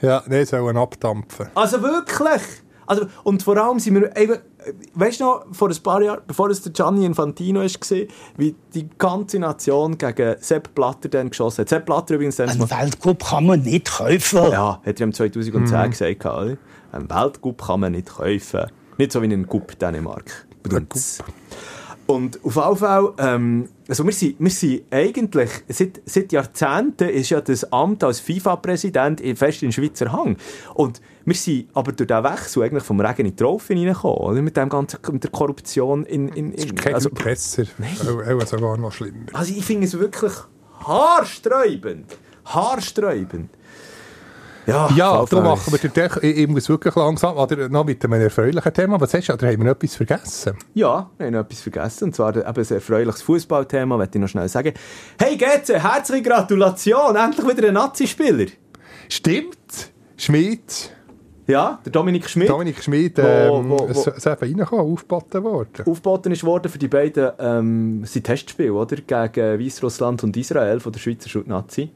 Ja, 0.01 0.23
nein, 0.27 0.45
sollen 0.45 0.77
abdampfen. 0.77 1.47
Also 1.53 1.81
wirklich! 1.81 2.41
Also, 2.85 3.05
und 3.23 3.43
vor 3.43 3.57
allem 3.57 3.79
sind 3.79 3.95
wir 3.95 4.15
eben, 4.17 4.37
weißt 4.93 5.19
du 5.19 5.23
noch, 5.25 5.45
vor 5.51 5.69
ein 5.69 5.83
paar 5.83 6.01
Jahren, 6.01 6.21
bevor 6.27 6.49
es 6.49 6.61
der 6.61 6.71
Gianni 6.71 7.05
Infantino 7.05 7.61
war, 7.61 7.69
wie 8.37 8.55
die 8.73 8.89
ganze 8.97 9.39
Nation 9.39 9.97
gegen 9.97 10.35
Sepp 10.39 10.73
Blatter 10.75 11.09
dann 11.09 11.29
geschossen 11.29 11.61
hat. 11.61 11.69
Sepp 11.69 11.85
Blatter 11.85 12.15
übrigens 12.15 12.37
dann 12.37 12.49
Ein 12.49 12.59
Weltcup 12.69 13.23
kann 13.23 13.45
man 13.45 13.61
nicht 13.61 13.91
kaufen. 13.91 14.51
ja, 14.51 14.81
hat 14.85 14.99
er 14.99 15.03
im 15.03 15.13
2010 15.13 15.89
gesagt, 15.91 16.25
oder? 16.25 16.57
Ein 16.91 17.09
Weltcup 17.09 17.65
kann 17.65 17.79
man 17.79 17.91
nicht 17.93 18.09
kaufen. 18.09 18.67
Nicht 18.97 19.11
so 19.11 19.21
wie 19.21 19.33
ein 19.33 19.47
Cup 19.47 19.77
Dänemark. 19.79 20.45
Und 22.05 22.39
auf 22.43 22.55
jeden 22.55 22.77
Fall, 22.77 23.13
ähm, 23.17 23.69
also 23.87 24.05
wir 24.05 24.13
sind, 24.13 24.35
wir 24.39 24.49
sind 24.49 24.83
eigentlich, 24.91 25.49
seit, 25.67 26.01
seit 26.05 26.31
Jahrzehnten 26.31 27.09
ist 27.09 27.29
ja 27.29 27.41
das 27.41 27.71
Amt 27.71 28.03
als 28.03 28.19
FIFA-Präsident 28.19 29.21
fest 29.37 29.63
in 29.63 29.71
Schweizer 29.71 30.11
Hang. 30.11 30.37
Und 30.73 31.01
wir 31.25 31.35
sind 31.35 31.69
aber 31.73 31.91
durch 31.91 32.07
diesen 32.07 32.23
Wechsel 32.23 32.63
eigentlich 32.63 32.83
vom 32.83 32.99
Regen 32.99 33.25
in 33.25 33.35
die 33.35 33.35
Traufe 33.35 33.73
hineingekommen, 33.73 34.17
oder? 34.17 34.41
Mit 34.41 34.55
dem 34.55 34.69
ganzen, 34.69 34.99
mit 35.11 35.23
der 35.23 35.31
Korruption 35.31 36.05
in, 36.05 36.29
in, 36.29 36.53
in 36.53 36.75
Kein 36.75 36.95
also, 36.95 37.09
also, 37.09 37.23
besser. 37.23 37.63
Auch, 38.05 38.41
auch 38.41 38.47
sogar 38.47 38.77
noch 38.77 38.91
schlimmer. 38.91 39.25
also 39.33 39.53
ich 39.53 39.65
finde 39.65 39.87
es 39.87 39.97
wirklich 39.97 40.33
haarsträubend. 40.79 42.17
Haarsträubend. 42.45 43.49
Ja, 44.65 44.89
Ja, 44.95 45.25
darum 45.25 45.43
machen 45.45 45.73
wir 45.73 45.89
den 45.89 46.09
ich, 46.21 46.37
ich 46.37 46.47
muss 46.47 46.69
wirklich 46.69 46.95
langsam, 46.95 47.35
oder 47.37 47.67
noch 47.69 47.83
mit 47.85 48.03
einem 48.05 48.21
erfreulichen 48.21 48.73
Thema. 48.73 48.99
Was 49.01 49.13
hast 49.13 49.27
du, 49.27 49.33
oder 49.33 49.47
haben 49.47 49.57
wir 49.57 49.65
noch 49.65 49.71
etwas 49.75 49.95
vergessen? 49.95 50.53
Ja, 50.73 51.09
wir 51.17 51.25
haben 51.27 51.33
noch 51.33 51.41
etwas 51.41 51.61
vergessen. 51.61 52.05
Und 52.05 52.15
zwar 52.15 52.35
eben 52.35 52.45
ein 52.47 52.55
erfreuliches 52.75 53.21
Fußballthema, 53.23 53.97
möchte 53.97 54.17
ich 54.17 54.21
noch 54.21 54.29
schnell 54.29 54.47
sagen. 54.47 54.73
Hey 55.19 55.35
Getze, 55.35 55.81
herzliche 55.83 56.23
Gratulation! 56.23 57.15
Endlich 57.15 57.47
wieder 57.57 57.67
ein 57.67 57.73
Nazi-Spieler! 57.73 58.45
Stimmt! 59.09 59.91
Schmidt, 60.15 60.91
Ja, 61.47 61.79
der 61.83 61.91
Dominik 61.91 62.29
Schmidt. 62.29 62.49
Dominik 62.49 62.81
Schmidt, 62.81 63.17
Wo- 63.17 63.21
ähm, 63.21 63.69
wo- 63.69 63.79
wo- 63.79 63.85
es 63.89 64.07
es 64.07 64.17
ist 64.17 64.25
eben 64.27 64.35
reingekommen, 64.39 64.93
aufgeboten 64.93 65.43
worden. 65.43 65.83
aufgeboten 65.85 66.31
ist 66.31 66.43
worden 66.45 66.71
für 66.71 66.77
die 66.77 66.87
beiden 66.87 67.31
ähm, 67.39 68.05
sein 68.05 68.23
Testspiel, 68.23 68.71
oder? 68.71 68.95
Gegen 68.95 69.59
Weißrussland 69.59 70.23
und 70.23 70.37
Israel 70.37 70.79
von 70.79 70.93
der 70.93 70.99
Schweizer 70.99 71.27
Schut-Nazi. 71.27 71.89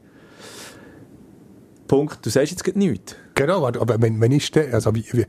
Punkt. 1.88 2.24
Du 2.24 2.30
sagst 2.30 2.52
jetzt 2.52 2.62
gerade 2.62 2.78
nichts. 2.78 3.16
Genau, 3.34 3.66
aber- 3.66 4.00
wenn, 4.00 4.20
wenn 4.20 4.32
ist 4.32 4.54
der, 4.54 4.72
also 4.74 4.94
wie, 4.94 5.04
wie, 5.12 5.26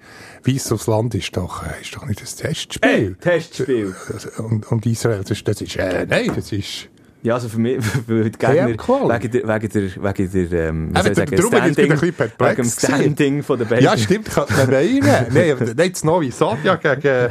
Weißrussland 0.53 1.16
ist 1.16 1.36
doch, 1.36 1.64
äh, 1.66 1.82
ist 1.82 1.95
doch 1.95 2.05
nicht 2.05 2.22
das 2.22 2.36
Testspiel. 2.36 2.89
Ey, 2.89 3.16
Testspiel. 3.16 3.95
Also, 4.14 4.30
Und, 4.43 4.72
und 4.72 4.86
Israel, 4.86 5.20
das 5.20 5.32
ist, 5.32 5.47
das 5.47 5.62
ist 5.62 5.76
äh, 5.78 6.05
nein, 6.07 6.32
das 6.36 6.51
ist... 6.51 6.89
Ja, 7.22 7.34
also 7.34 7.49
für 7.49 7.59
mich, 7.59 7.84
für 8.07 8.24
die 8.24 8.32
Gegner, 8.32 8.67
wegen 8.70 9.32
der, 9.32 9.43
wegen 9.61 9.70
der, 9.70 9.82
wegen 10.03 10.49
der, 10.49 10.70
ähm, 10.70 10.89
wie 10.95 11.01
soll 11.01 11.11
ich 11.11 11.17
sagen, 11.17 11.36
darum 11.36 11.51
bin 11.51 11.59
ich 11.59 11.65
jetzt 11.65 11.74
Standing, 11.74 11.91
ein 11.91 11.99
bisschen 11.99 12.13
perplex 12.13 12.57
wegen. 12.57 12.70
Standing 13.03 13.43
von 13.43 13.59
der 13.59 13.65
beiden. 13.65 13.84
Ja, 13.84 13.97
stimmt, 13.97 14.32
könnte 14.32 14.53
man 14.53 14.70
meinen. 14.70 14.99
Nein, 15.34 15.76
nicht 15.76 16.03
das 16.03 16.38
Sad 16.38 16.57
ja 16.63 16.76
gegen, 16.76 17.30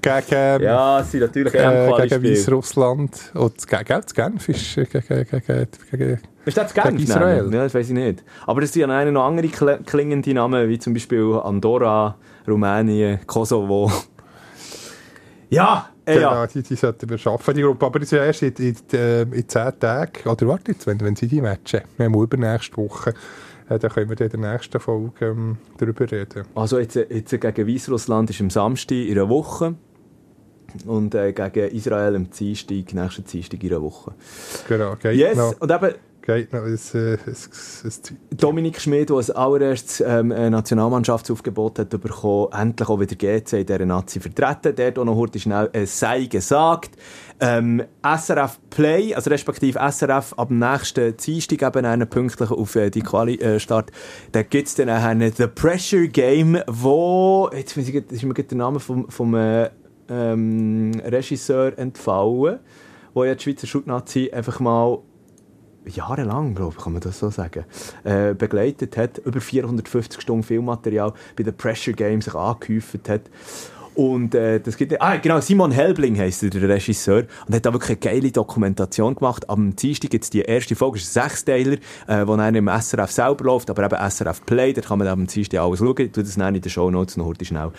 gegen, 0.00 0.62
Ja, 0.62 1.00
es 1.00 1.10
sind 1.10 1.20
natürlich 1.20 1.54
äh, 1.54 1.58
gegen 1.58 1.70
EM-Quali-Spiele. 1.72 2.32
Weißrussland. 2.36 3.30
Und 3.34 3.56
das, 3.56 3.66
Ge- 3.66 3.82
gell, 3.84 4.00
das 4.00 4.14
Genf 4.14 4.48
ist 4.48 4.76
äh, 4.78 4.84
gegen, 4.84 5.06
gegen, 5.08 5.26
gegen, 5.44 5.68
gegen 5.90 6.18
Ist 6.44 6.56
das 6.56 6.72
Genf? 6.72 6.86
Gegen 6.86 6.98
Israel. 7.00 7.50
Ja, 7.52 7.64
das 7.64 7.74
weiß 7.74 7.88
ich 7.88 7.94
nicht. 7.94 8.22
Aber 8.46 8.62
es 8.62 8.72
sind 8.72 8.88
ja 8.88 9.04
noch 9.10 9.26
andere 9.26 9.48
kl- 9.48 9.82
klingende 9.84 10.34
Namen, 10.34 10.68
wie 10.68 10.78
zum 10.78 10.94
Beispiel 10.94 11.32
Andorra, 11.42 12.16
Rumänien, 12.46 13.18
Kosovo. 13.26 13.90
Ja, 15.50 15.88
Genau, 16.06 16.30
ja. 16.34 16.46
die, 16.46 16.62
die 16.62 16.76
sollten 16.76 17.10
wir 17.10 17.18
schaffen, 17.18 17.54
die 17.54 17.62
Gruppe. 17.62 17.84
Aber 17.84 17.98
das 17.98 18.12
ist 18.12 18.16
ja 18.16 18.24
erst 18.24 18.42
in, 18.42 18.54
in, 18.54 18.76
äh, 18.92 19.22
in 19.22 19.48
10 19.48 19.80
Tagen. 19.80 20.28
Oder 20.28 20.46
warte 20.46 20.72
jetzt, 20.72 20.86
wenn, 20.86 21.00
wenn 21.00 21.16
sie 21.16 21.26
die 21.26 21.40
matchen. 21.40 21.80
Wir 21.96 22.06
haben 22.06 22.14
übernächste 22.14 22.76
Woche. 22.76 23.12
Äh, 23.68 23.78
dann 23.80 23.90
können 23.90 24.08
wir 24.08 24.20
in 24.20 24.40
der 24.40 24.52
nächsten 24.52 24.78
Folge 24.78 25.26
ähm, 25.26 25.58
darüber 25.78 26.10
reden. 26.10 26.44
Also 26.54 26.78
jetzt, 26.78 26.94
jetzt 26.94 27.30
gegen 27.40 27.66
Weißrussland 27.68 28.30
ist 28.30 28.40
am 28.40 28.50
Samstag 28.50 28.96
in 28.96 29.18
einer 29.18 29.28
Woche. 29.28 29.74
Und 30.86 31.14
äh, 31.14 31.32
gegen 31.32 31.74
Israel 31.74 32.14
am 32.14 32.30
Dienstag, 32.30 32.94
nächsten 32.94 33.24
Dienstag 33.24 33.62
in 33.64 33.70
einer 33.70 33.82
Woche. 33.82 34.12
Genau, 34.68 34.94
geht 34.96 35.16
Yes, 35.16 35.36
noch 35.36 35.60
und 35.60 35.70
eben, 35.70 35.94
geht 36.26 36.52
noch 36.52 36.64
ein, 36.64 36.74
äh, 36.74 37.12
ein, 37.12 37.18
ein 37.26 37.90
Zeit. 37.90 38.14
Dominik 38.30 38.80
Schmid, 38.80 39.10
der 39.10 39.16
als 39.16 39.30
allererstes 39.30 40.00
ähm, 40.00 40.32
ein 40.32 40.50
Nationalmannschaftsaufgebot 40.50 41.78
hat 41.78 41.90
bekommen, 41.90 42.48
endlich 42.52 42.88
auch 42.88 42.98
wieder 42.98 43.14
GC 43.14 43.60
in 43.60 43.66
dieser 43.66 43.86
Nazi 43.86 44.18
vertreten. 44.18 44.74
Dort 44.74 44.98
auch 44.98 45.04
noch 45.04 45.16
heute 45.16 45.38
schnell 45.38 45.70
ein 45.72 45.86
sei 45.86 46.24
gesagt. 46.24 46.96
Ähm, 47.38 47.84
SRF 48.02 48.58
Play, 48.70 49.14
also 49.14 49.30
respektive 49.30 49.78
SRF 49.78 50.34
ab 50.36 50.48
dem 50.48 50.58
nächsten 50.58 51.16
Dienstag 51.16 51.62
eben 51.62 51.86
einen 51.86 52.08
pünktlich 52.08 52.50
auf 52.50 52.74
äh, 52.74 52.90
die 52.90 53.02
Quali-Start. 53.02 53.92
Da 54.32 54.42
gibt 54.42 54.66
es 54.66 54.74
dann 54.74 54.88
einen 54.88 55.30
The 55.30 55.46
Pressure 55.46 56.08
Game, 56.08 56.58
wo, 56.66 57.48
jetzt 57.54 57.78
weiß 57.78 57.88
ich, 57.88 57.94
ist 57.94 58.22
mir 58.24 58.34
der 58.34 58.58
Name 58.58 58.80
vom, 58.80 59.08
vom 59.10 59.34
äh, 59.34 59.70
ähm, 60.08 60.92
Regisseur 61.04 61.78
entfallen, 61.78 62.58
wo 63.14 63.24
ja 63.24 63.34
die 63.34 63.44
Schweizer 63.44 63.66
Schutnazi 63.68 64.30
einfach 64.32 64.58
mal 64.58 64.98
jahrelang, 65.86 66.54
glaube 66.54 66.74
ich, 66.76 66.84
kann 66.84 66.92
man 66.92 67.00
das 67.00 67.18
so 67.18 67.30
sagen, 67.30 67.64
äh, 68.04 68.34
begleitet 68.34 68.96
hat, 68.96 69.18
über 69.18 69.40
450 69.40 70.20
Stunden 70.20 70.42
Filmmaterial 70.42 71.12
bei 71.36 71.44
den 71.44 71.56
Pressure 71.56 71.94
Games 71.94 72.26
sich 72.26 72.34
angehäuft 72.34 73.08
hat. 73.08 73.22
Und 73.96 74.34
äh, 74.34 74.60
das 74.60 74.76
gibt, 74.76 75.00
ah, 75.00 75.16
genau, 75.16 75.40
Simon 75.40 75.70
Helbling 75.70 76.18
heisst 76.18 76.42
er, 76.42 76.50
der 76.50 76.68
Regisseur, 76.68 77.24
und 77.46 77.54
hat 77.54 77.64
da 77.64 77.72
wirklich 77.72 77.98
eine 77.98 78.20
geile 78.20 78.30
Dokumentation 78.30 79.14
gemacht. 79.14 79.48
Am 79.48 79.74
Dienstag 79.74 80.12
es 80.12 80.28
die 80.28 80.42
erste 80.42 80.76
Folge, 80.76 80.98
ist 80.98 81.16
ein 81.16 81.22
Sechsteiler, 81.22 81.78
äh, 82.06 82.26
wo 82.26 82.36
dann 82.36 82.54
im 82.54 82.68
SRF 82.68 83.10
selber 83.10 83.44
läuft, 83.44 83.70
aber 83.70 83.84
eben 83.84 84.10
SRF 84.10 84.44
Play, 84.44 84.74
da 84.74 84.82
kann 84.82 84.98
man 84.98 85.08
am 85.08 85.26
Dienstag 85.26 85.60
alles 85.60 85.78
schauen. 85.78 85.94
Ich 85.98 86.12
tue 86.12 86.22
das 86.22 86.34
dann 86.34 86.54
in 86.54 86.60
den 86.60 86.70
Shownotes 86.70 87.16
noch 87.16 87.24
heute 87.24 87.46
schnell 87.46 87.72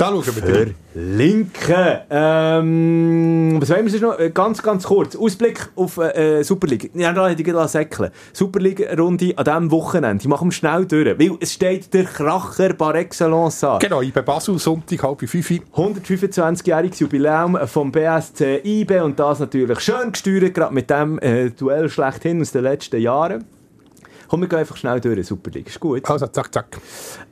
Da 0.00 0.06
schauen 0.06 0.24
wir 0.24 0.42
drin. 0.42 0.74
verlinken. 0.94 1.98
Ähm, 2.08 3.58
was 3.60 3.68
wollen 3.68 3.84
wir 3.84 3.90
sonst 3.90 4.00
noch? 4.02 4.18
Äh, 4.18 4.30
Ganz, 4.30 4.62
ganz 4.62 4.84
kurz. 4.84 5.14
Ausblick 5.14 5.68
auf 5.76 5.98
äh, 5.98 6.42
Super 6.42 6.68
League. 6.68 6.90
Ja, 6.94 7.12
da 7.12 7.28
hätte 7.28 7.42
ich 7.42 7.46
gerade 7.46 7.68
säckeln. 7.68 8.10
Super 8.32 8.60
League-Runde 8.60 9.34
an 9.36 9.44
diesem 9.44 9.70
Wochenende. 9.70 10.22
Die 10.22 10.28
machen 10.28 10.48
wir 10.48 10.52
schnell 10.52 10.86
durch. 10.86 11.18
Weil 11.18 11.36
es 11.40 11.52
steht 11.52 11.92
der 11.92 12.04
Kracher 12.04 12.72
par 12.72 12.94
excellence 12.94 13.62
an. 13.62 13.78
Genau, 13.80 14.00
ich 14.00 14.14
bin 14.14 14.24
Basel, 14.24 14.58
Sonntag, 14.58 15.02
halb 15.02 15.20
fünf. 15.28 15.50
125-jähriges 15.50 17.00
Jubiläum 17.00 17.58
vom 17.66 17.92
BSC 17.92 18.62
IB 18.64 19.00
und 19.00 19.18
das 19.20 19.40
natürlich 19.40 19.80
schön 19.80 20.12
gesteuert, 20.12 20.54
gerade 20.54 20.72
mit 20.72 20.88
dem 20.88 21.18
äh, 21.18 21.50
Duell 21.50 21.90
schlechthin 21.90 22.40
aus 22.40 22.52
den 22.52 22.62
letzten 22.62 23.02
Jahren. 23.02 23.44
Komm, 24.30 24.42
wir 24.42 24.48
gehen 24.48 24.60
einfach 24.60 24.76
schnell 24.76 25.00
durch, 25.00 25.26
Super 25.26 25.50
League, 25.50 25.66
ist 25.66 25.80
gut. 25.80 26.08
Also, 26.08 26.28
zack, 26.28 26.54
zack. 26.54 26.78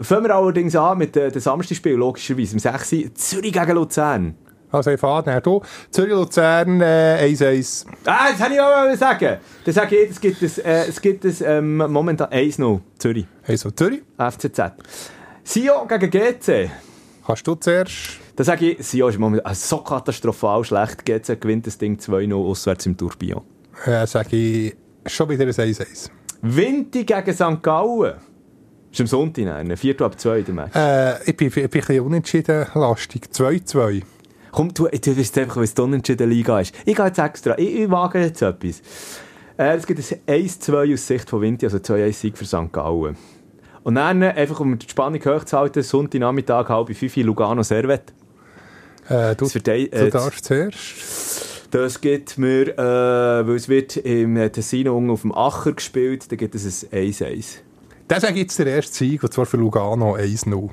Fangen 0.00 0.24
wir 0.24 0.34
allerdings 0.34 0.74
an 0.74 0.98
mit 0.98 1.16
äh, 1.16 1.30
dem 1.30 1.40
Samstagspiel, 1.40 1.92
logischerweise, 1.94 2.54
im 2.54 2.58
6. 2.58 2.94
Zürich 3.14 3.52
gegen 3.52 3.70
Luzern. 3.70 4.34
Also, 4.72 4.90
ich 4.90 4.98
fahre 4.98 5.24
nachher 5.24 5.40
hier. 5.44 5.60
Zürich-Luzern, 5.92 6.80
äh, 6.80 7.24
1-1. 7.32 7.86
Ah, 8.04 8.30
das 8.32 8.40
hätte 8.40 8.54
ich 8.54 8.60
auch 8.60 8.70
mal 8.70 8.96
sagen. 8.96 9.36
Dann 9.64 9.74
sage 9.74 9.94
ich, 9.96 10.10
es 10.10 10.20
gibt 10.20 10.42
es, 10.42 10.58
äh, 10.58 10.86
es 10.88 11.00
gibt 11.00 11.24
es 11.24 11.40
ähm, 11.40 11.76
momentan 11.76 12.30
1-0, 12.32 12.80
Zürich, 12.98 13.26
Also, 13.46 13.70
Zürich. 13.70 14.02
FCZ. 14.18 14.60
Sio 15.44 15.86
gegen 15.86 16.10
GC. 16.10 16.68
Kannst 17.24 17.46
du 17.46 17.54
zuerst? 17.54 18.18
Da 18.34 18.42
sage 18.42 18.72
ich, 18.72 18.84
Sio 18.84 19.06
ist 19.06 19.20
momentan 19.20 19.54
so 19.54 19.78
katastrophal 19.78 20.64
schlecht. 20.64 21.04
GC 21.06 21.40
gewinnt 21.40 21.68
das 21.68 21.78
Ding 21.78 21.96
2-0 21.96 22.34
auswärts 22.34 22.86
im 22.86 22.96
Tourbillon. 22.96 23.42
Äh, 23.84 24.04
sage 24.08 24.34
ich 24.36 24.76
schon 25.06 25.28
wieder 25.28 25.44
ein 25.44 25.52
1-1. 25.52 26.10
Winti 26.42 27.04
gegen 27.04 27.34
St. 27.34 27.62
Gallen. 27.62 28.14
Ist 28.90 29.00
am 29.00 29.06
Sonntag, 29.06 29.44
nein, 29.44 29.76
Viertel 29.76 30.04
ab 30.04 30.18
2 30.18 30.42
der 30.42 30.54
Match. 30.54 30.74
Äh, 30.74 31.30
ich, 31.30 31.36
bin, 31.36 31.48
ich 31.48 31.54
bin 31.54 31.64
ein 31.64 31.70
bisschen 31.70 32.00
unentschieden 32.00 32.66
lastig. 32.74 33.28
2-2. 33.32 34.02
Komm, 34.50 34.72
du, 34.72 34.88
du 34.88 35.18
weißt 35.18 35.38
einfach, 35.38 35.56
weil 35.56 35.64
es 35.64 35.74
die 35.74 35.82
unentschiedene 35.82 36.32
Liga 36.32 36.60
ist. 36.60 36.74
Ich 36.86 36.96
gehe 36.96 37.04
jetzt 37.06 37.18
extra, 37.18 37.58
ich, 37.58 37.80
ich 37.80 37.90
wage 37.90 38.20
jetzt 38.20 38.40
etwas. 38.40 38.80
Äh, 39.58 39.76
es 39.76 39.86
gibt 39.86 40.00
ein 40.00 40.44
1-2 40.46 40.94
aus 40.94 41.06
Sicht 41.06 41.28
von 41.28 41.42
Vinti, 41.42 41.66
also 41.66 41.78
2-1-Sieg 41.78 42.38
für 42.38 42.46
St. 42.46 42.72
Gallen. 42.72 43.16
Und 43.82 43.96
dann, 43.96 44.22
einfach 44.22 44.60
um 44.60 44.78
die 44.78 44.88
Spannung 44.88 45.20
hochzuhalten, 45.24 45.82
Sonntagnachmittag, 45.82 46.68
halb 46.68 46.94
fünf, 46.94 47.16
Lugano 47.16 47.62
Servet. 47.62 48.12
Äh, 49.08 49.34
du, 49.34 49.44
Das, 49.44 49.52
du 49.52 49.70
äh, 49.70 50.10
darfst 50.10 50.44
zuerst. 50.44 51.57
Das 51.70 52.00
gibt 52.00 52.38
mir, 52.38 52.68
äh, 52.78 53.46
weil 53.46 53.56
es 53.56 53.68
wird 53.68 53.96
im 53.98 54.36
äh, 54.36 54.50
Tessino 54.50 54.96
unten 54.96 55.10
auf 55.10 55.22
dem 55.22 55.34
Acher 55.34 55.72
gespielt, 55.72 56.30
da 56.30 56.36
gibt 56.36 56.54
es 56.54 56.86
ein 56.90 57.12
1-1. 57.12 57.58
Dann 58.08 58.20
sage 58.20 58.34
ich 58.34 58.40
jetzt 58.40 58.58
den 58.58 58.68
ersten 58.68 58.94
Sieg, 58.94 59.22
und 59.22 59.32
zwar 59.32 59.44
für 59.44 59.58
Lugano 59.58 60.14
1-0. 60.14 60.70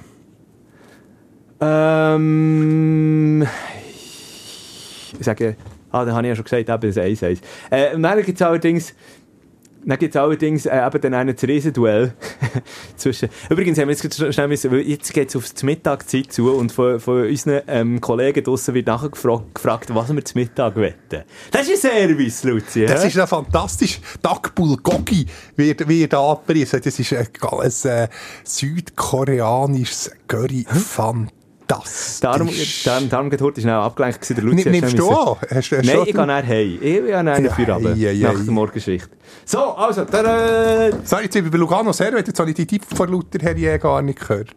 Ähm, 1.60 3.46
ich 5.20 5.26
sage, 5.26 5.58
ah, 5.92 6.06
da 6.06 6.14
habe 6.14 6.28
ich 6.28 6.30
ja 6.30 6.36
schon 6.36 6.46
gesagt, 6.46 6.70
eben 6.70 7.00
ein 7.00 7.16
1-1. 7.16 7.40
Äh, 7.72 7.96
und 7.96 8.04
dann 8.04 8.22
gibt 8.22 8.40
es 8.40 8.46
allerdings, 8.46 8.94
dann 9.86 10.00
gibt's 10.00 10.18
allerdings 10.18 10.66
äh, 10.66 10.86
eben 10.86 11.02
dann 11.02 11.14
ein 11.14 11.30
Riesenduell 11.30 12.14
zwischen, 12.96 13.30
übrigens 13.50 13.78
haben 13.78 13.88
wir 13.88 13.96
jetzt 13.96 14.34
schnell 14.34 14.48
müssen, 14.48 14.72
weil 14.72 14.82
jetzt 14.82 15.14
geht 15.14 15.30
es 15.30 15.36
auf 15.36 15.50
die 15.50 15.66
Mittagszeit 15.66 16.32
zu 16.32 16.52
und 16.54 16.72
von, 16.72 17.00
von 17.00 17.28
unseren 17.28 17.62
ähm, 17.68 18.02
Kollegen 18.02 18.44
draussen 18.44 18.74
wird 18.74 18.88
nachher 18.88 19.10
gefragt, 19.10 19.94
was 19.94 20.14
wir 20.14 20.26
zum 20.26 20.42
Mittag 20.42 20.76
wetten. 20.76 21.24
Das 21.52 21.68
ist 21.68 21.86
ein 21.86 22.08
Service, 22.08 22.44
Luzi. 22.44 22.86
Das 22.86 23.04
hä? 23.04 23.08
ist 23.08 23.16
ja 23.16 23.28
fantastisch. 23.28 24.00
Dagbul 24.22 24.78
Gogi 24.78 25.26
wird, 25.56 25.88
wird 25.88 26.14
abgerissen. 26.14 26.82
Das 26.84 27.00
ist 27.00 27.14
ein, 27.14 27.28
ein 27.42 27.72
äh, 27.92 28.08
südkoreanisches 28.44 30.12
Curry. 30.28 30.66
Fantastisch. 31.68 32.20
Darum, 32.22 32.50
darum, 32.84 33.10
darum 33.10 33.30
geht 33.30 33.42
heute 33.42 33.62
schnell 33.62 33.74
abgelenkt 33.74 34.22
gewesen, 34.22 34.36
der 34.36 34.44
Luzi. 34.44 34.70
Nimmst 34.70 34.98
du 34.98 35.10
an? 35.10 35.38
Hast, 35.42 35.72
hast 35.72 35.72
Nein, 35.72 36.00
ich 36.06 36.14
gehe 36.14 36.26
nachher 36.26 36.48
heim. 36.48 36.74
Ich 36.76 36.80
gehe 36.80 37.24
nachher 37.24 37.52
für 37.52 37.76
ei, 37.76 38.18
nach 38.22 38.44
der 38.44 38.54
Morgenschicht. 38.54 39.10
So, 39.46 39.60
also, 39.60 40.06
tada! 40.06 40.92
Sag 41.04 41.24
jetzt, 41.24 41.34
bei 41.34 41.58
Lugano 41.58 41.92
Servet, 41.92 42.28
jetzt 42.28 42.40
habe 42.40 42.50
ich 42.50 42.56
die 42.56 42.66
Tipp 42.66 42.84
von 42.86 43.10
Luther 43.10 43.40
Herrier 43.42 43.78
gar 43.80 44.02
nicht 44.02 44.20
gehört. 44.20 44.50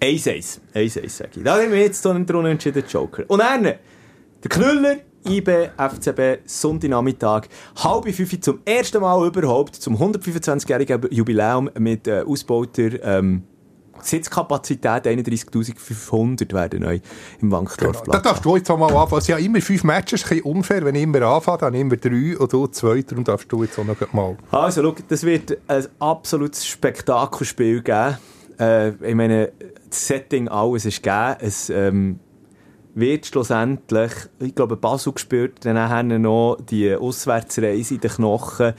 1-1. 0.00 0.58
1-1, 0.74 1.08
sage 1.08 1.30
ich. 1.36 1.42
Da 1.42 1.56
haben 1.56 1.70
wir 1.70 1.80
jetzt 1.80 2.02
so 2.02 2.10
einen 2.10 2.26
drunter 2.26 2.50
entschieden, 2.50 2.84
Joker. 2.88 3.24
Und 3.28 3.40
dann, 3.40 3.62
der 3.62 3.78
Knüller, 4.48 4.96
IB, 5.26 5.70
FCB, 5.78 6.46
Sonntagnachmittag, 6.46 7.48
halb 7.82 8.12
fünf 8.12 8.40
zum 8.40 8.60
ersten 8.64 9.00
Mal 9.00 9.26
überhaupt, 9.26 9.76
zum 9.76 9.96
125-jährigen 9.96 11.06
Jubiläum 11.10 11.70
mit 11.78 12.06
äh, 12.06 12.22
ausgebauter 12.26 13.02
ähm, 13.02 13.44
Sitzkapazität 14.00 15.06
31.500 15.06 16.52
werden 16.52 16.82
neu 16.82 17.00
im 17.40 17.50
Da 17.50 17.56
Wankdorfplatz. 17.56 18.22
darfst 18.22 18.44
du 18.44 18.56
jetzt 18.56 18.70
auch 18.70 18.78
mal 18.78 18.94
anfangen. 18.94 19.18
Es 19.18 19.26
sind 19.26 19.38
ja 19.38 19.44
immer 19.44 19.60
fünf 19.60 19.84
Matches, 19.84 20.24
ein 20.24 20.28
bisschen 20.28 20.44
unfair, 20.44 20.84
wenn 20.84 20.94
ich 20.94 21.02
immer 21.02 21.22
anfange, 21.22 21.58
dann 21.58 21.74
immer 21.74 21.96
drei 21.96 22.36
und 22.36 22.52
du 22.52 22.66
zwei, 22.68 23.02
darum 23.02 23.24
darfst 23.24 23.50
du 23.50 23.62
jetzt 23.62 23.78
auch 23.78 23.84
noch 23.84 24.12
mal. 24.12 24.36
Also, 24.50 24.82
schau, 24.82 24.94
das 25.08 25.24
wird 25.24 25.56
ein 25.68 25.86
absolutes 25.98 26.66
Spektakelspiel 26.66 27.82
geben. 27.82 28.18
Äh, 28.58 28.90
ich 29.08 29.14
meine, 29.14 29.52
das 29.88 30.06
Setting, 30.06 30.48
alles 30.48 30.84
ist 30.84 31.02
gegeben. 31.02 31.36
Es 31.40 31.70
ähm, 31.70 32.20
wird 32.94 33.26
schlussendlich, 33.26 34.12
ich 34.40 34.54
glaube, 34.54 34.76
Basel 34.76 35.12
gespürt, 35.12 35.64
dann 35.64 35.78
haben 35.78 36.22
noch 36.22 36.58
die 36.60 36.94
Auswärtsreise 36.94 37.94
in 37.94 38.00
den 38.00 38.10
Knochen. 38.10 38.74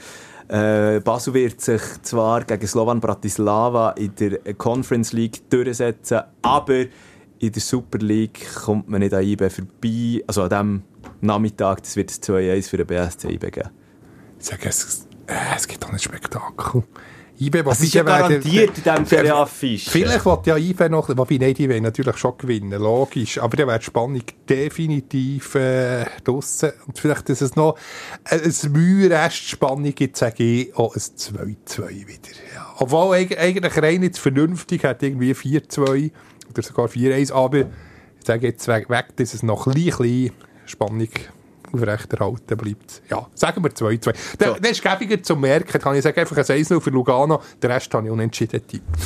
Äh, 0.48 1.00
Basel 1.00 1.34
wird 1.34 1.60
sich 1.60 1.82
zwar 2.02 2.44
gegen 2.44 2.66
Slovan 2.66 3.00
Bratislava 3.00 3.90
in 3.92 4.14
der 4.14 4.54
Conference 4.54 5.12
League 5.12 5.50
durchsetzen, 5.50 6.20
aber 6.42 6.84
in 7.38 7.52
der 7.52 7.62
Super 7.62 7.98
League 7.98 8.46
kommt 8.54 8.88
man 8.88 9.00
nicht 9.00 9.12
an 9.12 9.24
IB 9.24 9.50
vorbei. 9.50 10.22
Also 10.26 10.42
an 10.42 10.48
diesem 10.48 10.82
Nachmittag, 11.20 11.82
das 11.82 11.96
wird 11.96 12.10
es 12.10 12.22
2-1 12.22 12.68
für 12.68 12.76
den 12.76 12.86
BSC 12.86 13.28
IB 13.32 13.50
geben. 13.50 13.70
Sage, 14.38 14.68
es, 14.68 15.08
äh, 15.26 15.34
es 15.56 15.66
gibt 15.66 15.82
doch 15.82 15.90
ein 15.90 15.98
Spektakel. 15.98 16.84
IB, 17.38 17.62
Es 17.70 17.80
ist 17.80 17.92
ja 17.94 18.02
garantiert 18.02 18.78
in 18.78 18.82
diesem 18.82 19.04
Feriaffisch. 19.06 19.88
Vielleicht 19.90 20.24
will 20.24 20.38
ja 20.46 20.56
IB 20.56 20.88
noch, 20.88 21.08
wobei, 21.10 21.36
nein, 21.36 21.52
die 21.54 21.68
wollen 21.68 21.82
natürlich 21.82 22.16
schon 22.16 22.38
gewinnen, 22.38 22.80
logisch, 22.80 23.38
aber 23.38 23.56
dann 23.58 23.68
wäre 23.68 23.78
die 23.78 23.84
Spannung 23.84 24.22
definitiv 24.48 25.54
äh, 25.54 26.06
draussen. 26.24 26.72
Und 26.86 26.98
vielleicht, 26.98 27.28
dass 27.28 27.40
es 27.42 27.54
noch 27.56 27.76
ein, 28.24 28.40
ein 28.42 28.72
Mühe-Rest 28.72 29.48
Spannung 29.48 29.94
gibt, 29.94 30.16
sage 30.16 30.42
ich 30.42 30.76
auch 30.76 30.94
ein 30.94 31.00
2-2 31.00 31.88
wieder. 32.06 32.16
Ja. 32.54 32.74
Obwohl 32.78 33.16
eig- 33.16 33.36
eigentlich 33.36 33.76
rein 33.82 34.02
jetzt 34.02 34.18
vernünftig 34.18 34.84
hat 34.84 35.02
irgendwie 35.02 35.32
4-2 35.32 36.10
oder 36.50 36.62
sogar 36.62 36.86
4-1, 36.88 37.32
aber 37.32 37.58
ich 37.60 38.26
sage 38.26 38.46
jetzt 38.46 38.66
weg, 38.66 38.88
weg 38.88 39.08
dass 39.16 39.34
es 39.34 39.42
noch 39.42 39.66
ein 39.66 39.74
bisschen 39.74 40.30
Spannung 40.64 41.08
aufrechterhalten 41.76 42.56
bleibt. 42.56 43.02
Ja, 43.10 43.26
sagen 43.34 43.62
wir 43.62 43.70
2-2. 43.70 44.36
Der, 44.38 44.48
So. 44.48 44.60
der 44.60 44.70
ist 44.70 44.82
gäbiger 44.82 45.22
zum 45.22 45.40
Merken, 45.40 45.80
kann 45.80 45.94
ich 45.94 46.02
sagen, 46.02 46.18
einfach 46.20 46.36
ein 46.36 46.44
1-0 46.44 46.80
für 46.80 46.90
Lugano, 46.90 47.40
den 47.62 47.70
Rest 47.70 47.92
habe 47.94 48.06
ich 48.06 48.12
unentschieden 48.12 48.66
tippt. 48.66 48.84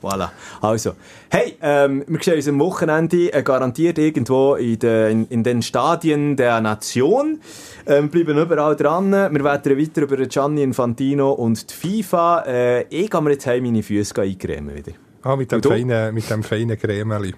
Voilà. 0.00 0.30
Also, 0.60 0.92
hey, 1.28 1.56
ähm, 1.60 2.04
wir 2.06 2.22
sehen 2.22 2.36
uns 2.36 2.46
am 2.48 2.60
Wochenende 2.60 3.32
äh, 3.32 3.42
garantiert 3.42 3.98
irgendwo 3.98 4.54
in, 4.54 4.78
de, 4.78 5.10
in, 5.10 5.26
in 5.26 5.42
den 5.42 5.60
Stadien 5.60 6.36
der 6.36 6.60
Nation. 6.60 7.40
Ähm, 7.84 8.08
bleiben 8.08 8.38
überall 8.38 8.76
dran. 8.76 9.10
Wir 9.10 9.42
werden 9.44 9.76
weiter 9.76 10.02
über 10.02 10.16
Gianni 10.26 10.62
Infantino 10.62 11.32
und 11.32 11.68
die 11.68 12.02
FIFA. 12.02 12.44
Äh, 12.46 12.82
ich 12.90 13.10
gehe 13.10 13.20
mir 13.20 13.32
jetzt 13.32 13.46
heim 13.48 13.64
meine 13.64 13.82
Füße 13.82 14.20
eincremen 14.22 14.76
wieder. 14.76 14.92
Ah, 15.22 15.34
mit 15.34 15.50
dem 15.50 15.62
feinen, 15.62 16.14
mit 16.14 16.30
dem 16.30 16.44
feinen 16.44 16.78
Cremeli. 16.78 17.34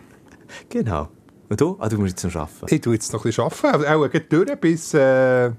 Genau. 0.69 1.09
Und 1.51 1.61
du? 1.61 1.77
Ah, 1.81 1.89
du 1.89 1.99
musst 1.99 2.23
jetzt 2.23 2.33
noch 2.33 2.43
arbeiten. 2.43 2.75
Ich 2.75 2.81
tue 2.81 2.95
jetzt 2.95 3.13
noch 3.13 3.25
ein 3.25 3.29
bisschen 3.29 3.45
arbeiten. 3.45 3.85
Auch 3.85 4.09
durch 4.29 4.61
bis, 4.61 4.95
äh, 4.95 5.51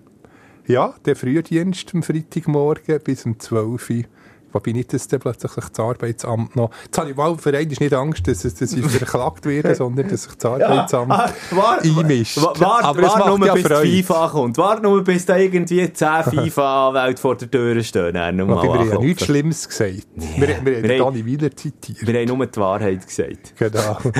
Ja, 0.67 0.95
der 1.05 1.15
Frühdienst 1.17 1.93
am 1.93 2.01
Freitagmorgen 2.01 2.99
bis 3.03 3.25
um 3.25 3.37
12 3.37 3.89
Uhr. 3.89 4.03
Wobei 4.53 4.71
nicht, 4.71 4.93
dass 4.93 5.07
dann 5.07 5.19
plötzlich 5.19 5.51
sich 5.51 5.65
das 5.65 5.79
Arbeitsamt 5.79 6.55
noch... 6.55 6.71
Jetzt 6.85 6.97
habe 6.97 7.09
ich 7.11 7.15
mal 7.15 7.37
für 7.37 7.55
einen 7.57 7.67
nicht 7.69 7.93
Angst, 7.93 8.27
dass, 8.27 8.43
es, 8.45 8.55
dass 8.55 8.73
ich 8.73 8.85
verklagt 8.85 9.45
werde, 9.45 9.75
sondern 9.75 10.09
dass 10.09 10.23
sich 10.23 10.33
das 10.35 10.45
Arbeitsamt 10.51 11.11
Ah, 11.11 11.31
wart- 11.51 11.83
einmischt. 11.85 12.37
wa- 12.41 12.53
Wart, 12.57 12.83
Aber 12.83 13.01
wart 13.03 13.19
macht 13.19 13.37
nur, 13.37 13.47
ja 13.47 13.53
bis 13.53 13.67
Freude. 13.67 13.87
die 13.87 14.03
FIFA 14.03 14.27
kommt. 14.29 14.57
Wart 14.57 14.83
nur, 14.83 15.03
bis 15.03 15.25
da 15.25 15.37
irgendwie 15.37 15.91
10 15.93 16.23
FIFA-Anwälte 16.23 17.21
vor 17.21 17.35
der 17.37 17.49
Tür 17.49 17.81
stehen. 17.83 18.13
Dann 18.13 18.37
wir 18.37 18.47
haben 18.55 18.89
ja 18.89 18.99
nichts 18.99 19.25
Schlimmes 19.25 19.67
gesagt. 19.67 20.07
Wir, 20.15 20.47
wir 20.47 20.57
haben 20.57 20.65
Wir 20.65 20.99
haben- 20.99 21.13
Dani 21.13 21.25
Wieler 21.25 21.55
zitiert. 21.55 22.05
Wir 22.05 22.19
haben 22.21 22.37
nur 22.37 22.45
die 22.45 22.59
Wahrheit 22.59 23.07
gesagt. 23.07 23.53
Genau. 23.57 23.97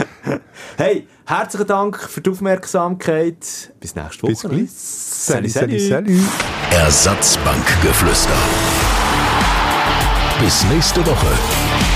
Hey, 0.78 1.08
herzlichen 1.26 1.68
Dank 1.68 1.98
für 2.00 2.22
die 2.22 2.30
Aufmerksamkeit. 2.30 3.72
Bis 3.80 3.96
nächste 3.96 4.24
Woche. 4.24 4.32
Bis 4.32 4.42
gleich. 4.42 4.70
Salut, 4.70 5.50
Salut, 5.50 5.80
salut. 5.80 6.08
salut. 6.08 6.20
Ersatzbankgeflüster. 6.72 8.81
Bis 10.40 10.64
nächste 10.66 11.06
Woche. 11.06 11.91